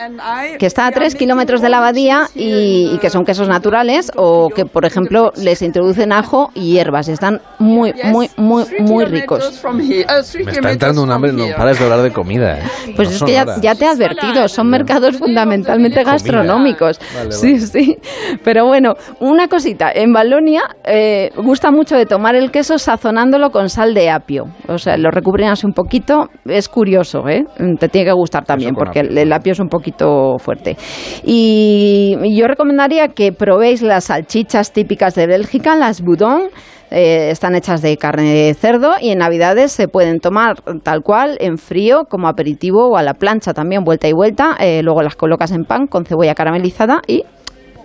que 0.60 0.66
está 0.66 0.88
a 0.88 0.92
3 0.92 1.16
kilómetros 1.16 1.62
de 1.62 1.70
la 1.70 1.78
abadía 1.78 2.28
y, 2.36 2.92
y 2.94 2.98
que 3.00 3.10
son 3.10 3.26
quesos 3.26 3.48
naturales 3.48 4.12
o 4.16 4.50
que, 4.50 4.66
por 4.66 4.86
ejemplo, 4.86 5.32
les 5.36 5.62
introducen 5.62 6.12
ajo 6.12 6.50
y 6.54 6.74
hierbas. 6.74 7.08
Están 7.08 7.42
muy, 7.60 7.94
muy, 8.06 8.30
muy, 8.38 8.66
muy 8.80 9.06
ricos. 9.06 9.64
Me 9.74 10.52
está 10.52 10.72
entrando 10.72 11.04
un 11.04 11.12
hambre, 11.12 11.32
no 11.34 11.46
pares 11.56 11.78
de 11.80 11.86
hablar 11.86 12.02
de 12.02 12.12
comida. 12.12 12.60
¿eh? 12.60 12.64
Pues 12.96 13.10
No 13.10 13.16
es 13.16 13.24
que 13.24 13.62
ya, 13.62 13.76
te 13.76 13.86
he 13.86 13.88
advertido, 13.88 14.48
son 14.48 14.70
mercados 14.70 15.18
fundamentalmente 15.18 16.04
gastronómicos. 16.04 17.00
Vale, 17.16 17.32
Sí, 17.32 17.54
vale. 17.54 17.68
sí. 17.68 17.98
Pero 18.44 18.66
bueno, 18.66 18.94
una 19.20 19.48
cosita. 19.48 19.92
En 19.94 20.14
Balonia 20.14 20.64
eh, 20.84 21.32
gusta 21.38 21.72
mucho 21.72 21.96
de 21.96 22.06
tomar 22.06 22.36
el 22.36 22.52
queso 22.52 22.78
sazonándolo 22.78 23.50
con 23.50 23.70
sal 23.70 23.94
de 23.94 24.10
apio. 24.10 24.46
O 24.68 24.78
sea, 24.78 24.98
lo 24.98 25.10
recubren 25.12 25.50
así 25.50 25.66
un 25.66 25.74
poquito. 25.74 26.30
Es 26.46 26.70
curioso, 26.70 27.28
¿eh? 27.28 27.46
Te 27.80 27.90
tiene 27.90 28.08
que 28.08 28.14
gustar 28.14 28.46
también 28.46 28.76
porque 28.84 29.00
el, 29.02 29.18
el 29.18 29.32
apio 29.34 29.54
es 29.54 29.60
un 29.60 29.70
poquito 29.70 30.38
fuerte. 30.40 30.78
Y 31.24 32.18
yo 32.36 32.48
recomendaría 32.48 33.10
que 33.10 33.32
probéis 33.32 33.82
las 33.82 34.06
salchichas 34.06 34.72
típicas 34.74 35.16
de 35.16 35.28
Bélgica, 35.28 35.76
las 35.76 36.02
boudon. 36.02 36.50
Eh, 36.96 37.32
están 37.32 37.56
hechas 37.56 37.82
de 37.82 37.98
carne 37.98 38.32
de 38.32 38.54
cerdo 38.54 38.94
y 39.02 39.10
en 39.10 39.18
Navidades 39.18 39.72
se 39.72 39.88
pueden 39.88 40.20
tomar 40.20 40.62
tal 40.84 41.02
cual, 41.02 41.38
en 41.40 41.58
frío, 41.58 42.06
como 42.08 42.28
aperitivo 42.28 42.88
o 42.88 42.98
a 42.98 43.02
la 43.02 43.16
plancha 43.16 43.52
también, 43.52 43.84
vuelta 43.84 44.08
y 44.08 44.14
vuelta. 44.14 44.56
Eh, 44.60 44.84
luego 44.84 45.02
las 45.02 45.16
colocas 45.16 45.52
en 45.52 45.66
pan 45.66 45.88
con 45.88 46.06
cebolla 46.06 46.36
caramelizada 46.36 47.02
y 47.08 47.24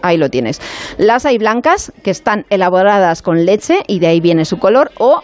ahí 0.03 0.19
lo 0.19 0.29
tienes. 0.29 0.61
Las 0.99 1.25
hay 1.25 1.39
blancas 1.39 1.91
que 2.03 2.11
están 2.11 2.45
elaboradas 2.51 3.23
con 3.23 3.47
leche 3.47 3.79
y 3.87 3.99
de 3.99 4.09
ahí 4.09 4.21
viene 4.21 4.45
su 4.45 4.59
color 4.59 4.91
o 4.99 5.23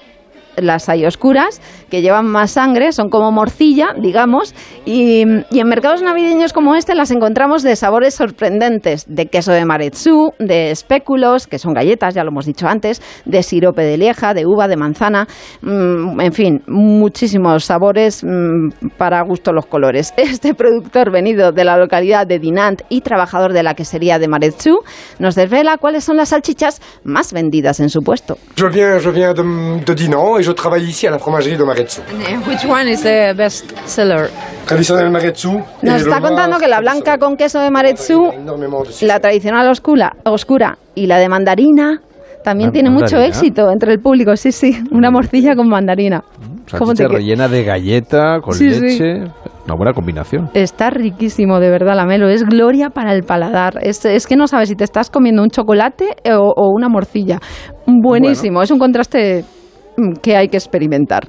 las 0.56 0.89
hay 0.89 1.05
oscuras 1.05 1.60
que 1.90 2.02
llevan 2.02 2.26
más 2.26 2.52
sangre, 2.52 2.93
son 2.93 3.09
como 3.09 3.31
morcilla, 3.31 3.94
digamos, 3.98 4.55
y, 4.85 5.22
en 5.22 5.68
mercados 5.68 6.02
navideños 6.02 6.52
como 6.52 6.74
este 6.74 6.94
las 6.94 7.10
encontramos 7.10 7.62
de 7.62 7.76
sabores 7.76 8.14
sorprendentes, 8.14 9.05
de 9.09 9.26
queso 9.26 9.52
de 9.52 9.64
maretsu, 9.64 10.32
de 10.39 10.70
espéculos, 10.70 11.47
que 11.47 11.59
son 11.59 11.74
galletas, 11.74 12.14
ya 12.14 12.24
lo 12.24 12.31
hemos 12.31 12.47
dicho 12.47 12.66
antes, 12.66 13.02
de 13.24 13.43
sirope 13.43 13.82
de 13.82 13.97
lieja, 13.97 14.35
de 14.35 14.47
uva, 14.47 14.68
de 14.68 14.76
manzana, 14.76 15.26
mm, 15.62 16.20
en 16.20 16.32
fin, 16.32 16.62
muchísimos 16.66 17.64
sabores 17.64 18.24
mm, 18.24 18.89
para 18.97 19.22
gusto 19.22 19.52
los 19.52 19.66
colores. 19.66 20.12
Este 20.35 20.55
productor 20.55 21.12
venido 21.12 21.52
de 21.52 21.64
la 21.64 21.76
localidad 21.76 22.26
de 22.26 22.39
Dinant 22.39 22.82
y 22.89 23.02
trabajador 23.02 23.52
de 23.52 23.62
la 23.62 23.74
quesería 23.74 24.18
de 24.18 24.26
Maretsu 24.26 24.81
nos 25.18 25.35
desvela 25.35 25.78
cuáles 25.78 26.05
son 26.05 26.16
las 26.16 26.31
salchichas 26.31 26.81
más 27.05 27.32
vendidas 27.32 27.78
en 27.81 27.89
su 27.89 28.01
puesto. 28.01 28.36
Je 28.56 28.68
viens 28.68 29.35
de, 29.35 29.43
de 29.85 29.94
Dinan 29.94 30.39
et 30.39 30.44
je 30.45 30.53
travaille 30.53 30.85
ici 30.89 31.07
à 31.07 31.11
la 31.11 31.19
fromagerie 31.19 31.57
de 31.57 31.65
Maretsu. 31.65 32.01
Which 32.47 32.65
one 32.66 32.89
is 32.89 33.03
the 33.03 33.35
best 33.37 33.73
seller? 33.87 34.29
Traditionnel 34.66 35.11
Maretsu. 35.11 35.51
et 35.83 35.87
Nos 35.87 36.03
está 36.03 36.21
contando 36.21 36.59
que 36.59 36.69
la 36.69 36.81
blanca 36.81 37.19
con 37.19 37.37
queso 37.37 37.61
de 37.61 37.71
Maretsu, 37.71 38.31
la 39.03 39.19
tradicional 39.21 39.69
oscura, 39.69 40.12
oscura 40.25 40.79
y 40.95 41.07
la 41.07 41.19
de 41.19 41.29
mandarina 41.29 42.01
también 42.45 42.73
tiene 42.73 42.91
mucho 42.91 43.19
éxito 43.19 43.71
entre 43.71 43.93
el 43.93 44.01
público. 44.01 44.37
Sí, 44.37 44.53
sí, 44.53 44.79
una 44.91 45.11
morcilla 45.11 45.55
con 45.57 45.69
mandarina. 45.69 46.23
¿Cómo 46.79 46.87
Salchicha 46.95 47.09
te 47.09 47.15
rellena 47.16 47.49
de 47.49 47.62
galleta 47.65 48.41
con 48.41 48.55
Sí, 48.55 48.73
sí. 48.73 48.81
leche. 48.81 49.31
Una 49.66 49.77
buena 49.77 49.93
combinación. 49.95 50.51
Está 50.53 50.91
riquísimo, 50.91 51.59
de 51.59 51.71
verdad, 51.71 51.95
la 51.95 52.05
melo. 52.05 52.29
Es 52.29 52.43
gloria 52.45 52.91
para 52.91 53.12
el 53.15 53.23
paladar. 53.23 53.79
Es, 53.83 54.05
es 54.05 54.27
que 54.27 54.37
no 54.37 54.47
sabes 54.47 54.69
si 54.69 54.75
te 54.77 54.85
estás 54.85 55.09
comiendo 55.11 55.43
un 55.43 55.49
chocolate 55.49 56.16
o, 56.35 56.53
o 56.55 56.69
una 56.71 56.89
morcilla. 56.91 57.39
Buenísimo, 57.87 58.62
es 58.62 58.71
un 58.71 58.79
contraste 58.79 59.43
mm, 59.43 59.53
que 60.23 60.37
hay 60.37 60.49
que 60.49 60.57
experimentar. 60.57 61.25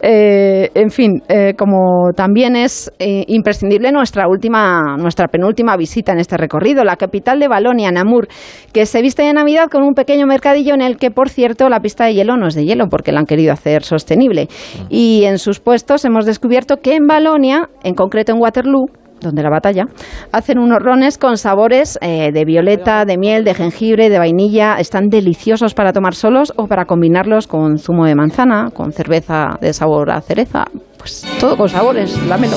Eh, 0.00 0.70
en 0.74 0.90
fin, 0.90 1.22
eh, 1.28 1.54
como 1.56 2.12
también 2.14 2.56
es 2.56 2.92
eh, 2.98 3.24
imprescindible 3.28 3.92
nuestra 3.92 4.28
última, 4.28 4.96
nuestra 4.98 5.28
penúltima 5.28 5.76
visita 5.76 6.12
en 6.12 6.18
este 6.18 6.36
recorrido, 6.36 6.84
la 6.84 6.96
capital 6.96 7.38
de 7.40 7.48
Balonia, 7.48 7.90
Namur, 7.90 8.28
que 8.72 8.86
se 8.86 9.02
viste 9.02 9.22
de 9.22 9.32
Navidad 9.32 9.68
con 9.70 9.82
un 9.82 9.94
pequeño 9.94 10.26
mercadillo 10.26 10.74
en 10.74 10.82
el 10.82 10.96
que, 10.96 11.10
por 11.10 11.28
cierto, 11.28 11.68
la 11.68 11.80
pista 11.80 12.04
de 12.04 12.14
hielo 12.14 12.36
no 12.36 12.46
es 12.48 12.54
de 12.54 12.64
hielo 12.64 12.88
porque 12.88 13.12
la 13.12 13.20
han 13.20 13.26
querido 13.26 13.52
hacer 13.52 13.82
sostenible. 13.84 14.48
Y 14.88 15.24
en 15.24 15.38
sus 15.38 15.60
puestos 15.60 16.04
hemos 16.04 16.26
descubierto 16.26 16.78
que 16.78 16.96
en 16.96 17.06
Balonia, 17.06 17.68
en 17.82 17.94
concreto 17.94 18.32
en 18.32 18.40
Waterloo, 18.40 18.86
donde 19.20 19.42
la 19.42 19.50
batalla, 19.50 19.86
hacen 20.32 20.58
unos 20.58 20.78
rones 20.80 21.18
con 21.18 21.36
sabores 21.36 21.98
eh, 22.00 22.30
de 22.32 22.44
violeta, 22.44 23.04
de 23.04 23.18
miel, 23.18 23.44
de 23.44 23.54
jengibre, 23.54 24.08
de 24.08 24.18
vainilla. 24.18 24.76
Están 24.78 25.08
deliciosos 25.08 25.74
para 25.74 25.92
tomar 25.92 26.14
solos 26.14 26.52
o 26.56 26.66
para 26.66 26.84
combinarlos 26.84 27.46
con 27.46 27.78
zumo 27.78 28.06
de 28.06 28.14
manzana, 28.14 28.70
con 28.72 28.92
cerveza 28.92 29.58
de 29.60 29.72
sabor 29.72 30.10
a 30.10 30.20
cereza. 30.20 30.64
Pues 30.98 31.24
todo 31.40 31.56
con 31.56 31.68
sabores, 31.68 32.20
lámelo. 32.26 32.56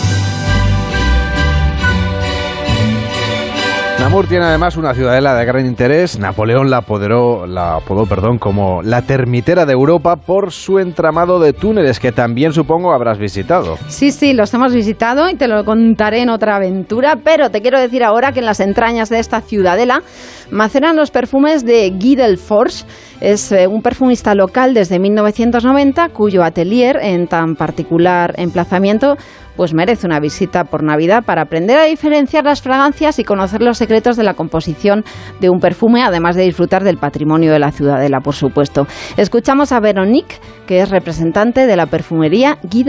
Namur 4.01 4.25
tiene 4.25 4.45
además 4.45 4.77
una 4.77 4.95
ciudadela 4.95 5.35
de 5.35 5.45
gran 5.45 5.63
interés. 5.63 6.17
Napoleón 6.17 6.71
la, 6.71 6.77
apoderó, 6.77 7.45
la 7.45 7.75
apodó 7.75 8.07
perdón, 8.07 8.39
como 8.39 8.81
la 8.81 9.03
termitera 9.03 9.67
de 9.67 9.73
Europa 9.73 10.15
por 10.15 10.51
su 10.51 10.79
entramado 10.79 11.39
de 11.39 11.53
túneles, 11.53 11.99
que 11.99 12.11
también 12.11 12.51
supongo 12.51 12.93
habrás 12.93 13.19
visitado. 13.19 13.77
Sí, 13.89 14.11
sí, 14.11 14.33
los 14.33 14.51
hemos 14.55 14.73
visitado 14.73 15.29
y 15.29 15.35
te 15.35 15.47
lo 15.47 15.63
contaré 15.65 16.23
en 16.23 16.29
otra 16.29 16.55
aventura, 16.55 17.19
pero 17.23 17.51
te 17.51 17.61
quiero 17.61 17.79
decir 17.79 18.03
ahora 18.03 18.31
que 18.31 18.39
en 18.39 18.47
las 18.47 18.59
entrañas 18.59 19.09
de 19.09 19.19
esta 19.19 19.39
ciudadela 19.41 20.01
maceran 20.49 20.95
los 20.95 21.11
perfumes 21.11 21.63
de 21.63 21.91
Guy 21.91 22.15
Delforge. 22.15 22.85
Es 23.21 23.51
eh, 23.51 23.67
un 23.67 23.83
perfumista 23.83 24.33
local 24.33 24.73
desde 24.73 24.97
1990 24.97 26.09
cuyo 26.09 26.43
atelier 26.43 26.97
en 27.03 27.27
tan 27.27 27.55
particular 27.55 28.33
emplazamiento 28.37 29.15
pues 29.61 29.75
merece 29.75 30.07
una 30.07 30.19
visita 30.19 30.63
por 30.63 30.81
Navidad 30.81 31.23
para 31.23 31.43
aprender 31.43 31.77
a 31.77 31.83
diferenciar 31.83 32.45
las 32.45 32.63
fragancias 32.63 33.19
y 33.19 33.23
conocer 33.23 33.61
los 33.61 33.77
secretos 33.77 34.17
de 34.17 34.23
la 34.23 34.33
composición 34.33 35.05
de 35.39 35.51
un 35.51 35.59
perfume, 35.59 36.01
además 36.01 36.35
de 36.35 36.41
disfrutar 36.41 36.83
del 36.83 36.97
patrimonio 36.97 37.51
de 37.51 37.59
la 37.59 37.71
ciudadela, 37.71 38.21
por 38.21 38.33
supuesto. 38.33 38.87
Escuchamos 39.17 39.71
a 39.71 39.79
Veronique, 39.79 40.39
que 40.71 40.79
es 40.79 40.89
representante 40.89 41.67
de 41.67 41.75
la 41.75 41.87
perfumería 41.87 42.57
Guy. 42.63 42.85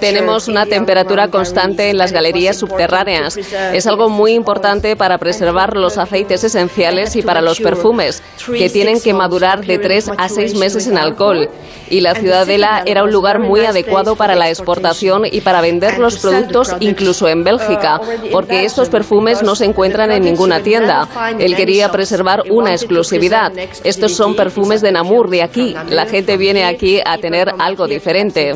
Tenemos 0.00 0.48
una 0.48 0.66
temperatura 0.66 1.28
constante 1.28 1.90
en 1.90 1.96
las 1.96 2.10
galerías 2.10 2.56
subterráneas. 2.56 3.36
Es 3.36 3.86
algo 3.86 4.08
muy 4.08 4.32
importante 4.32 4.96
para 4.96 5.18
preservar 5.18 5.76
los 5.76 5.96
aceites 5.96 6.42
esenciales 6.42 7.14
y 7.14 7.22
para 7.22 7.40
los 7.40 7.60
perfumes, 7.60 8.20
que 8.52 8.68
tienen 8.68 9.00
que 9.00 9.14
madurar 9.14 9.64
de 9.64 9.78
tres 9.78 10.10
a 10.18 10.28
seis 10.28 10.56
meses 10.56 10.88
en 10.88 10.98
alcohol. 10.98 11.48
Y 11.88 12.00
la 12.00 12.16
ciudadela 12.16 12.82
era 12.84 13.04
un 13.04 13.12
lugar 13.12 13.38
muy 13.38 13.60
adecuado 13.60 14.16
para 14.16 14.34
la 14.34 14.48
exportación 14.48 15.22
y 15.30 15.40
para 15.40 15.60
vender 15.60 16.00
los 16.00 16.18
productos 16.18 16.74
incluso 16.80 17.28
en 17.28 17.44
Bélgica, 17.44 18.00
porque 18.32 18.64
estos 18.64 18.88
perfumes 18.88 19.44
no 19.44 19.54
se 19.54 19.66
encuentran 19.66 20.10
en 20.10 20.24
ninguna 20.24 20.64
tienda. 20.64 21.06
Él 21.38 21.54
quería 21.54 21.92
preservar 21.92 22.42
una 22.50 22.72
exclusividad. 22.72 23.52
Estos 23.84 24.16
son 24.16 24.34
perfumes 24.34 24.80
de 24.80 24.90
Namur, 24.90 25.30
de 25.30 25.44
aquí. 25.44 25.75
La 25.90 26.06
gente 26.06 26.36
viene 26.36 26.64
aquí 26.64 27.00
a 27.04 27.18
tener 27.18 27.52
algo 27.58 27.86
diferente. 27.86 28.52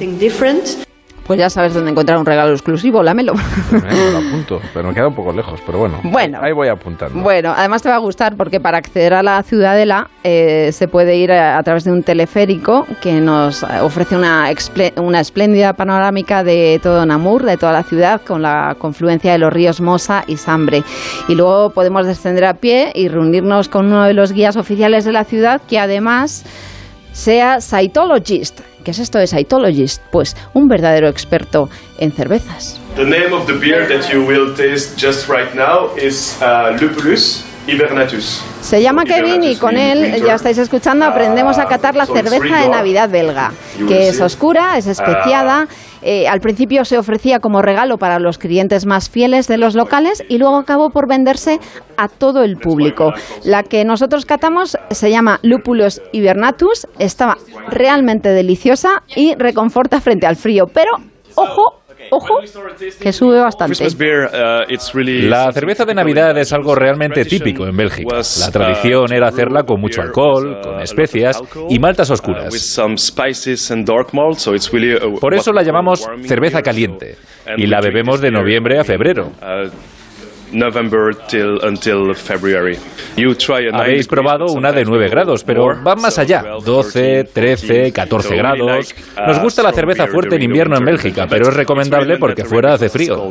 Pues 1.31 1.39
ya 1.39 1.49
sabes 1.49 1.75
dónde 1.75 1.93
encontrar 1.93 2.19
un 2.19 2.27
regalo 2.27 2.51
exclusivo, 2.51 3.05
lámelo. 3.05 3.35
Eh, 3.73 4.11
lo 4.11 4.19
apunto, 4.19 4.61
pero 4.75 4.89
me 4.89 4.95
queda 4.95 5.07
un 5.07 5.15
poco 5.15 5.33
lejos, 5.33 5.61
pero 5.65 5.79
bueno. 5.79 6.01
Bueno. 6.03 6.41
Ahí 6.43 6.53
voy 6.53 6.67
apuntando. 6.67 7.21
Bueno, 7.21 7.55
además 7.57 7.83
te 7.83 7.89
va 7.89 7.95
a 7.95 7.99
gustar 7.99 8.37
porque 8.37 8.59
para 8.59 8.79
acceder 8.79 9.15
a 9.15 9.23
la 9.23 9.41
ciudadela 9.45 10.11
eh, 10.25 10.71
se 10.73 10.89
puede 10.89 11.17
ir 11.17 11.31
a, 11.31 11.57
a 11.57 11.63
través 11.63 11.85
de 11.85 11.93
un 11.93 12.03
teleférico 12.03 12.85
que 13.01 13.13
nos 13.21 13.63
ofrece 13.63 14.17
una, 14.17 14.51
una 14.97 15.21
espléndida 15.21 15.73
panorámica 15.75 16.43
de 16.43 16.81
todo 16.83 17.07
Namur, 17.07 17.45
de 17.45 17.57
toda 17.57 17.71
la 17.71 17.85
ciudad, 17.85 18.21
con 18.23 18.43
la 18.43 18.75
confluencia 18.77 19.31
de 19.31 19.39
los 19.39 19.53
ríos 19.53 19.81
Mosa 19.81 20.25
y 20.27 20.37
Sambre. 20.37 20.83
Y 21.29 21.37
luego 21.37 21.71
podemos 21.71 22.09
descender 22.09 22.45
a 22.45 22.55
pie 22.55 22.91
y 22.93 23.07
reunirnos 23.07 23.69
con 23.69 23.87
uno 23.87 24.03
de 24.03 24.15
los 24.15 24.33
guías 24.33 24.57
oficiales 24.57 25.05
de 25.05 25.13
la 25.13 25.23
ciudad 25.23 25.63
que 25.69 25.79
además 25.79 26.45
sea 27.13 27.61
Cytologist. 27.61 28.61
¿Qué 28.85 28.93
es 28.93 28.99
esto 28.99 29.19
de 29.19 29.27
Cytologist? 29.27 30.03
Pues 30.11 30.37
un 30.55 30.69
verdadero 30.69 31.09
experto 31.09 31.69
en 31.99 32.13
cervezas. 32.13 32.81
The 32.97 33.05
name 33.05 33.33
of 33.33 33.47
the 33.47 33.53
beer 33.53 33.87
that 33.89 34.11
you 34.11 34.23
will 34.23 34.55
taste 34.55 34.99
just 34.99 35.29
right 35.29 35.55
now 35.55 35.91
is 35.97 36.39
uh, 36.41 36.77
Lupulus 36.81 37.45
hibernatus. 37.67 38.43
Se 38.63 38.83
llama 38.83 39.05
Kevin 39.05 39.45
y 39.45 39.57
con 39.57 39.77
él, 39.77 40.23
ya 40.25 40.35
estáis 40.35 40.59
escuchando, 40.59 41.05
aprendemos 41.05 41.59
a 41.59 41.67
catar 41.67 41.95
la 41.95 42.07
cerveza 42.07 42.61
de 42.61 42.69
Navidad 42.69 43.09
belga, 43.09 43.53
que 43.87 44.09
es 44.09 44.21
oscura, 44.21 44.77
es 44.77 44.87
especiada. 44.87 45.69
Eh, 46.03 46.29
al 46.29 46.41
principio 46.41 46.85
se 46.85 46.99
ofrecía 46.99 47.41
como 47.41 47.63
regalo 47.63 47.99
para 47.99 48.19
los 48.19 48.39
clientes 48.39 48.87
más 48.87 49.11
fieles 49.11 49.49
de 49.49 49.59
los 49.59 49.75
locales 49.75 50.23
y 50.29 50.39
luego 50.39 50.57
acabó 50.57 50.91
por 50.91 51.09
venderse 51.09 51.59
a 51.97 52.09
todo 52.09 52.43
el 52.43 52.57
público. 52.57 53.13
La 53.45 53.63
que 53.63 53.85
nosotros 53.85 54.25
catamos 54.25 54.77
se 54.91 55.11
llama 55.11 55.41
Lupulus 55.43 56.01
hibernatus, 56.13 56.87
estaba 56.99 57.37
realmente 57.69 58.31
deliciosa 58.31 59.03
y 59.15 59.35
reconforta 59.35 60.01
frente 60.01 60.27
al 60.27 60.37
frío, 60.37 60.67
pero 60.73 60.91
ojo, 61.35 61.81
ojo, 62.11 62.35
que 63.01 63.13
sube 63.13 63.41
bastante. 63.41 63.75
La 65.29 65.53
cerveza 65.53 65.85
de 65.85 65.95
Navidad 65.95 66.37
es 66.39 66.53
algo 66.53 66.75
realmente 66.75 67.25
típico 67.25 67.67
en 67.67 67.77
Bélgica. 67.77 68.17
La 68.17 68.51
tradición 68.51 69.13
era 69.13 69.29
hacerla 69.29 69.63
con 69.65 69.81
mucho 69.81 70.03
alcohol, 70.03 70.61
con 70.63 70.81
especias 70.81 71.41
y 71.69 71.79
maltas 71.79 72.11
oscuras. 72.11 72.79
Por 75.21 75.35
eso 75.35 75.53
la 75.53 75.63
llamamos 75.63 76.09
cerveza 76.23 76.63
caliente 76.63 77.17
y 77.57 77.67
la 77.67 77.81
bebemos 77.81 78.21
de 78.21 78.31
noviembre 78.31 78.79
a 78.79 78.85
febrero. 78.85 79.31
November 80.53 81.15
till 81.29 81.59
until 81.63 82.15
February. 82.15 82.79
You 83.17 83.35
try 83.35 83.69
a 83.73 83.77
Habéis 83.77 84.07
probado 84.09 84.47
una 84.53 84.73
de 84.73 84.85
9 84.85 85.09
grados, 85.09 85.45
pero 85.45 85.67
va 85.83 85.95
más 85.97 86.19
allá. 86.19 86.43
12, 86.65 87.25
13, 87.25 87.93
14 87.93 88.37
grados. 88.37 88.95
Nos 89.27 89.41
gusta 89.41 89.63
la 89.63 89.73
cerveza 89.73 90.07
fuerte 90.07 90.37
en 90.37 90.43
invierno 90.43 90.77
en 90.77 90.85
Bélgica, 90.85 91.27
pero 91.29 91.49
es 91.49 91.55
recomendable 91.55 92.19
porque 92.19 92.45
fuera 92.45 92.75
hace 92.75 92.89
frío. 92.89 93.31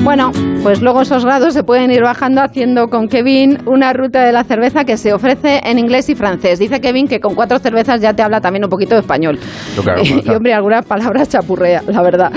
Bueno, 0.00 0.32
pues 0.62 0.82
luego 0.82 1.02
esos 1.02 1.24
grados 1.24 1.54
se 1.54 1.62
pueden 1.62 1.90
ir 1.90 2.02
bajando 2.02 2.40
haciendo 2.40 2.88
con 2.88 3.08
Kevin 3.08 3.58
una 3.66 3.92
ruta 3.92 4.24
de 4.24 4.32
la 4.32 4.44
cerveza 4.44 4.84
que 4.84 4.96
se 4.96 5.12
ofrece 5.12 5.60
en 5.64 5.78
inglés 5.78 6.08
y 6.08 6.14
francés. 6.14 6.58
Dice 6.58 6.80
Kevin 6.80 7.06
que 7.06 7.20
con 7.20 7.34
cuatro 7.34 7.58
cervezas 7.58 8.00
ya 8.00 8.14
te 8.14 8.22
habla 8.22 8.40
también 8.40 8.64
un 8.64 8.70
poquito 8.70 8.94
de 8.94 9.02
español. 9.02 9.38
Que 9.74 9.90
haga 9.90 10.02
y 10.02 10.28
hombre, 10.30 10.54
algunas 10.54 10.84
palabras 10.84 11.28
chapurrea, 11.28 11.82
la 11.86 12.02
verdad. 12.02 12.32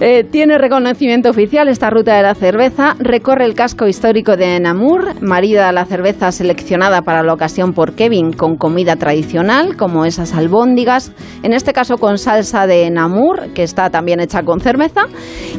Eh, 0.00 0.24
tiene 0.24 0.58
reconocimiento 0.58 1.30
oficial 1.30 1.68
esta 1.68 1.90
ruta 1.90 2.16
de 2.16 2.22
la 2.22 2.34
cerveza. 2.34 2.94
Recorre 2.98 3.44
el 3.44 3.54
casco 3.54 3.86
histórico 3.86 4.36
de 4.36 4.58
Namur, 4.60 5.20
marida 5.20 5.72
la 5.72 5.84
cerveza 5.84 6.32
seleccionada 6.32 7.02
para 7.02 7.22
la 7.22 7.32
ocasión 7.32 7.72
por 7.72 7.94
Kevin 7.94 8.32
con 8.32 8.56
comida 8.56 8.96
tradicional, 8.96 9.76
como 9.76 10.04
esas 10.04 10.34
albóndigas, 10.34 11.12
en 11.42 11.52
este 11.52 11.72
caso 11.72 11.98
con 11.98 12.18
salsa 12.18 12.66
de 12.66 12.90
Namur, 12.90 13.52
que 13.54 13.62
está 13.62 13.90
también 13.90 14.20
hecha 14.20 14.42
con 14.42 14.60
cerveza, 14.60 15.06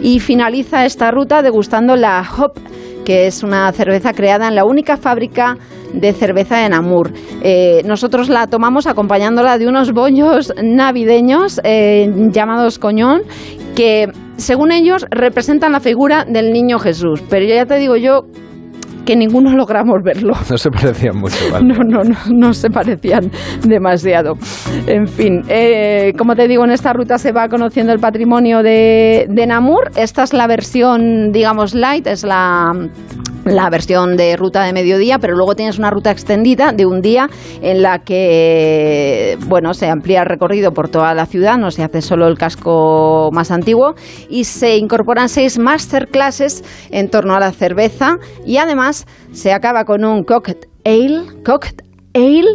y 0.01 0.19
finaliza 0.19 0.85
esta 0.85 1.11
ruta 1.11 1.41
degustando 1.41 1.95
la 1.95 2.04
Hop, 2.05 2.53
que 3.05 3.27
es 3.27 3.43
una 3.43 3.71
cerveza 3.71 4.13
creada 4.13 4.47
en 4.47 4.55
la 4.55 4.65
única 4.65 4.97
fábrica 4.97 5.57
de 5.93 6.13
cerveza 6.13 6.57
de 6.57 6.69
Namur. 6.69 7.11
Eh, 7.41 7.81
nosotros 7.85 8.29
la 8.29 8.47
tomamos 8.47 8.87
acompañándola 8.87 9.57
de 9.57 9.67
unos 9.67 9.91
bollos 9.91 10.53
navideños 10.61 11.59
eh, 11.63 12.11
llamados 12.31 12.79
coñón, 12.79 13.21
que 13.75 14.07
según 14.37 14.71
ellos 14.71 15.05
representan 15.09 15.71
la 15.71 15.79
figura 15.79 16.25
del 16.25 16.51
niño 16.51 16.79
Jesús. 16.79 17.23
Pero 17.29 17.45
ya 17.45 17.65
te 17.65 17.77
digo 17.77 17.95
yo 17.95 18.25
que 19.05 19.15
ninguno 19.15 19.55
logramos 19.55 20.01
verlo. 20.03 20.33
No 20.55 20.57
se 20.57 20.69
parecían 20.69 21.17
mucho, 21.17 21.37
¿vale? 21.51 21.65
No, 21.65 21.83
no, 21.83 22.03
no, 22.03 22.15
no 22.33 22.53
se 22.53 22.69
parecían 22.69 23.29
demasiado. 23.67 24.33
En 24.87 25.07
fin, 25.07 25.41
eh, 25.49 26.13
como 26.17 26.35
te 26.35 26.47
digo, 26.47 26.63
en 26.63 26.71
esta 26.71 26.93
ruta 26.93 27.17
se 27.17 27.31
va 27.31 27.47
conociendo 27.49 27.91
el 27.91 27.99
patrimonio 27.99 28.63
de, 28.63 29.25
de 29.29 29.47
Namur. 29.47 29.91
Esta 29.95 30.23
es 30.23 30.33
la 30.33 30.47
versión, 30.47 31.31
digamos, 31.31 31.73
light, 31.73 32.07
es 32.07 32.23
la 32.23 32.71
la 33.45 33.69
versión 33.69 34.17
de 34.17 34.35
ruta 34.35 34.63
de 34.63 34.73
mediodía, 34.73 35.19
pero 35.19 35.35
luego 35.35 35.55
tienes 35.55 35.77
una 35.77 35.91
ruta 35.91 36.11
extendida 36.11 36.71
de 36.73 36.85
un 36.85 37.01
día 37.01 37.29
en 37.61 37.81
la 37.81 37.99
que 37.99 39.37
bueno, 39.47 39.73
se 39.73 39.87
amplía 39.87 40.21
el 40.21 40.25
recorrido 40.25 40.71
por 40.71 40.89
toda 40.89 41.13
la 41.13 41.25
ciudad, 41.25 41.57
no 41.57 41.69
se 41.69 41.83
hace 41.83 42.01
solo 42.01 42.27
el 42.27 42.37
casco 42.37 43.29
más 43.31 43.51
antiguo 43.51 43.93
y 44.29 44.45
se 44.45 44.77
incorporan 44.77 45.29
seis 45.29 45.59
masterclasses 45.59 46.63
en 46.89 47.09
torno 47.09 47.35
a 47.35 47.39
la 47.39 47.51
cerveza 47.51 48.17
y 48.45 48.57
además 48.57 48.94
se 49.31 49.51
acaba 49.51 49.83
con 49.83 50.05
un 50.05 50.23
cocktail, 50.23 51.43
cocktail 51.43 52.45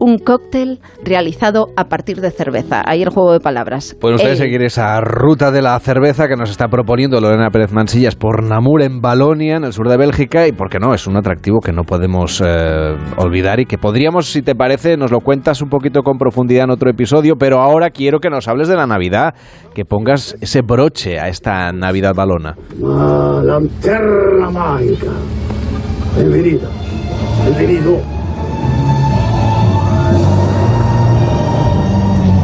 un 0.00 0.18
cóctel 0.18 0.80
realizado 1.04 1.66
a 1.76 1.84
partir 1.84 2.20
de 2.20 2.30
cerveza. 2.30 2.82
Ahí 2.86 3.02
el 3.02 3.10
juego 3.10 3.32
de 3.32 3.40
palabras. 3.40 3.94
Pueden 4.00 4.16
ustedes 4.16 4.38
seguir 4.38 4.62
esa 4.62 5.00
ruta 5.00 5.50
de 5.50 5.62
la 5.62 5.78
cerveza 5.78 6.26
que 6.26 6.36
nos 6.36 6.50
está 6.50 6.68
proponiendo 6.68 7.20
Lorena 7.20 7.50
Pérez 7.50 7.72
Mansillas 7.72 8.16
por 8.16 8.42
Namur 8.42 8.82
en 8.82 9.00
Balonia, 9.00 9.56
en 9.56 9.64
el 9.64 9.72
sur 9.72 9.88
de 9.88 9.98
Bélgica, 9.98 10.48
y 10.48 10.52
porque 10.52 10.78
no, 10.78 10.94
es 10.94 11.06
un 11.06 11.16
atractivo 11.16 11.60
que 11.60 11.72
no 11.72 11.84
podemos 11.84 12.42
eh, 12.44 12.96
olvidar 13.18 13.60
y 13.60 13.66
que 13.66 13.76
podríamos, 13.76 14.26
si 14.26 14.40
te 14.40 14.54
parece, 14.54 14.96
nos 14.96 15.10
lo 15.10 15.20
cuentas 15.20 15.60
un 15.60 15.68
poquito 15.68 16.02
con 16.02 16.16
profundidad 16.16 16.64
en 16.64 16.70
otro 16.70 16.90
episodio, 16.90 17.34
pero 17.38 17.60
ahora 17.60 17.90
quiero 17.90 18.20
que 18.20 18.30
nos 18.30 18.48
hables 18.48 18.68
de 18.68 18.76
la 18.76 18.86
Navidad, 18.86 19.34
que 19.74 19.84
pongas 19.84 20.34
ese 20.40 20.62
broche 20.62 21.20
a 21.20 21.28
esta 21.28 21.72
Navidad 21.72 22.14
balona. 22.14 22.56
La 22.80 23.42
lanterna 23.42 24.50
mágica. 24.50 25.12
Bienvenido. 26.16 26.68
Bienvenido. 27.44 28.19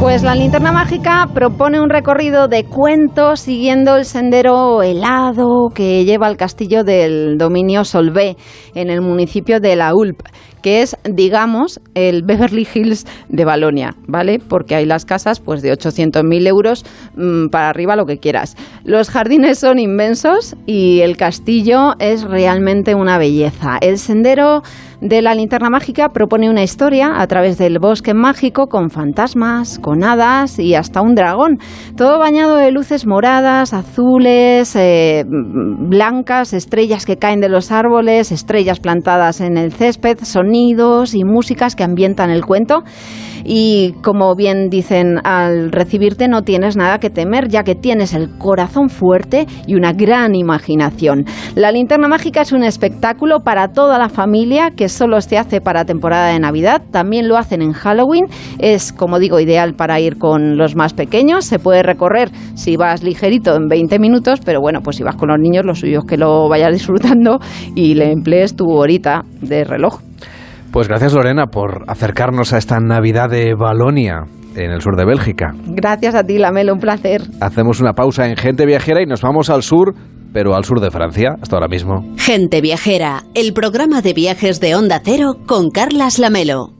Pues 0.07 0.23
la 0.23 0.35
linterna 0.35 0.71
mágica 0.71 1.27
propone 1.33 1.81
un 1.81 1.89
recorrido 1.89 2.47
de 2.47 2.63
cuentos 2.63 3.41
siguiendo 3.41 3.97
el 3.97 4.05
sendero 4.05 4.81
helado 4.81 5.67
que 5.75 6.05
lleva 6.05 6.27
al 6.27 6.37
castillo 6.37 6.85
del 6.85 7.37
dominio 7.37 7.83
Solvé 7.83 8.37
en 8.73 8.89
el 8.89 9.01
municipio 9.01 9.59
de 9.59 9.75
La 9.75 9.93
Ulp, 9.93 10.21
que 10.61 10.81
es, 10.81 10.95
digamos, 11.03 11.81
el 11.93 12.23
Beverly 12.23 12.65
Hills 12.73 13.05
de 13.27 13.43
Balonia, 13.43 13.95
¿vale? 14.07 14.39
Porque 14.39 14.75
hay 14.75 14.85
las 14.85 15.03
casas 15.03 15.41
pues 15.41 15.61
de 15.61 15.73
800.000 15.73 16.47
euros 16.47 16.85
mm, 17.17 17.47
para 17.49 17.67
arriba 17.67 17.97
lo 17.97 18.05
que 18.05 18.17
quieras. 18.17 18.55
Los 18.85 19.09
jardines 19.09 19.59
son 19.59 19.77
inmensos 19.77 20.55
y 20.65 21.01
el 21.01 21.17
castillo 21.17 21.95
es 21.99 22.23
realmente 22.23 22.95
una 22.95 23.17
belleza. 23.17 23.77
El 23.81 23.97
sendero 23.97 24.63
de 25.01 25.21
la 25.21 25.35
linterna 25.35 25.69
mágica 25.69 26.09
propone 26.09 26.49
una 26.49 26.63
historia 26.63 27.21
a 27.21 27.27
través 27.27 27.57
del 27.57 27.79
bosque 27.79 28.13
mágico 28.13 28.67
con 28.67 28.89
fantasmas, 28.89 29.79
con 29.79 30.03
hadas 30.03 30.57
y 30.59 30.75
hasta 30.75 31.01
un 31.01 31.13
dragón. 31.13 31.59
Todo 31.95 32.17
bañado 32.19 32.55
de 32.55 32.71
luces 32.71 33.05
moradas, 33.05 33.73
azules, 33.73 34.75
eh, 34.75 35.23
blancas, 35.27 36.53
estrellas 36.53 37.05
que 37.05 37.17
caen 37.17 37.41
de 37.41 37.49
los 37.49 37.71
árboles, 37.71 38.31
estrellas 38.31 38.79
plantadas 38.79 39.41
en 39.41 39.57
el 39.57 39.71
césped, 39.71 40.17
sonidos 40.23 41.13
y 41.13 41.23
músicas 41.23 41.75
que 41.75 41.83
ambientan 41.83 42.29
el 42.29 42.45
cuento. 42.45 42.83
Y 43.49 43.93
como 44.03 44.35
bien 44.35 44.69
dicen, 44.69 45.19
al 45.23 45.71
recibirte 45.71 46.27
no 46.27 46.41
tienes 46.41 46.75
nada 46.75 46.99
que 46.99 47.09
temer, 47.09 47.47
ya 47.47 47.63
que 47.63 47.75
tienes 47.75 48.13
el 48.13 48.37
corazón 48.37 48.89
fuerte 48.89 49.47
y 49.65 49.75
una 49.75 49.93
gran 49.93 50.35
imaginación. 50.35 51.23
La 51.55 51.71
linterna 51.71 52.09
mágica 52.09 52.41
es 52.41 52.51
un 52.51 52.65
espectáculo 52.65 53.39
para 53.39 53.69
toda 53.69 53.97
la 53.97 54.09
familia 54.09 54.71
que 54.71 54.89
solo 54.89 55.21
se 55.21 55.37
hace 55.37 55.61
para 55.61 55.85
temporada 55.85 56.27
de 56.27 56.39
Navidad. 56.39 56.81
También 56.91 57.29
lo 57.29 57.37
hacen 57.37 57.61
en 57.61 57.71
Halloween. 57.71 58.25
Es, 58.59 58.91
como 58.91 59.17
digo, 59.17 59.39
ideal 59.39 59.75
para 59.75 60.01
ir 60.01 60.17
con 60.17 60.57
los 60.57 60.75
más 60.75 60.93
pequeños. 60.93 61.45
Se 61.45 61.57
puede 61.57 61.83
recorrer 61.83 62.29
si 62.55 62.75
vas 62.75 63.01
ligerito 63.01 63.55
en 63.55 63.69
20 63.69 63.97
minutos, 63.97 64.41
pero 64.43 64.59
bueno, 64.59 64.81
pues 64.83 64.97
si 64.97 65.03
vas 65.03 65.15
con 65.15 65.29
los 65.29 65.39
niños, 65.39 65.65
lo 65.65 65.73
suyo 65.73 65.99
es 65.99 66.05
que 66.05 66.17
lo 66.17 66.49
vayas 66.49 66.73
disfrutando 66.73 67.39
y 67.75 67.93
le 67.93 68.11
emplees 68.11 68.57
tu 68.57 68.69
horita 68.69 69.23
de 69.41 69.63
reloj. 69.63 70.01
Pues 70.77 70.89
gracias 70.89 71.13
Lorena 71.13 71.47
por 71.47 71.85
acercarnos 71.87 72.53
a 72.53 72.59
esta 72.59 72.79
Navidad 72.79 73.31
de 73.31 73.55
Balonia, 73.55 74.25
en 74.55 74.69
el 74.69 74.79
sur 74.79 74.95
de 74.95 75.05
Bélgica. 75.05 75.55
Gracias 75.65 76.13
a 76.13 76.23
ti, 76.23 76.37
Lamelo, 76.37 76.71
un 76.71 76.79
placer. 76.79 77.23
Hacemos 77.41 77.81
una 77.81 77.93
pausa 77.93 78.27
en 78.27 78.35
Gente 78.35 78.67
Viajera 78.67 79.01
y 79.01 79.07
nos 79.07 79.23
vamos 79.23 79.49
al 79.49 79.63
sur, 79.63 79.95
pero 80.33 80.53
al 80.53 80.65
sur 80.65 80.79
de 80.79 80.91
Francia, 80.91 81.35
hasta 81.41 81.55
ahora 81.55 81.67
mismo. 81.67 82.05
Gente 82.19 82.61
Viajera, 82.61 83.23
el 83.33 83.53
programa 83.53 84.03
de 84.03 84.13
viajes 84.13 84.59
de 84.59 84.75
Onda 84.75 85.01
Cero 85.03 85.37
con 85.47 85.71
Carlas 85.71 86.19
Lamelo. 86.19 86.73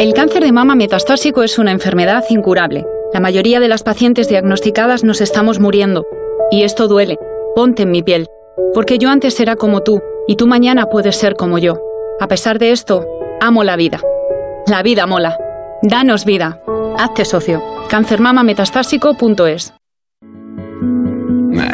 El 0.00 0.14
cáncer 0.14 0.42
de 0.42 0.50
mama 0.50 0.74
metastásico 0.74 1.44
es 1.44 1.56
una 1.56 1.70
enfermedad 1.70 2.24
incurable. 2.30 2.84
La 3.12 3.20
mayoría 3.20 3.60
de 3.60 3.68
las 3.68 3.84
pacientes 3.84 4.28
diagnosticadas 4.28 5.04
nos 5.04 5.20
estamos 5.20 5.60
muriendo. 5.60 6.02
Y 6.50 6.64
esto 6.64 6.88
duele. 6.88 7.18
Ponte 7.54 7.84
en 7.84 7.92
mi 7.92 8.02
piel. 8.02 8.26
Porque 8.74 8.98
yo 8.98 9.10
antes 9.10 9.38
era 9.38 9.54
como 9.54 9.82
tú, 9.82 10.00
y 10.26 10.34
tú 10.34 10.48
mañana 10.48 10.86
puedes 10.86 11.14
ser 11.14 11.36
como 11.36 11.58
yo. 11.58 11.74
A 12.20 12.26
pesar 12.26 12.58
de 12.58 12.72
esto, 12.72 13.04
amo 13.40 13.64
la 13.64 13.76
vida. 13.76 14.00
La 14.66 14.82
vida 14.82 15.06
mola. 15.06 15.36
Danos 15.82 16.24
vida. 16.24 16.60
Hazte 16.98 17.24
socio. 17.24 17.62
Cancermamametastásico.es 17.88 19.74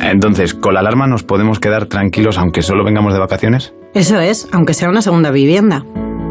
Entonces, 0.03 0.55
¿con 0.55 0.75
la 0.75 0.81
alarma 0.81 1.07
nos 1.07 1.23
podemos 1.23 1.61
quedar 1.61 1.87
tranquilos 1.87 2.39
aunque 2.39 2.63
solo 2.63 2.85
vengamos 2.85 3.13
de 3.13 3.21
vacaciones? 3.21 3.75
Eso 3.95 4.19
es, 4.19 4.49
aunque 4.53 4.75
sea 4.75 4.89
una 4.89 5.03
segunda 5.03 5.31
vivienda. 5.31 5.85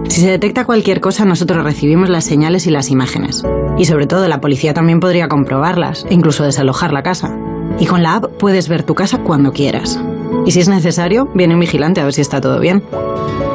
Si 0.07 0.21
se 0.21 0.29
detecta 0.29 0.65
cualquier 0.65 1.01
cosa, 1.01 1.25
nosotros 1.25 1.63
recibimos 1.63 2.09
las 2.09 2.25
señales 2.25 2.65
y 2.67 2.71
las 2.71 2.89
imágenes. 2.89 3.43
Y 3.77 3.85
sobre 3.85 4.07
todo, 4.07 4.27
la 4.27 4.41
policía 4.41 4.73
también 4.73 4.99
podría 4.99 5.27
comprobarlas 5.27 6.05
e 6.09 6.13
incluso 6.13 6.43
desalojar 6.43 6.91
la 6.91 7.03
casa. 7.03 7.37
Y 7.79 7.85
con 7.85 8.03
la 8.03 8.15
app 8.15 8.25
puedes 8.37 8.67
ver 8.67 8.83
tu 8.83 8.95
casa 8.95 9.19
cuando 9.19 9.51
quieras. 9.51 9.99
Y 10.45 10.51
si 10.51 10.59
es 10.59 10.67
necesario, 10.67 11.29
viene 11.35 11.53
un 11.53 11.59
vigilante 11.59 12.01
a 12.01 12.05
ver 12.05 12.13
si 12.13 12.21
está 12.21 12.41
todo 12.41 12.59
bien. 12.59 12.83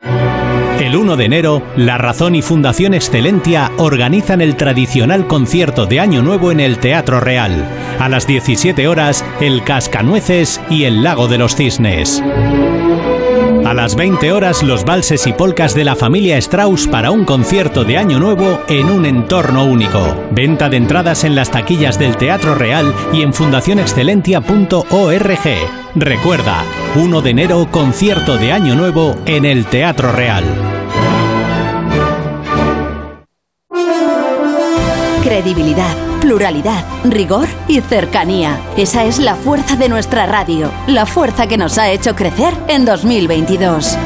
El 0.00 0.94
1 0.96 1.16
de 1.16 1.24
enero, 1.24 1.62
La 1.76 1.98
Razón 1.98 2.34
y 2.34 2.42
Fundación 2.42 2.94
Excelentia 2.94 3.72
organizan 3.78 4.40
el 4.40 4.56
tradicional 4.56 5.26
concierto 5.26 5.86
de 5.86 6.00
Año 6.00 6.22
Nuevo 6.22 6.52
en 6.52 6.60
el 6.60 6.78
Teatro 6.78 7.20
Real. 7.20 7.68
A 7.98 8.08
las 8.08 8.26
17 8.26 8.86
horas, 8.86 9.24
El 9.40 9.64
Cascanueces 9.64 10.60
y 10.70 10.84
El 10.84 11.02
Lago 11.02 11.26
de 11.26 11.38
los 11.38 11.56
Cisnes. 11.56 12.22
A 13.68 13.74
las 13.74 13.94
20 13.96 14.32
horas, 14.32 14.62
los 14.62 14.86
valses 14.86 15.26
y 15.26 15.34
polcas 15.34 15.74
de 15.74 15.84
la 15.84 15.94
familia 15.94 16.38
Strauss 16.38 16.88
para 16.88 17.10
un 17.10 17.26
concierto 17.26 17.84
de 17.84 17.98
Año 17.98 18.18
Nuevo 18.18 18.62
en 18.66 18.88
un 18.88 19.04
entorno 19.04 19.64
único. 19.64 20.16
Venta 20.30 20.70
de 20.70 20.78
entradas 20.78 21.24
en 21.24 21.34
las 21.34 21.50
taquillas 21.50 21.98
del 21.98 22.16
Teatro 22.16 22.54
Real 22.54 22.94
y 23.12 23.20
en 23.20 23.34
fundacionexcelentia.org. 23.34 25.38
Recuerda, 25.96 26.64
1 26.94 27.20
de 27.20 27.30
enero, 27.30 27.68
concierto 27.70 28.38
de 28.38 28.52
Año 28.52 28.74
Nuevo 28.74 29.16
en 29.26 29.44
el 29.44 29.66
Teatro 29.66 30.12
Real. 30.12 30.44
Credibilidad, 35.22 35.94
pluralidad, 36.20 36.84
rigor 37.04 37.48
y 37.68 37.80
cercanía. 37.80 38.58
Esa 38.76 39.04
es 39.04 39.18
la 39.18 39.34
fuerza 39.34 39.76
de 39.76 39.88
nuestra 39.88 40.26
radio, 40.26 40.70
la 40.86 41.06
fuerza 41.06 41.46
que 41.46 41.58
nos 41.58 41.78
ha 41.78 41.90
hecho 41.90 42.14
crecer 42.14 42.54
en 42.68 42.84
2022. 42.84 43.96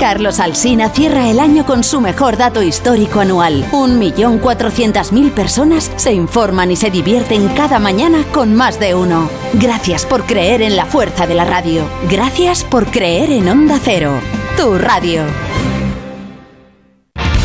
Carlos 0.00 0.40
Alsina 0.40 0.90
cierra 0.90 1.30
el 1.30 1.40
año 1.40 1.64
con 1.64 1.82
su 1.82 2.00
mejor 2.00 2.36
dato 2.36 2.62
histórico 2.62 3.20
anual. 3.20 3.66
1.400.000 3.72 5.32
personas 5.32 5.90
se 5.96 6.12
informan 6.12 6.70
y 6.70 6.76
se 6.76 6.90
divierten 6.90 7.48
cada 7.48 7.78
mañana 7.78 8.24
con 8.32 8.54
más 8.54 8.78
de 8.78 8.94
uno. 8.94 9.30
Gracias 9.54 10.04
por 10.04 10.24
creer 10.24 10.62
en 10.62 10.76
la 10.76 10.84
fuerza 10.84 11.26
de 11.26 11.34
la 11.34 11.44
radio. 11.44 11.84
Gracias 12.10 12.62
por 12.62 12.86
creer 12.86 13.30
en 13.30 13.48
Onda 13.48 13.80
Cero. 13.82 14.12
Tu 14.56 14.76
radio. 14.78 15.45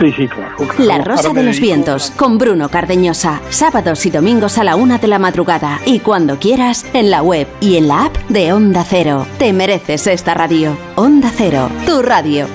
Sí, 0.00 0.10
sí, 0.12 0.28
claro. 0.28 0.56
La 0.78 0.96
Rosa 0.98 1.34
de 1.34 1.42
los 1.42 1.60
Vientos 1.60 2.10
con 2.12 2.38
Bruno 2.38 2.70
Cardeñosa. 2.70 3.42
Sábados 3.50 4.06
y 4.06 4.10
domingos 4.10 4.56
a 4.56 4.64
la 4.64 4.74
una 4.74 4.96
de 4.96 5.08
la 5.08 5.18
madrugada. 5.18 5.78
Y 5.84 5.98
cuando 5.98 6.38
quieras, 6.38 6.86
en 6.94 7.10
la 7.10 7.22
web 7.22 7.46
y 7.60 7.76
en 7.76 7.88
la 7.88 8.06
app 8.06 8.16
de 8.30 8.54
Onda 8.54 8.82
Cero. 8.88 9.26
Te 9.38 9.52
mereces 9.52 10.06
esta 10.06 10.32
radio. 10.32 10.74
Onda 10.96 11.30
Cero, 11.36 11.68
tu 11.84 12.00
radio. 12.00 12.46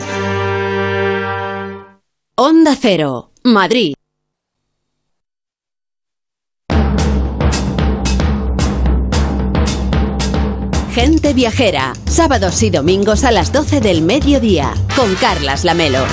Onda 2.34 2.76
Cero, 2.76 3.30
Madrid. 3.44 3.94
Gente 10.94 11.34
Viajera, 11.34 11.94
sábados 12.06 12.64
y 12.64 12.72
domingos 12.72 13.24
a 13.24 13.32
las 13.32 13.52
12 13.52 13.82
del 13.82 14.02
mediodía, 14.02 14.74
con 14.96 15.14
Carlas 15.16 15.64
Lamelo. 15.64 16.06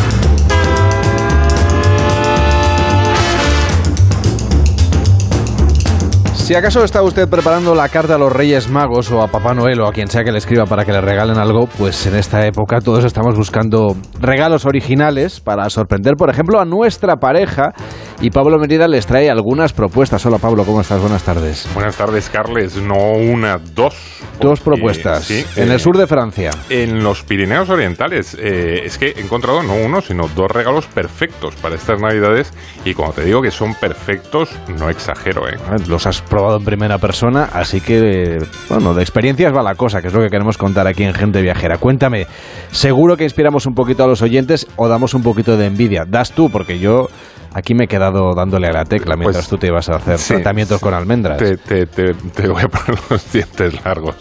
Si 6.43 6.57
acaso 6.57 6.83
está 6.83 7.03
usted 7.03 7.29
preparando 7.29 7.73
la 7.73 7.89
carta 7.89 8.17
a 8.17 8.19
los 8.19 8.33
Reyes 8.33 8.69
Magos 8.69 9.13
o 9.13 9.23
a 9.23 9.29
Papá 9.29 9.55
Noel 9.55 9.81
o 9.81 9.87
a 9.87 9.93
quien 9.93 10.09
sea 10.09 10.25
que 10.25 10.33
le 10.33 10.39
escriba 10.39 10.67
para 10.67 10.85
que 10.85 10.91
le 10.91 11.01
regalen 11.01 11.39
algo, 11.39 11.69
pues 11.79 12.05
en 12.09 12.17
esta 12.17 12.45
época 12.45 12.81
todos 12.81 13.05
estamos 13.05 13.37
buscando 13.37 13.97
regalos 14.21 14.67
originales 14.67 15.41
para 15.41 15.71
sorprender, 15.71 16.15
por 16.19 16.31
ejemplo, 16.31 16.61
a 16.61 16.65
nuestra 16.65 17.17
pareja. 17.17 17.73
Y 18.23 18.31
Pablo 18.31 18.57
Merida 18.57 18.87
les 18.87 19.05
trae 19.05 19.29
algunas 19.29 19.73
propuestas. 19.73 20.25
Hola 20.25 20.39
Pablo, 20.39 20.65
¿cómo 20.65 20.81
estás? 20.81 21.01
Buenas 21.01 21.25
tardes. 21.25 21.67
Buenas 21.75 21.97
tardes, 21.97 22.31
Carles. 22.31 22.77
No 22.77 23.15
una, 23.15 23.59
dos. 23.59 23.97
Dos 24.41 24.61
propuestas. 24.61 25.25
sí, 25.25 25.45
en 25.57 25.71
eh, 25.71 25.75
el 25.75 25.81
sur 25.81 25.99
de 25.99 26.07
Francia. 26.07 26.53
En 26.71 27.03
los 27.03 27.25
Pirineos 27.25 27.69
Orientales. 27.69 28.37
Eh, 28.39 28.83
es 28.85 28.97
que 28.97 29.09
he 29.09 29.21
encontrado 29.21 29.65
no 29.65 29.75
uno, 29.75 30.01
sino 30.03 30.29
dos 30.37 30.49
regalos 30.49 30.87
perfectos 30.87 31.57
para 31.57 31.75
estas 31.75 32.01
Navidades. 32.01 32.53
Y 32.85 32.95
como 32.95 33.13
te 33.13 33.25
digo 33.25 33.43
que 33.43 33.51
son 33.51 33.75
perfectos, 33.75 34.51
no 34.69 34.89
exagero, 34.89 35.49
¿eh? 35.49 35.57
Los 35.89 36.07
has 36.07 36.23
probado 36.23 36.59
en 36.59 36.65
primera 36.65 36.99
persona, 36.99 37.49
así 37.53 37.81
que, 37.81 38.39
bueno, 38.69 38.95
de 38.95 39.03
experiencias 39.03 39.53
va 39.53 39.65
la 39.65 39.75
cosa, 39.75 40.01
que 40.01 40.07
es 40.07 40.15
lo 40.15 40.21
que 40.21 40.31
queremos 40.31 40.59
contar 40.59 40.87
aquí 40.87 41.03
en 41.03 41.13
Gente 41.13 41.43
Viajera. 41.43 41.79
Cuéntame, 41.79 42.29
seguro 42.71 43.17
que 43.17 43.25
inspiramos 43.25 43.67
un 43.67 43.75
poquito 43.75 44.05
a 44.05 44.07
los 44.07 44.23
oyentes 44.23 44.69
o 44.77 44.87
damos 44.87 45.13
un 45.15 45.25
poquito 45.25 45.57
de 45.57 45.67
envidia. 45.67 46.05
Das 46.05 46.31
tú, 46.31 46.51
porque 46.51 46.79
yo 46.79 47.09
aquí 47.55 47.75
me 47.75 47.85
he 47.85 47.89
quedado 47.89 48.35
dándole 48.35 48.69
a 48.69 48.73
la 48.73 48.85
tecla 48.85 49.17
mientras 49.17 49.49
tú 49.49 49.59
te 49.59 49.67
ibas 49.69 49.89
a 49.89 49.97
hacer 49.97 50.15
Pues 50.15 50.21
sí. 50.23 50.35
tratamientos 50.35 50.81
con 50.81 50.95
almendras. 50.95 51.39
Te, 51.39 51.57
te- 51.57 51.87
te- 51.87 52.15
te 52.15 52.49
voy 52.49 52.63
a 52.63 52.69
poner 52.69 52.99
los 53.11 53.33
dientes 53.33 53.85
largos. 53.85 54.17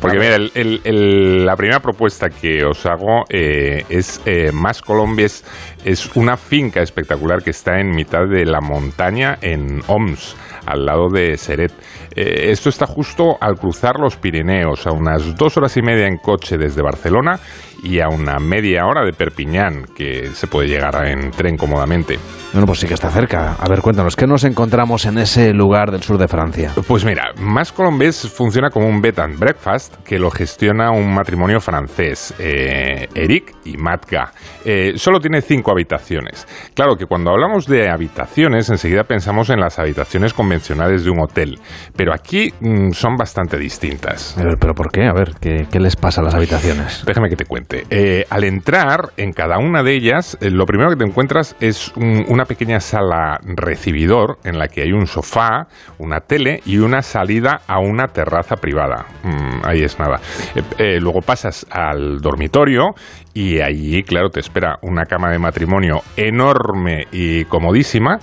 Porque 0.00 0.18
mira, 0.18 0.36
el- 0.36 0.50
el- 0.54 0.80
el- 0.84 1.46
la 1.46 1.56
primera 1.56 1.80
propuesta 1.80 2.28
que 2.30 2.64
os 2.64 2.84
hago 2.86 3.24
eh, 3.28 3.84
es 3.88 4.20
eh, 4.26 4.50
Más 4.52 4.80
Colombies. 4.82 5.44
Es 5.84 6.10
una 6.16 6.36
finca 6.36 6.80
espectacular 6.82 7.42
que 7.42 7.50
está 7.50 7.80
en 7.80 7.90
mitad 7.90 8.26
de 8.28 8.44
la 8.44 8.60
montaña 8.60 9.38
en 9.40 9.82
Oms, 9.88 10.36
al 10.66 10.84
lado 10.86 11.08
de 11.08 11.36
Seret. 11.36 11.72
Eh, 12.14 12.50
esto 12.50 12.68
está 12.68 12.86
justo 12.86 13.36
al 13.40 13.56
cruzar 13.56 13.98
los 13.98 14.16
Pirineos, 14.16 14.86
a 14.86 14.92
unas 14.92 15.34
dos 15.36 15.56
horas 15.56 15.76
y 15.76 15.82
media 15.82 16.06
en 16.06 16.18
coche 16.18 16.56
desde 16.58 16.82
Barcelona 16.82 17.40
y 17.82 18.00
a 18.00 18.08
una 18.08 18.38
media 18.38 18.86
hora 18.86 19.04
de 19.04 19.12
Perpiñán, 19.12 19.84
que 19.94 20.28
se 20.32 20.46
puede 20.46 20.68
llegar 20.68 20.94
en 21.06 21.30
tren 21.32 21.56
cómodamente. 21.56 22.18
Bueno, 22.52 22.66
pues 22.66 22.80
sí 22.80 22.86
que 22.86 22.94
está 22.94 23.10
cerca. 23.10 23.56
A 23.58 23.68
ver, 23.68 23.80
cuéntanos, 23.80 24.14
¿qué 24.14 24.26
nos 24.26 24.44
encontramos 24.44 25.04
en 25.06 25.18
ese 25.18 25.52
lugar 25.52 25.90
del 25.90 26.02
sur 26.02 26.18
de 26.18 26.28
Francia? 26.28 26.72
Pues 26.86 27.04
mira, 27.04 27.32
Más 27.40 27.72
Colombés 27.72 28.30
funciona 28.30 28.70
como 28.70 28.86
un 28.86 29.00
bed 29.00 29.18
and 29.18 29.38
breakfast 29.38 29.96
que 30.04 30.18
lo 30.18 30.30
gestiona 30.30 30.90
un 30.90 31.14
matrimonio 31.14 31.60
francés, 31.60 32.34
eh, 32.38 33.08
Eric 33.14 33.54
y 33.64 33.76
Matka. 33.76 34.32
Eh, 34.64 34.92
solo 34.96 35.18
tiene 35.18 35.40
cinco 35.40 35.72
habitaciones. 35.72 36.46
Claro 36.74 36.96
que 36.96 37.06
cuando 37.06 37.30
hablamos 37.30 37.66
de 37.66 37.90
habitaciones, 37.90 38.68
enseguida 38.70 39.04
pensamos 39.04 39.50
en 39.50 39.58
las 39.58 39.78
habitaciones 39.78 40.34
convencionales 40.34 41.04
de 41.04 41.10
un 41.10 41.20
hotel, 41.20 41.58
pero 41.96 42.12
aquí 42.14 42.52
mm, 42.60 42.90
son 42.92 43.16
bastante 43.16 43.58
distintas. 43.58 44.36
A 44.38 44.44
ver, 44.44 44.56
¿Pero 44.60 44.74
por 44.74 44.92
qué? 44.92 45.06
A 45.06 45.12
ver, 45.12 45.32
¿qué, 45.40 45.66
qué 45.70 45.80
les 45.80 45.96
pasa 45.96 46.20
a 46.20 46.24
las 46.24 46.34
habitaciones? 46.34 47.02
Déjame 47.06 47.28
que 47.28 47.36
te 47.36 47.46
cuente. 47.46 47.71
Eh, 47.90 48.24
al 48.30 48.44
entrar 48.44 49.10
en 49.16 49.32
cada 49.32 49.58
una 49.58 49.82
de 49.82 49.94
ellas, 49.94 50.36
eh, 50.40 50.50
lo 50.50 50.66
primero 50.66 50.90
que 50.90 50.96
te 50.96 51.04
encuentras 51.04 51.56
es 51.60 51.92
un- 51.96 52.24
una 52.28 52.44
pequeña 52.44 52.80
sala 52.80 53.38
recibidor 53.42 54.38
en 54.44 54.58
la 54.58 54.68
que 54.68 54.82
hay 54.82 54.92
un 54.92 55.06
sofá, 55.06 55.66
una 55.98 56.20
tele 56.20 56.60
y 56.66 56.78
una 56.78 57.02
salida 57.02 57.62
a 57.66 57.78
una 57.78 58.08
terraza 58.08 58.56
privada. 58.56 59.06
Mm, 59.22 59.64
ahí 59.64 59.82
es 59.82 59.98
nada. 59.98 60.20
Eh, 60.78 60.98
luego 61.00 61.20
pasas 61.20 61.66
al 61.70 62.20
dormitorio 62.20 62.94
y 63.34 63.60
allí, 63.60 64.02
claro, 64.02 64.30
te 64.30 64.40
espera 64.40 64.78
una 64.82 65.04
cama 65.06 65.30
de 65.30 65.38
matrimonio 65.38 66.02
enorme 66.16 67.06
y 67.12 67.44
comodísima. 67.46 68.18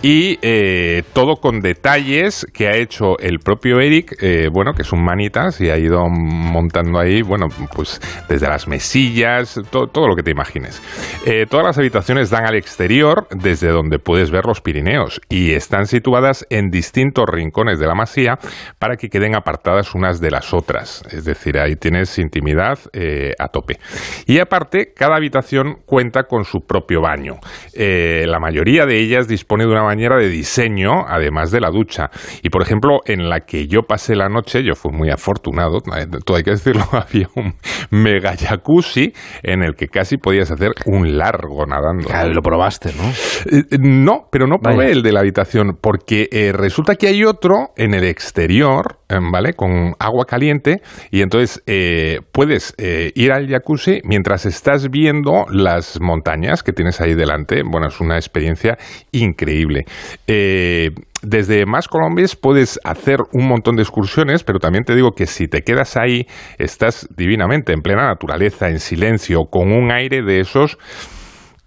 Y 0.00 0.38
eh, 0.42 1.02
todo 1.12 1.36
con 1.36 1.60
detalles 1.60 2.46
que 2.54 2.68
ha 2.68 2.76
hecho 2.76 3.18
el 3.18 3.40
propio 3.40 3.80
Eric, 3.80 4.14
eh, 4.22 4.48
bueno, 4.52 4.72
que 4.72 4.82
es 4.82 4.92
un 4.92 5.04
manitas 5.04 5.60
y 5.60 5.70
ha 5.70 5.76
ido 5.76 6.06
montando 6.08 7.00
ahí, 7.00 7.20
bueno, 7.22 7.46
pues 7.74 8.00
desde 8.28 8.46
las 8.48 8.68
mesillas, 8.68 9.60
to- 9.70 9.88
todo 9.88 10.06
lo 10.06 10.14
que 10.14 10.22
te 10.22 10.30
imagines. 10.30 10.80
Eh, 11.26 11.46
todas 11.50 11.66
las 11.66 11.78
habitaciones 11.78 12.30
dan 12.30 12.46
al 12.46 12.54
exterior, 12.54 13.26
desde 13.30 13.68
donde 13.70 13.98
puedes 13.98 14.30
ver 14.30 14.44
los 14.46 14.60
Pirineos, 14.60 15.20
y 15.28 15.52
están 15.54 15.86
situadas 15.86 16.46
en 16.48 16.70
distintos 16.70 17.24
rincones 17.28 17.80
de 17.80 17.86
la 17.88 17.96
masía 17.96 18.38
para 18.78 18.94
que 18.96 19.08
queden 19.08 19.34
apartadas 19.34 19.96
unas 19.96 20.20
de 20.20 20.30
las 20.30 20.54
otras. 20.54 21.02
Es 21.10 21.24
decir, 21.24 21.58
ahí 21.58 21.74
tienes 21.74 22.16
intimidad 22.20 22.78
a 23.38 23.48
tope. 23.48 23.78
Y 24.26 24.38
aparte, 24.38 24.92
cada 24.94 25.16
habitación 25.16 25.78
cuenta 25.86 26.22
con 26.24 26.44
su 26.44 26.60
propio 26.60 27.00
baño. 27.00 27.34
La 27.74 28.38
mayoría 28.38 28.86
de 28.86 29.00
ellas 29.00 29.26
dispone 29.26 29.64
de 29.64 29.70
una 29.70 29.87
bañera 29.88 30.16
de 30.16 30.28
diseño, 30.28 31.06
además 31.06 31.50
de 31.50 31.60
la 31.60 31.70
ducha. 31.70 32.10
Y 32.42 32.50
por 32.50 32.62
ejemplo, 32.62 33.00
en 33.04 33.28
la 33.28 33.40
que 33.40 33.66
yo 33.66 33.82
pasé 33.82 34.14
la 34.14 34.28
noche, 34.28 34.62
yo 34.62 34.74
fui 34.74 34.92
muy 34.92 35.10
afortunado, 35.10 35.78
eh, 35.96 36.06
todo 36.24 36.36
hay 36.36 36.44
que 36.44 36.52
decirlo, 36.52 36.84
había 36.92 37.28
un 37.34 37.54
mega 37.90 38.36
jacuzzi 38.36 39.12
en 39.42 39.62
el 39.62 39.74
que 39.74 39.88
casi 39.88 40.16
podías 40.16 40.50
hacer 40.50 40.72
un 40.86 41.16
largo 41.18 41.66
nadando. 41.66 42.08
Claro, 42.08 42.32
lo 42.32 42.42
probaste, 42.42 42.92
¿no? 42.96 43.08
Eh, 43.56 43.64
eh, 43.70 43.78
no, 43.80 44.28
pero 44.30 44.46
no 44.46 44.58
probé 44.58 44.76
Vaya. 44.76 44.90
el 44.90 45.02
de 45.02 45.12
la 45.12 45.20
habitación, 45.20 45.78
porque 45.80 46.28
eh, 46.30 46.52
resulta 46.52 46.94
que 46.96 47.08
hay 47.08 47.24
otro 47.24 47.70
en 47.76 47.94
el 47.94 48.04
exterior, 48.04 48.98
eh, 49.08 49.16
¿vale? 49.32 49.54
Con 49.54 49.94
agua 49.98 50.24
caliente, 50.26 50.82
y 51.10 51.22
entonces 51.22 51.62
eh, 51.66 52.20
puedes 52.32 52.74
ir 52.78 53.32
al 53.32 53.48
jacuzzi 53.48 54.00
mientras 54.04 54.46
estás 54.46 54.90
viendo 54.90 55.46
las 55.50 56.00
montañas 56.00 56.62
que 56.62 56.72
tienes 56.72 57.00
ahí 57.00 57.14
delante. 57.14 57.62
Bueno, 57.64 57.88
es 57.88 58.00
una 58.00 58.16
experiencia 58.16 58.78
increíble. 59.12 59.77
Eh, 60.26 60.90
desde 61.22 61.66
Más 61.66 61.88
Colombias 61.88 62.36
puedes 62.36 62.78
hacer 62.84 63.18
un 63.32 63.48
montón 63.48 63.76
de 63.76 63.82
excursiones, 63.82 64.44
pero 64.44 64.58
también 64.58 64.84
te 64.84 64.94
digo 64.94 65.12
que 65.12 65.26
si 65.26 65.48
te 65.48 65.62
quedas 65.62 65.96
ahí, 65.96 66.26
estás 66.58 67.08
divinamente, 67.16 67.72
en 67.72 67.82
plena 67.82 68.06
naturaleza, 68.06 68.68
en 68.68 68.78
silencio, 68.78 69.44
con 69.50 69.72
un 69.72 69.90
aire 69.90 70.22
de 70.22 70.40
esos 70.40 70.78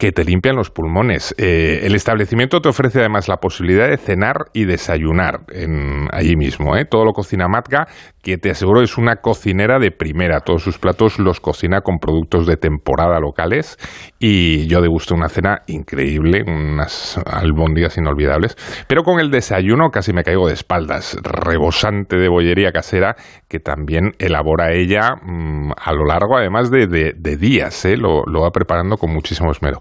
que 0.01 0.11
te 0.11 0.23
limpian 0.23 0.55
los 0.55 0.71
pulmones. 0.71 1.35
Eh, 1.37 1.81
el 1.83 1.93
establecimiento 1.93 2.59
te 2.59 2.69
ofrece 2.69 2.97
además 2.97 3.27
la 3.27 3.37
posibilidad 3.37 3.87
de 3.87 3.97
cenar 3.97 4.45
y 4.51 4.65
desayunar 4.65 5.41
en, 5.53 6.07
allí 6.11 6.35
mismo. 6.35 6.75
¿eh? 6.75 6.85
Todo 6.89 7.05
lo 7.05 7.11
cocina 7.11 7.47
Matka, 7.47 7.87
que 8.23 8.37
te 8.39 8.49
aseguro 8.49 8.81
es 8.81 8.97
una 8.97 9.17
cocinera 9.17 9.77
de 9.77 9.91
primera. 9.91 10.39
Todos 10.39 10.63
sus 10.63 10.79
platos 10.79 11.19
los 11.19 11.39
cocina 11.39 11.81
con 11.81 11.99
productos 11.99 12.47
de 12.47 12.57
temporada 12.57 13.19
locales 13.19 13.77
y 14.17 14.65
yo 14.65 14.81
degusté 14.81 15.13
una 15.13 15.29
cena 15.29 15.61
increíble, 15.67 16.41
unas 16.47 17.19
albóndigas 17.23 17.95
inolvidables. 17.99 18.55
Pero 18.87 19.03
con 19.03 19.19
el 19.19 19.29
desayuno 19.29 19.91
casi 19.91 20.13
me 20.13 20.23
caigo 20.23 20.47
de 20.47 20.53
espaldas, 20.53 21.15
rebosante 21.21 22.17
de 22.17 22.27
bollería 22.27 22.71
casera 22.71 23.15
que 23.47 23.59
también 23.59 24.13
elabora 24.17 24.73
ella 24.73 25.13
mm, 25.21 25.60
a 25.77 25.93
lo 25.93 26.05
largo 26.05 26.37
además 26.37 26.69
de, 26.71 26.87
de- 26.87 27.13
de 27.17 27.37
días. 27.37 27.85
¿eh? 27.85 27.97
Lo, 27.97 28.23
lo 28.25 28.41
va 28.41 28.51
preparando 28.51 28.97
con 28.97 29.11
muchísimo 29.13 29.51
esmero. 29.51 29.79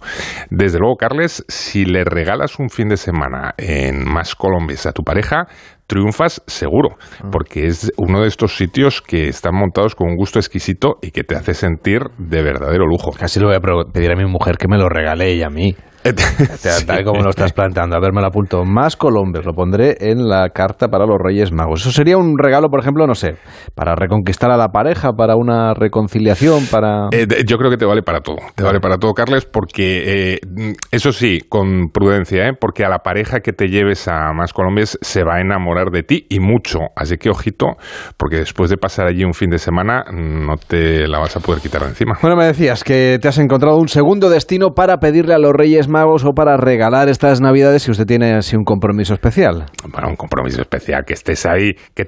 Desde 0.50 0.78
luego, 0.78 0.96
Carles, 0.96 1.44
si 1.48 1.84
le 1.84 2.04
regalas 2.04 2.58
un 2.58 2.70
fin 2.70 2.88
de 2.88 2.96
semana 2.96 3.54
en 3.58 4.04
Más 4.04 4.34
Colombes 4.34 4.86
a 4.86 4.92
tu 4.92 5.02
pareja, 5.02 5.46
triunfas 5.86 6.42
seguro, 6.46 6.90
Ah. 7.20 7.28
porque 7.32 7.66
es 7.66 7.90
uno 7.96 8.20
de 8.22 8.28
estos 8.28 8.56
sitios 8.56 9.02
que 9.02 9.28
están 9.28 9.54
montados 9.54 9.94
con 9.94 10.08
un 10.08 10.16
gusto 10.16 10.38
exquisito 10.38 10.98
y 11.02 11.10
que 11.10 11.24
te 11.24 11.34
hace 11.36 11.52
sentir 11.54 12.02
de 12.18 12.42
verdadero 12.42 12.86
lujo. 12.86 13.10
Casi 13.12 13.40
le 13.40 13.46
voy 13.46 13.56
a 13.56 13.60
pedir 13.92 14.12
a 14.12 14.16
mi 14.16 14.24
mujer 14.24 14.56
que 14.56 14.68
me 14.68 14.78
lo 14.78 14.88
regale 14.88 15.30
ella 15.32 15.46
a 15.48 15.50
mí. 15.50 15.74
Tal- 16.62 16.86
Tal 16.86 17.04
como 17.04 17.22
lo 17.22 17.30
estás 17.30 17.52
planteando. 17.52 17.96
A 17.96 18.00
ver, 18.00 18.12
me 18.12 18.20
lo 18.20 18.26
apunto. 18.28 18.64
Más 18.64 18.96
Colombes, 18.96 19.44
lo 19.44 19.52
pondré 19.52 19.96
en 20.00 20.28
la 20.28 20.48
carta 20.50 20.88
para 20.88 21.04
los 21.06 21.16
Reyes 21.22 21.52
Magos. 21.52 21.80
Eso 21.82 21.90
sería 21.92 22.16
un 22.16 22.36
regalo, 22.38 22.68
por 22.68 22.80
ejemplo, 22.80 23.06
no 23.06 23.14
sé, 23.14 23.34
para 23.74 23.94
reconquistar 23.94 24.50
a 24.50 24.56
la 24.56 24.68
pareja, 24.68 25.12
para 25.12 25.36
una 25.36 25.74
reconciliación, 25.74 26.64
para... 26.70 27.08
Eh, 27.12 27.26
yo 27.46 27.58
creo 27.58 27.70
que 27.70 27.76
te 27.76 27.84
vale 27.84 28.02
para 28.02 28.20
todo. 28.20 28.36
Te 28.54 28.62
vale 28.62 28.80
para 28.80 28.96
todo, 28.96 29.12
Carles, 29.12 29.44
porque 29.44 30.34
eh, 30.34 30.72
eso 30.90 31.12
sí, 31.12 31.40
con 31.48 31.88
prudencia, 31.92 32.48
¿eh? 32.48 32.52
porque 32.58 32.84
a 32.84 32.88
la 32.88 33.00
pareja 33.00 33.40
que 33.40 33.52
te 33.52 33.68
lleves 33.68 34.08
a 34.08 34.32
Más 34.32 34.52
Colombias 34.52 34.98
se 35.02 35.22
va 35.24 35.36
a 35.36 35.40
enamorar 35.40 35.90
de 35.90 36.02
ti 36.02 36.26
y 36.30 36.40
mucho. 36.40 36.78
Así 36.96 37.16
que 37.18 37.28
ojito, 37.30 37.76
porque 38.16 38.36
después 38.36 38.70
de 38.70 38.76
pasar 38.78 39.06
allí 39.06 39.24
un 39.24 39.34
fin 39.34 39.50
de 39.50 39.58
semana 39.58 40.04
no 40.12 40.56
te 40.56 41.06
la 41.06 41.18
vas 41.18 41.36
a 41.36 41.40
poder 41.40 41.60
quitar 41.60 41.82
de 41.82 41.88
encima. 41.88 42.14
Bueno, 42.22 42.36
me 42.36 42.46
decías 42.46 42.84
que 42.84 43.18
te 43.20 43.28
has 43.28 43.38
encontrado 43.38 43.76
un 43.76 43.88
segundo 43.88 44.30
destino 44.30 44.70
para 44.74 44.96
pedirle 44.98 45.34
a 45.34 45.38
los 45.38 45.52
Reyes 45.52 45.88
Magos 45.90 46.24
o 46.24 46.32
para 46.32 46.56
regalar 46.56 47.08
estas 47.08 47.40
Navidades 47.40 47.82
si 47.82 47.90
usted 47.90 48.06
tiene 48.06 48.34
así 48.34 48.56
un 48.56 48.64
compromiso 48.64 49.14
especial. 49.14 49.66
Para 49.92 50.08
un 50.08 50.16
compromiso 50.16 50.60
especial, 50.62 51.04
que 51.04 51.14
estés 51.14 51.44
ahí, 51.46 51.72
que, 51.94 52.04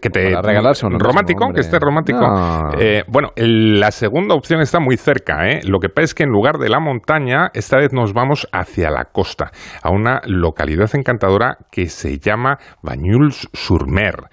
que 0.00 0.10
te... 0.10 0.30
Para 0.32 0.42
regalarse 0.42 0.86
mismo, 0.86 0.98
Romántico, 0.98 1.48
que 1.54 1.60
esté 1.60 1.78
romántico. 1.78 2.20
No. 2.20 2.70
Eh, 2.78 3.04
bueno, 3.08 3.30
el- 3.36 3.80
la 3.80 3.90
segunda 3.90 4.34
opción 4.34 4.60
está 4.60 4.80
muy 4.80 4.96
cerca. 4.96 5.48
¿eh? 5.48 5.60
Lo 5.64 5.78
que 5.78 5.88
pasa 5.88 6.04
es 6.04 6.14
que 6.14 6.24
en 6.24 6.30
lugar 6.30 6.58
de 6.58 6.68
la 6.68 6.80
montaña, 6.80 7.50
esta 7.54 7.78
vez 7.78 7.92
nos 7.92 8.12
vamos 8.12 8.48
hacia 8.52 8.90
la 8.90 9.04
costa, 9.06 9.50
a 9.82 9.90
una 9.90 10.20
localidad 10.26 10.90
encantadora 10.94 11.56
que 11.70 11.86
se 11.86 12.18
llama 12.18 12.58
Bañuls-sur-Mer. 12.82 14.24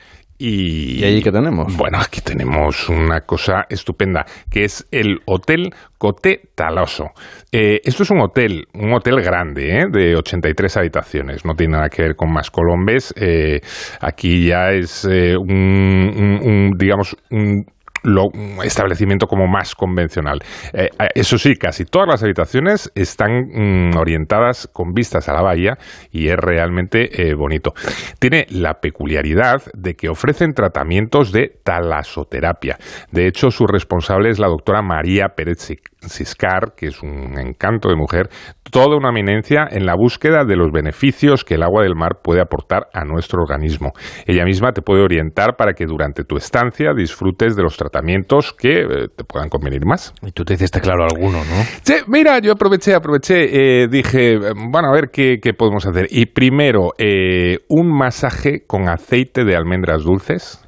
Y, 0.44 1.00
¿Y 1.02 1.04
allí 1.06 1.22
qué 1.22 1.32
tenemos? 1.32 1.78
Bueno, 1.78 2.00
aquí 2.00 2.20
tenemos 2.22 2.90
una 2.90 3.22
cosa 3.22 3.66
estupenda, 3.70 4.26
que 4.50 4.64
es 4.64 4.88
el 4.92 5.20
Hotel 5.26 5.70
Coté 6.00 6.50
Taloso. 6.56 7.12
Eh, 7.52 7.80
esto 7.84 8.02
es 8.02 8.10
un 8.10 8.22
hotel, 8.22 8.66
un 8.74 8.92
hotel 8.94 9.22
grande, 9.22 9.82
¿eh? 9.82 9.86
de 9.92 10.16
83 10.16 10.78
habitaciones. 10.78 11.46
No 11.46 11.54
tiene 11.54 11.74
nada 11.74 11.90
que 11.90 12.02
ver 12.02 12.16
con 12.16 12.34
más 12.34 12.50
Colombes. 12.50 13.14
Eh, 13.18 13.60
aquí 14.00 14.48
ya 14.48 14.72
es 14.72 15.06
eh, 15.08 15.38
un, 15.38 15.48
un- 15.52 16.40
un, 16.44 16.72
digamos, 16.76 17.16
un 17.30 17.64
lo- 18.03 18.32
establecimiento 18.64 19.28
como 19.28 19.48
más 19.48 19.76
convencional. 19.76 20.40
Eh, 20.73 20.90
eh, 20.99 21.07
eso 21.15 21.38
sí, 21.38 21.56
casi 21.56 21.86
todas 21.86 22.07
las 22.07 22.23
habitaciones 22.23 22.91
están 22.95 23.48
mm, 23.52 23.98
orientadas 23.98 24.68
con 24.72 24.94
vistas 24.94 25.30
a 25.30 25.34
la 25.34 25.41
bahía 25.41 25.78
y 26.11 26.28
es 26.30 26.38
realmente 26.38 27.30
eh, 27.30 27.34
bonito. 27.34 27.73
Tiene 28.19 28.45
la 28.49 28.76
peculiaridad 28.76 29.61
de 29.73 29.95
que 29.95 30.10
ofrecen 30.10 30.53
tratamientos 30.53 31.32
de 31.32 31.52
talasoterapia. 31.64 32.78
De 33.11 33.28
hecho, 33.28 33.52
su 33.52 33.68
responsable 33.68 34.30
es 34.30 34.40
la 34.40 34.48
doctora 34.48 34.82
María 34.82 35.30
Pérez 35.36 35.72
Ciscar, 36.07 36.73
que 36.76 36.88
es 36.88 37.02
un 37.03 37.38
encanto 37.40 37.90
de 37.90 37.95
mujer, 37.95 38.30
toda 38.72 38.98
una 38.98 39.10
eminencia 39.10 39.68
en 39.69 39.85
la 39.85 39.95
búsqueda 39.95 40.45
de 40.45 40.56
los 40.56 40.72
beneficios 40.72 41.43
que 41.43 41.56
el 41.56 41.64
agua 41.64 41.84
del 41.84 41.95
mar 41.95 42.19
puede 42.23 42.41
aportar 42.41 42.88
a 42.93 43.06
nuestro 43.06 43.41
organismo. 43.41 43.91
Ella 44.26 44.45
misma 44.45 44.72
te 44.72 44.81
puede 44.81 45.03
orientar 45.03 45.56
para 45.57 45.73
que 45.73 45.85
durante 45.85 46.23
tu 46.23 46.38
estancia 46.38 46.93
disfrutes 46.95 47.56
de 47.56 47.64
los 47.64 47.77
tratamientos 47.77 48.53
que 48.53 48.81
eh, 48.81 49.07
te 49.15 49.23
puedan 49.23 49.49
convenir 49.49 49.85
más. 49.85 50.14
Y 50.22 50.31
tú 50.31 50.43
te 50.43 50.53
hiciste 50.53 50.80
claro 50.80 51.03
alguno, 51.03 51.39
¿no? 51.39 51.64
Sí, 51.84 51.95
mira, 52.07 52.39
yo 52.39 52.53
aproveché, 52.53 52.95
aproveché, 52.95 53.84
eh, 53.84 53.88
dije, 53.88 54.38
bueno, 54.72 54.89
a 54.89 54.93
ver 54.93 55.10
qué, 55.11 55.39
qué 55.41 55.53
podemos 55.53 55.85
hacer. 55.85 56.07
Y 56.10 56.27
primero, 56.27 56.93
eh, 56.98 57.60
un 57.68 57.91
masaje 57.95 58.64
con 58.65 58.89
aceite 58.89 59.43
de 59.43 59.56
almendras 59.56 60.03
dulces. 60.03 60.65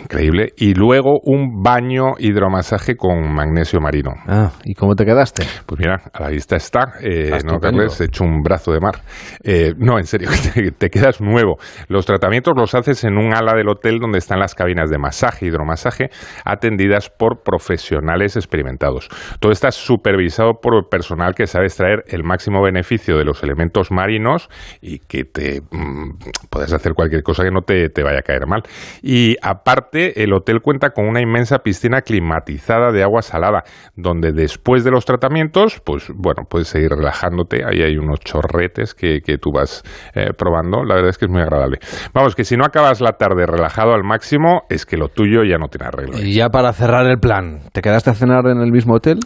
Increíble. 0.00 0.52
Y 0.56 0.74
luego 0.74 1.20
un 1.22 1.62
baño 1.62 2.14
hidromasaje 2.18 2.96
con 2.96 3.32
magnesio 3.32 3.80
marino. 3.80 4.12
Ah, 4.26 4.52
¿y 4.64 4.74
cómo 4.74 4.94
te 4.94 5.04
quedaste? 5.04 5.44
Pues 5.66 5.78
mira, 5.78 6.02
a 6.12 6.22
la 6.22 6.28
vista 6.28 6.56
está, 6.56 6.94
eh, 7.00 7.38
¿no. 7.44 7.58
Carles? 7.58 8.00
He 8.00 8.04
hecho 8.04 8.24
un 8.24 8.42
brazo 8.42 8.72
de 8.72 8.80
mar. 8.80 9.02
Eh, 9.42 9.74
no, 9.76 9.98
en 9.98 10.04
serio, 10.04 10.28
te, 10.54 10.70
te 10.72 10.90
quedas 10.90 11.20
nuevo. 11.20 11.56
Los 11.88 12.06
tratamientos 12.06 12.54
los 12.56 12.74
haces 12.74 13.04
en 13.04 13.16
un 13.18 13.34
ala 13.34 13.54
del 13.54 13.68
hotel 13.68 13.98
donde 13.98 14.18
están 14.18 14.38
las 14.38 14.54
cabinas 14.54 14.90
de 14.90 14.98
masaje 14.98 15.46
hidromasaje 15.46 16.10
atendidas 16.44 17.10
por 17.10 17.42
profesionales 17.42 18.36
experimentados. 18.36 19.08
Todo 19.40 19.52
está 19.52 19.70
supervisado 19.70 20.54
por 20.60 20.88
personal 20.88 21.34
que 21.34 21.46
sabe 21.46 21.66
extraer 21.66 22.04
el 22.08 22.24
máximo 22.24 22.62
beneficio 22.62 23.18
de 23.18 23.24
los 23.24 23.42
elementos 23.42 23.90
marinos 23.90 24.48
y 24.80 24.98
que 25.00 25.24
te 25.24 25.60
mm, 25.60 26.18
puedes 26.50 26.72
hacer 26.72 26.94
cualquier 26.94 27.22
cosa 27.22 27.44
que 27.44 27.50
no 27.50 27.62
te, 27.62 27.88
te 27.88 28.02
vaya 28.02 28.20
a 28.20 28.22
caer 28.22 28.46
mal. 28.46 28.62
Y 29.02 29.36
aparte, 29.58 30.22
el 30.22 30.32
hotel 30.32 30.60
cuenta 30.62 30.90
con 30.90 31.06
una 31.06 31.20
inmensa 31.20 31.58
piscina 31.58 32.00
climatizada 32.02 32.92
de 32.92 33.02
agua 33.02 33.22
salada, 33.22 33.64
donde 33.96 34.32
después 34.32 34.84
de 34.84 34.90
los 34.90 35.04
tratamientos, 35.04 35.80
pues 35.84 36.10
bueno, 36.14 36.42
puedes 36.48 36.68
seguir 36.68 36.90
relajándote. 36.90 37.64
Ahí 37.64 37.82
hay 37.82 37.96
unos 37.96 38.20
chorretes 38.20 38.94
que, 38.94 39.20
que 39.20 39.38
tú 39.38 39.50
vas 39.52 39.82
eh, 40.14 40.30
probando. 40.36 40.84
La 40.84 40.94
verdad 40.94 41.10
es 41.10 41.18
que 41.18 41.26
es 41.26 41.30
muy 41.30 41.42
agradable. 41.42 41.78
Vamos, 42.14 42.34
que 42.34 42.44
si 42.44 42.56
no 42.56 42.64
acabas 42.64 43.00
la 43.00 43.12
tarde 43.12 43.46
relajado 43.46 43.92
al 43.92 44.04
máximo, 44.04 44.62
es 44.68 44.86
que 44.86 44.96
lo 44.96 45.08
tuyo 45.08 45.44
ya 45.44 45.58
no 45.58 45.68
tiene 45.68 45.86
arreglo. 45.86 46.18
Y 46.18 46.34
ya 46.34 46.48
para 46.48 46.72
cerrar 46.72 47.06
el 47.06 47.18
plan, 47.18 47.60
¿te 47.72 47.82
quedaste 47.82 48.10
a 48.10 48.14
cenar 48.14 48.46
en 48.46 48.60
el 48.60 48.70
mismo 48.70 48.94
hotel? 48.94 49.18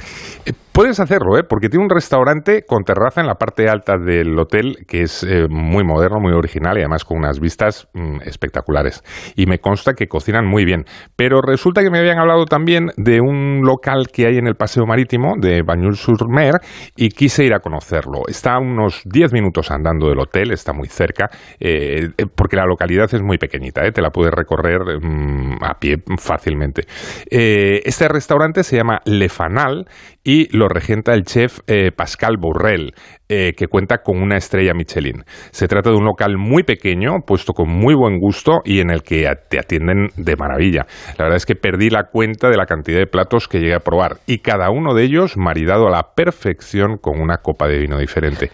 Puedes 0.73 1.01
hacerlo, 1.01 1.36
¿eh? 1.36 1.43
porque 1.47 1.69
tiene 1.69 1.85
un 1.85 1.90
restaurante 1.90 2.65
con 2.66 2.85
terraza 2.85 3.20
en 3.20 3.27
la 3.27 3.35
parte 3.35 3.69
alta 3.69 3.99
del 3.99 4.39
hotel 4.39 4.86
que 4.89 5.03
es 5.03 5.23
eh, 5.23 5.47
muy 5.51 5.85
moderno, 5.85 6.19
muy 6.19 6.32
original 6.32 6.78
y 6.78 6.81
además 6.81 7.05
con 7.05 7.19
unas 7.19 7.40
vistas 7.40 7.89
mm, 7.93 8.23
espectaculares. 8.24 9.03
Y 9.36 9.44
me 9.44 9.59
consta 9.59 9.93
que 9.93 10.07
cocinan 10.07 10.47
muy 10.47 10.65
bien. 10.65 10.86
Pero 11.15 11.43
resulta 11.43 11.82
que 11.82 11.90
me 11.90 11.99
habían 11.99 12.19
hablado 12.19 12.47
también 12.47 12.86
de 12.97 13.20
un 13.20 13.61
local 13.66 14.07
que 14.11 14.27
hay 14.27 14.39
en 14.39 14.47
el 14.47 14.55
Paseo 14.55 14.86
Marítimo 14.86 15.35
de 15.39 15.61
Bañul-sur-Mer 15.61 16.55
y 16.97 17.11
quise 17.11 17.44
ir 17.44 17.53
a 17.53 17.61
conocerlo. 17.61 18.23
Está 18.27 18.55
a 18.55 18.59
unos 18.59 19.03
10 19.05 19.35
minutos 19.35 19.70
andando 19.70 20.09
del 20.09 20.20
hotel, 20.20 20.53
está 20.53 20.73
muy 20.73 20.89
cerca, 20.89 21.28
eh, 21.61 22.09
eh, 22.16 22.24
porque 22.35 22.57
la 22.57 22.65
localidad 22.65 23.12
es 23.12 23.20
muy 23.20 23.36
pequeñita, 23.36 23.82
te 23.90 24.01
la 24.01 24.09
puedes 24.09 24.32
recorrer 24.32 24.81
mm, 25.03 25.62
a 25.62 25.74
pie 25.78 25.97
fácilmente. 26.16 26.85
Este 27.28 28.09
restaurante 28.09 28.62
se 28.62 28.77
llama 28.77 29.01
Le 29.05 29.28
Fanal 29.28 29.85
y 30.24 30.55
lo 30.57 30.69
regenta 30.69 31.15
el 31.15 31.24
chef 31.24 31.61
eh, 31.66 31.93
Pascal 31.93 32.36
Bourrel, 32.36 32.94
eh, 33.34 33.54
que 33.56 33.66
cuenta 33.66 34.02
con 34.02 34.20
una 34.20 34.36
estrella 34.36 34.74
Michelin. 34.74 35.24
Se 35.52 35.66
trata 35.66 35.88
de 35.88 35.96
un 35.96 36.04
local 36.04 36.36
muy 36.36 36.64
pequeño, 36.64 37.20
puesto 37.26 37.54
con 37.54 37.66
muy 37.66 37.94
buen 37.94 38.18
gusto 38.18 38.60
y 38.62 38.80
en 38.80 38.90
el 38.90 39.02
que 39.02 39.26
te 39.48 39.59
atienden 39.59 40.09
de 40.18 40.36
maravilla. 40.36 40.84
La 41.16 41.24
verdad 41.24 41.38
es 41.38 41.46
que 41.46 41.54
perdí 41.54 41.88
la 41.88 42.10
cuenta 42.12 42.50
de 42.50 42.59
la 42.59 42.66
cantidad 42.66 42.98
de 42.98 43.06
platos 43.06 43.48
que 43.48 43.59
llegué 43.59 43.74
a 43.74 43.78
probar 43.78 44.18
y 44.26 44.40
cada 44.40 44.68
uno 44.70 44.92
de 44.92 45.04
ellos 45.04 45.38
maridado 45.38 45.86
a 45.86 45.90
la 45.90 46.10
perfección 46.14 46.98
con 47.00 47.22
una 47.22 47.38
copa 47.38 47.68
de 47.68 47.78
vino 47.78 47.96
diferente. 47.96 48.50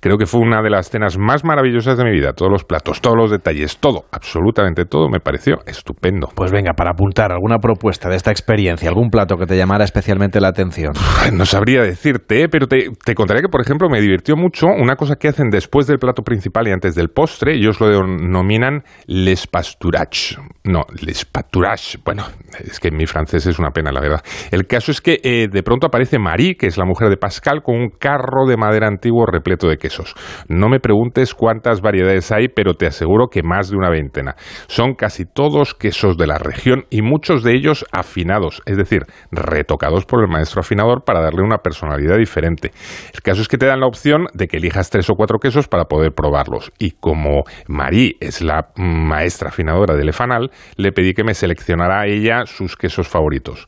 Creo 0.00 0.18
que 0.18 0.26
fue 0.26 0.40
una 0.40 0.60
de 0.60 0.70
las 0.70 0.90
cenas 0.90 1.18
más 1.18 1.44
maravillosas 1.44 1.96
de 1.96 2.02
mi 2.02 2.10
vida. 2.10 2.32
Todos 2.32 2.50
los 2.50 2.64
platos, 2.64 3.00
todos 3.00 3.16
los 3.16 3.30
detalles, 3.30 3.78
todo, 3.78 4.06
absolutamente 4.10 4.86
todo 4.86 5.08
me 5.08 5.20
pareció 5.20 5.60
estupendo. 5.66 6.30
Pues 6.34 6.50
venga, 6.50 6.72
para 6.72 6.90
apuntar 6.90 7.30
alguna 7.30 7.58
propuesta 7.58 8.08
de 8.08 8.16
esta 8.16 8.32
experiencia, 8.32 8.88
algún 8.88 9.08
plato 9.08 9.36
que 9.36 9.46
te 9.46 9.56
llamara 9.56 9.84
especialmente 9.84 10.40
la 10.40 10.48
atención. 10.48 10.94
No 11.32 11.46
sabría 11.46 11.82
decirte, 11.82 12.42
¿eh? 12.42 12.48
pero 12.48 12.66
te, 12.66 12.88
te 13.04 13.14
contaré 13.14 13.40
que, 13.40 13.48
por 13.48 13.60
ejemplo, 13.60 13.88
me 13.88 14.00
mucho 14.36 14.66
una 14.66 14.96
cosa 14.96 15.16
que 15.16 15.28
hacen 15.28 15.50
después 15.50 15.86
del 15.86 15.98
plato 15.98 16.22
principal 16.22 16.68
y 16.68 16.72
antes 16.72 16.94
del 16.94 17.08
postre. 17.08 17.54
Ellos 17.54 17.80
lo 17.80 17.88
denominan 17.88 18.82
les 19.06 19.46
pastourage. 19.46 20.36
No, 20.64 20.82
les 21.00 21.24
pâturages. 21.24 21.98
Bueno, 22.04 22.24
es 22.58 22.80
que 22.80 22.90
mi 22.90 23.06
francés 23.06 23.46
es 23.46 23.58
una 23.58 23.70
pena, 23.70 23.92
la 23.92 24.00
verdad. 24.00 24.22
El 24.50 24.66
caso 24.66 24.90
es 24.90 25.00
que 25.00 25.20
eh, 25.22 25.48
de 25.50 25.62
pronto 25.62 25.86
aparece 25.86 26.18
Marie, 26.18 26.56
que 26.56 26.66
es 26.66 26.76
la 26.76 26.84
mujer 26.84 27.08
de 27.08 27.16
Pascal, 27.16 27.62
con 27.62 27.76
un 27.76 27.90
carro 27.90 28.46
de 28.48 28.56
madera 28.56 28.88
antiguo 28.88 29.26
repleto 29.26 29.68
de 29.68 29.76
quesos. 29.76 30.14
No 30.48 30.68
me 30.68 30.80
preguntes 30.80 31.34
cuántas 31.34 31.80
variedades 31.80 32.32
hay, 32.32 32.48
pero 32.48 32.74
te 32.74 32.86
aseguro 32.86 33.28
que 33.28 33.42
más 33.42 33.70
de 33.70 33.76
una 33.76 33.90
veintena. 33.90 34.34
Son 34.66 34.94
casi 34.94 35.24
todos 35.24 35.74
quesos 35.74 36.16
de 36.16 36.26
la 36.26 36.38
región 36.38 36.84
y 36.90 37.02
muchos 37.02 37.42
de 37.42 37.54
ellos 37.54 37.84
afinados, 37.92 38.62
es 38.66 38.76
decir, 38.76 39.02
retocados 39.30 40.04
por 40.04 40.22
el 40.22 40.28
maestro 40.28 40.60
afinador 40.60 41.04
para 41.04 41.20
darle 41.20 41.42
una 41.42 41.58
personalidad 41.58 42.16
diferente. 42.16 42.72
El 43.12 43.22
caso 43.22 43.42
es 43.42 43.48
que 43.48 43.58
te 43.58 43.66
dan 43.66 43.80
la 43.80 43.86
opción 43.86 44.05
de 44.32 44.46
que 44.46 44.58
elijas 44.58 44.90
tres 44.90 45.10
o 45.10 45.14
cuatro 45.14 45.38
quesos 45.38 45.68
para 45.68 45.84
poder 45.84 46.12
probarlos. 46.12 46.72
Y 46.78 46.92
como 46.92 47.44
Marie 47.68 48.16
es 48.20 48.42
la 48.42 48.68
maestra 48.76 49.48
afinadora 49.48 49.94
del 49.94 50.08
Efanal, 50.08 50.50
le 50.76 50.92
pedí 50.92 51.12
que 51.12 51.24
me 51.24 51.34
seleccionara 51.34 52.00
a 52.00 52.06
ella 52.06 52.46
sus 52.46 52.76
quesos 52.76 53.08
favoritos. 53.08 53.66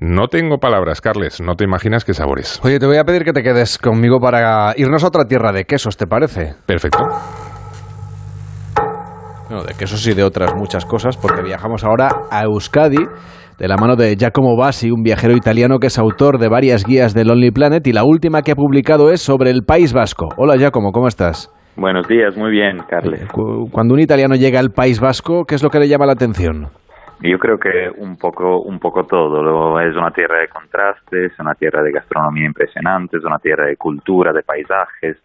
No 0.00 0.28
tengo 0.28 0.58
palabras, 0.58 1.00
Carles, 1.00 1.40
no 1.40 1.54
te 1.54 1.64
imaginas 1.64 2.04
qué 2.04 2.14
sabores. 2.14 2.60
Oye, 2.62 2.78
te 2.78 2.86
voy 2.86 2.98
a 2.98 3.04
pedir 3.04 3.24
que 3.24 3.32
te 3.32 3.42
quedes 3.42 3.78
conmigo 3.78 4.20
para 4.20 4.74
irnos 4.76 5.04
a 5.04 5.08
otra 5.08 5.24
tierra 5.24 5.52
de 5.52 5.64
quesos, 5.64 5.96
¿te 5.96 6.06
parece? 6.06 6.54
Perfecto. 6.66 6.98
Bueno, 9.48 9.62
de 9.62 9.74
quesos 9.74 10.06
y 10.06 10.14
de 10.14 10.24
otras 10.24 10.54
muchas 10.54 10.84
cosas, 10.84 11.16
porque 11.16 11.42
viajamos 11.42 11.84
ahora 11.84 12.08
a 12.30 12.42
Euskadi 12.42 13.06
de 13.58 13.68
la 13.68 13.76
mano 13.76 13.96
de 13.96 14.16
Giacomo 14.16 14.56
Bassi, 14.56 14.90
un 14.90 15.02
viajero 15.02 15.34
italiano 15.34 15.78
que 15.78 15.86
es 15.86 15.98
autor 15.98 16.38
de 16.38 16.48
varias 16.48 16.84
guías 16.84 17.14
de 17.14 17.24
Lonely 17.24 17.52
Planet 17.52 17.86
y 17.86 17.92
la 17.92 18.04
última 18.04 18.42
que 18.42 18.52
ha 18.52 18.54
publicado 18.54 19.10
es 19.10 19.22
sobre 19.22 19.50
el 19.50 19.62
País 19.62 19.94
Vasco. 19.94 20.28
Hola 20.36 20.56
Giacomo, 20.56 20.92
¿cómo 20.92 21.08
estás? 21.08 21.50
Buenos 21.76 22.06
días, 22.06 22.36
muy 22.36 22.50
bien, 22.50 22.78
Carles. 22.88 23.22
Eh, 23.22 23.26
cuando 23.72 23.94
un 23.94 24.00
italiano 24.00 24.34
llega 24.34 24.60
al 24.60 24.70
País 24.70 25.00
Vasco, 25.00 25.44
¿qué 25.44 25.54
es 25.54 25.62
lo 25.62 25.70
que 25.70 25.78
le 25.78 25.88
llama 25.88 26.06
la 26.06 26.12
atención? 26.12 26.68
Yo 27.22 27.38
creo 27.38 27.56
que 27.58 27.88
un 27.98 28.16
poco, 28.16 28.60
un 28.60 28.78
poco 28.78 29.04
todo. 29.04 29.80
Es 29.80 29.96
una 29.96 30.10
tierra 30.10 30.40
de 30.40 30.48
contrastes, 30.48 31.32
una 31.38 31.54
tierra 31.54 31.82
de 31.82 31.92
gastronomía 31.92 32.44
impresionante, 32.44 33.16
es 33.16 33.24
una 33.24 33.38
tierra 33.38 33.66
de 33.66 33.76
cultura, 33.76 34.32
de 34.34 34.42
paisajes, 34.42 35.16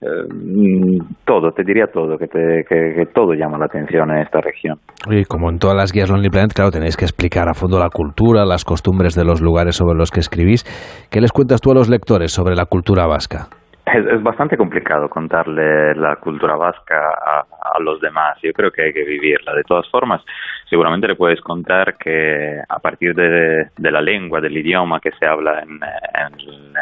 eh, 0.00 0.98
todo, 1.24 1.50
te 1.52 1.64
diría 1.64 1.86
todo, 1.86 2.16
que, 2.18 2.28
que, 2.28 3.06
todo 3.12 3.34
llama 3.34 3.58
la 3.58 3.66
atención 3.66 4.10
en 4.10 4.18
esta 4.18 4.40
región. 4.40 4.78
Y 5.10 5.24
como 5.24 5.50
en 5.50 5.58
todas 5.58 5.76
las 5.76 5.92
guías 5.92 6.10
Lonely 6.10 6.30
Planet, 6.30 6.52
claro, 6.54 6.70
tenéis 6.70 6.96
que 6.96 7.04
explicar 7.04 7.48
a 7.48 7.54
fondo 7.54 7.78
la 7.78 7.90
cultura, 7.90 8.44
las 8.44 8.64
costumbres 8.64 9.14
de 9.14 9.24
los 9.24 9.40
lugares 9.40 9.76
sobre 9.76 9.96
los 9.96 10.10
que 10.10 10.20
escribís. 10.20 10.64
¿Qué 11.10 11.20
les 11.20 11.32
cuentas 11.32 11.60
tú 11.60 11.72
a 11.72 11.74
los 11.74 11.88
lectores 11.88 12.32
sobre 12.32 12.54
la 12.54 12.66
cultura 12.66 13.06
vasca? 13.06 13.48
Es, 13.94 14.22
bastante 14.22 14.56
complicado 14.56 15.08
contarle 15.08 15.94
la 15.94 16.16
cultura 16.16 16.56
vasca 16.56 16.96
a, 16.96 17.80
los 17.80 18.00
demás. 18.00 18.38
Yo 18.42 18.52
creo 18.52 18.70
que 18.70 18.82
hay 18.82 18.92
que 18.92 19.04
vivirla. 19.04 19.54
De 19.54 19.62
todas 19.62 19.88
formas, 19.88 20.22
seguramente 20.68 21.06
le 21.06 21.14
puedes 21.14 21.40
contar 21.40 21.96
que 21.96 22.60
a 22.68 22.78
partir 22.80 23.14
de, 23.14 23.70
la 23.78 24.00
lengua, 24.00 24.40
del 24.40 24.56
idioma 24.56 25.00
que 25.00 25.12
se 25.12 25.26
habla 25.26 25.60
en, 25.60 25.80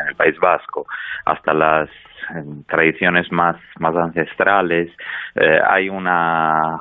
el 0.09 0.15
País 0.17 0.37
Vasco, 0.41 0.87
hasta 1.27 1.53
las 1.53 1.89
tradiciones 2.69 3.31
más, 3.31 3.57
más 3.79 3.95
ancestrales, 3.97 4.91
eh, 5.35 5.59
hay 5.69 5.89
una, 5.89 6.79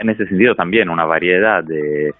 en 0.00 0.10
ese 0.10 0.26
sentido 0.26 0.54
también, 0.54 0.88
una 0.88 1.04
variedad 1.04 1.62
de, 1.64 2.12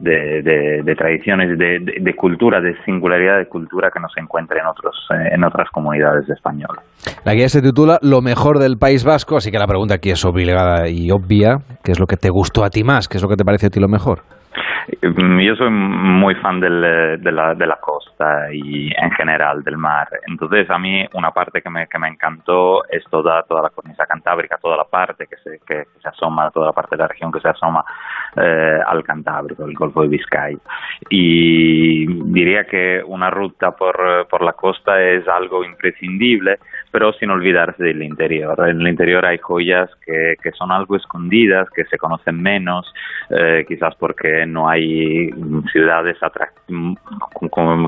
de, 0.00 0.94
tradiciones, 0.96 1.58
de, 1.58 2.14
cultura, 2.14 2.60
de 2.60 2.74
singularidad 2.84 3.38
de 3.38 3.46
cultura 3.46 3.90
que 3.92 4.00
no 4.00 4.08
se 4.08 4.20
encuentra 4.20 4.60
en, 4.60 4.66
otros, 4.66 4.96
eh, 5.10 5.34
en 5.34 5.44
otras 5.44 5.68
comunidades 5.70 6.28
españolas. 6.28 6.84
La 7.24 7.34
guía 7.34 7.48
se 7.48 7.62
titula 7.62 7.98
Lo 8.02 8.22
mejor 8.22 8.58
del 8.58 8.78
País 8.78 9.04
Vasco, 9.04 9.36
así 9.36 9.50
que 9.50 9.58
la 9.58 9.66
pregunta 9.66 9.94
aquí 9.94 10.10
es 10.10 10.24
obligada 10.24 10.88
y 10.88 11.10
obvia. 11.10 11.58
¿Qué 11.84 11.92
es 11.92 12.00
lo 12.00 12.06
que 12.06 12.16
te 12.16 12.30
gustó 12.30 12.64
a 12.64 12.70
ti 12.70 12.84
más? 12.84 13.08
¿Qué 13.08 13.18
es 13.18 13.22
lo 13.22 13.28
que 13.28 13.36
te 13.36 13.44
parece 13.44 13.66
a 13.66 13.70
ti 13.70 13.80
lo 13.80 13.88
mejor? 13.88 14.22
Mm, 15.02 15.40
yo 15.40 15.56
soy 15.56 15.70
muy 15.70 16.34
fan 16.36 16.60
del, 16.60 16.80
de, 17.20 17.32
la, 17.32 17.54
de 17.54 17.66
la 17.66 17.76
costa 17.76 18.52
y 18.52 18.90
en 18.96 19.10
general 19.12 19.62
del 19.62 19.76
mar. 19.76 20.08
Entonces 20.26 20.68
a 20.70 20.78
mí 20.78 21.06
una 21.14 21.30
parte 21.30 21.62
que 21.62 21.70
me, 21.70 21.86
encantó 22.08 22.84
es 22.88 23.04
toda, 23.10 23.44
la 23.48 23.70
cornisa 23.70 24.06
cantábrica, 24.06 24.58
toda 24.60 24.76
la 24.76 24.84
parte 24.84 25.26
que 25.26 25.36
se, 25.36 25.60
que, 25.66 25.84
se 26.00 26.08
asoma, 26.08 26.50
toda 26.50 26.66
la 26.66 26.72
parte 26.72 26.96
de 26.96 27.02
la 27.02 27.08
región 27.08 27.32
que 27.32 27.40
se 27.40 27.48
asoma 27.48 27.84
eh, 28.36 28.80
al 28.86 29.02
Cantábrico, 29.04 29.64
el 29.64 29.74
Golfo 29.74 30.02
de 30.02 30.08
Vizcaya. 30.08 30.58
Y 31.08 32.06
diría 32.32 32.64
que 32.64 33.02
una 33.04 33.30
ruta 33.30 33.72
por 33.72 34.42
la 34.42 34.52
costa 34.52 35.00
es 35.02 35.26
algo 35.28 35.64
imprescindible, 35.64 36.58
pero 36.90 37.12
sin 37.12 37.30
olvidarse 37.30 37.82
del 37.82 38.02
interior. 38.02 38.68
En 38.68 38.80
el 38.80 38.88
interior 38.88 39.24
hay 39.24 39.38
joyas 39.38 39.90
que, 40.04 40.34
que 40.42 40.50
son 40.52 40.72
algo 40.72 40.96
escondidas, 40.96 41.68
que 41.70 41.84
se 41.84 41.96
conocen 41.98 42.40
menos, 42.40 42.92
eh, 43.30 43.64
quizás 43.66 43.94
porque 43.94 44.44
no 44.46 44.68
hay 44.68 45.30
ciudades 45.72 46.16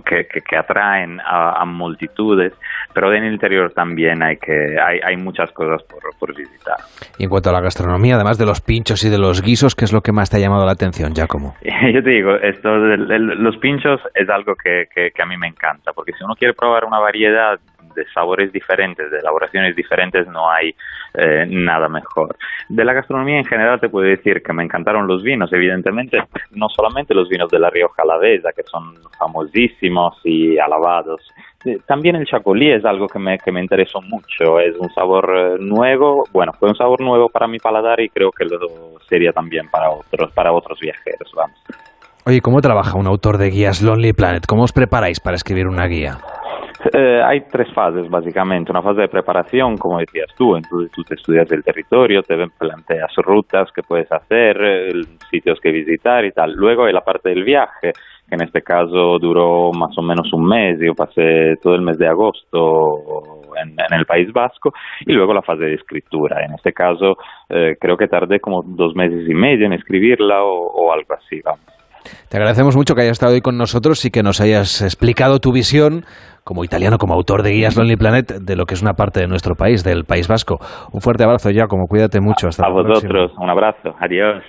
que, 0.05 0.27
que, 0.27 0.57
atraen 0.57 1.21
a, 1.25 1.65
multitudes, 1.65 2.53
pero 2.93 3.13
en 3.13 3.25
el 3.25 3.33
interior 3.33 3.73
también 3.73 4.23
hay 4.23 4.37
que 4.37 4.79
hay, 4.81 5.01
hay 5.01 5.17
muchas 5.17 5.51
cosas 5.53 5.83
por, 5.85 6.03
por, 6.19 6.37
visitar. 6.37 6.77
Y 7.19 7.25
en 7.25 7.31
cuanto 7.31 7.51
a 7.51 7.53
la 7.53 7.61
gastronomía, 7.61 8.17
además 8.17 8.39
de 8.39 8.47
los 8.47 8.61
pinchos 8.61 9.05
y 9.05 9.11
de 9.11 9.19
los 9.19 9.43
guisos, 9.43 9.75
¿qué 9.75 9.85
es 9.85 9.93
lo 9.93 10.01
que 10.01 10.13
más 10.13 10.31
te 10.31 10.37
ha 10.37 10.41
llamado 10.41 10.65
la 10.65 10.73
atención, 10.73 11.15
Giacomo? 11.15 11.55
Yo 11.93 12.03
te 12.03 12.11
digo, 12.11 12.35
esto 12.37 12.77
los 12.77 13.57
pinchos 13.59 14.01
es 14.15 14.29
algo 14.29 14.55
que, 14.55 14.87
que 14.95 15.23
a 15.23 15.27
mí 15.27 15.37
me 15.37 15.49
encanta, 15.49 15.93
porque 15.93 16.13
si 16.13 16.25
uno 16.25 16.35
quiere 16.35 16.55
probar 16.55 16.85
una 16.85 16.99
variedad 16.99 17.59
de 17.95 18.07
sabores 18.13 18.53
diferentes, 18.53 19.11
de 19.11 19.19
elaboraciones 19.19 19.75
diferentes, 19.77 20.27
no 20.29 20.51
hay 20.51 20.75
eh, 21.15 21.47
nada 21.49 21.89
mejor. 21.89 22.37
De 22.69 22.85
la 22.85 22.93
gastronomía 22.93 23.39
en 23.39 23.45
general 23.45 23.81
te 23.81 23.89
puedo 23.89 24.07
decir 24.07 24.43
que 24.43 24.53
me 24.53 24.65
encantaron 24.65 25.07
los 25.07 25.23
vinos, 25.23 25.53
evidentemente, 25.53 26.19
no 26.53 26.69
solamente 26.69 27.15
los 27.15 27.29
vinos 27.29 27.51
de 27.51 27.59
la 27.59 27.71
Rioja 27.71 28.03
Alavesa, 28.03 28.53
que 28.53 28.63
son 28.65 28.95
famosísimos 29.19 30.21
y 30.25 30.59
alabados, 30.59 31.21
eh, 31.65 31.79
también 31.87 32.17
el 32.17 32.27
chacolí 32.27 32.73
es 32.73 32.85
algo 32.85 33.07
que 33.07 33.19
me, 33.19 33.39
que 33.39 33.53
me 33.53 33.61
interesó 33.61 34.01
mucho, 34.03 34.59
es 34.59 34.75
un 34.77 34.93
sabor 34.93 35.33
eh, 35.37 35.57
nuevo, 35.61 36.25
bueno, 36.33 36.53
fue 36.59 36.69
un 36.69 36.77
sabor 36.77 37.01
nuevo 37.01 37.29
para 37.29 37.47
mi 37.47 37.59
paladar 37.59 38.01
y 38.01 38.09
creo 38.09 38.33
que 38.33 38.45
lo 38.45 38.59
sería 39.09 39.33
también 39.33 39.69
para 39.69 39.91
otros, 39.91 40.33
para 40.33 40.53
otros 40.53 40.81
viajeros, 40.81 41.31
vamos. 41.37 41.59
Oye, 42.25 42.41
¿cómo 42.41 42.61
trabaja 42.61 42.97
un 42.97 43.07
autor 43.07 43.37
de 43.39 43.51
guías 43.51 43.83
Lonely 43.83 44.13
Planet? 44.13 44.47
¿Cómo 44.47 44.63
os 44.63 44.73
preparáis 44.73 45.21
para 45.21 45.37
escribir 45.37 45.67
una 45.67 45.87
guía? 45.87 46.19
Eh, 46.93 47.23
hay 47.25 47.43
tres 47.43 47.73
fases, 47.73 48.09
básicamente. 48.11 48.73
Una 48.73 48.83
fase 48.83 49.03
de 49.03 49.09
preparación, 49.09 49.77
como 49.77 49.99
decías 49.99 50.29
tú, 50.37 50.57
en 50.57 50.63
tú, 50.63 50.89
tú 50.89 51.05
te 51.05 51.15
estudias 51.15 51.51
el 51.53 51.63
territorio, 51.63 52.23
te 52.23 52.37
planteas 52.59 53.15
rutas 53.17 53.71
que 53.73 53.83
puedes 53.83 54.11
hacer, 54.11 54.57
sitios 55.31 55.61
que 55.61 55.71
visitar 55.71 56.25
y 56.25 56.33
tal. 56.33 56.53
Luego 56.53 56.85
hay 56.85 56.93
la 56.93 57.03
parte 57.03 57.29
del 57.29 57.45
viaje, 57.45 57.93
que 58.29 58.35
en 58.35 58.43
este 58.43 58.63
caso 58.63 59.19
duró 59.21 59.71
más 59.73 59.97
o 59.97 60.03
menos 60.03 60.33
un 60.33 60.47
mes. 60.47 60.81
Yo 60.81 60.95
pasé 60.95 61.57
todo 61.63 61.77
el 61.77 61.83
mes 61.83 61.99
de 61.99 62.09
agosto 62.09 63.45
en, 63.63 63.77
el 63.97 64.07
País 64.07 64.33
Vasco 64.33 64.73
y 65.07 65.13
luego 65.13 65.35
la 65.35 65.43
fase 65.43 65.65
de 65.65 65.75
escritura. 65.75 66.45
En 66.45 66.55
este 66.55 66.73
caso 66.73 67.17
eh, 67.49 67.77
creo 67.81 67.97
que 67.97 68.09
tardé 68.09 68.41
como 68.41 68.63
dos 68.63 68.97
meses 68.97 69.29
y 69.29 69.35
medio 69.35 69.67
en 69.67 69.75
escribirla 69.75 70.43
o, 70.43 70.67
o 70.67 70.93
algo 70.93 71.15
así, 71.15 71.41
vamos. 71.43 71.72
Te 72.29 72.37
agradecemos 72.37 72.77
mucho 72.77 72.95
que 72.95 73.03
hayas 73.03 73.13
estado 73.13 73.33
hoy 73.33 73.41
con 73.41 73.57
nosotros 73.57 74.05
y 74.05 74.11
que 74.11 74.23
nos 74.23 74.41
hayas 74.41 74.83
explicado 74.83 75.39
tu 75.39 75.53
visión 75.53 76.05
como 76.45 76.65
italiano, 76.65 76.99
como 76.99 77.15
autor 77.15 77.43
de 77.43 77.51
guías 77.51 77.77
Lonely 77.77 77.97
Planet, 77.97 78.27
de 78.41 78.57
lo 78.57 78.65
que 78.65 78.75
es 78.75 78.83
una 78.83 78.95
parte 78.95 79.21
de 79.21 79.29
nuestro 79.29 79.55
país, 79.55 79.85
del 79.85 80.05
País 80.05 80.29
Vasco. 80.29 80.59
Un 80.93 81.01
fuerte 81.01 81.25
abrazo, 81.25 81.51
ya, 81.51 81.67
como 81.67 81.87
cuídate 81.87 82.21
mucho. 82.21 82.49
Hasta 82.49 82.67
a 82.67 82.71
vosotros, 82.71 83.33
un 83.39 83.51
abrazo, 83.51 83.95
adiós. 84.01 84.43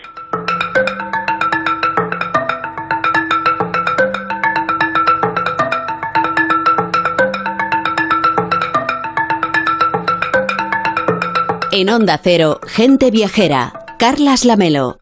En 11.75 11.89
Onda 11.89 12.19
Cero, 12.21 12.59
Gente 12.67 13.09
Viajera, 13.09 13.73
Carlas 13.97 14.45
Lamelo. 14.45 14.97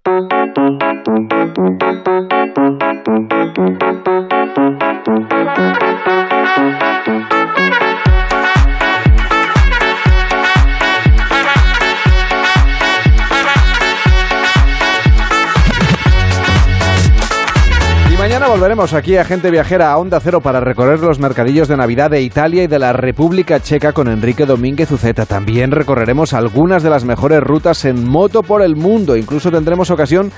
Mañana 3.61 3.90
volveremos 18.51 18.93
aquí 18.93 19.15
a 19.15 19.23
Gente 19.23 19.49
Viajera 19.49 19.93
a 19.93 19.97
Onda 19.97 20.19
Cero 20.19 20.41
para 20.41 20.59
recorrer 20.59 20.99
los 20.99 21.19
mercadillos 21.19 21.69
de 21.69 21.77
Navidad 21.77 22.11
de 22.11 22.21
Italia 22.21 22.63
y 22.63 22.67
de 22.67 22.79
la 22.79 22.91
República 22.91 23.61
Checa 23.61 23.93
con 23.93 24.09
Enrique 24.09 24.45
Domínguez 24.45 24.91
Uceta. 24.91 25.25
También 25.25 25.71
recorreremos 25.71 26.33
algunas 26.33 26.83
de 26.83 26.89
las 26.89 27.05
mejores 27.05 27.39
rutas 27.39 27.85
en 27.85 28.05
moto 28.05 28.43
por 28.43 28.61
el 28.61 28.75
mundo. 28.75 29.15
Incluso 29.15 29.51
tendremos 29.51 29.89
ocasión 29.89 30.33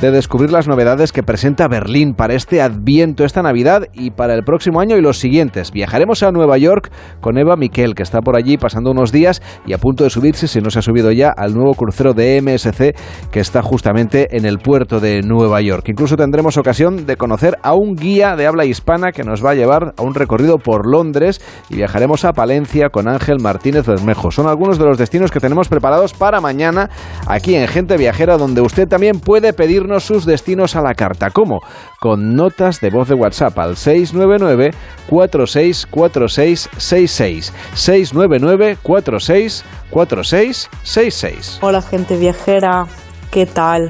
de 0.00 0.10
descubrir 0.10 0.50
las 0.50 0.66
novedades 0.66 1.12
que 1.12 1.22
presenta 1.22 1.68
Berlín 1.68 2.14
para 2.14 2.34
este 2.34 2.62
Adviento, 2.62 3.24
esta 3.24 3.42
Navidad 3.42 3.82
y 3.92 4.12
para 4.12 4.34
el 4.34 4.44
próximo 4.44 4.80
año 4.80 4.96
y 4.96 5.02
los 5.02 5.18
siguientes. 5.18 5.70
Viajaremos 5.72 6.22
a 6.22 6.30
Nueva 6.30 6.56
York 6.56 6.90
con 7.20 7.36
Eva 7.36 7.56
Miquel, 7.56 7.94
que 7.94 8.04
está 8.04 8.20
por 8.20 8.36
allí 8.36 8.56
pasando 8.56 8.92
unos 8.92 9.12
días 9.12 9.42
y 9.66 9.74
a 9.74 9.78
punto 9.78 10.04
de 10.04 10.10
subirse, 10.10 10.48
si 10.48 10.60
no 10.60 10.70
se 10.70 10.78
ha 10.78 10.82
subido 10.82 11.10
ya, 11.12 11.34
al 11.36 11.52
nuevo 11.52 11.74
crucero 11.74 12.14
de 12.14 12.40
MSC 12.40 12.94
que 13.30 13.40
está 13.40 13.60
justamente 13.60 14.36
en 14.36 14.46
el 14.46 14.58
puerto 14.58 15.00
de 15.00 15.20
Nueva 15.22 15.60
York. 15.60 15.86
Incluso 15.88 16.16
tendremos 16.16 16.56
ocasión 16.56 17.04
de 17.04 17.16
conocer 17.16 17.57
a 17.62 17.74
un 17.74 17.94
guía 17.94 18.36
de 18.36 18.46
habla 18.46 18.64
hispana 18.64 19.12
que 19.12 19.24
nos 19.24 19.44
va 19.44 19.50
a 19.50 19.54
llevar 19.54 19.94
a 19.96 20.02
un 20.02 20.14
recorrido 20.14 20.58
por 20.58 20.86
Londres 20.86 21.40
y 21.68 21.76
viajaremos 21.76 22.24
a 22.24 22.32
Palencia 22.32 22.88
con 22.90 23.08
Ángel 23.08 23.40
Martínez 23.40 23.86
Bermejo. 23.86 24.30
Son 24.30 24.46
algunos 24.46 24.78
de 24.78 24.84
los 24.84 24.98
destinos 24.98 25.30
que 25.30 25.40
tenemos 25.40 25.68
preparados 25.68 26.14
para 26.14 26.40
mañana 26.40 26.90
aquí 27.26 27.54
en 27.54 27.68
Gente 27.68 27.96
Viajera, 27.96 28.36
donde 28.36 28.60
usted 28.60 28.88
también 28.88 29.20
puede 29.20 29.52
pedirnos 29.52 30.04
sus 30.04 30.24
destinos 30.24 30.76
a 30.76 30.82
la 30.82 30.94
carta. 30.94 31.30
¿Cómo? 31.30 31.60
Con 32.00 32.34
notas 32.34 32.80
de 32.80 32.90
voz 32.90 33.08
de 33.08 33.14
WhatsApp 33.14 33.56
al 33.58 33.76
699 33.76 34.70
464666 35.08 37.52
699 37.74 38.78
464666 38.82 41.58
Hola 41.60 41.82
gente 41.82 42.16
viajera, 42.16 42.86
¿qué 43.30 43.44
tal? 43.46 43.88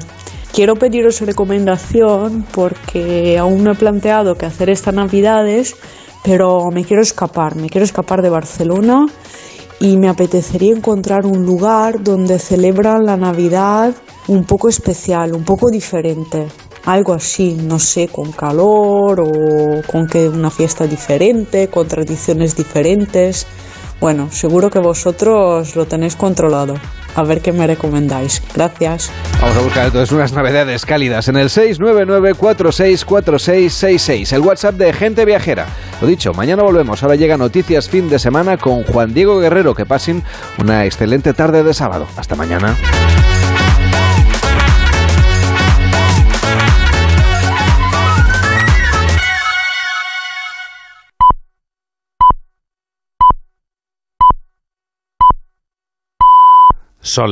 Quiero 0.53 0.75
pediros 0.75 1.21
recomendación 1.21 2.45
porque 2.51 3.37
aún 3.37 3.63
no 3.63 3.71
he 3.71 3.75
planteado 3.75 4.35
qué 4.35 4.47
hacer 4.47 4.69
estas 4.69 4.93
navidades, 4.93 5.75
pero 6.23 6.69
me 6.71 6.83
quiero 6.83 7.01
escapar, 7.01 7.55
me 7.55 7.69
quiero 7.69 7.85
escapar 7.85 8.21
de 8.21 8.29
Barcelona 8.29 9.05
y 9.79 9.97
me 9.97 10.09
apetecería 10.09 10.75
encontrar 10.75 11.25
un 11.25 11.45
lugar 11.45 12.03
donde 12.03 12.39
celebran 12.39 13.05
la 13.05 13.15
Navidad 13.15 13.93
un 14.27 14.43
poco 14.43 14.67
especial, 14.69 15.33
un 15.33 15.45
poco 15.45 15.69
diferente. 15.69 16.47
Algo 16.85 17.13
así, 17.13 17.53
no 17.53 17.77
sé, 17.77 18.07
con 18.07 18.31
calor 18.31 19.21
o 19.21 19.81
con 19.89 20.07
que 20.07 20.27
una 20.27 20.49
fiesta 20.49 20.87
diferente, 20.87 21.67
con 21.67 21.87
tradiciones 21.87 22.55
diferentes. 22.55 23.45
Bueno, 24.01 24.29
seguro 24.31 24.69
que 24.69 24.79
vosotros 24.79 25.75
lo 25.75 25.85
tenéis 25.85 26.15
controlado. 26.15 26.75
A 27.15 27.23
ver 27.23 27.41
qué 27.41 27.51
me 27.51 27.65
recomendáis. 27.67 28.41
Gracias. 28.53 29.11
Vamos 29.41 29.57
a 29.57 29.61
buscar 29.61 29.87
entonces 29.87 30.11
unas 30.11 30.31
navidades 30.33 30.85
cálidas 30.85 31.27
en 31.27 31.37
el 31.37 31.49
699-464666, 31.49 34.31
el 34.33 34.41
WhatsApp 34.41 34.75
de 34.75 34.93
Gente 34.93 35.25
Viajera. 35.25 35.65
Lo 36.01 36.07
dicho, 36.07 36.33
mañana 36.33 36.61
volvemos. 36.63 37.03
Ahora 37.03 37.15
llega 37.15 37.37
Noticias 37.37 37.89
Fin 37.89 38.09
de 38.09 38.19
Semana 38.19 38.57
con 38.57 38.83
Juan 38.83 39.13
Diego 39.13 39.39
Guerrero. 39.39 39.75
Que 39.75 39.85
pasen 39.85 40.23
una 40.57 40.85
excelente 40.85 41.33
tarde 41.33 41.63
de 41.63 41.73
sábado. 41.73 42.07
Hasta 42.15 42.35
mañana. 42.35 42.75
Son 57.09 57.23
las 57.23 57.27